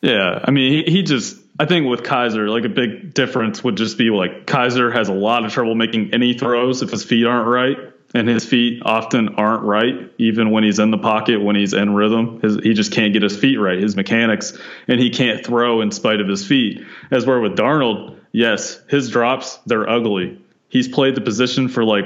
Yeah, 0.00 0.40
I 0.44 0.50
mean, 0.52 0.84
he, 0.84 0.90
he 0.92 1.02
just. 1.02 1.36
I 1.60 1.66
think 1.66 1.88
with 1.88 2.02
Kizer, 2.04 2.48
like 2.48 2.64
a 2.64 2.68
big 2.68 3.12
difference 3.14 3.62
would 3.64 3.76
just 3.76 3.98
be 3.98 4.10
like 4.10 4.46
Kizer 4.46 4.92
has 4.92 5.08
a 5.08 5.12
lot 5.12 5.44
of 5.44 5.52
trouble 5.52 5.74
making 5.74 6.14
any 6.14 6.34
throws 6.34 6.82
if 6.82 6.90
his 6.90 7.04
feet 7.04 7.26
aren't 7.26 7.48
right, 7.48 7.76
and 8.14 8.28
his 8.28 8.44
feet 8.44 8.82
often 8.84 9.34
aren't 9.36 9.62
right, 9.64 10.10
even 10.18 10.50
when 10.50 10.64
he's 10.64 10.78
in 10.78 10.90
the 10.90 10.98
pocket, 10.98 11.42
when 11.42 11.56
he's 11.56 11.74
in 11.74 11.94
rhythm. 11.94 12.40
His, 12.40 12.56
he 12.62 12.72
just 12.72 12.92
can't 12.92 13.12
get 13.12 13.22
his 13.22 13.36
feet 13.36 13.56
right, 13.56 13.78
his 13.78 13.96
mechanics, 13.96 14.56
and 14.86 14.98
he 14.98 15.10
can't 15.10 15.44
throw 15.44 15.80
in 15.80 15.90
spite 15.90 16.20
of 16.20 16.28
his 16.28 16.46
feet. 16.46 16.80
As 17.10 17.26
where 17.26 17.40
with 17.40 17.56
Darnold, 17.56 18.18
yes, 18.32 18.80
his 18.88 19.10
drops 19.10 19.58
they're 19.66 19.88
ugly. 19.88 20.40
He's 20.68 20.88
played 20.88 21.14
the 21.14 21.20
position 21.20 21.68
for 21.68 21.84
like 21.84 22.04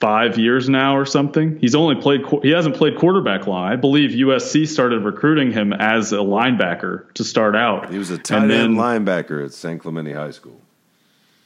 five 0.00 0.38
years 0.38 0.68
now 0.68 0.96
or 0.96 1.06
something. 1.06 1.58
He's 1.60 1.74
only 1.74 2.00
played 2.00 2.22
he 2.42 2.50
hasn't 2.50 2.76
played 2.76 2.98
quarterback 2.98 3.46
long. 3.46 3.64
I 3.64 3.76
believe 3.76 4.10
USC 4.10 4.66
started 4.68 5.04
recruiting 5.04 5.52
him 5.52 5.72
as 5.72 6.12
a 6.12 6.16
linebacker 6.16 7.12
to 7.14 7.24
start 7.24 7.56
out. 7.56 7.92
He 7.92 7.98
was 7.98 8.10
a 8.10 8.18
tight 8.18 8.50
end 8.50 8.76
linebacker 8.76 9.44
at 9.44 9.52
San 9.52 9.78
Clemente 9.78 10.12
High 10.12 10.32
School. 10.32 10.60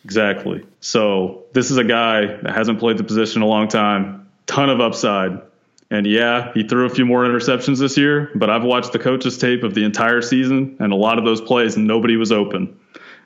Exactly. 0.04 0.66
So 0.80 1.44
this 1.52 1.70
is 1.70 1.76
a 1.76 1.84
guy 1.84 2.26
that 2.26 2.54
hasn't 2.54 2.78
played 2.78 2.96
the 2.96 3.04
position 3.04 3.42
a 3.42 3.46
long 3.46 3.68
time. 3.68 4.28
Ton 4.46 4.70
of 4.70 4.80
upside. 4.80 5.42
And 5.90 6.06
yeah, 6.06 6.52
he 6.54 6.62
threw 6.62 6.86
a 6.86 6.88
few 6.88 7.04
more 7.04 7.24
interceptions 7.24 7.80
this 7.80 7.98
year, 7.98 8.30
but 8.34 8.48
I've 8.48 8.62
watched 8.62 8.92
the 8.92 8.98
coaches 8.98 9.36
tape 9.38 9.64
of 9.64 9.74
the 9.74 9.84
entire 9.84 10.22
season 10.22 10.76
and 10.78 10.92
a 10.92 10.96
lot 10.96 11.18
of 11.18 11.24
those 11.24 11.40
plays 11.40 11.76
nobody 11.76 12.16
was 12.16 12.30
open. 12.30 12.78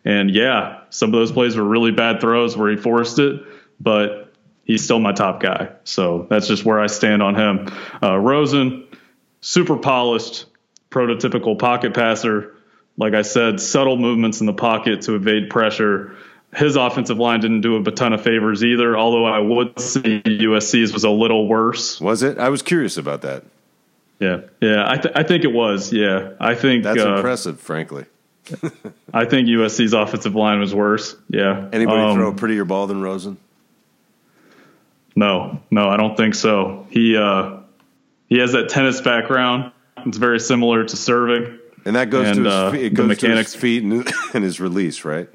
And 0.04 0.30
yeah, 0.30 0.80
some 0.90 1.10
of 1.10 1.12
those 1.12 1.32
plays 1.32 1.56
were 1.56 1.64
really 1.64 1.90
bad 1.90 2.20
throws 2.20 2.56
where 2.56 2.70
he 2.70 2.76
forced 2.76 3.18
it, 3.18 3.42
but 3.80 4.32
he's 4.64 4.82
still 4.82 4.98
my 4.98 5.12
top 5.12 5.40
guy. 5.40 5.70
So 5.84 6.26
that's 6.28 6.46
just 6.46 6.64
where 6.64 6.80
I 6.80 6.86
stand 6.86 7.22
on 7.22 7.34
him. 7.34 7.68
Uh, 8.02 8.18
Rosen, 8.18 8.86
super 9.40 9.76
polished, 9.76 10.46
prototypical 10.90 11.58
pocket 11.58 11.94
passer. 11.94 12.54
Like 12.96 13.14
I 13.14 13.22
said, 13.22 13.60
subtle 13.60 13.96
movements 13.96 14.40
in 14.40 14.46
the 14.46 14.52
pocket 14.52 15.02
to 15.02 15.16
evade 15.16 15.50
pressure. 15.50 16.16
His 16.56 16.76
offensive 16.76 17.18
line 17.18 17.40
didn't 17.40 17.62
do 17.62 17.76
him 17.76 17.86
a 17.86 17.90
ton 17.90 18.12
of 18.12 18.22
favors 18.22 18.62
either, 18.62 18.96
although 18.96 19.24
I 19.24 19.38
would 19.38 19.78
say 19.80 20.20
USC's 20.22 20.92
was 20.92 21.04
a 21.04 21.10
little 21.10 21.48
worse. 21.48 22.00
Was 22.00 22.22
it? 22.22 22.38
I 22.38 22.48
was 22.48 22.62
curious 22.62 22.96
about 22.96 23.22
that. 23.22 23.44
Yeah, 24.20 24.42
yeah, 24.60 24.88
I, 24.88 24.96
th- 24.96 25.14
I 25.16 25.22
think 25.24 25.44
it 25.44 25.52
was. 25.52 25.92
Yeah, 25.92 26.32
I 26.40 26.54
think 26.54 26.84
That's 26.84 27.00
uh, 27.00 27.16
impressive, 27.16 27.60
frankly. 27.60 28.04
I 29.12 29.24
think 29.24 29.48
USC's 29.48 29.92
offensive 29.92 30.34
line 30.34 30.60
was 30.60 30.74
worse. 30.74 31.16
Yeah. 31.28 31.68
Anybody 31.72 32.00
Um, 32.00 32.14
throw 32.16 32.28
a 32.28 32.34
prettier 32.34 32.64
ball 32.64 32.86
than 32.86 33.00
Rosen? 33.02 33.38
No, 35.16 35.60
no, 35.70 35.88
I 35.88 35.96
don't 35.96 36.16
think 36.16 36.34
so. 36.34 36.86
He 36.90 37.16
uh, 37.16 37.58
he 38.28 38.38
has 38.38 38.52
that 38.52 38.68
tennis 38.68 39.00
background. 39.00 39.72
It's 39.98 40.18
very 40.18 40.40
similar 40.40 40.84
to 40.84 40.96
serving. 40.96 41.58
And 41.84 41.96
that 41.96 42.10
goes 42.10 42.26
and, 42.26 42.36
to 42.36 42.44
his, 42.44 42.52
uh, 42.52 42.70
feet, 42.72 42.82
it 42.82 42.90
the 42.90 42.94
goes 42.96 43.08
mechanics- 43.08 43.52
to 43.52 43.56
his 43.56 43.60
feet 43.60 43.82
and, 43.84 44.12
and 44.34 44.44
his 44.44 44.60
release, 44.60 45.04
right? 45.04 45.28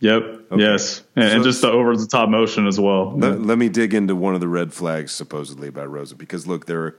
Yep. 0.00 0.22
Okay. 0.50 0.62
Yes. 0.62 1.02
And, 1.14 1.28
so, 1.28 1.34
and, 1.36 1.44
just 1.44 1.60
the 1.60 1.70
over 1.70 1.96
the 1.96 2.06
top 2.06 2.28
motion 2.28 2.66
as 2.66 2.80
well. 2.80 3.12
Let, 3.16 3.42
let, 3.42 3.58
me 3.58 3.68
dig 3.68 3.94
into 3.94 4.16
one 4.16 4.34
of 4.34 4.40
the 4.40 4.48
red 4.48 4.72
flags 4.72 5.12
supposedly 5.12 5.68
about 5.68 5.90
Rosa 5.90 6.16
because 6.16 6.46
look, 6.46 6.66
there 6.66 6.82
are, 6.82 6.98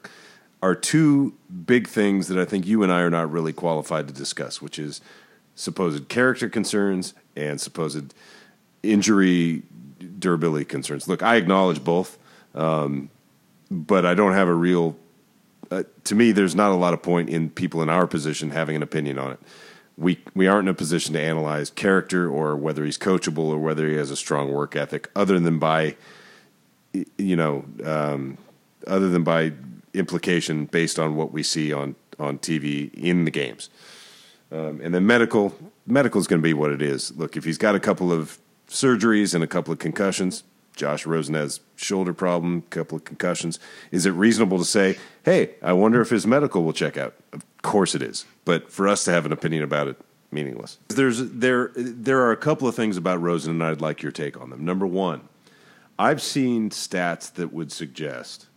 are 0.62 0.76
two 0.76 1.34
big 1.66 1.88
things 1.88 2.28
that 2.28 2.38
I 2.38 2.46
think 2.46 2.68
you 2.68 2.84
and 2.84 2.92
I 2.92 3.02
are 3.02 3.10
not 3.10 3.32
really 3.32 3.54
qualified 3.54 4.08
to 4.08 4.14
discuss, 4.14 4.62
which 4.62 4.78
is 4.78 5.02
supposed 5.56 6.10
character 6.10 6.48
concerns 6.48 7.16
and 7.36 7.60
supposed 7.60 8.14
injury 8.84 9.64
durability 10.20 10.66
concerns. 10.66 11.08
Look, 11.08 11.24
I 11.24 11.38
acknowledge 11.38 11.84
both, 11.84 12.20
um, 12.54 13.10
but 13.72 14.06
I 14.06 14.14
don't 14.14 14.34
have 14.34 14.48
a 14.48 14.54
real. 14.54 14.96
Uh, 15.72 15.84
to 16.04 16.16
me, 16.16 16.34
there's 16.34 16.54
not 16.54 16.72
a 16.72 16.76
lot 16.76 16.94
of 16.94 17.02
point 17.02 17.30
in 17.30 17.50
people 17.50 17.82
in 17.82 17.90
our 17.90 18.06
position 18.06 18.52
having 18.52 18.76
an 18.76 18.84
opinion 18.84 19.18
on 19.18 19.32
it 19.32 19.40
we 19.98 20.20
we 20.34 20.48
aren't 20.48 20.68
in 20.68 20.72
a 20.72 20.78
position 20.78 21.14
to 21.14 21.22
analyze 21.22 21.70
character 21.70 22.30
or 22.30 22.56
whether 22.56 22.86
he's 22.86 22.98
coachable 22.98 23.50
or 23.50 23.58
whether 23.58 23.88
he 23.88 23.96
has 23.96 24.12
a 24.12 24.16
strong 24.16 24.52
work 24.52 24.76
ethic, 24.76 25.10
other 25.16 25.40
than 25.40 25.60
by 25.60 25.96
you 27.18 27.36
know, 27.36 27.66
um, 27.86 28.38
other 28.88 29.10
than 29.10 29.24
by 29.24 29.54
implication 29.94 30.66
based 30.66 31.00
on 31.00 31.16
what 31.16 31.32
we 31.32 31.44
see 31.44 31.72
on 31.74 31.96
on 32.20 32.38
TV 32.38 32.94
in 32.94 33.26
the 33.26 33.32
games. 33.32 33.70
Um, 34.52 34.82
and 34.84 34.94
then 34.94 35.06
medical 35.06 35.56
medical 35.86 36.20
is 36.20 36.28
going 36.28 36.42
to 36.42 36.44
be 36.44 36.54
what 36.54 36.72
it 36.72 36.82
is. 36.82 37.16
Look, 37.18 37.38
if 37.38 37.44
he's 37.44 37.58
got 37.58 37.76
a 37.76 37.80
couple 37.80 38.12
of 38.12 38.40
surgeries 38.68 39.34
and 39.34 39.44
a 39.44 39.48
couple 39.48 39.72
of 39.72 39.80
concussions, 39.80 40.44
Josh 40.76 41.06
Rosen 41.06 41.36
has 41.36 41.60
shoulder 41.76 42.14
problem, 42.14 42.64
couple 42.70 42.98
of 42.98 43.04
concussions. 43.04 43.60
Is 43.92 44.06
it 44.06 44.12
reasonable 44.12 44.58
to 44.58 44.66
say, 44.66 44.98
"Hey, 45.24 45.52
I 45.62 45.74
wonder 45.74 46.02
if 46.02 46.10
his 46.10 46.26
medical 46.26 46.64
will 46.64 46.74
check 46.74 46.98
out"? 46.98 47.14
Of 47.34 47.44
course 47.62 47.94
it 47.94 48.02
is. 48.02 48.26
But 48.46 48.72
for 48.72 48.88
us 48.88 49.04
to 49.06 49.12
have 49.12 49.26
an 49.26 49.32
opinion 49.32 49.64
about 49.64 49.88
it, 49.88 49.98
meaningless. 50.32 50.78
There's 50.88 51.20
there 51.32 51.72
there 51.76 52.22
are 52.22 52.32
a 52.32 52.38
couple 52.38 52.68
of 52.68 52.76
things 52.76 52.98
about 52.98 53.22
Rosen, 53.22 53.52
and 53.52 53.64
I'd 53.64 53.82
like 53.82 54.02
your 54.02 54.12
take 54.12 54.40
on 54.40 54.50
them. 54.50 54.64
Number 54.66 54.88
one, 54.88 55.22
I've 56.00 56.22
seen 56.22 56.70
stats 56.70 57.32
that 57.34 57.54
would 57.54 57.72
suggest 57.72 58.48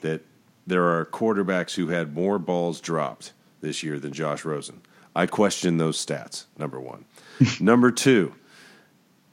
that 0.00 0.22
there 0.66 0.84
are 0.84 1.04
quarterbacks 1.04 1.74
who 1.74 1.88
had 1.88 2.14
more 2.14 2.38
balls 2.38 2.80
dropped 2.80 3.32
this 3.60 3.82
year 3.82 3.98
than 3.98 4.12
Josh 4.12 4.44
Rosen. 4.44 4.82
I 5.14 5.26
question 5.26 5.78
those 5.78 6.04
stats. 6.04 6.44
Number 6.58 6.80
one. 6.80 7.04
number 7.60 7.90
two, 7.90 8.34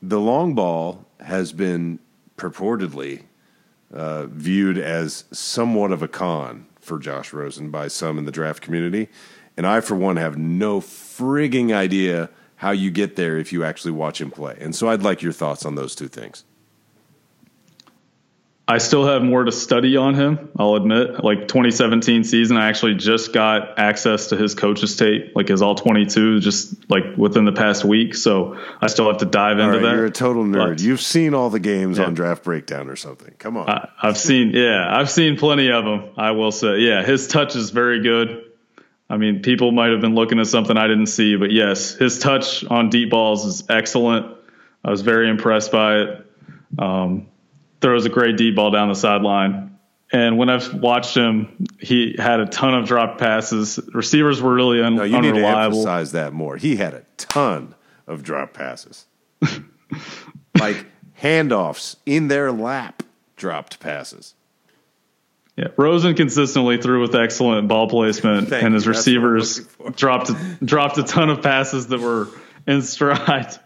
the 0.02 0.20
long 0.20 0.56
ball 0.56 1.06
has 1.20 1.54
been 1.54 2.00
purportedly 2.44 3.24
uh, 3.94 4.26
viewed 4.26 4.78
as 4.78 5.24
somewhat 5.32 5.92
of 5.92 6.02
a 6.02 6.08
con 6.08 6.66
for 6.82 7.00
Josh 7.00 7.32
Rosen 7.32 7.72
by 7.72 7.88
some 7.88 8.18
in 8.18 8.26
the 8.26 8.32
draft 8.32 8.62
community. 8.62 9.08
And 9.56 9.66
I, 9.66 9.80
for 9.80 9.96
one, 9.96 10.18
have 10.18 10.38
no 10.38 10.82
frigging 10.82 11.74
idea 11.74 12.30
how 12.58 12.72
you 12.72 12.92
get 12.92 13.16
there 13.16 13.38
if 13.38 13.54
you 13.54 13.64
actually 13.64 13.92
watch 13.92 14.20
him 14.20 14.32
play. 14.32 14.58
And 14.60 14.76
so 14.76 14.90
I'd 14.90 15.04
like 15.04 15.22
your 15.22 15.32
thoughts 15.32 15.66
on 15.66 15.76
those 15.76 15.96
two 15.96 16.08
things. 16.08 16.44
I 18.66 18.78
still 18.78 19.06
have 19.06 19.22
more 19.22 19.44
to 19.44 19.52
study 19.52 19.98
on 19.98 20.16
him. 20.16 20.50
I'll 20.58 20.76
admit, 20.76 21.22
like 21.22 21.50
2017 21.50 22.24
season, 22.24 22.56
I 22.56 22.70
actually 22.70 22.96
just 22.96 23.34
got 23.34 23.78
access 23.78 24.28
to 24.28 24.38
his 24.38 24.56
coach's 24.56 24.96
tape, 24.96 25.34
like 25.36 25.50
his 25.50 25.62
all 25.62 25.76
22, 25.76 26.40
just 26.40 26.90
like 26.90 27.04
within 27.18 27.44
the 27.44 27.52
past 27.52 27.84
week. 27.84 28.16
So 28.16 28.58
I 28.80 28.88
still 28.88 29.08
have 29.08 29.18
to 29.18 29.26
dive 29.26 29.60
into 29.60 29.74
right, 29.74 29.82
that. 29.82 29.96
You're 29.96 30.06
a 30.06 30.12
total 30.12 30.46
nerd. 30.46 30.78
But, 30.78 30.82
You've 30.82 31.02
seen 31.02 31.34
all 31.34 31.50
the 31.50 31.60
games 31.60 31.98
yeah. 31.98 32.06
on 32.06 32.14
Draft 32.14 32.46
Breakdown 32.46 32.90
or 32.90 32.96
something. 32.96 33.34
Come 33.38 33.58
on. 33.58 33.70
I, 33.70 33.90
I've 34.02 34.18
seen, 34.18 34.52
yeah, 34.52 34.88
I've 34.90 35.12
seen 35.12 35.36
plenty 35.36 35.70
of 35.70 35.84
them. 35.84 36.12
I 36.16 36.32
will 36.32 36.54
say, 36.54 36.80
yeah, 36.80 37.04
his 37.04 37.28
touch 37.28 37.58
is 37.58 37.72
very 37.72 38.02
good. 38.02 38.46
I 39.10 39.18
mean, 39.18 39.42
people 39.42 39.74
might 39.74 39.92
have 39.92 40.00
been 40.00 40.16
looking 40.16 40.40
at 40.40 40.48
something 40.48 40.78
I 40.78 40.88
didn't 40.88 41.08
see, 41.08 41.36
but 41.36 41.52
yes, 41.52 41.96
his 41.96 42.18
touch 42.18 42.64
on 42.64 42.90
deep 42.90 43.10
balls 43.10 43.46
is 43.46 43.64
excellent. 43.70 44.38
I 44.86 44.90
was 44.90 45.02
very 45.02 45.30
impressed 45.30 45.72
by 45.72 45.98
it. 46.00 46.26
Um, 46.80 47.28
throws 47.84 48.06
a 48.06 48.10
great 48.10 48.38
deep 48.38 48.56
ball 48.56 48.72
down 48.72 48.88
the 48.88 48.96
sideline. 48.96 49.78
And 50.12 50.38
when 50.38 50.50
I've 50.50 50.74
watched 50.74 51.16
him, 51.16 51.66
he 51.80 52.16
had 52.18 52.40
a 52.40 52.46
ton 52.46 52.74
of 52.74 52.88
drop 52.88 53.20
passes. 53.20 53.80
Receivers 53.94 54.42
were 54.42 54.54
really 54.54 54.82
un- 54.82 54.96
no, 54.96 55.04
you 55.04 55.18
unreliable. 55.18 55.42
need 55.42 55.84
to 55.84 55.90
emphasize 55.92 56.12
that 56.14 56.34
more. 56.34 56.56
He 56.56 56.78
had 56.78 56.94
a 56.94 57.04
ton 57.18 57.76
of 58.08 58.24
drop 58.24 58.54
passes, 58.54 59.06
like 60.60 60.86
handoffs 61.22 61.98
in 62.06 62.30
their 62.30 62.52
lap, 62.52 63.04
dropped 63.36 63.80
passes. 63.80 64.34
Yeah, 65.58 65.68
Rosen 65.78 66.16
consistently 66.16 66.78
threw 66.78 67.02
with 67.02 67.16
excellent 67.16 67.68
ball 67.68 67.90
placement, 67.90 68.52
and 68.54 68.74
his 68.74 68.88
receivers 68.88 69.60
dropped 69.96 70.32
dropped 70.66 70.98
a 71.00 71.04
ton 71.04 71.30
of 71.30 71.42
passes 71.42 71.88
that 71.88 72.00
were 72.00 72.30
in 72.68 72.82
stride. 72.82 73.58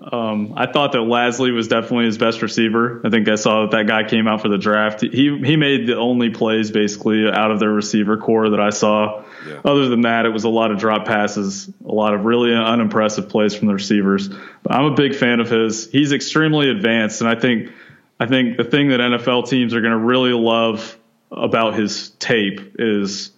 Um, 0.00 0.54
I 0.56 0.66
thought 0.70 0.92
that 0.92 0.98
Lasley 0.98 1.52
was 1.52 1.66
definitely 1.66 2.04
his 2.04 2.18
best 2.18 2.40
receiver. 2.40 3.00
I 3.04 3.10
think 3.10 3.28
I 3.28 3.34
saw 3.34 3.62
that 3.62 3.72
that 3.72 3.86
guy 3.88 4.08
came 4.08 4.28
out 4.28 4.40
for 4.40 4.48
the 4.48 4.58
draft. 4.58 5.00
He 5.00 5.36
he 5.44 5.56
made 5.56 5.88
the 5.88 5.96
only 5.96 6.30
plays 6.30 6.70
basically 6.70 7.28
out 7.28 7.50
of 7.50 7.58
their 7.58 7.72
receiver 7.72 8.16
corps 8.16 8.50
that 8.50 8.60
I 8.60 8.70
saw. 8.70 9.24
Yeah. 9.46 9.60
Other 9.64 9.88
than 9.88 10.02
that, 10.02 10.24
it 10.24 10.28
was 10.28 10.44
a 10.44 10.48
lot 10.48 10.70
of 10.70 10.78
drop 10.78 11.06
passes, 11.06 11.68
a 11.84 11.92
lot 11.92 12.14
of 12.14 12.24
really 12.24 12.54
unimpressive 12.54 13.28
plays 13.28 13.54
from 13.56 13.66
the 13.66 13.74
receivers. 13.74 14.28
But 14.28 14.72
I'm 14.72 14.84
a 14.84 14.94
big 14.94 15.16
fan 15.16 15.40
of 15.40 15.50
his. 15.50 15.90
He's 15.90 16.12
extremely 16.12 16.70
advanced, 16.70 17.20
and 17.20 17.28
I 17.28 17.34
think 17.34 17.72
I 18.20 18.26
think 18.26 18.58
the 18.58 18.64
thing 18.64 18.90
that 18.90 19.00
NFL 19.00 19.48
teams 19.48 19.74
are 19.74 19.80
going 19.80 19.92
to 19.92 19.98
really 19.98 20.32
love 20.32 20.96
about 21.32 21.74
his 21.74 22.10
tape 22.10 22.76
is 22.78 23.32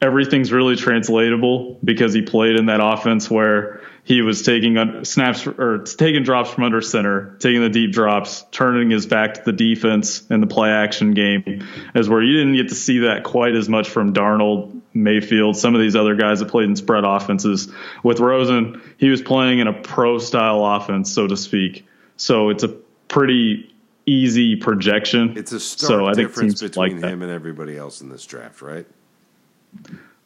everything's 0.00 0.50
really 0.50 0.74
translatable 0.74 1.78
because 1.84 2.12
he 2.12 2.22
played 2.22 2.56
in 2.56 2.66
that 2.66 2.80
offense 2.82 3.30
where 3.30 3.81
he 4.04 4.20
was 4.20 4.42
taking 4.42 5.04
snaps 5.04 5.46
or 5.46 5.78
taking 5.78 6.24
drops 6.24 6.50
from 6.50 6.64
under 6.64 6.80
center, 6.80 7.36
taking 7.38 7.60
the 7.60 7.68
deep 7.68 7.92
drops, 7.92 8.44
turning 8.50 8.90
his 8.90 9.06
back 9.06 9.34
to 9.34 9.42
the 9.44 9.52
defense 9.52 10.26
in 10.28 10.40
the 10.40 10.46
play 10.48 10.70
action 10.70 11.12
game, 11.12 11.64
is 11.94 12.08
where 12.08 12.20
you 12.20 12.36
didn't 12.36 12.56
get 12.56 12.68
to 12.70 12.74
see 12.74 12.98
that 13.00 13.22
quite 13.22 13.54
as 13.54 13.68
much 13.68 13.88
from 13.90 14.12
Darnold, 14.12 14.80
Mayfield, 14.92 15.56
some 15.56 15.76
of 15.76 15.80
these 15.80 15.94
other 15.94 16.16
guys 16.16 16.40
that 16.40 16.48
played 16.48 16.68
in 16.68 16.74
spread 16.74 17.04
offenses. 17.04 17.72
With 18.02 18.18
Rosen, 18.18 18.82
he 18.98 19.08
was 19.08 19.22
playing 19.22 19.60
in 19.60 19.68
a 19.68 19.72
pro 19.72 20.18
style 20.18 20.66
offense, 20.66 21.12
so 21.12 21.28
to 21.28 21.36
speak. 21.36 21.86
So 22.16 22.48
it's 22.48 22.64
a 22.64 22.68
pretty 23.06 23.72
easy 24.04 24.56
projection. 24.56 25.36
It's 25.36 25.52
a 25.52 25.60
stark 25.60 25.88
so 25.88 26.06
I 26.06 26.14
think 26.14 26.28
difference 26.28 26.60
between 26.60 27.00
like 27.00 27.04
him 27.04 27.22
and 27.22 27.30
everybody 27.30 27.76
else 27.76 28.00
in 28.00 28.08
this 28.08 28.26
draft, 28.26 28.62
right? 28.62 28.86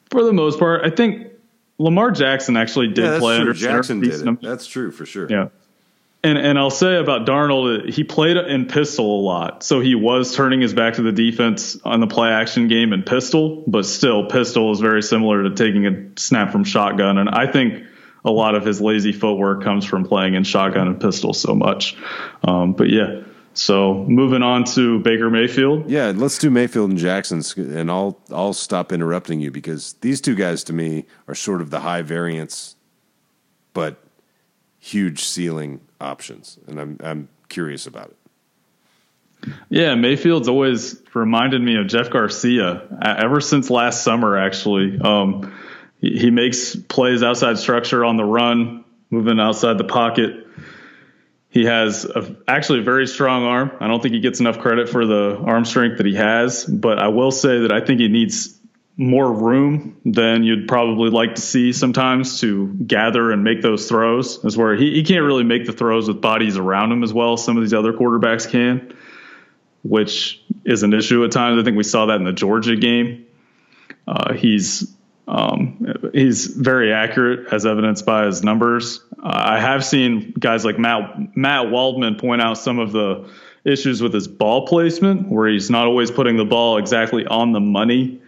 For 0.09 0.24
the 0.24 0.32
most 0.32 0.59
part, 0.59 0.82
I 0.82 0.89
think 0.89 1.28
Lamar 1.78 2.11
Jackson 2.11 2.57
actually 2.57 2.89
did 2.89 3.05
yeah, 3.05 3.19
play 3.19 3.36
true. 3.36 3.40
under 3.40 3.53
Jackson 3.53 4.01
did 4.01 4.27
it. 4.27 4.43
That's 4.43 4.66
true 4.66 4.90
for 4.90 5.05
sure. 5.05 5.27
Yeah. 5.31 5.48
And 6.24 6.39
and 6.39 6.59
I'll 6.59 6.70
say 6.70 6.97
about 6.97 7.27
Darnold, 7.27 7.89
he 7.93 8.03
played 8.03 8.36
in 8.36 8.66
pistol 8.66 9.20
a 9.20 9.23
lot, 9.23 9.62
so 9.62 9.81
he 9.81 9.94
was 9.94 10.35
turning 10.35 10.61
his 10.61 10.74
back 10.74 10.94
to 10.94 11.03
the 11.03 11.12
defense 11.12 11.78
on 11.85 12.01
the 12.01 12.07
play 12.07 12.31
action 12.31 12.69
game 12.69 12.93
in 12.93 13.03
pistol. 13.03 13.62
But 13.66 13.86
still, 13.86 14.27
pistol 14.27 14.73
is 14.73 14.81
very 14.81 15.03
similar 15.03 15.44
to 15.44 15.51
taking 15.55 15.86
a 15.86 16.19
snap 16.19 16.51
from 16.51 16.65
shotgun, 16.65 17.19
and 17.19 17.28
I 17.28 17.47
think 17.47 17.85
a 18.24 18.31
lot 18.31 18.57
of 18.57 18.65
his 18.65 18.81
lazy 18.81 19.12
footwork 19.12 19.62
comes 19.62 19.85
from 19.85 20.05
playing 20.05 20.35
in 20.35 20.43
shotgun 20.43 20.89
and 20.89 21.01
pistol 21.01 21.32
so 21.32 21.55
much. 21.55 21.97
Um, 22.43 22.73
but 22.73 22.90
yeah, 22.90 23.20
so 23.57 23.95
moving 23.95 24.43
on 24.43 24.65
to 24.65 24.99
Baker 25.01 25.31
Mayfield. 25.31 25.89
Yeah, 25.89 26.12
let's 26.15 26.39
do 26.39 26.51
Mayfield 26.51 26.91
and 26.91 26.99
Jackson, 26.99 27.43
and 27.57 27.91
I'll 27.91 28.20
I'll 28.31 28.53
stop 28.53 28.93
interrupting 28.93 29.41
you 29.41 29.51
because 29.51 29.95
these 30.03 30.20
two 30.20 30.35
guys 30.35 30.62
to 30.65 30.73
me 30.73 31.07
are 31.27 31.35
sort 31.35 31.61
of 31.61 31.70
the 31.70 31.81
high 31.81 32.03
variance, 32.03 32.77
but 33.73 34.03
huge 34.78 35.24
ceiling 35.24 35.81
options, 36.01 36.59
and 36.66 36.78
I'm 36.78 36.99
I'm 37.03 37.28
curious 37.49 37.87
about 37.87 38.09
it. 38.11 38.16
Yeah, 39.69 39.95
Mayfield's 39.95 40.49
always 40.49 41.01
reminded 41.15 41.62
me 41.62 41.77
of 41.77 41.87
Jeff 41.87 42.11
Garcia 42.11 42.83
ever 43.03 43.41
since 43.41 43.70
last 43.70 44.03
summer. 44.03 44.37
Actually, 44.37 44.99
um, 45.01 45.55
he, 45.99 46.19
he 46.19 46.31
makes 46.31 46.77
plays 46.77 47.23
outside 47.23 47.59
structure 47.59 48.05
on 48.05 48.16
the 48.16 48.24
run, 48.24 48.85
moving 49.11 49.41
outside 49.41 49.78
the 49.78 49.85
pocket 49.85 50.45
he 51.57 51.65
has 51.65 52.05
a, 52.05 52.37
actually 52.47 52.81
a 52.81 52.83
very 52.83 53.07
strong 53.07 53.45
arm. 53.45 53.73
I 53.81 53.89
don't 53.89 54.03
think 54.03 54.12
he 54.12 54.20
gets 54.20 54.41
enough 54.41 54.59
credit 54.59 54.91
for 54.91 55.07
the 55.07 55.39
arm 55.39 55.65
strength 55.65 55.97
that 55.97 56.05
he 56.05 56.15
has, 56.15 56.66
but 56.66 56.99
I 56.99 57.09
will 57.09 57.31
say 57.31 57.61
that 57.61 57.73
I 57.73 57.81
think 57.81 57.99
he 57.99 58.09
needs 58.09 58.61
more 58.99 59.33
room 59.33 59.99
than 60.05 60.43
you'd 60.43 60.69
probably 60.69 61.09
like 61.09 61.37
to 61.37 61.41
see 61.41 61.73
sometimes 61.73 62.41
to 62.41 62.66
gather 62.66 63.31
and 63.31 63.43
make 63.43 63.62
those 63.62 63.89
throws. 63.89 64.45
Is 64.45 64.55
where 64.55 64.77
he, 64.77 64.93
he 64.93 65.03
can't 65.03 65.24
really 65.24 65.45
make 65.45 65.65
the 65.65 65.73
throws 65.73 66.09
with 66.09 66.20
bodies 66.20 66.59
around 66.59 66.93
him 66.93 67.03
as 67.03 67.15
well 67.15 67.33
as 67.33 67.45
some 67.45 67.57
of 67.57 67.62
these 67.62 67.73
other 67.73 67.95
quarterbacks 67.95 68.51
can, 68.51 68.95
which 69.83 70.43
is 70.66 70.83
an 70.83 70.93
issue 70.93 71.24
at 71.24 71.33
times. 71.33 71.59
I 71.59 71.65
think 71.65 71.78
we 71.78 71.85
saw 71.85 72.05
that 72.07 72.16
in 72.16 72.24
the 72.24 72.35
Georgia 72.35 72.77
game. 72.77 73.24
Uh, 74.07 74.35
he's 74.35 74.95
um, 75.27 76.11
he's 76.12 76.47
very 76.49 76.93
accurate, 76.93 77.51
as 77.51 77.65
evidenced 77.65 78.05
by 78.05 78.27
his 78.27 78.45
numbers. 78.45 79.03
Uh, 79.27 79.32
I 79.35 79.59
have 79.59 79.85
seen 79.85 80.35
guys 80.39 80.65
like 80.65 80.78
Matt 80.78 81.36
Matt 81.36 81.69
Waldman 81.69 82.15
point 82.15 82.40
out 82.40 82.59
some 82.59 82.78
of 82.78 82.93
the 82.93 83.28
issues 83.65 84.01
with 84.01 84.15
his 84.15 84.28
ball 84.28 84.69
placement, 84.69 85.28
where 85.28 85.48
he's 85.48 85.69
not 85.69 85.86
always 85.86 86.12
putting 86.12 86.36
the 86.36 86.44
ball 86.44 86.78
exactly 86.78 87.27
on 87.27 87.51
the 87.51 87.59
money, 87.59 88.20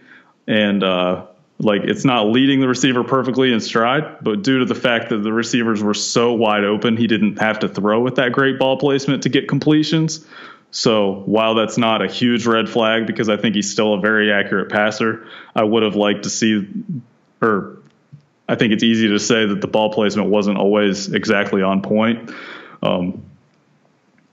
and 0.45 0.83
uh, 0.83 1.25
like 1.57 1.83
it's 1.85 2.03
not 2.03 2.27
leading 2.27 2.59
the 2.59 2.67
receiver 2.67 3.05
perfectly 3.05 3.53
in 3.53 3.61
stride, 3.61 4.17
but 4.21 4.43
due 4.43 4.59
to 4.59 4.65
the 4.65 4.75
fact 4.75 5.09
that 5.09 5.19
the 5.19 5.31
receivers 5.31 5.81
were 5.81 5.93
so 5.93 6.33
wide 6.33 6.65
open, 6.65 6.97
he 6.97 7.07
didn't 7.07 7.39
have 7.39 7.59
to 7.59 7.69
throw 7.69 8.01
with 8.01 8.15
that 8.15 8.33
great 8.33 8.59
ball 8.59 8.75
placement 8.75 9.23
to 9.23 9.29
get 9.29 9.47
completions. 9.47 10.25
So 10.71 11.23
while 11.25 11.55
that's 11.55 11.77
not 11.77 12.01
a 12.01 12.07
huge 12.07 12.45
red 12.45 12.69
flag 12.69 13.07
because 13.07 13.29
I 13.29 13.37
think 13.37 13.55
he's 13.55 13.71
still 13.71 13.93
a 13.93 14.01
very 14.01 14.33
accurate 14.33 14.69
passer, 14.69 15.27
I 15.55 15.63
would 15.63 15.83
have 15.83 15.95
liked 15.95 16.23
to 16.23 16.29
see, 16.29 16.67
or 17.41 17.78
I 18.49 18.55
think 18.55 18.73
it's 18.73 18.83
easy 18.83 19.07
to 19.07 19.19
say 19.19 19.45
that 19.45 19.61
the 19.61 19.67
ball 19.67 19.93
placement 19.93 20.29
wasn't 20.29 20.57
always 20.57 21.13
exactly 21.13 21.61
on 21.61 21.83
point. 21.83 22.31
Um, 22.81 23.23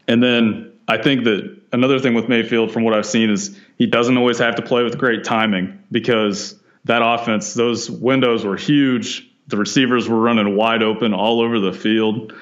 and 0.09 0.22
then 0.22 0.72
I 0.88 0.97
think 0.97 1.24
that 1.24 1.55
another 1.72 1.98
thing 1.98 2.14
with 2.14 2.26
Mayfield, 2.26 2.72
from 2.72 2.82
what 2.82 2.94
I've 2.94 3.05
seen, 3.05 3.28
is 3.28 3.59
he 3.76 3.86
doesn't 3.86 4.16
always 4.16 4.38
have 4.38 4.56
to 4.56 4.62
play 4.62 4.82
with 4.82 4.97
great 4.97 5.22
timing 5.22 5.78
because 5.93 6.59
that 6.86 7.02
offense, 7.05 7.52
those 7.52 7.90
windows 7.90 8.43
were 8.43 8.56
huge. 8.56 9.30
The 9.48 9.59
receivers 9.59 10.09
were 10.09 10.18
running 10.18 10.56
wide 10.56 10.82
open 10.82 11.12
all 11.12 11.43
over 11.43 11.60
the 11.60 11.74
field. 11.74 12.32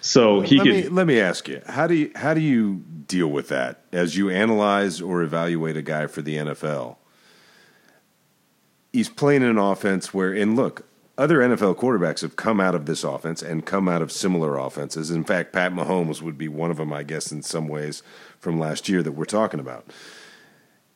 So 0.00 0.40
he 0.40 0.56
let 0.56 0.64
could. 0.64 0.72
Me, 0.72 0.88
let 0.88 1.06
me 1.06 1.20
ask 1.20 1.48
you 1.48 1.60
how 1.66 1.86
do 1.86 1.94
you 1.94 2.10
how 2.14 2.32
do 2.32 2.40
you 2.40 2.82
deal 3.06 3.28
with 3.28 3.48
that 3.48 3.82
as 3.92 4.16
you 4.16 4.30
analyze 4.30 5.02
or 5.02 5.22
evaluate 5.22 5.76
a 5.76 5.82
guy 5.82 6.06
for 6.06 6.22
the 6.22 6.36
NFL? 6.36 6.96
He's 8.90 9.10
playing 9.10 9.42
an 9.42 9.58
offense 9.58 10.14
where, 10.14 10.32
and 10.32 10.56
look, 10.56 10.84
other 11.20 11.40
NFL 11.40 11.76
quarterbacks 11.76 12.22
have 12.22 12.36
come 12.36 12.60
out 12.60 12.74
of 12.74 12.86
this 12.86 13.04
offense 13.04 13.42
and 13.42 13.66
come 13.66 13.88
out 13.88 14.00
of 14.00 14.10
similar 14.10 14.56
offenses. 14.56 15.10
In 15.10 15.22
fact, 15.22 15.52
Pat 15.52 15.70
Mahomes 15.70 16.22
would 16.22 16.38
be 16.38 16.48
one 16.48 16.70
of 16.70 16.78
them, 16.78 16.94
I 16.94 17.02
guess, 17.02 17.30
in 17.30 17.42
some 17.42 17.68
ways 17.68 18.02
from 18.38 18.58
last 18.58 18.88
year 18.88 19.02
that 19.02 19.12
we're 19.12 19.26
talking 19.26 19.60
about. 19.60 19.84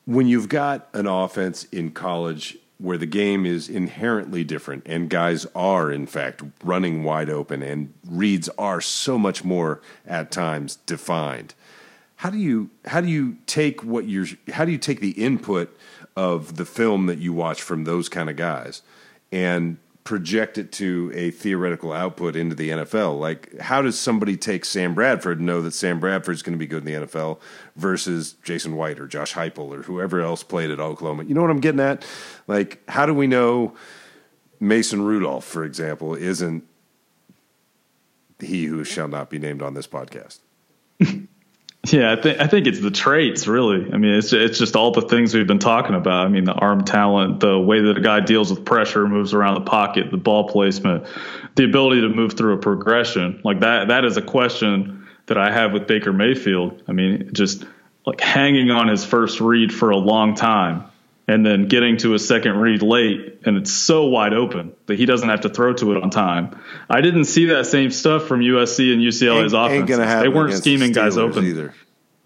When 0.05 0.25
you've 0.25 0.49
got 0.49 0.89
an 0.93 1.05
offense 1.05 1.65
in 1.65 1.91
college 1.91 2.57
where 2.79 2.97
the 2.97 3.05
game 3.05 3.45
is 3.45 3.69
inherently 3.69 4.43
different 4.43 4.81
and 4.87 5.11
guys 5.11 5.45
are 5.53 5.91
in 5.91 6.07
fact 6.07 6.41
running 6.63 7.03
wide 7.03 7.29
open 7.29 7.61
and 7.61 7.93
reads 8.05 8.49
are 8.57 8.81
so 8.81 9.19
much 9.19 9.43
more 9.43 9.79
at 10.05 10.29
times 10.29 10.75
defined 10.85 11.53
how 12.17 12.29
do 12.29 12.37
you 12.37 12.69
how 12.83 12.99
do 12.99 13.07
you 13.07 13.37
take 13.47 13.81
what 13.81 14.09
you're 14.09 14.25
how 14.51 14.65
do 14.65 14.73
you 14.73 14.77
take 14.77 14.99
the 14.99 15.11
input 15.11 15.73
of 16.17 16.57
the 16.57 16.65
film 16.65 17.05
that 17.05 17.17
you 17.17 17.31
watch 17.31 17.61
from 17.61 17.85
those 17.85 18.09
kind 18.09 18.29
of 18.29 18.35
guys 18.35 18.81
and 19.31 19.77
project 20.05 20.59
it 20.59 20.71
to 20.71 21.11
a 21.15 21.31
theoretical 21.31 21.91
output 21.91 22.35
into 22.35 22.55
the 22.55 22.69
NFL. 22.69 23.19
Like, 23.19 23.59
how 23.59 23.81
does 23.81 23.99
somebody 23.99 24.37
take 24.37 24.63
Sam 24.63 24.93
Bradford 24.93 25.39
and 25.39 25.47
know 25.47 25.61
that 25.63 25.71
Sam 25.71 25.99
Bradford 25.99 26.35
is 26.35 26.43
going 26.43 26.53
to 26.53 26.59
be 26.59 26.67
good 26.67 26.85
in 26.87 27.01
the 27.01 27.07
NFL 27.07 27.39
versus 27.75 28.33
Jason 28.43 28.75
White 28.75 28.99
or 28.99 29.07
Josh 29.07 29.33
Heupel 29.33 29.75
or 29.75 29.81
whoever 29.81 30.21
else 30.21 30.43
played 30.43 30.69
at 30.69 30.79
Oklahoma? 30.79 31.23
You 31.23 31.33
know 31.33 31.41
what 31.41 31.49
I'm 31.49 31.59
getting 31.59 31.79
at? 31.79 32.05
Like, 32.45 32.87
how 32.87 33.07
do 33.07 33.15
we 33.15 33.25
know 33.25 33.73
Mason 34.59 35.01
Rudolph, 35.01 35.43
for 35.43 35.65
example, 35.65 36.13
isn't 36.13 36.63
he 38.39 38.65
who 38.65 38.83
shall 38.83 39.07
not 39.07 39.31
be 39.31 39.39
named 39.39 39.63
on 39.63 39.73
this 39.73 39.87
podcast? 39.87 40.39
Yeah, 41.91 42.11
I 42.11 42.15
think 42.21 42.39
I 42.39 42.47
think 42.47 42.67
it's 42.67 42.79
the 42.79 42.89
traits 42.89 43.47
really. 43.47 43.91
I 43.91 43.97
mean, 43.97 44.15
it's 44.15 44.33
it's 44.33 44.57
just 44.57 44.75
all 44.75 44.91
the 44.91 45.01
things 45.01 45.33
we've 45.33 45.45
been 45.45 45.59
talking 45.59 45.95
about. 45.95 46.25
I 46.25 46.29
mean, 46.29 46.45
the 46.45 46.53
arm 46.53 46.83
talent, 46.83 47.41
the 47.41 47.59
way 47.59 47.81
that 47.81 47.97
a 47.97 48.01
guy 48.01 48.21
deals 48.21 48.49
with 48.49 48.65
pressure, 48.65 49.07
moves 49.07 49.33
around 49.33 49.55
the 49.55 49.69
pocket, 49.69 50.09
the 50.09 50.17
ball 50.17 50.47
placement, 50.47 51.05
the 51.55 51.63
ability 51.63 52.01
to 52.01 52.09
move 52.09 52.33
through 52.33 52.53
a 52.53 52.57
progression. 52.57 53.39
Like 53.43 53.59
that 53.59 53.89
that 53.89 54.03
is 54.03 54.17
a 54.17 54.21
question 54.21 55.07
that 55.27 55.37
I 55.37 55.51
have 55.51 55.73
with 55.73 55.85
Baker 55.85 56.11
Mayfield. 56.11 56.81
I 56.87 56.91
mean, 56.91 57.29
just 57.33 57.65
like 58.05 58.19
hanging 58.19 58.71
on 58.71 58.87
his 58.87 59.05
first 59.05 59.39
read 59.39 59.73
for 59.73 59.91
a 59.91 59.97
long 59.97 60.33
time 60.33 60.85
and 61.27 61.45
then 61.45 61.67
getting 61.67 61.97
to 61.97 62.13
a 62.13 62.19
second 62.19 62.57
read 62.57 62.81
late 62.81 63.41
and 63.45 63.57
it's 63.57 63.71
so 63.71 64.05
wide 64.05 64.33
open 64.33 64.73
that 64.85 64.97
he 64.97 65.05
doesn't 65.05 65.27
have 65.27 65.41
to 65.41 65.49
throw 65.49 65.73
to 65.73 65.95
it 65.95 66.03
on 66.03 66.09
time. 66.09 66.59
I 66.89 67.01
didn't 67.01 67.25
see 67.25 67.45
that 67.47 67.65
same 67.65 67.91
stuff 67.91 68.27
from 68.27 68.41
USC 68.41 68.93
and 68.93 69.01
UCLA's 69.01 69.53
ain't, 69.53 69.85
offense. 69.85 69.99
Ain't 69.99 70.21
they 70.21 70.29
weren't 70.29 70.53
scheming 70.53 70.93
the 70.93 70.99
guys 70.99 71.17
open 71.17 71.45
either. 71.45 71.73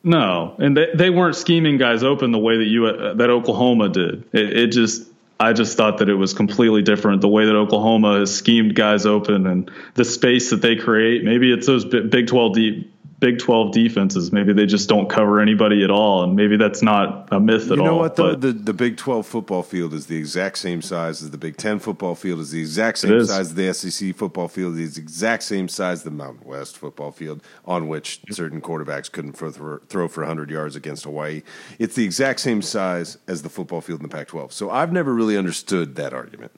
No, 0.03 0.55
and 0.59 0.77
they, 0.77 0.87
they 0.93 1.09
weren't 1.09 1.35
scheming 1.35 1.77
guys 1.77 2.03
open 2.03 2.31
the 2.31 2.39
way 2.39 2.57
that 2.57 2.65
you 2.65 3.15
that 3.15 3.29
Oklahoma 3.29 3.89
did. 3.89 4.23
It, 4.31 4.57
it 4.57 4.67
just 4.67 5.03
I 5.39 5.53
just 5.53 5.77
thought 5.77 5.99
that 5.99 6.09
it 6.09 6.15
was 6.15 6.33
completely 6.33 6.81
different 6.81 7.21
the 7.21 7.29
way 7.29 7.45
that 7.45 7.55
Oklahoma 7.55 8.19
has 8.19 8.35
schemed 8.35 8.75
guys 8.75 9.05
open 9.05 9.47
and 9.47 9.71
the 9.95 10.05
space 10.05 10.49
that 10.49 10.61
they 10.61 10.75
create. 10.75 11.23
Maybe 11.23 11.51
it's 11.51 11.67
those 11.67 11.85
Big 11.85 12.27
12 12.27 12.53
deep 12.53 12.93
Big 13.19 13.37
12 13.39 13.73
defenses. 13.73 14.31
Maybe 14.31 14.53
they 14.53 14.65
just 14.65 14.87
don't 14.87 15.09
cover 15.09 15.41
anybody 15.41 15.83
at 15.83 15.91
all, 15.91 16.23
and 16.23 16.35
maybe 16.35 16.55
that's 16.55 16.81
not 16.81 17.27
a 17.31 17.39
myth 17.39 17.65
at 17.65 17.71
all. 17.71 17.77
You 17.77 17.83
know 17.83 17.97
what? 17.97 18.15
The, 18.15 18.35
the, 18.35 18.53
the 18.53 18.73
Big 18.73 18.95
12 18.95 19.25
football 19.25 19.61
field 19.61 19.93
is 19.93 20.05
the 20.05 20.17
exact 20.17 20.57
same 20.57 20.81
size 20.81 21.21
as 21.21 21.31
the 21.31 21.37
Big 21.37 21.57
10 21.57 21.79
football 21.79 22.15
field. 22.15 22.39
is 22.39 22.51
the 22.51 22.61
exact 22.61 22.99
same 22.99 23.25
size 23.25 23.39
as 23.39 23.55
the 23.55 23.73
SEC 23.73 24.15
football 24.15 24.47
field. 24.47 24.77
is 24.77 24.95
the 24.95 25.01
exact 25.01 25.43
same 25.43 25.67
size 25.67 25.99
as 25.99 26.03
the 26.03 26.11
Mountain 26.11 26.47
West 26.47 26.77
football 26.77 27.11
field, 27.11 27.43
on 27.65 27.87
which 27.89 28.21
certain 28.31 28.61
quarterbacks 28.61 29.11
couldn't 29.11 29.33
throw 29.33 29.51
for, 29.51 29.81
throw 29.89 30.07
for 30.07 30.21
100 30.21 30.49
yards 30.49 30.75
against 30.77 31.03
Hawaii. 31.03 31.43
It's 31.77 31.95
the 31.95 32.05
exact 32.05 32.39
same 32.39 32.61
size 32.61 33.17
as 33.27 33.41
the 33.41 33.49
football 33.49 33.81
field 33.81 33.99
in 33.99 34.07
the 34.07 34.15
Pac-12. 34.15 34.53
So 34.53 34.69
I've 34.69 34.93
never 34.93 35.13
really 35.13 35.35
understood 35.35 35.95
that 35.95 36.13
argument. 36.13 36.53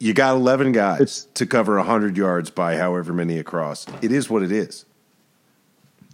You 0.00 0.14
got 0.14 0.36
11 0.36 0.72
guys 0.72 1.00
it's, 1.00 1.24
to 1.34 1.44
cover 1.44 1.76
100 1.76 2.16
yards 2.16 2.50
by 2.50 2.76
however 2.76 3.12
many 3.12 3.38
across. 3.38 3.84
It 4.00 4.12
is 4.12 4.30
what 4.30 4.42
it 4.42 4.52
is. 4.52 4.86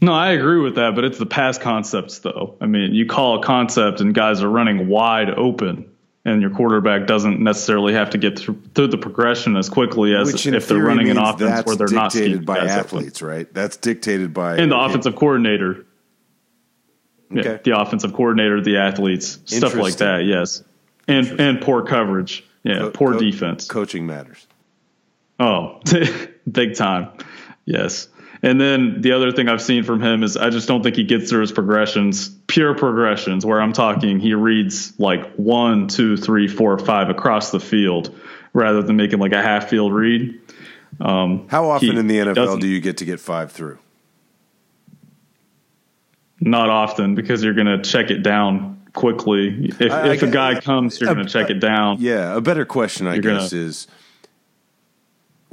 No, 0.01 0.13
I 0.13 0.33
agree 0.33 0.61
with 0.61 0.75
that, 0.75 0.95
but 0.95 1.05
it's 1.05 1.19
the 1.19 1.27
past 1.27 1.61
concepts, 1.61 2.19
though. 2.19 2.57
I 2.61 2.67
mean, 2.67 2.95
you 2.95 3.07
call 3.07 3.41
a 3.41 3.43
concept 3.43 4.01
and 4.01 4.15
guys 4.15 4.43
are 4.43 4.49
running 4.51 4.89
wide 4.89 5.31
open, 5.31 5.91
and 6.25 6.43
your 6.43 6.51
quarterback 6.51 7.07
doesn't 7.07 7.41
necessarily 7.41 7.95
have 7.95 8.11
to 8.11 8.19
get 8.19 8.39
through, 8.39 8.61
through 8.75 8.89
the 8.89 8.99
progression 8.99 9.57
as 9.57 9.69
quickly 9.69 10.15
as 10.15 10.47
if 10.47 10.69
they're 10.69 10.79
running 10.79 11.11
an 11.11 11.19
offense 11.19 11.65
where 11.65 11.77
they're 11.77 11.89
not 11.89 12.13
dictated 12.13 12.45
by 12.45 12.59
athletes, 12.59 13.23
open. 13.23 13.35
right? 13.37 13.55
That's 13.55 13.77
dictated 13.77 14.35
by 14.35 14.57
and 14.57 14.71
the 14.71 14.79
offensive 14.79 15.17
coordinator. 15.17 15.87
Okay. 17.33 17.51
Yeah, 17.51 17.59
the 17.65 17.81
offensive 17.81 18.13
coordinator, 18.13 18.61
the 18.61 18.77
athletes, 18.77 19.39
stuff 19.47 19.75
like 19.75 19.97
that. 19.97 20.25
Yes, 20.25 20.63
and 21.09 21.41
and 21.41 21.61
poor 21.61 21.83
coverage. 21.83 22.45
Yeah, 22.63 22.79
Co- 22.79 22.91
poor 22.91 23.13
co- 23.13 23.19
defense. 23.19 23.69
Coaching 23.69 24.07
matters. 24.07 24.47
Oh, 25.41 25.81
big 26.51 26.75
time. 26.75 27.09
Yes. 27.65 28.09
And 28.45 28.61
then 28.61 29.01
the 29.01 29.13
other 29.13 29.33
thing 29.33 29.49
I've 29.49 29.63
seen 29.63 29.85
from 29.85 30.03
him 30.03 30.23
is 30.23 30.37
I 30.37 30.51
just 30.51 30.69
don't 30.69 30.83
think 30.83 30.97
he 30.97 31.05
gets 31.05 31.31
through 31.31 31.41
his 31.41 31.51
progressions, 31.51 32.29
pure 32.47 32.75
progressions, 32.75 33.47
where 33.47 33.59
I'm 33.59 33.73
talking 33.73 34.21
he 34.21 34.35
reads 34.35 34.93
like 35.01 35.33
one, 35.37 35.89
two, 35.89 36.19
three, 36.19 36.47
four, 36.47 36.79
five 36.79 37.09
across 37.09 37.53
the 37.53 37.59
field 37.59 38.15
rather 38.53 38.83
than 38.83 38.97
making 38.97 39.19
like 39.19 39.33
a 39.33 39.41
half 39.41 39.71
field 39.71 39.95
read. 39.95 40.39
Um, 41.01 41.49
How 41.49 41.71
often 41.71 41.93
he, 41.93 41.99
in 41.99 42.07
the 42.07 42.19
NFL 42.19 42.61
do 42.61 42.69
you 42.69 42.83
get 42.83 42.99
to 42.99 43.07
get 43.07 43.19
five 43.19 43.51
through? 43.51 43.79
Not 46.39 46.69
often 46.69 47.15
because 47.15 47.43
you're 47.43 47.55
going 47.55 47.67
to 47.67 47.81
check 47.83 48.11
it 48.11 48.23
down 48.23 48.83
quickly. 48.93 49.71
If, 49.81 49.91
I, 49.91 50.13
if 50.13 50.23
I, 50.23 50.27
a 50.27 50.31
guy 50.31 50.61
comes, 50.61 51.01
you're 51.01 51.15
going 51.15 51.27
to 51.27 51.33
check 51.33 51.49
it 51.49 51.61
down. 51.61 51.97
Yeah, 51.99 52.37
a 52.37 52.43
better 52.43 52.67
question, 52.67 53.07
I 53.07 53.21
guess, 53.21 53.53
gonna, 53.53 53.63
is 53.63 53.87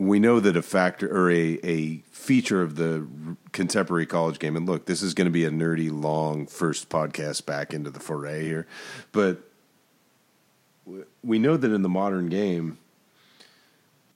we 0.07 0.19
know 0.19 0.39
that 0.39 0.57
a 0.57 0.61
factor 0.63 1.07
or 1.15 1.29
a, 1.29 1.59
a 1.63 1.97
feature 2.09 2.61
of 2.63 2.75
the 2.75 3.07
contemporary 3.51 4.07
college 4.07 4.39
game, 4.39 4.55
and 4.55 4.67
look, 4.67 4.85
this 4.85 5.03
is 5.03 5.13
going 5.13 5.25
to 5.25 5.31
be 5.31 5.45
a 5.45 5.51
nerdy, 5.51 5.91
long 5.91 6.47
first 6.47 6.89
podcast 6.89 7.45
back 7.45 7.73
into 7.73 7.91
the 7.91 7.99
foray 7.99 8.43
here, 8.43 8.65
but 9.11 9.43
we 11.23 11.37
know 11.37 11.55
that 11.55 11.71
in 11.71 11.83
the 11.83 11.89
modern 11.89 12.29
game, 12.29 12.79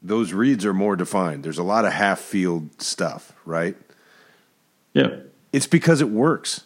those 0.01 0.33
reads 0.33 0.65
are 0.65 0.73
more 0.73 0.95
defined. 0.95 1.43
There's 1.43 1.59
a 1.59 1.63
lot 1.63 1.85
of 1.85 1.93
half 1.93 2.19
field 2.19 2.81
stuff, 2.81 3.33
right? 3.45 3.77
Yeah. 4.93 5.17
It's 5.53 5.67
because 5.67 6.01
it 6.01 6.09
works. 6.09 6.63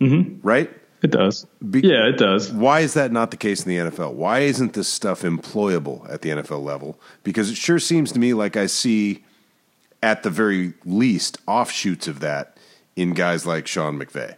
Mm-hmm. 0.00 0.46
Right? 0.46 0.70
It 1.02 1.10
does. 1.12 1.46
Be- 1.70 1.80
yeah, 1.80 2.08
it 2.08 2.18
does. 2.18 2.50
Why 2.52 2.80
is 2.80 2.94
that 2.94 3.12
not 3.12 3.30
the 3.30 3.36
case 3.36 3.64
in 3.64 3.68
the 3.68 3.90
NFL? 3.90 4.14
Why 4.14 4.40
isn't 4.40 4.72
this 4.72 4.88
stuff 4.88 5.22
employable 5.22 6.10
at 6.12 6.22
the 6.22 6.30
NFL 6.30 6.62
level? 6.62 6.98
Because 7.22 7.50
it 7.50 7.56
sure 7.56 7.78
seems 7.78 8.10
to 8.12 8.18
me 8.18 8.34
like 8.34 8.56
I 8.56 8.66
see, 8.66 9.24
at 10.02 10.22
the 10.22 10.30
very 10.30 10.74
least, 10.84 11.38
offshoots 11.46 12.08
of 12.08 12.20
that 12.20 12.56
in 12.96 13.14
guys 13.14 13.46
like 13.46 13.66
Sean 13.66 13.98
McVay. 13.98 14.36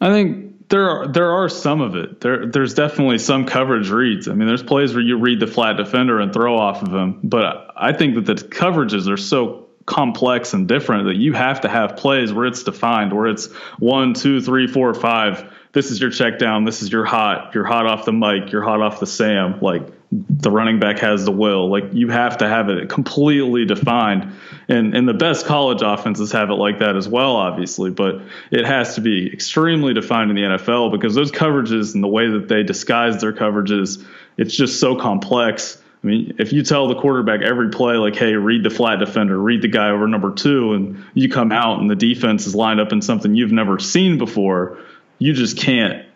I 0.00 0.08
think 0.08 0.68
there 0.70 0.88
are 0.88 1.08
there 1.08 1.30
are 1.30 1.48
some 1.48 1.82
of 1.82 1.94
it. 1.94 2.20
There 2.22 2.46
there's 2.46 2.72
definitely 2.72 3.18
some 3.18 3.44
coverage 3.44 3.90
reads. 3.90 4.28
I 4.28 4.32
mean, 4.32 4.48
there's 4.48 4.62
plays 4.62 4.94
where 4.94 5.02
you 5.02 5.18
read 5.18 5.40
the 5.40 5.46
flat 5.46 5.76
defender 5.76 6.20
and 6.20 6.32
throw 6.32 6.56
off 6.56 6.82
of 6.82 6.94
him, 6.94 7.20
but 7.22 7.70
I 7.76 7.92
think 7.92 8.14
that 8.14 8.24
the 8.24 8.34
coverages 8.34 9.08
are 9.10 9.18
so 9.18 9.59
complex 9.90 10.54
and 10.54 10.68
different 10.68 11.06
that 11.06 11.16
you 11.16 11.32
have 11.32 11.62
to 11.62 11.68
have 11.68 11.96
plays 11.96 12.32
where 12.32 12.46
it's 12.46 12.62
defined, 12.62 13.12
where 13.12 13.26
it's 13.26 13.52
one, 13.78 14.14
two, 14.14 14.40
three, 14.40 14.68
four, 14.68 14.94
five, 14.94 15.52
this 15.72 15.90
is 15.90 16.00
your 16.00 16.10
check 16.10 16.38
down, 16.38 16.64
this 16.64 16.80
is 16.80 16.92
your 16.92 17.04
hot, 17.04 17.54
you're 17.54 17.64
hot 17.64 17.86
off 17.86 18.04
the 18.04 18.12
Mike, 18.12 18.52
you're 18.52 18.62
hot 18.62 18.80
off 18.80 19.00
the 19.00 19.06
Sam. 19.06 19.60
Like 19.60 19.82
the 20.12 20.50
running 20.50 20.80
back 20.80 21.00
has 21.00 21.24
the 21.24 21.32
will. 21.32 21.68
Like 21.70 21.92
you 21.92 22.08
have 22.08 22.38
to 22.38 22.48
have 22.48 22.68
it 22.68 22.88
completely 22.88 23.64
defined. 23.64 24.32
And 24.68 24.94
and 24.94 25.08
the 25.08 25.14
best 25.14 25.46
college 25.46 25.82
offenses 25.82 26.32
have 26.32 26.50
it 26.50 26.54
like 26.54 26.78
that 26.78 26.96
as 26.96 27.08
well, 27.08 27.36
obviously, 27.36 27.90
but 27.90 28.22
it 28.50 28.64
has 28.64 28.94
to 28.94 29.00
be 29.00 29.32
extremely 29.32 29.92
defined 29.92 30.30
in 30.30 30.36
the 30.36 30.42
NFL 30.42 30.92
because 30.92 31.14
those 31.14 31.32
coverages 31.32 31.94
and 31.94 32.02
the 32.02 32.08
way 32.08 32.28
that 32.30 32.48
they 32.48 32.62
disguise 32.62 33.20
their 33.20 33.32
coverages, 33.32 34.04
it's 34.36 34.54
just 34.54 34.80
so 34.80 34.96
complex. 34.96 35.80
I 36.02 36.06
mean, 36.06 36.36
if 36.38 36.52
you 36.52 36.62
tell 36.62 36.88
the 36.88 36.94
quarterback 36.94 37.42
every 37.42 37.68
play, 37.68 37.96
like, 37.96 38.16
hey, 38.16 38.32
read 38.34 38.64
the 38.64 38.70
flat 38.70 39.00
defender, 39.00 39.38
read 39.38 39.60
the 39.60 39.68
guy 39.68 39.90
over 39.90 40.08
number 40.08 40.32
two, 40.32 40.72
and 40.72 41.04
you 41.12 41.28
come 41.28 41.52
out 41.52 41.80
and 41.80 41.90
the 41.90 41.96
defense 41.96 42.46
is 42.46 42.54
lined 42.54 42.80
up 42.80 42.92
in 42.92 43.02
something 43.02 43.34
you've 43.34 43.52
never 43.52 43.78
seen 43.78 44.16
before, 44.16 44.78
you 45.18 45.34
just 45.34 45.58
can't 45.58 46.06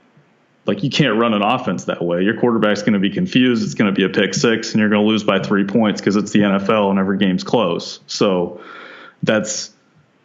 like 0.67 0.83
you 0.83 0.89
can't 0.89 1.19
run 1.19 1.35
an 1.35 1.43
offense 1.43 1.85
that 1.85 2.03
way. 2.03 2.23
Your 2.23 2.41
quarterback's 2.41 2.81
going 2.81 2.95
to 2.95 2.99
be 2.99 3.11
confused. 3.11 3.63
It's 3.63 3.75
going 3.75 3.93
to 3.93 3.97
be 3.97 4.05
a 4.05 4.09
pick 4.09 4.33
six, 4.33 4.73
and 4.73 4.81
you're 4.81 4.89
going 4.89 5.03
to 5.03 5.09
lose 5.09 5.23
by 5.23 5.41
three 5.41 5.65
points 5.65 6.01
because 6.01 6.17
it's 6.17 6.33
the 6.33 6.41
NFL 6.41 6.91
and 6.91 6.99
every 6.99 7.19
game's 7.19 7.45
close. 7.45 8.01
So 8.07 8.63
that's 9.23 9.71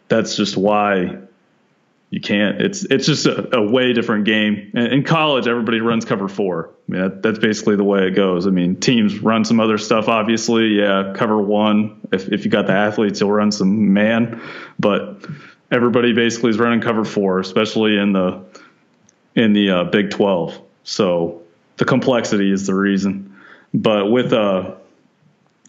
that's 0.08 0.36
just 0.36 0.56
why 0.56 1.18
you 2.10 2.20
can't. 2.20 2.60
It's 2.60 2.84
it's 2.84 3.06
just 3.06 3.26
a, 3.26 3.56
a 3.56 3.62
way 3.62 3.92
different 3.92 4.24
game. 4.24 4.72
In, 4.74 5.04
college, 5.04 5.46
everybody 5.46 5.80
runs 5.80 6.04
cover 6.04 6.26
four. 6.26 6.70
I 6.88 6.92
mean, 6.92 7.02
that, 7.02 7.22
that's 7.22 7.38
basically 7.38 7.76
the 7.76 7.84
way 7.84 8.08
it 8.08 8.12
goes. 8.12 8.48
I 8.48 8.50
mean, 8.50 8.76
teams 8.76 9.20
run 9.20 9.44
some 9.44 9.60
other 9.60 9.78
stuff. 9.78 10.08
Obviously, 10.08 10.80
yeah, 10.80 11.12
cover 11.14 11.40
one. 11.40 12.00
If 12.12 12.28
if 12.32 12.44
you 12.44 12.50
got 12.50 12.66
the 12.66 12.72
athletes, 12.72 13.20
you'll 13.20 13.30
run 13.30 13.52
some 13.52 13.92
man, 13.92 14.42
but 14.78 15.24
everybody 15.70 16.12
basically 16.12 16.50
is 16.50 16.58
running 16.58 16.80
cover 16.80 17.04
four, 17.04 17.38
especially 17.38 17.96
in 17.96 18.12
the 18.12 18.42
in 19.36 19.52
the 19.52 19.70
uh, 19.70 19.84
Big 19.84 20.10
12. 20.10 20.60
So 20.82 21.42
the 21.76 21.84
complexity 21.84 22.50
is 22.50 22.66
the 22.66 22.74
reason. 22.74 23.36
But 23.72 24.10
with 24.10 24.32
uh, 24.32 24.74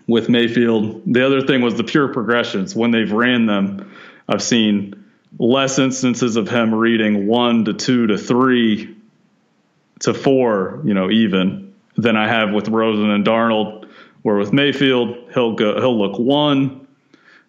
with 0.07 0.27
Mayfield, 0.27 1.03
the 1.05 1.23
other 1.23 1.41
thing 1.41 1.61
was 1.61 1.75
the 1.75 1.83
pure 1.83 2.07
progressions. 2.07 2.75
When 2.75 2.89
they've 2.89 3.11
ran 3.11 3.45
them, 3.45 3.91
I've 4.27 4.41
seen 4.41 5.00
less 5.39 5.79
instances 5.79 6.35
of 6.35 6.49
him 6.49 6.73
reading 6.73 7.27
one 7.27 7.65
to 7.65 7.73
two 7.73 8.07
to 8.07 8.17
three 8.17 8.95
to 9.99 10.13
four, 10.13 10.81
you 10.83 10.93
know, 10.93 11.09
even 11.09 11.73
than 11.97 12.15
I 12.15 12.27
have 12.27 12.51
with 12.51 12.67
Rosen 12.67 13.09
and 13.09 13.25
Darnold. 13.25 13.87
Where 14.23 14.35
with 14.35 14.53
Mayfield, 14.53 15.31
he'll 15.33 15.53
go, 15.53 15.79
he'll 15.79 15.97
look 15.97 16.19
one, 16.19 16.85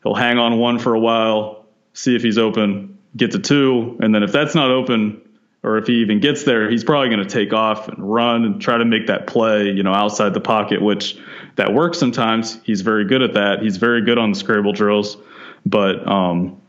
he'll 0.02 0.14
hang 0.14 0.38
on 0.38 0.58
one 0.58 0.78
for 0.78 0.94
a 0.94 0.98
while, 0.98 1.66
see 1.92 2.16
if 2.16 2.22
he's 2.22 2.38
open, 2.38 2.96
get 3.14 3.32
to 3.32 3.38
two, 3.38 3.98
and 4.00 4.14
then 4.14 4.22
if 4.22 4.32
that's 4.32 4.54
not 4.54 4.70
open, 4.70 5.20
or 5.62 5.76
if 5.76 5.86
he 5.86 5.96
even 5.96 6.18
gets 6.20 6.44
there, 6.44 6.70
he's 6.70 6.82
probably 6.82 7.10
going 7.10 7.22
to 7.22 7.28
take 7.28 7.52
off 7.52 7.88
and 7.88 7.98
run 7.98 8.46
and 8.46 8.62
try 8.62 8.78
to 8.78 8.86
make 8.86 9.08
that 9.08 9.26
play, 9.26 9.70
you 9.70 9.82
know, 9.82 9.92
outside 9.92 10.32
the 10.32 10.40
pocket, 10.40 10.80
which 10.80 11.18
that 11.56 11.74
works 11.74 11.98
sometimes. 11.98 12.58
He's 12.64 12.80
very 12.80 13.04
good 13.04 13.20
at 13.20 13.34
that. 13.34 13.60
He's 13.60 13.76
very 13.76 14.02
good 14.02 14.16
on 14.16 14.32
the 14.32 14.38
scramble 14.38 14.72
drills, 14.72 15.18
but 15.66 16.08
um, 16.08 16.61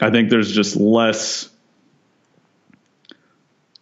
I 0.00 0.10
think 0.10 0.30
there's 0.30 0.52
just 0.52 0.76
less 0.76 1.48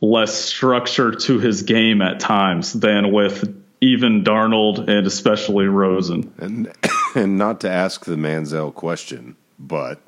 less 0.00 0.34
structure 0.34 1.12
to 1.12 1.38
his 1.38 1.62
game 1.62 2.02
at 2.02 2.20
times 2.20 2.72
than 2.72 3.12
with 3.12 3.64
even 3.80 4.24
Darnold 4.24 4.88
and 4.88 5.06
especially 5.06 5.66
Rosen. 5.66 6.32
And 6.38 6.72
and 7.14 7.38
not 7.38 7.60
to 7.62 7.70
ask 7.70 8.04
the 8.04 8.16
Manziel 8.16 8.74
question, 8.74 9.36
but 9.58 10.00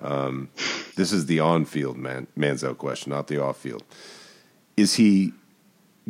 um, 0.00 0.48
this 0.96 1.12
is 1.12 1.26
the 1.26 1.40
on-field 1.40 1.96
man, 1.96 2.26
Manziel 2.36 2.76
question, 2.76 3.10
not 3.10 3.26
the 3.26 3.42
off-field. 3.42 3.84
Is 4.76 4.94
he 4.94 5.34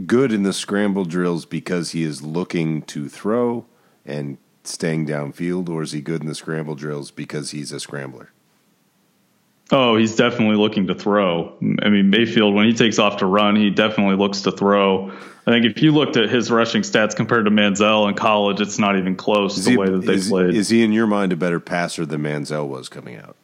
good 0.06 0.32
in 0.32 0.44
the 0.44 0.52
scramble 0.52 1.04
drills 1.04 1.44
because 1.44 1.90
he 1.90 2.04
is 2.04 2.22
looking 2.22 2.82
to 2.82 3.08
throw 3.08 3.66
and 4.06 4.38
staying 4.62 5.06
downfield, 5.06 5.68
or 5.68 5.82
is 5.82 5.92
he 5.92 6.00
good 6.00 6.20
in 6.20 6.28
the 6.28 6.34
scramble 6.34 6.74
drills 6.74 7.10
because 7.10 7.50
he's 7.50 7.72
a 7.72 7.80
scrambler? 7.80 8.30
Oh, 9.72 9.96
he's 9.96 10.16
definitely 10.16 10.56
looking 10.56 10.88
to 10.88 10.94
throw. 10.94 11.52
I 11.82 11.88
mean, 11.88 12.10
Mayfield, 12.10 12.54
when 12.54 12.66
he 12.66 12.72
takes 12.72 12.98
off 12.98 13.18
to 13.18 13.26
run, 13.26 13.54
he 13.54 13.70
definitely 13.70 14.16
looks 14.16 14.42
to 14.42 14.52
throw. 14.52 15.10
I 15.46 15.52
think 15.52 15.64
if 15.64 15.80
you 15.82 15.92
looked 15.92 16.16
at 16.16 16.28
his 16.28 16.50
rushing 16.50 16.82
stats 16.82 17.14
compared 17.14 17.44
to 17.44 17.50
Manziel 17.50 18.08
in 18.08 18.14
college, 18.14 18.60
it's 18.60 18.78
not 18.78 18.98
even 18.98 19.16
close 19.16 19.56
is 19.58 19.64
the 19.64 19.72
he, 19.72 19.76
way 19.76 19.88
that 19.88 20.04
they 20.04 20.14
is, 20.14 20.28
played. 20.28 20.54
Is 20.54 20.68
he, 20.68 20.82
in 20.82 20.92
your 20.92 21.06
mind, 21.06 21.32
a 21.32 21.36
better 21.36 21.60
passer 21.60 22.04
than 22.04 22.22
Manziel 22.22 22.68
was 22.68 22.88
coming 22.88 23.16
out? 23.16 23.36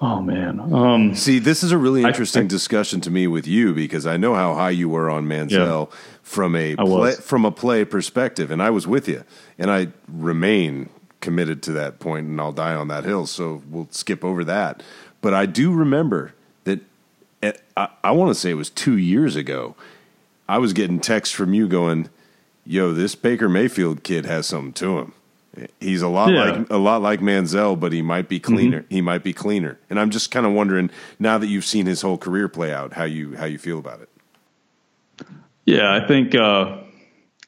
Oh 0.00 0.20
man. 0.20 0.58
Um, 0.74 1.14
See, 1.14 1.38
this 1.38 1.62
is 1.62 1.70
a 1.70 1.78
really 1.78 2.02
interesting 2.02 2.42
I, 2.42 2.46
I, 2.46 2.48
discussion 2.48 3.00
to 3.02 3.10
me 3.10 3.28
with 3.28 3.46
you 3.46 3.72
because 3.72 4.04
I 4.04 4.16
know 4.16 4.34
how 4.34 4.54
high 4.54 4.70
you 4.70 4.88
were 4.88 5.08
on 5.08 5.26
Manziel 5.26 5.88
yeah, 5.88 5.96
from 6.22 6.56
a 6.56 6.74
play, 6.74 7.12
from 7.12 7.44
a 7.44 7.52
play 7.52 7.84
perspective, 7.84 8.50
and 8.50 8.60
I 8.60 8.70
was 8.70 8.84
with 8.84 9.06
you, 9.06 9.22
and 9.58 9.70
I 9.70 9.88
remain 10.08 10.88
committed 11.22 11.62
to 11.62 11.72
that 11.72 11.98
point, 11.98 12.26
and 12.26 12.38
I'll 12.38 12.52
die 12.52 12.74
on 12.74 12.88
that 12.88 13.04
hill. 13.04 13.24
So 13.24 13.62
we'll 13.70 13.88
skip 13.90 14.22
over 14.22 14.44
that. 14.44 14.82
But 15.22 15.32
I 15.32 15.46
do 15.46 15.72
remember 15.72 16.34
that 16.64 16.80
at, 17.42 17.62
I, 17.76 17.88
I 18.04 18.10
want 18.10 18.28
to 18.28 18.34
say 18.34 18.50
it 18.50 18.54
was 18.54 18.68
two 18.68 18.98
years 18.98 19.36
ago. 19.36 19.74
I 20.48 20.58
was 20.58 20.74
getting 20.74 21.00
texts 21.00 21.34
from 21.34 21.54
you 21.54 21.66
going, 21.68 22.10
"Yo, 22.66 22.92
this 22.92 23.14
Baker 23.14 23.48
Mayfield 23.48 24.02
kid 24.02 24.26
has 24.26 24.46
something 24.46 24.74
to 24.74 24.98
him." 24.98 25.14
He's 25.80 26.00
a 26.00 26.08
lot 26.08 26.32
yeah. 26.32 26.44
like 26.44 26.70
a 26.70 26.76
lot 26.78 27.02
like 27.02 27.20
Manziel, 27.20 27.78
but 27.78 27.92
he 27.92 28.02
might 28.02 28.28
be 28.28 28.40
cleaner. 28.40 28.80
Mm-hmm. 28.80 28.94
He 28.94 29.00
might 29.00 29.22
be 29.22 29.32
cleaner. 29.32 29.78
And 29.90 30.00
I'm 30.00 30.10
just 30.10 30.30
kind 30.30 30.46
of 30.46 30.52
wondering 30.52 30.90
now 31.18 31.38
that 31.38 31.46
you've 31.46 31.64
seen 31.64 31.86
his 31.86 32.02
whole 32.02 32.18
career 32.18 32.48
play 32.48 32.72
out, 32.72 32.94
how 32.94 33.04
you 33.04 33.36
how 33.36 33.44
you 33.44 33.58
feel 33.58 33.78
about 33.78 34.00
it. 34.00 34.08
Yeah, 35.64 35.94
I 35.94 36.06
think 36.06 36.34
uh, 36.34 36.78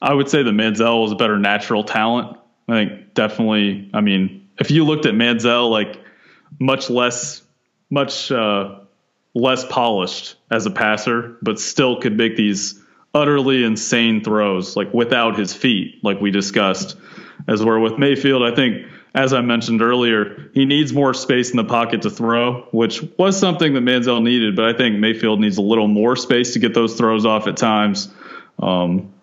I 0.01 0.13
would 0.13 0.29
say 0.29 0.43
that 0.43 0.51
Manziel 0.51 1.01
was 1.01 1.11
a 1.11 1.15
better 1.15 1.37
natural 1.37 1.83
talent. 1.83 2.37
I 2.67 2.85
think 2.85 3.04
definitely. 3.15 3.89
I 3.93 4.01
mean, 4.01 4.47
if 4.59 4.69
you 4.69 4.85
looked 4.85 5.05
at 5.05 5.15
Manziel, 5.15 5.71
like 5.71 5.99
much 6.59 6.89
less, 6.89 7.41
much 7.89 8.31
uh, 8.31 8.79
less 9.33 9.65
polished 9.65 10.35
as 10.51 10.65
a 10.65 10.71
passer, 10.71 11.37
but 11.41 11.59
still 11.59 11.99
could 11.99 12.15
make 12.15 12.35
these 12.35 12.79
utterly 13.13 13.63
insane 13.63 14.23
throws, 14.23 14.75
like 14.75 14.93
without 14.93 15.39
his 15.39 15.53
feet, 15.53 16.03
like 16.03 16.21
we 16.21 16.31
discussed 16.31 16.97
as 17.47 17.63
where 17.63 17.79
with 17.79 17.97
Mayfield, 17.97 18.43
I 18.43 18.53
think, 18.55 18.85
as 19.13 19.33
I 19.33 19.41
mentioned 19.41 19.81
earlier, 19.81 20.49
he 20.53 20.65
needs 20.65 20.93
more 20.93 21.13
space 21.13 21.51
in 21.51 21.57
the 21.57 21.63
pocket 21.63 22.01
to 22.03 22.09
throw, 22.09 22.67
which 22.71 23.01
was 23.17 23.39
something 23.39 23.73
that 23.73 23.81
Manziel 23.81 24.21
needed, 24.21 24.55
but 24.55 24.65
I 24.65 24.77
think 24.77 24.99
Mayfield 24.99 25.39
needs 25.39 25.57
a 25.57 25.61
little 25.61 25.87
more 25.87 26.15
space 26.15 26.53
to 26.53 26.59
get 26.59 26.73
those 26.73 26.95
throws 26.95 27.25
off 27.25 27.47
at 27.47 27.55
times. 27.57 28.09
Um, 28.59 29.13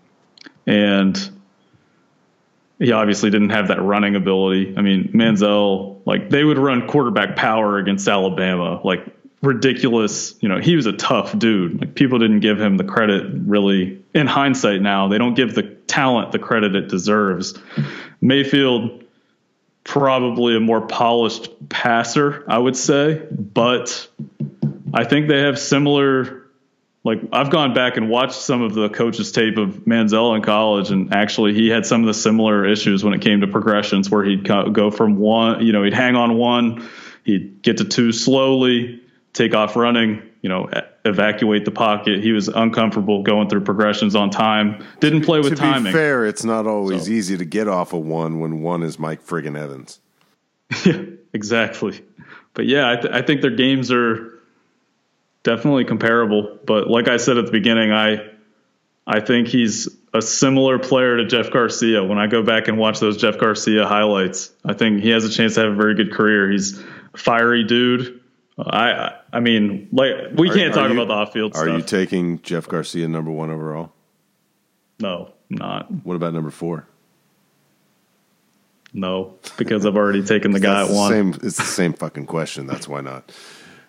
and 0.66 1.31
he 2.82 2.90
obviously 2.90 3.30
didn't 3.30 3.50
have 3.50 3.68
that 3.68 3.80
running 3.80 4.16
ability. 4.16 4.74
I 4.76 4.82
mean, 4.82 5.12
Manziel, 5.14 6.00
like 6.04 6.30
they 6.30 6.42
would 6.42 6.59
run 6.59 6.88
quarterback 6.88 7.36
power 7.36 7.78
against 7.78 8.09
Alabama, 8.09 8.80
like 8.82 9.06
ridiculous. 9.40 10.34
You 10.40 10.48
know, 10.48 10.59
he 10.59 10.74
was 10.74 10.86
a 10.86 10.92
tough 10.92 11.38
dude. 11.38 11.80
Like 11.80 11.94
people 11.94 12.18
didn't 12.18 12.40
give 12.40 12.60
him 12.60 12.76
the 12.76 12.84
credit 12.84 13.24
really 13.46 14.02
in 14.14 14.26
hindsight 14.26 14.82
now. 14.82 15.06
They 15.06 15.18
don't 15.18 15.34
give 15.34 15.54
the 15.54 15.62
talent 15.62 16.32
the 16.32 16.40
credit 16.40 16.74
it 16.74 16.88
deserves. 16.88 17.56
Mayfield 18.20 19.04
probably 19.84 20.56
a 20.56 20.60
more 20.60 20.80
polished 20.80 21.68
passer, 21.68 22.44
I 22.48 22.59
would 22.59 22.76
say, 22.76 23.22
but 23.30 24.09
I 24.92 25.04
think 25.04 25.28
they 25.28 25.40
have 25.42 25.56
similar 25.56 26.41
like 27.05 27.20
I've 27.33 27.51
gone 27.51 27.74
back 27.74 27.97
and 27.97 28.09
watched 28.09 28.41
some 28.41 28.62
of 28.62 28.74
the 28.74 28.89
coaches 28.89 29.33
tape 29.33 29.57
of 29.57 29.85
Manziel 29.87 30.37
in 30.37 30.43
college, 30.43 30.91
and 30.91 31.12
actually 31.12 31.53
he 31.53 31.69
had 31.69 31.85
some 31.85 32.03
of 32.03 32.07
the 32.07 32.15
similar 32.15 32.65
issues 32.65 33.03
when 33.03 33.12
it 33.12 33.20
came 33.20 33.41
to 33.41 33.49
progressions, 33.49 34.09
where 34.09 34.24
he'd 34.24 34.45
go 34.45 34.91
from 34.91 35.16
one, 35.16 35.65
you 35.65 35.73
know, 35.73 35.83
he'd 35.83 35.95
hang 35.95 36.15
on 36.15 36.37
one, 36.37 36.89
he'd 37.24 37.62
get 37.62 37.79
to 37.79 37.85
two 37.85 38.12
slowly, 38.12 39.01
take 39.33 39.55
off 39.55 39.74
running, 39.74 40.23
you 40.43 40.49
know, 40.49 40.70
evacuate 41.05 41.65
the 41.65 41.73
pocket. 41.73 42.23
He 42.23 42.31
was 42.31 42.47
uncomfortable 42.47 43.23
going 43.23 43.49
through 43.49 43.62
progressions 43.62 44.15
on 44.15 44.31
time. 44.31 44.85
Didn't 45.01 45.23
play 45.24 45.41
with 45.41 45.51
to 45.51 45.57
timing. 45.57 45.85
To 45.85 45.89
be 45.91 45.93
fair, 45.93 46.24
it's 46.24 46.45
not 46.45 46.69
always 46.69 47.07
so. 47.07 47.11
easy 47.11 47.37
to 47.37 47.45
get 47.45 47.66
off 47.66 47.93
a 47.93 47.97
of 47.97 48.05
one 48.05 48.39
when 48.39 48.62
one 48.62 48.85
is 48.85 48.99
Mike 48.99 49.24
friggin' 49.24 49.59
Evans. 49.59 50.01
Yeah, 50.87 51.03
exactly. 51.35 52.01
But 52.55 52.65
yeah, 52.66 52.91
I, 52.91 52.97
th- 52.97 53.12
I 53.12 53.20
think 53.20 53.43
their 53.43 53.51
games 53.51 53.93
are 53.93 54.31
definitely 55.43 55.85
comparable. 55.85 56.59
But 56.64 56.89
like 56.89 57.09
I 57.09 57.16
said 57.16 57.39
at 57.39 57.47
the 57.47 57.52
beginning, 57.52 57.93
I 57.93 58.31
I 59.06 59.20
think 59.20 59.48
he's 59.48 59.89
a 60.14 60.23
similar 60.23 60.78
player 60.78 61.16
to 61.16 61.27
Jeff 61.27 61.51
Garcia. 61.51 62.05
When 62.05 62.19
I 62.19 62.27
go 62.27 62.43
back 62.43 62.69
and 62.69 62.78
watch 62.78 63.01
those 63.01 63.16
Jeff 63.16 63.39
Garcia 63.39 63.86
highlights, 63.86 64.52
I 64.64 64.74
think 64.74 65.02
he 65.02 65.10
has 65.10 65.24
a 65.24 65.31
chance 65.31 65.55
to 65.55 65.62
have 65.62 65.73
a 65.73 65.77
very 65.77 65.94
good 65.94 66.12
career. 66.12 66.51
He's 66.51 66.78
a 66.78 67.16
fiery 67.16 67.64
dude 67.64 68.20
I 68.59 69.14
I 69.32 69.40
mean, 69.40 69.89
like 69.93 70.14
we 70.35 70.51
are, 70.51 70.55
can't 70.55 70.74
talk 70.74 70.90
you, 70.90 70.94
about 70.94 71.09
the 71.09 71.14
off 71.14 71.32
field. 71.32 71.55
Are 71.55 71.64
stuff. 71.64 71.77
you 71.77 71.82
taking 71.82 72.40
Jeff 72.43 72.69
Garcia 72.69 73.09
number 73.09 73.31
one 73.31 73.51
overall? 73.51 73.93
No, 75.01 75.32
not. 75.48 75.90
What 76.05 76.16
about 76.16 76.35
number 76.35 76.51
four? 76.51 76.86
No, 78.93 79.39
because 79.56 79.86
I've 79.86 79.97
already 79.97 80.23
taken 80.23 80.51
the 80.51 80.60
guy 80.60 80.85
at 80.85 80.90
one. 80.90 81.10
Same, 81.10 81.28
it's 81.43 81.56
the 81.56 81.62
same 81.62 81.94
fucking 81.94 82.27
question. 82.27 82.66
That's 82.66 82.86
why 82.86 83.01
not. 83.01 83.32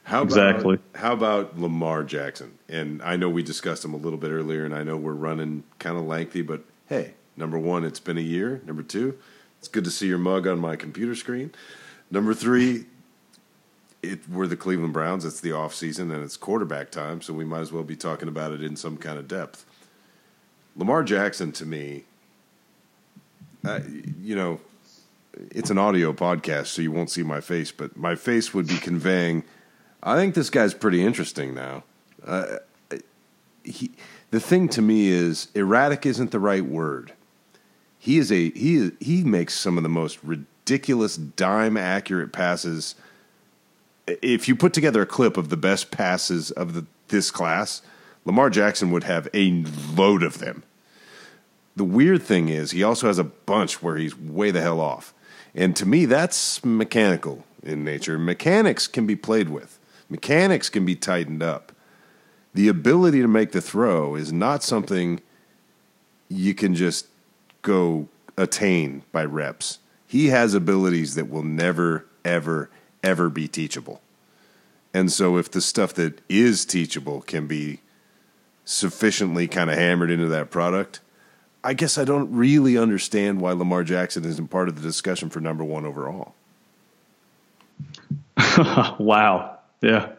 How 0.04 0.24
about, 0.24 0.26
Exactly. 0.26 0.80
How 0.96 1.14
about 1.14 1.58
Lamar 1.58 2.04
Jackson? 2.04 2.58
And 2.68 3.02
I 3.02 3.16
know 3.16 3.30
we 3.30 3.42
discussed 3.42 3.86
him 3.86 3.94
a 3.94 3.98
little 3.98 4.20
bit 4.20 4.32
earlier, 4.32 4.66
and 4.66 4.76
I 4.76 4.84
know 4.84 4.98
we're 4.98 5.14
running 5.14 5.64
kind 5.80 5.98
of 5.98 6.04
lengthy, 6.04 6.42
but 6.42 6.64
hey, 6.88 7.14
number 7.38 7.58
one, 7.58 7.86
it's 7.86 8.00
been 8.00 8.18
a 8.18 8.22
year. 8.22 8.62
Number 8.66 8.84
two, 8.84 9.18
it's 9.60 9.68
good 9.68 9.86
to 9.86 9.92
see 9.92 10.08
your 10.08 10.18
mug 10.18 10.46
on 10.46 10.60
my 10.60 10.76
computer 10.76 11.16
screen. 11.16 11.54
Number 12.12 12.34
three, 12.34 12.86
it 14.02 14.28
we're 14.30 14.48
the 14.48 14.58
Cleveland 14.58 14.94
Browns. 14.94 15.24
It's 15.24 15.40
the 15.40 15.54
off 15.54 15.74
season 15.74 16.12
and 16.12 16.24
it's 16.24 16.36
quarterback 16.36 16.92
time, 16.92 17.22
so 17.22 17.34
we 17.34 17.46
might 17.46 17.62
as 17.62 17.72
well 17.72 17.84
be 17.84 17.96
talking 17.96 18.28
about 18.28 18.52
it 18.52 18.62
in 18.62 18.76
some 18.76 18.98
kind 18.98 19.18
of 19.18 19.28
depth. 19.28 19.66
Lamar 20.76 21.04
Jackson, 21.04 21.52
to 21.54 21.66
me, 21.66 22.04
uh, 23.66 23.80
you 24.20 24.36
know, 24.36 24.60
it's 25.52 25.70
an 25.70 25.78
audio 25.78 26.12
podcast, 26.12 26.68
so 26.68 26.82
you 26.82 26.92
won't 26.92 27.10
see 27.10 27.24
my 27.24 27.40
face, 27.40 27.72
but 27.72 27.96
my 27.96 28.16
face 28.16 28.54
would 28.54 28.68
be 28.68 28.78
conveying. 28.78 29.44
I 30.04 30.18
think 30.18 30.36
this 30.36 30.50
guy's 30.50 30.74
pretty 30.74 31.02
interesting 31.02 31.54
now. 31.54 31.84
Uh, 32.26 32.58
he, 33.64 33.92
the 34.32 34.40
thing 34.40 34.68
to 34.70 34.82
me 34.82 35.08
is 35.08 35.48
erratic 35.56 36.06
isn't 36.06 36.32
the 36.32 36.40
right 36.40 36.66
word. 36.66 37.14
He 37.98 38.18
is 38.18 38.32
a 38.32 38.52
he 38.52 38.76
is, 38.76 38.92
he 39.00 39.24
makes 39.24 39.54
some 39.54 39.78
of 39.78 39.84
the 39.84 39.90
most 39.90 40.20
ridiculous 40.22 41.16
dime 41.16 41.78
accurate 41.78 42.34
passes. 42.34 42.96
If 44.06 44.50
you 44.50 44.58
put 44.58 44.74
together 44.74 45.02
a 45.02 45.06
clip 45.06 45.38
of 45.38 45.48
the 45.48 45.56
best 45.56 45.90
passes 45.90 46.52
of 46.52 46.74
the, 46.74 46.86
this 47.08 47.32
class, 47.32 47.82
Lamar 48.26 48.50
Jackson 48.50 48.92
would 48.92 49.06
have 49.06 49.30
a 49.34 49.64
load 49.96 50.24
of 50.24 50.40
them. 50.40 50.64
The 51.78 51.86
weird 51.86 52.22
thing 52.22 52.50
is, 52.50 52.72
he 52.72 52.84
also 52.84 53.08
has 53.08 53.18
a 53.18 53.24
bunch 53.24 53.82
where 53.82 53.96
he's 53.96 54.18
way 54.18 54.52
the 54.52 54.62
hell 54.62 54.82
off. 54.82 55.14
And 55.56 55.76
to 55.78 55.86
me, 55.86 56.06
that's 56.06 56.64
mechanical 56.66 57.46
in 57.64 57.86
nature. 57.86 58.20
Mechanics 58.20 58.88
can 58.88 59.08
be 59.08 59.16
played 59.16 59.50
with, 59.50 59.80
mechanics 60.14 60.70
can 60.70 60.86
be 60.86 60.96
tightened 60.96 61.42
up. 61.42 61.72
The 62.54 62.68
ability 62.68 63.24
to 63.24 63.28
make 63.28 63.52
the 63.52 63.62
throw 63.62 64.14
is 64.14 64.32
not 64.32 64.62
something 64.62 65.22
you 66.30 66.54
can 66.54 66.76
just 66.76 67.08
go 67.64 68.08
attain 68.38 69.02
by 69.12 69.26
reps. 69.26 69.80
He 70.06 70.28
has 70.28 70.54
abilities 70.54 71.16
that 71.16 71.32
will 71.32 71.42
never, 71.42 72.06
ever, 72.24 72.70
ever 73.02 73.28
be 73.28 73.48
teachable. 73.48 74.02
And 74.94 75.12
so, 75.12 75.38
if 75.38 75.50
the 75.50 75.62
stuff 75.62 75.96
that 75.96 76.22
is 76.30 76.64
teachable 76.64 77.22
can 77.22 77.48
be 77.48 77.80
sufficiently 78.66 79.48
kind 79.48 79.72
of 79.72 79.80
hammered 79.80 80.12
into 80.12 80.28
that 80.28 80.52
product, 80.52 81.00
I 81.64 81.74
guess 81.74 81.98
I 81.98 82.04
don't 82.04 82.32
really 82.32 82.78
understand 82.78 83.42
why 83.42 83.54
Lamar 83.54 83.84
Jackson 83.84 84.26
isn't 84.26 84.50
part 84.50 84.70
of 84.70 84.76
the 84.76 84.82
discussion 84.82 85.32
for 85.32 85.40
number 85.40 85.64
one 85.64 85.88
overall. 85.88 86.36
wow. 89.00 89.58
Yeah. 89.84 90.10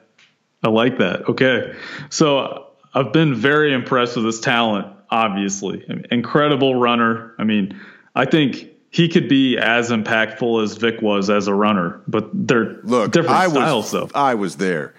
I 0.62 0.68
like 0.68 0.98
that. 0.98 1.28
Okay. 1.28 1.74
So 2.10 2.68
I've 2.94 3.12
been 3.12 3.34
very 3.34 3.72
impressed 3.74 4.16
with 4.16 4.24
his 4.24 4.40
talent, 4.40 4.86
obviously. 5.10 5.84
I 5.88 5.94
mean, 5.94 6.06
incredible 6.10 6.76
runner. 6.76 7.34
I 7.38 7.44
mean, 7.44 7.78
I 8.14 8.24
think 8.24 8.68
he 8.90 9.08
could 9.08 9.28
be 9.28 9.58
as 9.58 9.90
impactful 9.90 10.62
as 10.62 10.76
Vick 10.76 11.02
was 11.02 11.28
as 11.28 11.48
a 11.48 11.54
runner, 11.54 12.00
but 12.06 12.30
they're 12.32 12.80
Look, 12.84 13.12
different 13.12 13.36
I 13.36 13.48
styles, 13.48 13.92
was, 13.92 14.12
though. 14.12 14.18
I 14.18 14.34
was 14.36 14.56
there. 14.56 14.94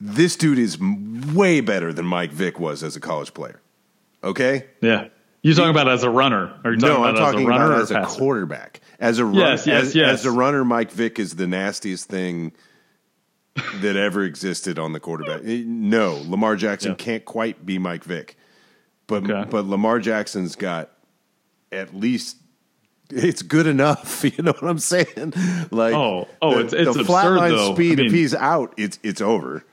This 0.00 0.36
dude 0.36 0.58
is 0.58 0.78
way 0.80 1.60
better 1.60 1.92
than 1.92 2.06
Mike 2.06 2.32
Vick 2.32 2.58
was 2.60 2.82
as 2.82 2.96
a 2.96 3.00
college 3.00 3.34
player. 3.34 3.60
Okay? 4.24 4.66
Yeah. 4.80 5.08
You're 5.42 5.56
talking 5.56 5.70
about 5.70 5.88
as 5.88 6.04
a 6.04 6.10
runner? 6.10 6.56
Are 6.64 6.72
you 6.72 6.78
talking 6.78 6.94
no, 6.94 7.02
about 7.02 7.16
I'm 7.16 7.16
talking 7.16 7.40
as 7.40 7.46
a 7.46 7.48
runner 7.48 7.64
about 7.72 7.82
as 7.82 7.90
a 7.90 7.94
passer? 7.94 8.18
quarterback. 8.18 8.80
As 9.00 9.18
a 9.18 9.24
run, 9.24 9.34
Yes, 9.34 9.66
yes, 9.66 9.82
as, 9.82 9.94
yes. 9.96 10.10
as 10.20 10.24
a 10.26 10.30
runner, 10.30 10.64
Mike 10.64 10.92
Vick 10.92 11.18
is 11.18 11.34
the 11.34 11.48
nastiest 11.48 12.08
thing 12.08 12.52
that 13.80 13.96
ever 13.96 14.22
existed 14.24 14.78
on 14.78 14.92
the 14.92 15.00
quarterback. 15.00 15.42
Eh, 15.44 15.62
No, 15.66 16.20
Lamar 16.26 16.56
Jackson 16.56 16.92
Yeah. 16.92 16.96
can't 16.96 17.24
quite 17.24 17.64
be 17.66 17.78
Mike 17.78 18.04
Vick, 18.04 18.36
but 19.06 19.24
Okay. 19.30 19.48
but 19.50 19.66
Lamar 19.66 19.98
Jackson's 20.00 20.56
got 20.56 20.90
at 21.70 21.94
least. 21.94 22.36
It's 23.10 23.42
good 23.42 23.66
enough, 23.66 24.24
you 24.36 24.42
know 24.42 24.52
what 24.58 24.70
I'm 24.70 24.78
saying? 24.78 25.34
Like, 25.70 25.94
Oh, 25.94 26.28
oh, 26.40 26.54
the, 26.54 26.60
it's- 26.60 26.72
it's 26.72 26.94
the 26.96 27.00
absurd, 27.02 27.50
though. 27.50 27.74
speed. 27.74 28.00
I 28.00 28.04
if 28.04 28.12
he's 28.12 28.34
out, 28.34 28.72
it's 28.76 28.98
it's 29.02 29.20
over 29.20 29.64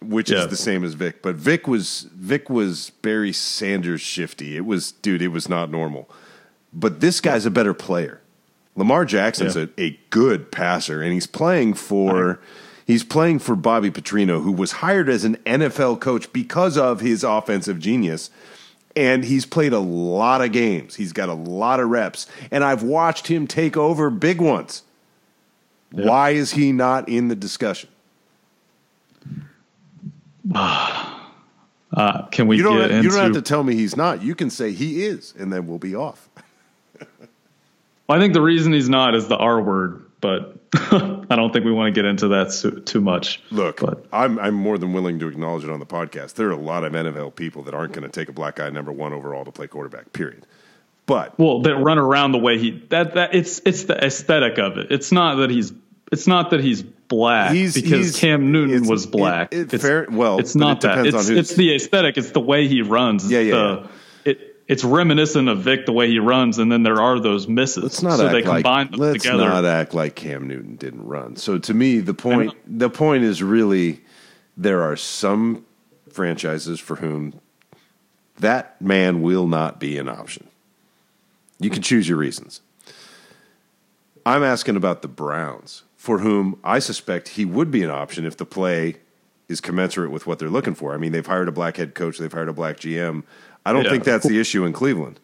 which 0.00 0.30
Yeah. 0.30 0.42
is 0.44 0.46
the 0.46 0.56
same 0.56 0.84
as 0.84 0.94
Vick. 0.94 1.22
But 1.22 1.34
Vick 1.34 1.66
was 1.66 2.06
Vick 2.14 2.48
was 2.48 2.90
Barry 3.02 3.32
Sanders 3.32 4.00
shifty. 4.00 4.56
It 4.56 4.64
was 4.64 4.92
dude, 4.92 5.22
it 5.22 5.28
was 5.28 5.48
not 5.48 5.72
normal. 5.72 6.08
But 6.72 7.00
this 7.00 7.20
guy's 7.20 7.46
a 7.46 7.50
better 7.50 7.74
player. 7.74 8.20
Lamar 8.76 9.04
Jackson's 9.04 9.56
Yeah. 9.56 9.64
a, 9.76 9.82
a 9.82 10.00
good 10.10 10.52
passer, 10.52 11.02
and 11.02 11.12
he's 11.12 11.26
playing 11.26 11.74
for 11.74 12.38
he's 12.88 13.04
playing 13.04 13.38
for 13.38 13.54
Bobby 13.54 13.92
Petrino, 13.92 14.42
who 14.42 14.50
was 14.50 14.72
hired 14.72 15.08
as 15.08 15.22
an 15.24 15.36
NFL 15.46 16.00
coach 16.00 16.32
because 16.32 16.76
of 16.76 17.00
his 17.00 17.22
offensive 17.22 17.78
genius. 17.78 18.30
And 18.96 19.24
he's 19.24 19.46
played 19.46 19.72
a 19.72 19.78
lot 19.78 20.40
of 20.42 20.50
games. 20.50 20.96
He's 20.96 21.12
got 21.12 21.28
a 21.28 21.34
lot 21.34 21.78
of 21.78 21.88
reps. 21.88 22.26
And 22.50 22.64
I've 22.64 22.82
watched 22.82 23.28
him 23.28 23.46
take 23.46 23.76
over 23.76 24.10
big 24.10 24.40
ones. 24.40 24.82
Why 25.92 26.30
is 26.30 26.50
he 26.52 26.72
not 26.72 27.08
in 27.08 27.28
the 27.28 27.36
discussion? 27.36 27.88
Uh, 31.90 32.26
can 32.26 32.46
we 32.46 32.58
You 32.58 32.62
don't, 32.62 32.76
get 32.76 32.82
have, 32.82 32.90
into? 32.90 33.02
you 33.04 33.10
don't 33.10 33.24
have 33.24 33.32
to 33.32 33.40
tell 33.40 33.64
me 33.64 33.74
he's 33.74 33.96
not. 33.96 34.22
You 34.22 34.34
can 34.34 34.50
say 34.50 34.72
he 34.72 35.06
is, 35.06 35.32
and 35.38 35.50
then 35.50 35.66
we'll 35.66 35.78
be 35.78 35.94
off. 35.94 36.28
Well, 38.06 38.18
I 38.18 38.20
think 38.20 38.34
the 38.34 38.42
reason 38.42 38.74
he's 38.74 38.90
not 38.90 39.14
is 39.14 39.28
the 39.28 39.36
R 39.38 39.60
word, 39.60 40.02
but 40.20 40.57
I 40.74 41.36
don't 41.36 41.52
think 41.52 41.64
we 41.64 41.72
want 41.72 41.94
to 41.94 41.98
get 41.98 42.04
into 42.04 42.28
that 42.28 42.50
too, 42.52 42.80
too 42.80 43.00
much. 43.00 43.40
Look, 43.50 43.80
but 43.80 44.04
I'm 44.12 44.38
I'm 44.38 44.54
more 44.54 44.76
than 44.78 44.92
willing 44.92 45.18
to 45.20 45.28
acknowledge 45.28 45.64
it 45.64 45.70
on 45.70 45.80
the 45.80 45.86
podcast. 45.86 46.34
There 46.34 46.48
are 46.48 46.52
a 46.52 46.56
lot 46.56 46.84
of 46.84 46.92
NFL 46.92 47.34
people 47.36 47.62
that 47.64 47.74
aren't 47.74 47.92
going 47.92 48.02
to 48.02 48.10
take 48.10 48.28
a 48.28 48.32
black 48.32 48.56
guy 48.56 48.68
number 48.70 48.92
one 48.92 49.12
overall 49.12 49.44
to 49.44 49.52
play 49.52 49.66
quarterback. 49.66 50.12
Period. 50.12 50.44
But 51.06 51.38
well, 51.38 51.62
that 51.62 51.76
run 51.76 51.96
around 51.98 52.32
the 52.32 52.38
way 52.38 52.58
he 52.58 52.82
that 52.90 53.14
that 53.14 53.34
it's 53.34 53.60
it's 53.64 53.84
the 53.84 53.96
aesthetic 54.04 54.58
of 54.58 54.76
it. 54.76 54.88
It's 54.92 55.10
not 55.10 55.36
that 55.36 55.48
he's 55.48 55.72
it's 56.12 56.26
not 56.26 56.50
that 56.50 56.60
he's 56.60 56.82
black 56.82 57.52
He's- 57.52 57.74
because 57.74 57.90
he's- 57.90 58.20
Cam 58.20 58.52
Newton 58.52 58.86
was 58.86 59.06
black. 59.06 59.52
it- 59.54 59.58
it 59.60 59.74
it's, 59.74 59.82
fair- 59.82 60.06
well, 60.10 60.38
it's 60.38 60.54
not 60.54 60.78
it 60.84 60.88
that. 60.88 61.06
It's 61.06 61.28
it's 61.30 61.54
the 61.54 61.74
aesthetic. 61.74 62.18
It's 62.18 62.30
the 62.32 62.40
way 62.40 62.68
he 62.68 62.82
runs. 62.82 63.24
It's 63.24 63.32
Yeah, 63.32 63.40
yeah, 63.40 63.52
the- 63.54 63.82
It 63.84 63.88
it's 64.68 64.84
reminiscent 64.84 65.48
of 65.48 65.60
Vick 65.60 65.86
the 65.86 65.92
way 65.92 66.08
he 66.08 66.18
runs, 66.18 66.58
and 66.58 66.70
then 66.70 66.82
there 66.82 67.00
are 67.00 67.18
those 67.18 67.48
misses. 67.48 67.82
let's 67.82 68.02
not 68.02 68.18
so 68.18 68.26
act 68.26 68.32
they 68.32 68.42
like 68.42 68.62
combine 68.62 68.90
them 68.90 69.00
let's 69.00 69.24
together. 69.24 69.44
not 69.48 69.64
act 69.64 69.94
like 69.94 70.14
Cam 70.14 70.46
Newton 70.46 70.76
didn't 70.76 71.06
run. 71.06 71.36
So 71.36 71.58
to 71.58 71.74
me, 71.74 72.00
the 72.00 72.14
point 72.14 72.54
the 72.66 72.90
point 72.90 73.24
is 73.24 73.42
really 73.42 74.02
there 74.56 74.82
are 74.82 74.96
some 74.96 75.64
franchises 76.10 76.78
for 76.78 76.96
whom 76.96 77.40
that 78.38 78.80
man 78.80 79.22
will 79.22 79.46
not 79.46 79.80
be 79.80 79.96
an 79.96 80.08
option. 80.08 80.46
You 81.58 81.70
can 81.70 81.82
choose 81.82 82.08
your 82.08 82.18
reasons. 82.18 82.60
I'm 84.26 84.44
asking 84.44 84.76
about 84.76 85.00
the 85.00 85.08
Browns, 85.08 85.84
for 85.96 86.18
whom 86.18 86.60
I 86.62 86.78
suspect 86.78 87.28
he 87.28 87.44
would 87.46 87.70
be 87.70 87.82
an 87.82 87.90
option 87.90 88.26
if 88.26 88.36
the 88.36 88.44
play 88.44 88.96
is 89.48 89.60
commensurate 89.62 90.10
with 90.10 90.26
what 90.26 90.38
they're 90.38 90.50
looking 90.50 90.74
for. 90.74 90.92
I 90.92 90.98
mean, 90.98 91.12
they've 91.12 91.26
hired 91.26 91.48
a 91.48 91.52
black 91.52 91.78
head 91.78 91.94
coach, 91.94 92.18
they've 92.18 92.32
hired 92.32 92.50
a 92.50 92.52
black 92.52 92.76
GM. 92.76 93.22
I 93.68 93.72
don't 93.72 93.84
Yeah. 93.84 93.90
think 93.90 94.04
that's 94.04 94.26
the 94.26 94.40
issue 94.40 94.64
in 94.64 94.72
Cleveland. 94.72 95.20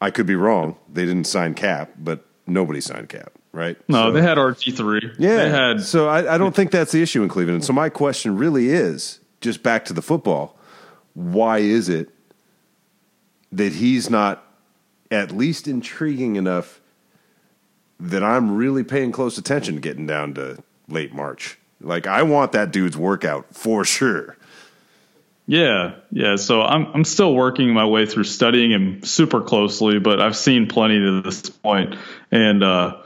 I 0.00 0.10
could 0.10 0.26
be 0.26 0.34
wrong. 0.34 0.76
They 0.92 1.04
didn't 1.04 1.26
sign 1.26 1.54
Cap, 1.54 1.92
but 1.98 2.24
nobody 2.46 2.80
signed 2.80 3.08
Cap, 3.08 3.32
right? 3.52 3.76
no, 3.88 4.06
So- 4.06 4.12
they 4.12 4.22
had 4.22 4.38
RG 4.38 4.72
three. 4.76 5.10
yeah. 5.18 5.36
they 5.36 5.50
had 5.50 5.82
so 5.82 6.08
I, 6.08 6.34
I 6.34 6.38
don't 6.38 6.54
think 6.54 6.70
that's 6.70 6.90
the 6.92 7.02
issue 7.02 7.22
in 7.22 7.28
Cleveland. 7.28 7.56
And 7.56 7.64
so 7.64 7.72
my 7.72 7.88
question 7.88 8.36
really 8.36 8.70
is 8.70 9.20
just 9.40 9.62
back 9.62 9.84
to 9.86 9.92
the 9.92 10.02
football. 10.02 10.58
Why 11.14 11.58
is 11.58 11.88
it 11.88 12.08
that 13.52 13.72
he's 13.74 14.08
not 14.10 14.44
at 15.10 15.32
least 15.32 15.66
intriguing 15.68 16.36
enough 16.36 16.80
that 17.98 18.22
I'm 18.24 18.56
really 18.56 18.84
paying 18.84 19.12
close 19.12 19.36
attention 19.38 19.74
to 19.74 19.80
getting 19.80 20.06
down 20.06 20.34
to 20.34 20.62
late 20.88 21.12
March? 21.14 21.58
Like 21.80 22.06
I 22.06 22.22
want 22.22 22.52
that 22.52 22.70
dude's 22.72 22.96
workout 22.96 23.54
for 23.54 23.84
sure. 23.84 24.36
Yeah, 25.50 25.94
yeah. 26.12 26.36
So 26.36 26.62
I'm 26.62 26.86
I'm 26.94 27.02
still 27.02 27.34
working 27.34 27.74
my 27.74 27.84
way 27.84 28.06
through 28.06 28.22
studying 28.22 28.70
him 28.70 29.02
super 29.02 29.40
closely, 29.40 29.98
but 29.98 30.20
I've 30.20 30.36
seen 30.36 30.68
plenty 30.68 31.00
to 31.00 31.22
this 31.22 31.50
point, 31.50 31.96
and 32.30 32.62
uh, 32.62 32.98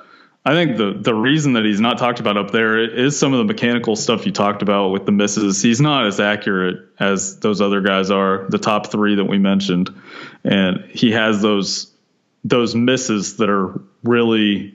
I 0.44 0.52
think 0.52 0.76
the 0.76 0.92
the 0.92 1.14
reason 1.14 1.54
that 1.54 1.64
he's 1.64 1.80
not 1.80 1.96
talked 1.96 2.20
about 2.20 2.36
up 2.36 2.50
there 2.50 2.78
is 2.78 3.18
some 3.18 3.32
of 3.32 3.38
the 3.38 3.44
mechanical 3.46 3.96
stuff 3.96 4.26
you 4.26 4.32
talked 4.32 4.60
about 4.60 4.90
with 4.90 5.06
the 5.06 5.12
misses. 5.12 5.62
He's 5.62 5.80
not 5.80 6.06
as 6.06 6.20
accurate 6.20 6.86
as 7.00 7.40
those 7.40 7.62
other 7.62 7.80
guys 7.80 8.10
are, 8.10 8.44
the 8.50 8.58
top 8.58 8.92
three 8.92 9.14
that 9.14 9.24
we 9.24 9.38
mentioned, 9.38 9.88
and 10.44 10.84
he 10.90 11.12
has 11.12 11.40
those 11.40 11.90
those 12.44 12.74
misses 12.74 13.38
that 13.38 13.48
are 13.48 13.80
really 14.02 14.74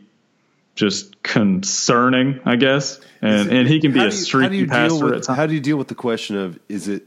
just 0.73 1.21
concerning, 1.21 2.39
I 2.45 2.55
guess. 2.55 2.99
And 3.21 3.51
and 3.51 3.67
he 3.67 3.79
can 3.79 3.91
be 3.91 4.03
a 4.03 4.11
streaky 4.11 4.65
passer 4.65 5.05
with- 5.05 5.13
at 5.13 5.23
times. 5.23 5.37
How 5.37 5.45
do 5.45 5.53
you 5.53 5.59
deal 5.59 5.77
with 5.77 5.87
the 5.87 5.93
question 5.93 6.35
of 6.35 6.57
is 6.67 6.87
it? 6.87 7.05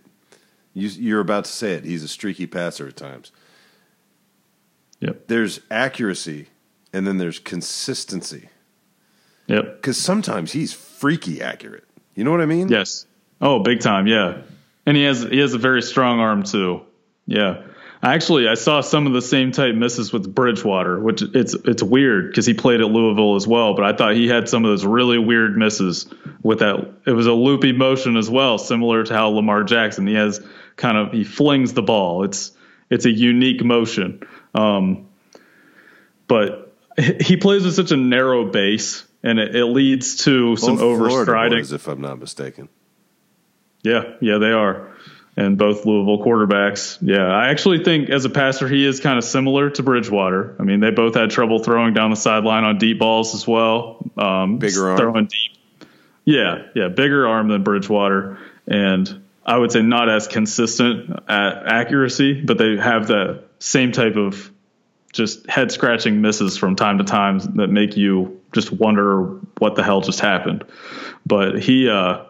You, 0.75 0.89
you're 0.89 1.21
about 1.21 1.45
to 1.45 1.53
say 1.53 1.75
it. 1.75 1.85
He's 1.85 2.03
a 2.03 2.09
streaky 2.09 2.47
passer 2.47 2.89
at 2.89 2.97
times. 2.97 3.33
Yep. 5.01 5.27
There's 5.27 5.61
accuracy, 5.71 6.49
and 6.93 7.07
then 7.07 7.19
there's 7.19 7.39
consistency. 7.39 8.49
Yep. 9.49 9.77
Because 9.77 9.97
sometimes 9.97 10.53
he's 10.53 10.73
freaky 10.73 11.43
accurate. 11.43 11.85
You 12.15 12.25
know 12.25 12.31
what 12.31 12.41
I 12.41 12.47
mean? 12.47 12.69
Yes. 12.69 13.07
Oh, 13.41 13.59
big 13.59 13.81
time. 13.81 14.07
Yeah. 14.07 14.43
And 14.87 14.97
he 14.97 15.05
has 15.05 15.23
he 15.23 15.39
has 15.39 15.55
a 15.55 15.59
very 15.59 15.83
strong 15.83 16.21
arm 16.21 16.43
too. 16.43 16.83
Yeah. 17.27 17.63
Actually, 18.05 18.49
I 18.49 18.55
saw 18.55 18.81
some 18.81 19.07
of 19.07 19.13
the 19.13 19.23
same 19.23 19.53
type 19.53 19.77
misses 19.77 20.13
with 20.13 20.33
Bridgewater, 20.35 20.99
which 20.99 21.23
it's 21.23 21.55
it's 21.55 21.83
weird 21.83 22.29
because 22.29 22.47
he 22.47 22.55
played 22.55 22.81
at 22.81 22.89
Louisville 22.89 23.37
as 23.37 23.47
well. 23.47 23.75
But 23.75 23.85
I 23.85 23.97
thought 23.97 24.15
he 24.15 24.27
had 24.27 24.49
some 24.49 24.65
of 24.65 24.71
those 24.71 24.85
really 24.85 25.19
weird 25.19 25.57
misses 25.57 26.07
with 26.43 26.59
that. 26.61 26.95
It 27.07 27.13
was 27.13 27.27
a 27.27 27.33
loopy 27.33 27.73
motion 27.73 28.17
as 28.17 28.29
well, 28.29 28.59
similar 28.59 29.05
to 29.05 29.15
how 29.15 29.29
Lamar 29.29 29.63
Jackson. 29.63 30.07
He 30.07 30.15
has 30.15 30.45
kind 30.77 30.97
of 30.97 31.13
he 31.13 31.25
flings 31.25 31.73
the 31.73 31.83
ball. 31.83 32.25
It's 32.25 32.53
it's 32.91 33.05
a 33.05 33.11
unique 33.11 33.65
motion. 33.65 34.23
Um, 34.55 35.09
but 36.29 36.75
he 37.21 37.37
plays 37.37 37.65
with 37.65 37.75
such 37.75 37.91
a 37.93 37.97
narrow 37.97 38.51
base, 38.51 39.05
and 39.23 39.39
it, 39.39 39.55
it 39.57 39.65
leads 39.67 40.17
to 40.25 40.57
some 40.57 40.77
Both 40.77 40.99
Florida 40.99 41.33
overstriding. 41.33 41.59
boys, 41.59 41.73
if 41.73 41.89
I'm 41.89 42.01
not 42.01 42.19
mistaken. 42.19 42.69
Yeah, 43.83 44.15
yeah, 44.21 44.39
they 44.39 44.53
are. 44.53 44.93
And 45.35 45.57
both 45.57 45.87
Louisville 45.87 46.23
quarterbacks. 46.23 46.99
Yeah, 47.01 47.25
I 47.27 47.49
actually 47.49 47.83
think 47.83 48.11
as 48.11 48.27
a 48.27 48.31
passer, 48.31 48.69
he 48.69 48.85
is 48.85 49.01
kind 49.01 49.17
of 49.17 49.25
similar 49.25 49.71
to 49.71 49.83
Bridgewater. 49.83 50.55
I 50.61 50.63
mean, 50.63 50.81
they 50.81 50.91
both 50.91 51.15
had 51.15 51.31
trouble 51.31 51.59
throwing 51.61 51.95
down 51.95 52.11
the 52.11 52.17
sideline 52.17 52.65
on 52.65 52.77
deep 52.77 52.99
balls 52.99 53.35
as 53.35 53.47
well. 53.47 54.05
Um, 54.19 54.59
Bigger 54.59 54.91
arm. 54.91 54.99
Throwing 54.99 55.25
deep. 55.25 55.89
Yeah, 56.27 56.67
yeah, 56.75 56.89
bigger 56.89 57.27
arm 57.27 57.49
than 57.49 57.63
Bridgewater. 57.63 58.39
And 58.67 59.22
I 59.45 59.59
would 59.59 59.73
say 59.73 59.83
not 59.83 60.09
as 60.09 60.29
consistent 60.29 61.11
at 61.29 61.67
accuracy, 61.67 62.41
but 62.41 62.59
they 62.59 62.77
have 62.77 63.07
the 63.07 63.45
same 63.59 63.93
type 63.93 64.17
of 64.17 64.51
just 65.13 65.49
head 65.49 65.71
scratching 65.73 66.21
misses 66.21 66.57
from 66.57 66.77
time 66.77 66.99
to 66.99 67.05
time 67.05 67.39
that 67.57 67.69
make 67.69 67.97
you 67.97 68.41
just 68.53 68.73
wonder 68.73 69.41
what 69.59 69.75
the 69.75 69.83
hell 69.83 70.01
just 70.01 70.21
happened. 70.21 70.65
But 71.27 71.61
he, 71.61 71.89
uh, 71.89 72.25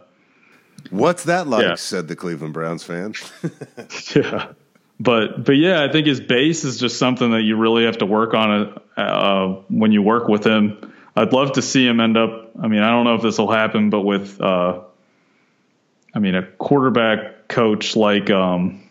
What's 0.91 1.25
that 1.25 1.47
like? 1.47 1.63
Yeah. 1.63 1.75
Said 1.77 2.09
the 2.09 2.17
Cleveland 2.17 2.55
Browns 2.55 2.83
fan. 2.83 3.15
Yeah. 4.15 4.53
But 5.01 5.45
but 5.45 5.57
yeah, 5.57 5.83
I 5.83 5.91
think 5.91 6.07
his 6.07 6.21
base 6.21 6.63
is 6.63 6.79
just 6.79 6.97
something 6.97 7.33
that 7.33 7.43
you 7.43 7.57
really 7.57 7.87
have 7.87 7.99
to 7.99 8.07
work 8.07 8.35
on 8.35 8.81
uh, 8.97 9.47
when 9.69 9.91
you 9.91 10.01
work 10.01 10.29
with 10.29 10.47
him. 10.47 10.93
I'd 11.17 11.33
love 11.33 11.53
to 11.53 11.63
see 11.63 11.85
him 11.85 11.99
end 11.99 12.17
up. 12.17 12.53
I 12.63 12.69
mean, 12.69 12.83
I 12.83 12.91
don't 12.91 13.05
know 13.05 13.17
if 13.17 13.23
this 13.23 13.37
will 13.37 13.51
happen, 13.51 13.91
but 13.91 14.03
with 14.03 14.41
uh, 14.41 14.83
I 16.15 16.19
mean, 16.19 16.35
a 16.35 16.43
quarterback 16.43 17.49
coach 17.49 17.97
like 17.97 18.31
um, 18.31 18.89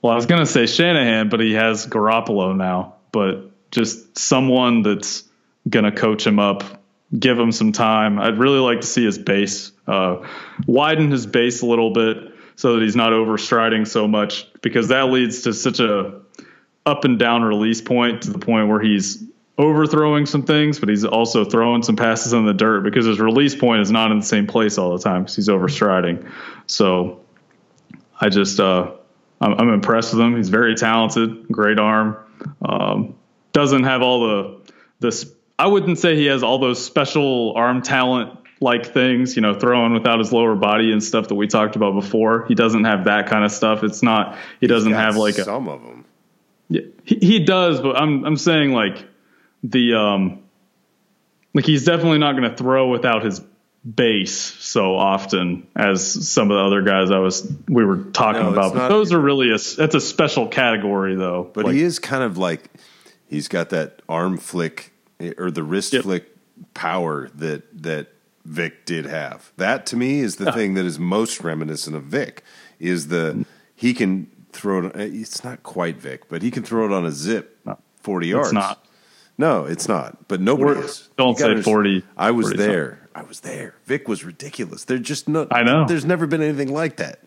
well, 0.00 0.12
I 0.12 0.16
was 0.16 0.26
gonna 0.26 0.46
say 0.46 0.66
Shanahan, 0.66 1.28
but 1.28 1.40
he 1.40 1.54
has 1.54 1.86
Garoppolo 1.86 2.56
now. 2.56 2.96
But 3.12 3.50
just 3.70 4.18
someone 4.18 4.82
that's 4.82 5.24
gonna 5.68 5.92
coach 5.92 6.26
him 6.26 6.38
up, 6.38 6.82
give 7.16 7.38
him 7.38 7.52
some 7.52 7.72
time. 7.72 8.18
I'd 8.18 8.38
really 8.38 8.58
like 8.58 8.80
to 8.80 8.86
see 8.86 9.04
his 9.04 9.18
base 9.18 9.72
uh, 9.86 10.26
widen 10.66 11.10
his 11.10 11.26
base 11.26 11.62
a 11.62 11.66
little 11.66 11.92
bit 11.92 12.32
so 12.56 12.74
that 12.74 12.82
he's 12.82 12.96
not 12.96 13.12
overstriding 13.12 13.86
so 13.86 14.06
much 14.06 14.46
because 14.60 14.88
that 14.88 15.10
leads 15.10 15.42
to 15.42 15.52
such 15.52 15.80
a 15.80 16.20
up 16.84 17.04
and 17.04 17.18
down 17.18 17.42
release 17.42 17.80
point 17.80 18.22
to 18.22 18.30
the 18.30 18.38
point 18.38 18.68
where 18.68 18.80
he's 18.80 19.22
overthrowing 19.58 20.26
some 20.26 20.42
things, 20.42 20.80
but 20.80 20.88
he's 20.88 21.04
also 21.04 21.44
throwing 21.44 21.82
some 21.82 21.96
passes 21.96 22.32
in 22.32 22.46
the 22.46 22.54
dirt 22.54 22.82
because 22.82 23.06
his 23.06 23.20
release 23.20 23.54
point 23.54 23.82
is 23.82 23.90
not 23.90 24.10
in 24.10 24.20
the 24.20 24.24
same 24.24 24.46
place 24.46 24.78
all 24.78 24.96
the 24.96 25.02
time 25.02 25.22
because 25.22 25.36
he's 25.36 25.48
overstriding. 25.48 26.30
So 26.66 27.20
I 28.20 28.28
just 28.28 28.58
uh, 28.60 28.92
I'm, 29.40 29.52
I'm 29.54 29.68
impressed 29.68 30.14
with 30.14 30.22
him. 30.22 30.36
He's 30.36 30.48
very 30.48 30.74
talented, 30.74 31.48
great 31.48 31.78
arm. 31.78 32.16
Um, 32.64 33.14
doesn't 33.52 33.84
have 33.84 34.02
all 34.02 34.26
the 34.26 34.60
this. 35.00 35.30
I 35.58 35.66
wouldn't 35.66 35.98
say 35.98 36.16
he 36.16 36.26
has 36.26 36.42
all 36.42 36.58
those 36.58 36.82
special 36.82 37.52
arm 37.54 37.82
talent 37.82 38.38
like 38.60 38.94
things, 38.94 39.36
you 39.36 39.42
know, 39.42 39.58
throwing 39.58 39.92
without 39.92 40.18
his 40.18 40.32
lower 40.32 40.54
body 40.54 40.92
and 40.92 41.02
stuff 41.02 41.28
that 41.28 41.34
we 41.34 41.46
talked 41.46 41.76
about 41.76 41.94
before. 41.94 42.46
He 42.46 42.54
doesn't 42.54 42.84
have 42.84 43.04
that 43.04 43.28
kind 43.28 43.44
of 43.44 43.52
stuff. 43.52 43.84
It's 43.84 44.02
not. 44.02 44.38
He 44.60 44.66
doesn't 44.66 44.92
have 44.92 45.16
like 45.16 45.36
a. 45.36 45.44
some 45.44 45.68
of 45.68 45.82
them. 45.82 46.04
Yeah, 46.68 46.82
he, 47.04 47.16
he 47.16 47.44
does, 47.44 47.80
but 47.80 47.96
I'm 47.96 48.24
I'm 48.24 48.36
saying 48.36 48.72
like 48.72 49.04
the 49.62 49.94
um 49.94 50.42
like 51.54 51.64
he's 51.66 51.84
definitely 51.84 52.18
not 52.18 52.32
going 52.36 52.50
to 52.50 52.56
throw 52.56 52.88
without 52.88 53.24
his 53.24 53.40
base 53.84 54.32
so 54.32 54.94
often 54.96 55.66
as 55.74 56.28
some 56.28 56.50
of 56.50 56.56
the 56.56 56.62
other 56.64 56.82
guys 56.82 57.10
I 57.10 57.18
was 57.18 57.50
we 57.68 57.84
were 57.84 57.98
talking 57.98 58.42
No, 58.42 58.52
about. 58.52 58.72
But 58.72 58.78
not- 58.78 58.88
those 58.90 59.12
are 59.12 59.20
really 59.20 59.48
a 59.48 59.58
that's 59.58 59.94
a 59.94 60.00
special 60.00 60.46
category 60.48 61.14
though. 61.16 61.50
But 61.52 61.64
Like, 61.66 61.74
he 61.74 61.82
is 61.82 61.98
kind 61.98 62.22
of 62.22 62.38
like 62.38 62.70
he's 63.28 63.48
got 63.48 63.70
that 63.70 64.00
arm 64.08 64.38
flick 64.38 64.92
eh, 65.20 65.32
or 65.36 65.50
the 65.50 65.62
wrist 65.64 65.92
Yep. 65.92 66.02
flick 66.04 66.36
power 66.74 67.28
that 67.34 67.82
that 67.82 68.08
Vick 68.44 68.84
did 68.86 69.06
have. 69.06 69.52
That 69.56 69.84
to 69.86 69.96
me 69.96 70.20
is 70.20 70.36
the 70.36 70.50
thing 70.52 70.74
that 70.74 70.84
is 70.84 70.98
most 70.98 71.42
reminiscent 71.44 71.94
of 71.94 72.04
Vick 72.04 72.42
is 72.80 73.08
the 73.08 73.44
he 73.74 73.94
can 73.94 74.28
throw 74.52 74.86
it. 74.86 74.96
eh, 74.96 75.08
It's 75.12 75.42
not 75.44 75.62
quite 75.64 75.96
Vick, 75.98 76.28
but 76.28 76.42
he 76.42 76.50
can 76.50 76.62
throw 76.62 76.84
it 76.86 76.92
on 76.92 77.04
a 77.04 77.12
zip 77.12 77.58
forty 78.00 78.28
yards. 78.28 78.48
it's 78.48 78.54
not. 78.54 78.84
No, 79.38 79.64
it's 79.64 79.88
not. 79.88 80.28
But 80.28 80.40
nobody 80.40 80.80
is. 80.80 81.08
don't 81.16 81.36
say 81.38 81.44
understand. 81.44 81.64
40, 81.64 82.04
I 82.16 82.30
was 82.30 82.46
40 82.48 82.56
there. 82.58 83.08
I 83.14 83.22
was 83.22 83.40
there. 83.40 83.74
Vick 83.86 84.08
was 84.08 84.24
ridiculous. 84.24 84.84
There's 84.84 85.00
just 85.00 85.28
no. 85.28 85.46
I 85.50 85.62
know. 85.62 85.86
There's 85.86 86.04
never 86.04 86.26
been 86.26 86.42
anything 86.42 86.72
like 86.72 86.96
that. 86.96 87.20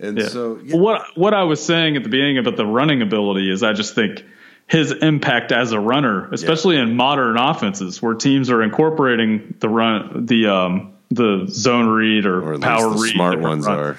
And 0.00 0.18
Yeah. 0.18 0.28
so 0.28 0.58
yeah, 0.64 0.76
what 0.76 1.02
what 1.16 1.32
I 1.34 1.44
was 1.44 1.64
saying 1.64 1.96
at 1.96 2.02
the 2.02 2.08
beginning 2.08 2.38
about 2.38 2.56
the 2.56 2.66
running 2.66 3.02
ability 3.02 3.50
is 3.50 3.62
I 3.62 3.72
just 3.72 3.94
think 3.94 4.24
his 4.66 4.90
impact 4.90 5.52
as 5.52 5.72
a 5.72 5.78
runner, 5.78 6.28
especially 6.32 6.76
in 6.76 6.96
modern 6.96 7.36
offenses 7.36 8.00
where 8.02 8.14
teams 8.14 8.50
are 8.50 8.62
incorporating 8.62 9.54
the 9.60 9.68
run 9.68 10.26
the 10.26 10.46
um 10.48 10.92
the 11.10 11.44
zone 11.48 11.86
read 11.88 12.24
or, 12.26 12.54
or 12.54 12.58
power 12.58 12.90
the 12.90 12.96
read 13.00 13.12
smart 13.12 13.38
ones 13.38 13.66
runs. 13.66 13.78
are. 13.78 13.98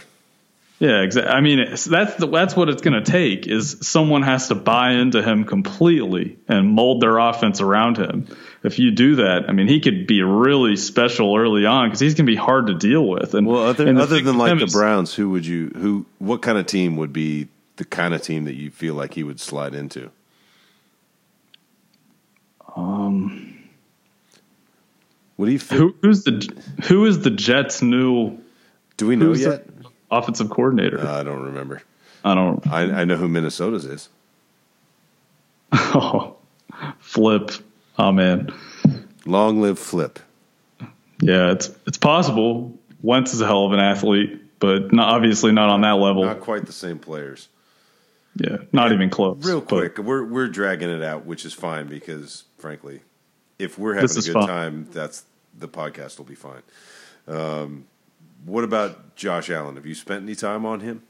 Yeah, 0.83 0.99
exactly. 1.01 1.31
I 1.31 1.39
mean, 1.39 1.59
that's 1.69 1.85
the, 2.15 2.27
that's 2.29 2.57
what 2.57 2.67
it's 2.67 2.81
going 2.81 3.01
to 3.01 3.09
take 3.09 3.47
is 3.47 3.77
someone 3.83 4.21
has 4.23 4.49
to 4.49 4.55
buy 4.55 4.91
into 4.91 5.23
him 5.23 5.45
completely 5.45 6.37
and 6.49 6.67
mold 6.67 6.99
their 7.01 7.17
offense 7.19 7.61
around 7.61 7.95
him. 7.97 8.27
If 8.63 8.79
you 8.79 8.91
do 8.91 9.15
that, 9.15 9.45
I 9.47 9.53
mean, 9.53 9.69
he 9.69 9.79
could 9.79 10.07
be 10.07 10.21
really 10.23 10.75
special 10.75 11.37
early 11.37 11.65
on 11.65 11.87
because 11.87 12.01
he's 12.01 12.15
going 12.15 12.25
to 12.25 12.31
be 12.33 12.35
hard 12.35 12.67
to 12.67 12.73
deal 12.73 13.07
with. 13.07 13.33
And 13.33 13.47
Well, 13.47 13.63
other 13.63 13.87
and 13.87 13.97
other 13.97 14.19
than 14.19 14.37
like 14.37 14.57
the 14.59 14.65
is- 14.65 14.73
Browns, 14.73 15.13
who 15.13 15.29
would 15.29 15.45
you 15.45 15.69
who 15.69 16.05
what 16.19 16.41
kind 16.41 16.57
of 16.57 16.65
team 16.65 16.97
would 16.97 17.13
be 17.13 17.47
the 17.77 17.85
kind 17.85 18.13
of 18.13 18.21
team 18.21 18.43
that 18.43 18.55
you 18.55 18.69
feel 18.69 18.93
like 18.93 19.13
he 19.13 19.23
would 19.23 19.39
slide 19.39 19.73
into? 19.73 20.11
um, 22.75 23.57
Would 25.37 25.47
he 25.49 25.57
fit? 25.57 25.77
who, 25.77 25.95
who's 26.01 26.23
the 26.25 26.61
who 26.87 27.05
is 27.05 27.21
the 27.21 27.29
Jets' 27.29 27.81
new 27.81 28.37
do 28.97 29.07
we 29.07 29.15
know 29.15 29.27
who's 29.27 29.41
yet? 29.41 29.65
the 29.81 29.82
offensive 30.17 30.49
coordinator? 30.49 30.99
Uh, 30.99 31.19
I 31.19 31.23
don't 31.23 31.43
remember. 31.43 31.81
I 32.23 32.35
don't. 32.35 32.65
I, 32.67 33.01
I 33.01 33.03
know 33.05 33.15
who 33.17 33.27
Minnesota's 33.27 33.85
is. 33.85 34.09
Oh, 35.95 36.35
flip. 36.99 37.51
Oh 37.97 38.11
man, 38.11 38.51
Long 39.25 39.61
live 39.61 39.77
Flip. 39.79 40.19
yeah, 41.21 41.51
it's 41.51 41.69
it's 41.85 41.97
possible. 41.97 42.77
Wentz 43.01 43.33
is 43.33 43.41
a 43.41 43.45
hell 43.45 43.65
of 43.65 43.73
an 43.73 43.79
athlete, 43.79 44.41
but 44.59 44.91
not, 44.91 45.09
obviously 45.13 45.51
not 45.51 45.69
on 45.69 45.81
that 45.81 45.93
level. 45.95 46.25
Not 46.25 46.39
quite 46.41 46.65
the 46.65 46.71
same 46.73 46.97
players. 46.99 47.47
yeah, 48.35 48.57
not 48.71 48.91
even 48.91 49.09
close. 49.09 49.43
Real 49.45 49.61
quick, 49.61 49.97
we're 49.99 50.23
we're 50.23 50.47
dragging 50.47 50.89
it 50.89 51.03
out, 51.03 51.25
which 51.25 51.45
is 51.45 51.53
fine 51.53 51.87
because 51.87 52.43
frankly, 52.57 53.01
if 53.59 53.77
we're 53.77 53.93
having 53.93 54.09
a 54.09 54.21
good 54.21 54.33
fun. 54.33 54.47
time, 54.47 54.87
that's 54.91 55.23
the 55.57 55.67
podcast 55.67 56.17
will 56.17 56.25
be 56.25 56.35
fine. 56.35 56.63
Um, 57.27 57.85
what 58.45 58.63
about 58.63 59.15
Josh 59.15 59.49
Allen? 59.49 59.75
Have 59.75 59.85
you 59.85 59.95
spent 59.95 60.23
any 60.23 60.35
time 60.35 60.65
on 60.65 60.79
him? 60.79 61.03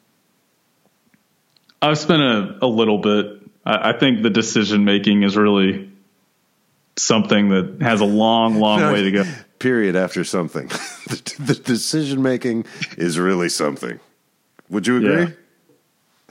I've 1.82 1.98
spent 1.98 2.22
a, 2.22 2.58
a 2.62 2.68
little 2.68 2.98
bit. 3.00 3.42
I, 3.66 3.90
I 3.92 4.00
think 4.00 4.24
the 4.24 4.30
decision 4.30 4.86
making 4.86 5.24
is 5.24 5.36
really 5.36 5.92
something 6.96 7.50
that 7.50 7.78
has 7.82 8.02
a 8.02 8.06
long, 8.06 8.60
long 8.60 8.92
way 8.94 9.04
to 9.04 9.12
go. 9.12 9.24
Period. 9.60 9.96
After 9.96 10.24
something, 10.24 10.68
the, 11.08 11.36
the 11.40 11.56
decision 11.56 12.22
making 12.22 12.66
is 12.98 13.18
really 13.20 13.50
something. 13.50 14.00
Would 14.70 14.88
you 14.88 14.98
agree? 14.98 15.22
Yeah. 15.24 15.30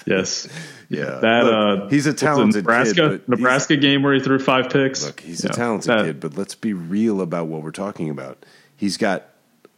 Yes, 0.05 0.49
Yeah, 0.89 1.21
that 1.23 1.45
Look, 1.45 1.81
uh, 1.85 1.89
he's 1.89 2.07
a 2.07 2.13
talented 2.13 2.65
Nebraska 2.65 3.09
kid. 3.11 3.29
Nebraska 3.29 3.77
game 3.77 4.03
where 4.03 4.13
he 4.15 4.21
threw 4.21 4.39
five 4.39 4.69
picks. 4.69 5.07
Look, 5.07 5.21
he's 5.21 5.43
Yeah, 5.45 5.51
a 5.51 5.55
talented 5.55 5.91
that- 5.91 6.05
kid, 6.05 6.21
but 6.21 6.37
let's 6.37 6.55
be 6.57 6.73
real 6.75 7.21
about 7.23 7.47
what 7.47 7.63
we're 7.63 7.71
talking 7.71 8.11
about. 8.11 8.45
He's 8.77 8.97
got 8.97 9.25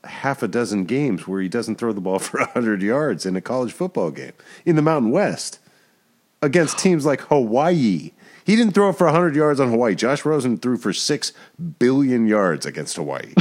half 0.07 0.43
a 0.43 0.49
dozen 0.49 0.85
games 0.85 1.27
where 1.27 1.41
he 1.41 1.49
doesn't 1.49 1.77
throw 1.77 1.93
the 1.93 2.01
ball 2.01 2.19
for 2.21 2.45
hundred 2.45 2.83
yards 2.83 3.27
in 3.27 3.37
a 3.37 3.41
college 3.41 3.73
football 3.73 4.11
game 4.11 4.33
in 4.65 4.77
the 4.77 4.83
Mountain 4.83 5.11
West 5.11 5.59
against 6.43 6.79
teams 6.79 7.07
like 7.07 7.23
Hawaii. 7.23 8.13
He 8.45 8.57
didn't 8.57 8.75
throw 8.75 8.93
for 8.93 9.07
100 9.07 9.35
yards 9.35 9.59
on 9.59 9.71
Hawaii. 9.71 9.95
Josh 9.95 10.27
Rosen 10.27 10.59
threw 10.59 10.77
for 10.77 10.93
6 10.93 11.33
billion 11.79 12.27
yards 12.27 12.67
against 12.67 12.97
Hawaii. 12.97 13.33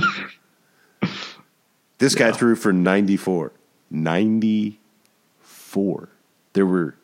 this 1.97 2.15
guy 2.15 2.31
threw 2.31 2.55
for 2.55 2.71
94. 2.71 3.51
94. 3.91 6.09
There 6.53 6.65
were, 6.65 6.95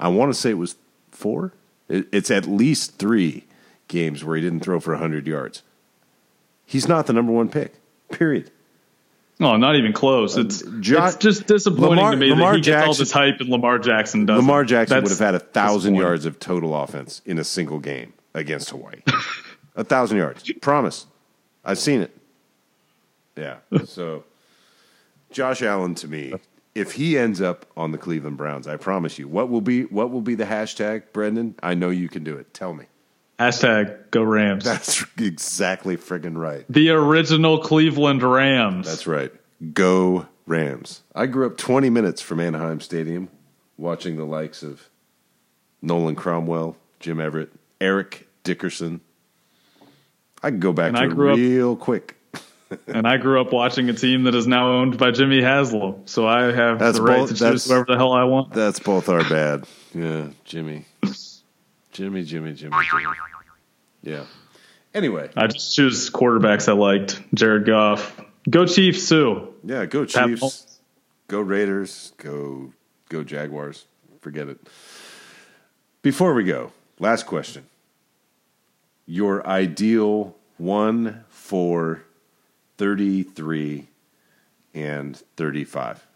I 0.00 0.08
want 0.08 0.34
to 0.34 0.38
say 0.38 0.50
it 0.50 0.54
was 0.54 0.74
four. 1.12 1.52
It's 1.88 2.32
at 2.32 2.46
least 2.46 2.98
three 2.98 3.44
games 3.86 4.24
where 4.24 4.34
he 4.36 4.42
didn't 4.42 4.60
throw 4.60 4.80
for 4.80 4.90
100 4.92 5.28
yards. 5.28 5.62
He's 6.64 6.88
not 6.88 7.06
the 7.06 7.12
number 7.12 7.32
one 7.32 7.48
pick, 7.48 7.74
period. 8.12 8.50
Oh, 9.40 9.56
not 9.56 9.74
even 9.76 9.92
close. 9.92 10.36
It's 10.36 10.62
Jo- 10.80 11.04
it's 11.06 11.16
just 11.16 11.46
disappointing 11.46 11.96
Lamar- 11.96 12.10
to 12.12 12.16
me 12.16 12.30
Lamar 12.30 12.52
that 12.52 12.56
he 12.58 12.62
gets 12.62 12.76
all 12.76 12.88
Jackson- 12.88 13.02
this 13.02 13.12
hype 13.12 13.40
and 13.40 13.48
Lamar 13.48 13.78
Jackson 13.78 14.24
doesn't. 14.26 14.44
Lamar 14.46 14.64
Jackson 14.64 14.94
That's 14.94 15.10
would 15.10 15.18
have 15.18 15.26
had 15.26 15.34
a 15.34 15.40
thousand 15.44 15.96
yards 15.96 16.26
of 16.26 16.38
total 16.38 16.76
offense 16.80 17.22
in 17.24 17.38
a 17.38 17.44
single 17.44 17.80
game 17.80 18.12
against 18.34 18.70
Hawaii. 18.70 19.00
a 19.76 19.82
thousand 19.82 20.18
yards, 20.18 20.48
promise. 20.60 21.06
I've 21.64 21.78
seen 21.78 22.02
it. 22.02 22.16
Yeah. 23.36 23.56
So, 23.86 24.24
Josh 25.30 25.62
Allen 25.62 25.94
to 25.96 26.08
me, 26.08 26.34
if 26.74 26.92
he 26.92 27.16
ends 27.18 27.40
up 27.40 27.66
on 27.76 27.90
the 27.92 27.98
Cleveland 27.98 28.36
Browns, 28.36 28.68
I 28.68 28.76
promise 28.76 29.18
you, 29.18 29.26
what 29.26 29.48
will 29.48 29.60
be 29.62 29.84
what 29.84 30.10
will 30.10 30.20
be 30.20 30.34
the 30.34 30.44
hashtag, 30.44 31.04
Brendan? 31.12 31.54
I 31.62 31.74
know 31.74 31.90
you 31.90 32.08
can 32.08 32.22
do 32.22 32.36
it. 32.36 32.52
Tell 32.54 32.74
me. 32.74 32.84
Hashtag 33.48 34.10
go 34.10 34.22
Rams. 34.22 34.64
That's 34.64 35.04
exactly 35.18 35.96
friggin' 35.96 36.36
right. 36.36 36.64
the 36.68 36.90
original 36.90 37.58
Cleveland 37.58 38.22
Rams. 38.22 38.86
That's 38.86 39.06
right. 39.06 39.32
Go 39.74 40.26
Rams. 40.46 41.02
I 41.14 41.26
grew 41.26 41.46
up 41.46 41.56
20 41.56 41.90
minutes 41.90 42.20
from 42.20 42.40
Anaheim 42.40 42.80
Stadium 42.80 43.28
watching 43.76 44.16
the 44.16 44.24
likes 44.24 44.62
of 44.62 44.88
Nolan 45.80 46.14
Cromwell, 46.16 46.76
Jim 47.00 47.20
Everett, 47.20 47.50
Eric 47.80 48.28
Dickerson. 48.44 49.00
I 50.42 50.50
can 50.50 50.60
go 50.60 50.72
back 50.72 50.88
And 50.88 50.96
to 50.96 51.02
I 51.02 51.06
grew 51.06 51.30
up- 51.30 51.36
real 51.36 51.76
quick. 51.76 52.16
and 52.86 53.06
I 53.06 53.16
grew 53.18 53.40
up 53.40 53.52
watching 53.52 53.88
a 53.90 53.92
team 53.92 54.24
that 54.24 54.34
is 54.34 54.46
now 54.46 54.72
owned 54.72 54.98
by 54.98 55.10
Jimmy 55.10 55.42
Haslam. 55.42 56.02
So 56.06 56.26
I 56.26 56.50
have 56.52 56.78
That's 56.78 56.98
the 56.98 57.02
right 57.04 57.18
both- 57.20 57.28
to 57.30 57.34
choose 57.36 57.66
whoever 57.66 57.84
the 57.86 57.96
hell 57.96 58.12
I 58.12 58.24
want. 58.24 58.52
That's 58.52 58.78
both 58.80 59.08
our 59.08 59.22
bad. 59.28 59.64
Yeah, 59.94 60.28
Jimmy. 60.44 60.86
Jimmy, 61.92 62.24
Jimmy, 62.24 62.24
Jimmy, 62.24 62.54
Jimmy. 62.54 62.74
Yeah. 64.02 64.24
Anyway, 64.94 65.30
I 65.36 65.46
just 65.46 65.74
choose 65.74 66.10
quarterbacks 66.10 66.68
I 66.68 66.72
liked. 66.72 67.22
Jared 67.34 67.64
Goff. 67.66 68.20
Go 68.48 68.66
Chiefs 68.66 69.08
too. 69.08 69.54
yeah, 69.64 69.86
go 69.86 70.04
Chiefs. 70.04 70.80
Go 71.28 71.40
Raiders. 71.40 72.12
Go 72.18 72.72
go 73.08 73.22
Jaguars. 73.24 73.86
Forget 74.20 74.48
it. 74.48 74.58
Before 76.02 76.34
we 76.34 76.44
go, 76.44 76.72
last 76.98 77.26
question. 77.26 77.64
Your 79.06 79.46
ideal 79.46 80.36
one 80.58 81.24
for 81.28 82.02
33 82.78 83.86
and 84.74 85.16
35. 85.36 86.06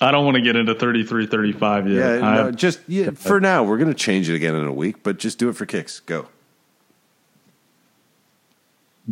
I 0.00 0.10
don't 0.12 0.24
want 0.24 0.36
to 0.36 0.42
get 0.42 0.56
into 0.56 0.74
33 0.74 1.26
35 1.26 1.88
yet. 1.88 1.96
Yeah, 2.20 2.26
I- 2.26 2.34
no, 2.36 2.50
just 2.52 2.80
yeah, 2.88 3.10
for 3.10 3.38
now. 3.40 3.64
We're 3.64 3.76
going 3.76 3.92
to 3.92 3.98
change 3.98 4.30
it 4.30 4.34
again 4.34 4.54
in 4.56 4.64
a 4.66 4.72
week, 4.72 5.02
but 5.02 5.18
just 5.18 5.38
do 5.38 5.48
it 5.48 5.56
for 5.56 5.66
kicks. 5.66 6.00
Go. 6.00 6.28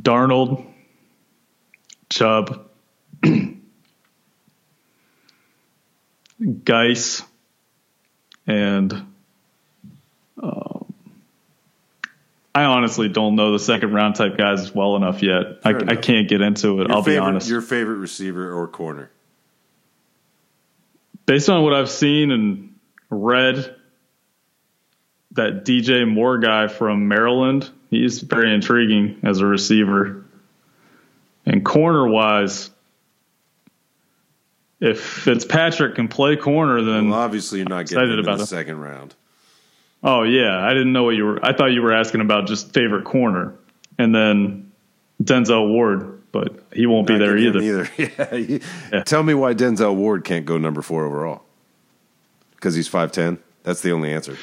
Darnold, 0.00 0.64
Chubb, 2.08 2.68
Guice, 6.64 7.22
and 8.46 8.92
um, 10.42 10.94
I 12.54 12.64
honestly 12.64 13.08
don't 13.08 13.34
know 13.34 13.52
the 13.52 13.58
second 13.58 13.92
round 13.92 14.14
type 14.14 14.38
guys 14.38 14.72
well 14.74 14.96
enough 14.96 15.22
yet. 15.22 15.58
I, 15.64 15.72
Fair 15.72 15.90
I 15.90 15.96
can't 15.96 16.28
get 16.28 16.40
into 16.40 16.80
it. 16.80 16.88
Your 16.88 16.92
I'll 16.96 17.02
be 17.02 17.18
honest. 17.18 17.48
Your 17.48 17.60
favorite 17.60 17.96
receiver 17.96 18.52
or 18.52 18.68
corner? 18.68 19.10
Based 21.28 21.50
on 21.50 21.62
what 21.62 21.74
I've 21.74 21.90
seen 21.90 22.30
and 22.30 22.74
read, 23.10 23.76
that 25.32 25.66
DJ 25.66 26.08
Moore 26.10 26.38
guy 26.38 26.68
from 26.68 27.06
Maryland, 27.06 27.68
he's 27.90 28.22
very 28.22 28.52
intriguing 28.54 29.20
as 29.22 29.40
a 29.40 29.46
receiver. 29.46 30.24
And 31.44 31.62
corner 31.62 32.08
wise, 32.08 32.70
if 34.80 35.02
Fitzpatrick 35.02 35.96
can 35.96 36.08
play 36.08 36.34
corner, 36.36 36.80
then 36.80 37.10
Well, 37.10 37.18
obviously, 37.18 37.58
you're 37.58 37.68
not 37.68 37.84
getting 37.84 37.98
Excited 38.04 38.14
him 38.14 38.24
about 38.24 38.36
the 38.38 38.44
him. 38.44 38.46
second 38.46 38.80
round. 38.80 39.14
oh 40.02 40.22
yeah, 40.22 40.58
I 40.66 40.70
didn't 40.70 40.94
know 40.94 41.04
what 41.04 41.14
you 41.14 41.26
were. 41.26 41.44
I 41.44 41.52
thought 41.52 41.72
you 41.72 41.82
were 41.82 41.92
asking 41.92 42.22
about 42.22 42.46
just 42.46 42.72
favorite 42.72 43.04
corner, 43.04 43.52
and 43.98 44.14
then 44.14 44.72
Denzel 45.22 45.68
Ward, 45.68 46.17
but 46.32 46.62
he 46.72 46.86
won't 46.86 47.06
be 47.06 47.16
there 47.18 47.36
either. 47.36 47.60
either. 47.60 47.90
yeah, 47.96 48.58
Yeah. 48.92 49.02
Tell 49.04 49.22
me 49.22 49.34
why 49.34 49.54
Denzel 49.54 49.94
Ward 49.94 50.24
can't 50.24 50.44
go 50.46 50.58
number 50.58 50.82
four 50.82 51.04
overall. 51.04 51.42
Because 52.54 52.74
he's 52.74 52.88
5'10? 52.88 53.38
That's 53.62 53.82
the 53.82 53.92
only 53.92 54.12
answer. 54.12 54.36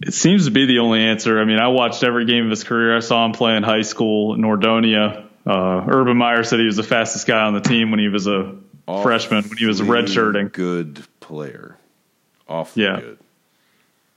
It 0.00 0.14
seems 0.14 0.44
to 0.44 0.50
be 0.52 0.64
the 0.66 0.78
only 0.78 1.00
answer. 1.00 1.40
I 1.40 1.44
mean, 1.44 1.58
I 1.58 1.68
watched 1.68 2.04
every 2.04 2.24
game 2.24 2.44
of 2.44 2.50
his 2.50 2.62
career. 2.62 2.96
I 2.96 3.00
saw 3.00 3.24
him 3.26 3.32
play 3.32 3.56
in 3.56 3.64
high 3.64 3.82
school 3.82 4.34
in 4.34 4.40
Nordonia. 4.40 5.24
Uh, 5.44 5.84
Urban 5.88 6.16
Meyer 6.16 6.44
said 6.44 6.60
he 6.60 6.66
was 6.66 6.76
the 6.76 6.82
fastest 6.84 7.26
guy 7.26 7.42
on 7.44 7.54
the 7.54 7.60
team 7.60 7.90
when 7.90 7.98
he 7.98 8.08
was 8.08 8.26
a 8.28 8.54
freshman, 9.02 9.42
when 9.48 9.58
he 9.58 9.66
was 9.66 9.80
redshirting. 9.80 10.52
Good 10.52 11.02
player. 11.20 11.76
Awfully 12.48 12.84
Yeah. 12.84 13.00
good. 13.00 13.18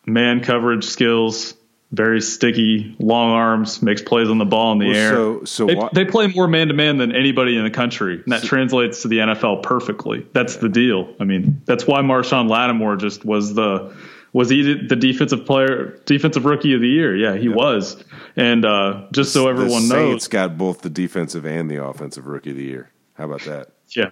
Man 0.06 0.42
coverage 0.44 0.86
skills, 0.86 1.56
very 1.92 2.22
sticky, 2.22 2.96
long 3.00 3.32
arms, 3.32 3.82
makes 3.82 4.02
plays 4.02 4.30
on 4.30 4.38
the 4.38 4.46
ball 4.46 4.72
in 4.72 4.80
the 4.80 4.88
Well, 4.88 4.96
air. 4.96 5.12
so- 5.12 5.44
so 5.46 5.66
they, 5.68 5.76
they 5.94 6.06
play 6.06 6.28
more 6.28 6.48
man 6.48 6.70
to 6.70 6.74
man 6.74 6.98
than 6.98 7.14
anybody 7.14 7.58
in 7.58 7.64
the 7.64 7.70
country, 7.70 8.22
and 8.24 8.32
that 8.32 8.44
translates 8.44 9.02
to 9.02 9.08
the 9.10 9.18
NFL 9.20 9.62
perfectly. 9.64 10.26
That's 10.34 10.56
the 10.58 10.70
deal. 10.70 11.14
I 11.20 11.26
mean, 11.26 11.62
that's 11.66 11.86
why 11.86 12.02
Marshon 12.02 12.50
Lattimore 12.50 12.96
just 12.96 13.26
was 13.26 13.54
the 13.54 13.94
was 14.34 14.50
he 14.50 14.62
the 14.88 14.96
defensive 14.96 15.46
player, 15.46 16.00
defensive 16.06 16.46
rookie 16.46 16.74
of 16.74 16.80
the 16.80 16.88
year? 16.88 17.14
Yeah, 17.14 17.36
he 17.36 17.50
was. 17.50 18.02
And 18.38 18.64
uh, 18.64 19.08
just 19.12 19.34
so 19.34 19.50
everyone 19.50 19.90
the 19.90 19.96
knows, 19.96 20.10
Saints 20.12 20.28
got 20.30 20.58
both 20.58 20.82
the 20.84 20.90
defensive 20.90 21.46
and 21.46 21.70
the 21.70 21.84
offensive 21.84 22.26
rookie 22.28 22.52
of 22.52 22.56
the 22.56 22.64
year. 22.64 22.90
How 23.16 23.26
about 23.26 23.42
that? 23.42 23.72
Yeah. 23.90 24.12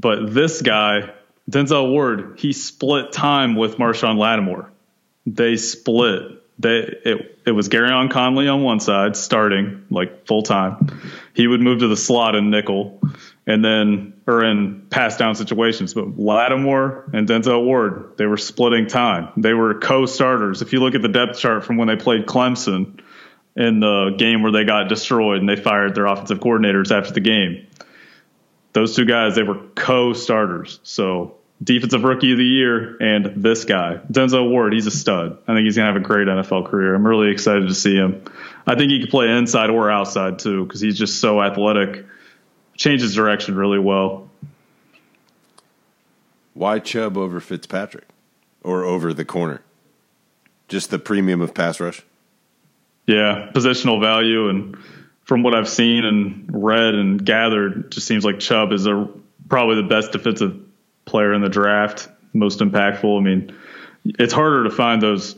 But 0.00 0.34
this 0.34 0.60
guy, 0.62 1.12
Denzel 1.48 1.90
Ward, 1.90 2.40
he 2.40 2.52
split 2.52 3.12
time 3.12 3.54
with 3.54 3.76
Marshon 3.76 4.18
Lattimore. 4.18 4.72
They 5.26 5.56
split. 5.56 6.22
They 6.58 6.78
it 7.04 7.40
it 7.46 7.50
was 7.50 7.68
Gareon 7.68 8.10
Conley 8.10 8.48
on 8.48 8.62
one 8.62 8.80
side, 8.80 9.16
starting 9.16 9.86
like 9.90 10.26
full 10.26 10.42
time. 10.42 11.00
He 11.34 11.46
would 11.46 11.60
move 11.60 11.80
to 11.80 11.88
the 11.88 11.96
slot 11.96 12.36
and 12.36 12.50
nickel, 12.50 13.00
and 13.46 13.64
then 13.64 14.14
or 14.26 14.44
in 14.44 14.86
pass 14.88 15.16
down 15.16 15.34
situations. 15.34 15.94
But 15.94 16.18
Lattimore 16.18 17.10
and 17.12 17.28
Denzel 17.28 17.64
Ward, 17.64 18.12
they 18.16 18.26
were 18.26 18.36
splitting 18.36 18.86
time. 18.86 19.30
They 19.36 19.52
were 19.52 19.78
co-starters. 19.78 20.62
If 20.62 20.72
you 20.72 20.80
look 20.80 20.94
at 20.94 21.02
the 21.02 21.08
depth 21.08 21.38
chart 21.38 21.64
from 21.64 21.76
when 21.76 21.88
they 21.88 21.96
played 21.96 22.26
Clemson 22.26 23.00
in 23.56 23.80
the 23.80 24.14
game 24.16 24.42
where 24.42 24.52
they 24.52 24.64
got 24.64 24.88
destroyed 24.88 25.40
and 25.40 25.48
they 25.48 25.56
fired 25.56 25.94
their 25.94 26.06
offensive 26.06 26.38
coordinators 26.38 26.96
after 26.96 27.12
the 27.12 27.20
game, 27.20 27.66
those 28.72 28.94
two 28.94 29.04
guys, 29.04 29.34
they 29.34 29.42
were 29.42 29.58
co-starters. 29.74 30.80
So 30.82 31.36
defensive 31.64 32.04
rookie 32.04 32.32
of 32.32 32.38
the 32.38 32.44
year 32.44 32.96
and 32.98 33.42
this 33.42 33.64
guy, 33.64 33.98
Denzel 34.12 34.50
Ward, 34.50 34.72
he's 34.72 34.86
a 34.86 34.90
stud. 34.90 35.38
I 35.48 35.54
think 35.54 35.64
he's 35.64 35.76
gonna 35.76 35.92
have 35.92 36.00
a 36.00 36.04
great 36.04 36.28
NFL 36.28 36.66
career. 36.66 36.94
I'm 36.94 37.06
really 37.06 37.30
excited 37.30 37.68
to 37.68 37.74
see 37.74 37.94
him. 37.94 38.22
I 38.66 38.76
think 38.76 38.90
he 38.90 39.00
can 39.00 39.08
play 39.08 39.30
inside 39.30 39.70
or 39.70 39.90
outside 39.90 40.38
too 40.38 40.64
because 40.64 40.80
he's 40.80 40.98
just 40.98 41.20
so 41.20 41.42
athletic. 41.42 42.06
Changes 42.76 43.14
direction 43.14 43.56
really 43.56 43.78
well. 43.78 44.28
Why 46.52 46.78
Chubb 46.78 47.16
over 47.16 47.40
Fitzpatrick 47.40 48.06
or 48.62 48.84
over 48.84 49.12
the 49.12 49.24
corner? 49.24 49.62
Just 50.68 50.90
the 50.90 50.98
premium 50.98 51.40
of 51.40 51.54
pass 51.54 51.80
rush? 51.80 52.02
Yeah, 53.06 53.50
positional 53.54 54.00
value 54.00 54.48
and 54.48 54.76
from 55.24 55.42
what 55.42 55.54
I've 55.54 55.68
seen 55.68 56.04
and 56.04 56.46
read 56.50 56.94
and 56.94 57.24
gathered, 57.24 57.86
it 57.86 57.90
just 57.90 58.06
seems 58.06 58.24
like 58.24 58.40
Chubb 58.40 58.72
is 58.72 58.86
a 58.86 59.08
probably 59.48 59.76
the 59.76 59.88
best 59.88 60.12
defensive 60.12 60.63
player 61.14 61.32
in 61.32 61.42
the 61.42 61.48
draft, 61.48 62.08
most 62.32 62.58
impactful. 62.58 63.16
I 63.20 63.22
mean, 63.22 63.56
it's 64.04 64.32
harder 64.32 64.64
to 64.64 64.70
find 64.70 65.00
those 65.00 65.36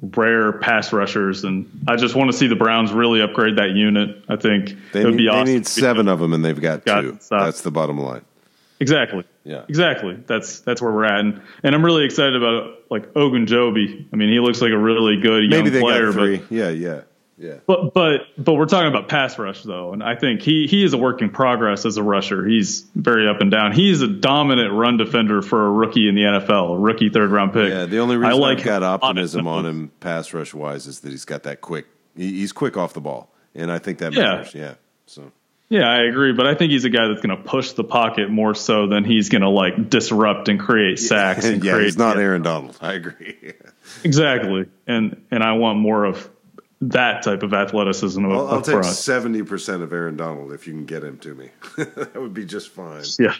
rare 0.00 0.52
pass 0.52 0.92
rushers, 0.92 1.42
and 1.42 1.68
I 1.88 1.96
just 1.96 2.14
want 2.14 2.30
to 2.30 2.36
see 2.36 2.46
the 2.46 2.54
Browns 2.54 2.92
really 2.92 3.20
upgrade 3.20 3.56
that 3.56 3.70
unit. 3.70 4.22
I 4.28 4.36
think 4.36 4.76
They 4.92 5.00
it 5.00 5.04
would 5.06 5.14
need, 5.16 5.16
be 5.16 5.28
they 5.28 5.42
need 5.42 5.66
seven 5.66 6.06
of 6.06 6.20
them, 6.20 6.32
and 6.32 6.44
they've 6.44 6.60
got, 6.60 6.84
Got 6.84 7.00
two. 7.00 7.18
stop. 7.20 7.46
That's 7.46 7.62
the 7.62 7.72
bottom 7.72 7.98
line. 7.98 8.24
Exactly. 8.78 9.24
Yeah. 9.42 9.64
Exactly. 9.68 10.14
That's 10.28 10.60
that's 10.60 10.80
where 10.80 10.92
we're 10.92 11.06
at, 11.06 11.18
and, 11.18 11.40
and 11.64 11.74
I'm 11.74 11.84
really 11.84 12.04
excited 12.04 12.36
about 12.36 12.78
like 12.88 13.12
Ogunjobi. 13.14 14.06
I 14.12 14.16
mean, 14.16 14.28
he 14.28 14.38
looks 14.38 14.62
like 14.62 14.70
a 14.70 14.78
really 14.78 15.20
good 15.20 15.42
young 15.50 15.50
Maybe 15.64 15.70
they 15.70 15.80
player, 15.80 16.12
got 16.12 16.14
but 16.14 16.20
three. 16.20 16.42
Yeah, 16.56 16.68
yeah, 16.68 17.00
yeah. 17.40 17.54
But 17.66 17.94
but 17.94 18.20
but 18.38 18.54
we're 18.54 18.66
talking 18.66 18.88
about 18.88 19.08
pass 19.08 19.38
rush 19.38 19.62
though, 19.62 19.92
and 19.94 20.02
I 20.02 20.14
think 20.14 20.42
he 20.42 20.66
he 20.68 20.84
is 20.84 20.92
a 20.92 20.98
work 20.98 21.22
in 21.22 21.30
progress 21.30 21.86
as 21.86 21.96
a 21.96 22.02
rusher. 22.02 22.46
He's 22.46 22.82
very 22.94 23.26
up 23.28 23.40
and 23.40 23.50
down. 23.50 23.72
He's 23.72 24.02
a 24.02 24.06
dominant 24.08 24.72
run 24.74 24.98
defender 24.98 25.40
for 25.42 25.66
a 25.66 25.70
rookie 25.72 26.08
in 26.08 26.14
the 26.14 26.20
NFL, 26.22 26.76
a 26.76 26.78
rookie 26.78 27.08
third 27.08 27.30
round 27.30 27.52
pick. 27.54 27.70
Yeah, 27.70 27.86
the 27.86 27.98
only 27.98 28.16
I 28.16 28.18
reason 28.18 28.40
like 28.40 28.58
I've 28.58 28.64
got 28.64 28.76
him 28.76 28.82
a 28.82 28.90
lot. 28.90 29.02
optimism 29.02 29.46
on 29.48 29.64
him 29.66 29.90
pass 30.00 30.32
rush 30.34 30.52
wise 30.54 30.86
is 30.86 31.00
that 31.00 31.10
he's 31.10 31.24
got 31.24 31.42
that 31.44 31.60
quick. 31.62 31.86
He's 32.16 32.52
quick 32.52 32.76
off 32.76 32.92
the 32.92 33.00
ball, 33.00 33.32
and 33.54 33.72
I 33.72 33.78
think 33.78 33.98
that 33.98 34.12
Yeah. 34.12 34.22
matters. 34.22 34.54
Yeah. 34.54 34.74
So 35.06 35.32
Yeah, 35.70 35.88
I 35.88 36.02
agree, 36.02 36.32
but 36.32 36.46
I 36.46 36.54
think 36.56 36.72
he's 36.72 36.84
a 36.84 36.90
guy 36.90 37.06
that's 37.08 37.20
going 37.20 37.36
to 37.36 37.42
push 37.42 37.72
the 37.72 37.84
pocket 37.84 38.28
more 38.28 38.54
so 38.56 38.88
than 38.88 39.04
he's 39.04 39.28
going 39.28 39.42
to 39.42 39.48
like 39.48 39.88
disrupt 39.88 40.48
and 40.48 40.58
create 40.58 40.98
sacks. 40.98 41.44
and 41.46 41.64
yeah, 41.64 41.72
create, 41.74 41.84
he's 41.86 41.96
not 41.98 42.18
Aaron 42.18 42.42
Donald. 42.42 42.76
I 42.82 42.94
agree. 42.94 43.54
exactly, 44.04 44.66
and 44.86 45.22
and 45.30 45.42
I 45.42 45.52
want 45.52 45.78
more 45.78 46.04
of 46.04 46.28
that 46.82 47.22
type 47.22 47.42
of 47.42 47.52
athleticism 47.52 48.24
I'll, 48.24 48.48
I'll 48.48 48.62
take 48.62 48.82
seventy 48.84 49.42
percent 49.42 49.82
of 49.82 49.92
Aaron 49.92 50.16
Donald 50.16 50.52
if 50.52 50.66
you 50.66 50.72
can 50.72 50.86
get 50.86 51.04
him 51.04 51.18
to 51.18 51.34
me. 51.34 51.50
that 51.76 52.14
would 52.16 52.34
be 52.34 52.44
just 52.46 52.70
fine. 52.70 53.04
Yeah. 53.18 53.34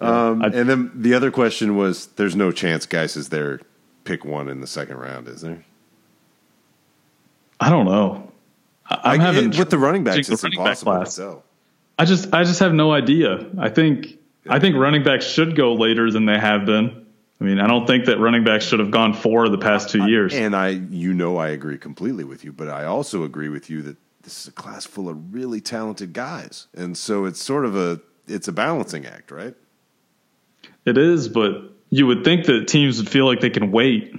Um, 0.00 0.42
I- 0.42 0.46
and 0.48 0.68
then 0.68 0.90
the 0.94 1.14
other 1.14 1.30
question 1.30 1.76
was: 1.76 2.06
There's 2.06 2.34
no 2.36 2.50
chance 2.52 2.86
Guice 2.86 3.16
is 3.16 3.28
there. 3.28 3.60
Pick 4.04 4.24
one 4.24 4.48
in 4.48 4.60
the 4.60 4.66
second 4.66 4.96
round, 4.96 5.28
is 5.28 5.42
there? 5.42 5.64
I 7.60 7.70
don't 7.70 7.84
know. 7.86 8.32
I- 8.88 9.00
I'm 9.12 9.20
I- 9.20 9.24
having 9.24 9.52
it- 9.52 9.58
with 9.58 9.70
the 9.70 9.78
running 9.78 10.04
backs, 10.04 10.26
the 10.28 10.32
it's 10.34 10.42
running 10.42 10.58
back 10.58 10.66
impossible 10.82 10.92
to 10.92 10.98
class. 11.00 11.16
tell. 11.16 11.44
I 11.98 12.04
just 12.04 12.32
I 12.32 12.44
just 12.44 12.60
have 12.60 12.72
no 12.74 12.92
idea. 12.92 13.46
I 13.58 13.68
think 13.68 14.18
I 14.48 14.60
think 14.60 14.76
running 14.76 15.02
backs 15.02 15.26
should 15.26 15.56
go 15.56 15.74
later 15.74 16.10
than 16.10 16.26
they 16.26 16.38
have 16.38 16.64
been. 16.64 17.06
I 17.40 17.44
mean, 17.44 17.60
I 17.60 17.68
don't 17.68 17.86
think 17.86 18.06
that 18.06 18.18
running 18.18 18.42
backs 18.42 18.64
should 18.64 18.80
have 18.80 18.90
gone 18.90 19.14
four 19.14 19.48
the 19.48 19.58
past 19.58 19.90
two 19.90 20.08
years. 20.08 20.34
And 20.34 20.56
I, 20.56 20.70
you 20.70 21.14
know, 21.14 21.36
I 21.36 21.48
agree 21.48 21.78
completely 21.78 22.24
with 22.24 22.44
you, 22.44 22.52
but 22.52 22.68
I 22.68 22.84
also 22.84 23.22
agree 23.22 23.48
with 23.48 23.70
you 23.70 23.82
that 23.82 23.96
this 24.22 24.40
is 24.40 24.48
a 24.48 24.52
class 24.52 24.84
full 24.84 25.08
of 25.08 25.32
really 25.32 25.60
talented 25.60 26.12
guys, 26.12 26.66
and 26.74 26.96
so 26.96 27.24
it's 27.24 27.42
sort 27.42 27.64
of 27.64 27.76
a 27.76 28.00
it's 28.26 28.48
a 28.48 28.52
balancing 28.52 29.06
act, 29.06 29.30
right? 29.30 29.54
It 30.84 30.98
is, 30.98 31.28
but 31.28 31.72
you 31.90 32.06
would 32.06 32.24
think 32.24 32.44
that 32.46 32.68
teams 32.68 32.98
would 32.98 33.08
feel 33.08 33.24
like 33.24 33.40
they 33.40 33.50
can 33.50 33.70
wait 33.70 34.14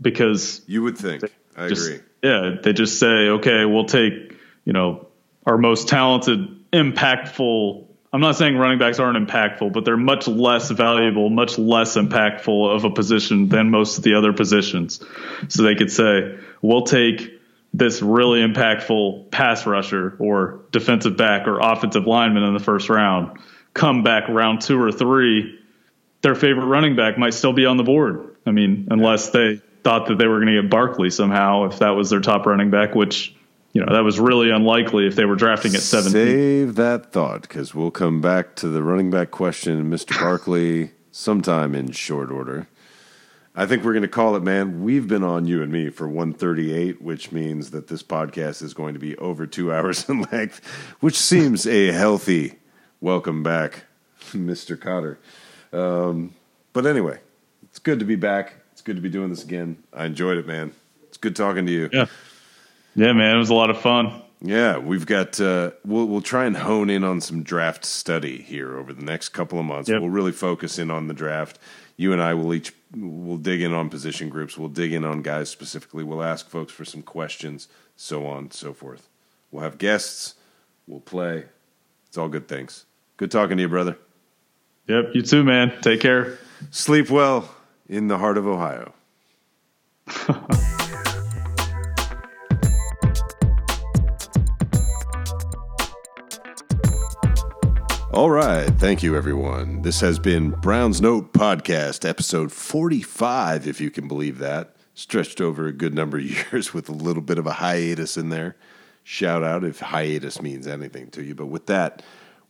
because 0.00 0.62
You 0.66 0.82
would 0.82 0.96
think. 0.96 1.24
I 1.56 1.68
just, 1.68 1.86
agree. 1.86 2.00
Yeah, 2.22 2.56
they 2.62 2.72
just 2.72 3.00
say, 3.00 3.30
okay, 3.30 3.64
we'll 3.64 3.86
take 3.86 4.36
you 4.64 4.72
know 4.72 5.08
our 5.46 5.58
most 5.58 5.88
talented, 5.88 6.70
impactful. 6.70 7.86
I'm 8.12 8.20
not 8.20 8.36
saying 8.36 8.56
running 8.56 8.78
backs 8.78 8.98
aren't 8.98 9.28
impactful, 9.28 9.72
but 9.72 9.84
they're 9.84 9.96
much 9.96 10.28
less 10.28 10.70
valuable, 10.70 11.28
much 11.28 11.58
less 11.58 11.96
impactful 11.96 12.74
of 12.74 12.84
a 12.84 12.90
position 12.90 13.48
than 13.48 13.70
most 13.70 13.98
of 13.98 14.04
the 14.04 14.14
other 14.14 14.32
positions. 14.32 15.04
So 15.48 15.62
they 15.62 15.74
could 15.74 15.92
say, 15.92 16.38
we'll 16.62 16.84
take 16.84 17.38
this 17.74 18.00
really 18.00 18.40
impactful 18.40 19.30
pass 19.30 19.66
rusher 19.66 20.16
or 20.18 20.60
defensive 20.72 21.18
back 21.18 21.46
or 21.46 21.60
offensive 21.60 22.06
lineman 22.06 22.44
in 22.44 22.54
the 22.54 22.60
first 22.60 22.88
round. 22.88 23.38
Come 23.74 24.02
back 24.02 24.28
round 24.28 24.62
two 24.62 24.80
or 24.80 24.90
three, 24.90 25.58
their 26.22 26.34
favorite 26.34 26.66
running 26.66 26.96
back 26.96 27.18
might 27.18 27.34
still 27.34 27.52
be 27.52 27.66
on 27.66 27.76
the 27.76 27.82
board. 27.82 28.36
I 28.46 28.52
mean, 28.52 28.88
unless 28.90 29.30
they 29.30 29.60
thought 29.84 30.08
that 30.08 30.18
they 30.18 30.26
were 30.26 30.40
going 30.40 30.54
to 30.54 30.62
get 30.62 30.70
Barkley 30.70 31.10
somehow 31.10 31.64
if 31.66 31.80
that 31.80 31.90
was 31.90 32.10
their 32.10 32.20
top 32.20 32.46
running 32.46 32.70
back, 32.70 32.94
which 32.94 33.34
you 33.78 33.86
know 33.86 33.92
that 33.92 34.02
was 34.02 34.18
really 34.18 34.50
unlikely 34.50 35.06
if 35.06 35.14
they 35.14 35.24
were 35.24 35.36
drafting 35.36 35.72
at 35.72 35.80
17. 35.80 36.12
Save 36.12 36.74
that 36.74 37.12
thought 37.12 37.42
because 37.42 37.76
we'll 37.76 37.92
come 37.92 38.20
back 38.20 38.56
to 38.56 38.68
the 38.68 38.82
running 38.82 39.08
back 39.08 39.30
question, 39.30 39.88
Mr. 39.88 40.18
Barkley, 40.18 40.90
sometime 41.12 41.76
in 41.76 41.92
short 41.92 42.32
order. 42.32 42.66
I 43.54 43.66
think 43.66 43.84
we're 43.84 43.92
going 43.92 44.02
to 44.02 44.08
call 44.08 44.34
it, 44.34 44.42
man. 44.42 44.82
We've 44.82 45.06
been 45.06 45.22
on 45.22 45.46
you 45.46 45.62
and 45.62 45.70
me 45.70 45.90
for 45.90 46.08
138, 46.08 47.00
which 47.00 47.30
means 47.30 47.70
that 47.70 47.86
this 47.86 48.02
podcast 48.02 48.62
is 48.62 48.74
going 48.74 48.94
to 48.94 49.00
be 49.00 49.16
over 49.18 49.46
two 49.46 49.72
hours 49.74 50.08
in 50.08 50.22
length, 50.32 50.60
which 50.98 51.16
seems 51.16 51.64
a 51.64 51.92
healthy 51.92 52.54
welcome 53.00 53.44
back, 53.44 53.84
Mr. 54.30 54.80
Cotter. 54.80 55.20
Um, 55.72 56.34
but 56.72 56.84
anyway, 56.84 57.20
it's 57.62 57.78
good 57.78 58.00
to 58.00 58.04
be 58.04 58.16
back. 58.16 58.54
It's 58.72 58.82
good 58.82 58.96
to 58.96 59.02
be 59.02 59.08
doing 59.08 59.30
this 59.30 59.44
again. 59.44 59.84
I 59.92 60.06
enjoyed 60.06 60.38
it, 60.38 60.48
man. 60.48 60.72
It's 61.04 61.16
good 61.16 61.36
talking 61.36 61.64
to 61.66 61.72
you. 61.72 61.90
Yeah, 61.92 62.06
yeah, 62.98 63.12
man, 63.12 63.36
it 63.36 63.38
was 63.38 63.50
a 63.50 63.54
lot 63.54 63.70
of 63.70 63.80
fun. 63.80 64.22
Yeah, 64.40 64.78
we've 64.78 65.06
got. 65.06 65.40
Uh, 65.40 65.72
we'll 65.84 66.06
we'll 66.06 66.20
try 66.20 66.46
and 66.46 66.56
hone 66.56 66.90
in 66.90 67.04
on 67.04 67.20
some 67.20 67.42
draft 67.42 67.84
study 67.84 68.40
here 68.42 68.76
over 68.76 68.92
the 68.92 69.04
next 69.04 69.30
couple 69.30 69.58
of 69.58 69.64
months. 69.64 69.88
Yep. 69.88 70.00
We'll 70.00 70.10
really 70.10 70.32
focus 70.32 70.78
in 70.78 70.90
on 70.90 71.08
the 71.08 71.14
draft. 71.14 71.58
You 71.96 72.12
and 72.12 72.22
I 72.22 72.34
will 72.34 72.54
each 72.54 72.72
we'll 72.96 73.38
dig 73.38 73.62
in 73.62 73.72
on 73.72 73.88
position 73.88 74.28
groups. 74.28 74.56
We'll 74.56 74.68
dig 74.68 74.92
in 74.92 75.04
on 75.04 75.22
guys 75.22 75.48
specifically. 75.48 76.04
We'll 76.04 76.22
ask 76.22 76.48
folks 76.48 76.72
for 76.72 76.84
some 76.84 77.02
questions, 77.02 77.68
so 77.96 78.26
on, 78.26 78.38
and 78.38 78.52
so 78.52 78.72
forth. 78.72 79.08
We'll 79.50 79.64
have 79.64 79.78
guests. 79.78 80.34
We'll 80.86 81.00
play. 81.00 81.44
It's 82.06 82.16
all 82.16 82.28
good 82.28 82.48
things. 82.48 82.84
Good 83.16 83.30
talking 83.30 83.56
to 83.56 83.62
you, 83.62 83.68
brother. 83.68 83.98
Yep, 84.86 85.10
you 85.14 85.22
too, 85.22 85.44
man. 85.44 85.72
Take 85.82 86.00
care. 86.00 86.38
Sleep 86.70 87.10
well 87.10 87.54
in 87.88 88.08
the 88.08 88.18
heart 88.18 88.38
of 88.38 88.46
Ohio. 88.46 88.94
All 98.18 98.30
right. 98.30 98.68
Thank 98.80 99.04
you, 99.04 99.14
everyone. 99.14 99.82
This 99.82 100.00
has 100.00 100.18
been 100.18 100.50
Browns 100.50 101.00
Note 101.00 101.32
Podcast, 101.32 102.04
episode 102.04 102.50
45, 102.50 103.68
if 103.68 103.80
you 103.80 103.92
can 103.92 104.08
believe 104.08 104.38
that. 104.38 104.74
Stretched 104.92 105.40
over 105.40 105.68
a 105.68 105.72
good 105.72 105.94
number 105.94 106.16
of 106.16 106.24
years 106.52 106.74
with 106.74 106.88
a 106.88 106.92
little 106.92 107.22
bit 107.22 107.38
of 107.38 107.46
a 107.46 107.52
hiatus 107.52 108.16
in 108.16 108.30
there. 108.30 108.56
Shout 109.04 109.44
out 109.44 109.62
if 109.62 109.78
hiatus 109.78 110.42
means 110.42 110.66
anything 110.66 111.10
to 111.10 111.22
you. 111.22 111.36
But 111.36 111.46
with 111.46 111.66
that, 111.66 112.02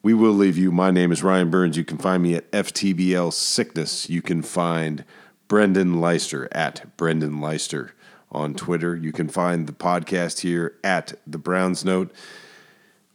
we 0.02 0.14
will 0.14 0.32
leave 0.32 0.56
you. 0.56 0.72
My 0.72 0.90
name 0.90 1.12
is 1.12 1.22
Ryan 1.22 1.50
Burns. 1.50 1.76
You 1.76 1.84
can 1.84 1.98
find 1.98 2.22
me 2.22 2.34
at 2.34 2.50
FTBL 2.50 3.30
Sickness. 3.30 4.08
You 4.08 4.22
can 4.22 4.40
find 4.40 5.04
Brendan 5.48 6.00
Leister 6.00 6.48
at 6.50 6.96
Brendan 6.96 7.42
Leister 7.42 7.92
on 8.32 8.54
Twitter. 8.54 8.96
You 8.96 9.12
can 9.12 9.28
find 9.28 9.66
the 9.66 9.74
podcast 9.74 10.40
here 10.40 10.78
at 10.82 11.12
The 11.26 11.36
Browns 11.36 11.84
Note. 11.84 12.10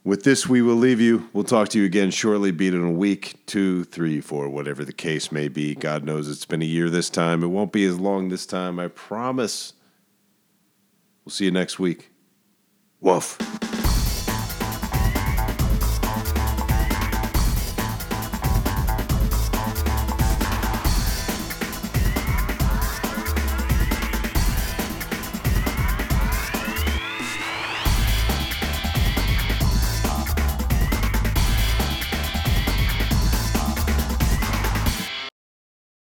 With 0.04 0.22
this, 0.22 0.46
we 0.46 0.60
will 0.60 0.74
leave 0.74 1.00
you. 1.00 1.30
We'll 1.32 1.44
talk 1.44 1.70
to 1.70 1.78
you 1.78 1.86
again 1.86 2.10
shortly, 2.10 2.50
be 2.50 2.68
it 2.68 2.74
in 2.74 2.84
a 2.84 2.90
week, 2.90 3.36
two, 3.46 3.84
three, 3.84 4.20
four, 4.20 4.50
whatever 4.50 4.84
the 4.84 4.92
case 4.92 5.32
may 5.32 5.48
be. 5.48 5.74
God 5.74 6.04
knows 6.04 6.28
it's 6.28 6.44
been 6.44 6.60
a 6.60 6.66
year 6.66 6.90
this 6.90 7.08
time. 7.08 7.42
It 7.42 7.46
won't 7.46 7.72
be 7.72 7.86
as 7.86 7.98
long 7.98 8.28
this 8.28 8.44
time, 8.44 8.78
I 8.78 8.88
promise. 8.88 9.72
We'll 11.24 11.32
see 11.32 11.46
you 11.46 11.50
next 11.50 11.78
week. 11.78 12.10
Woof. 13.00 13.38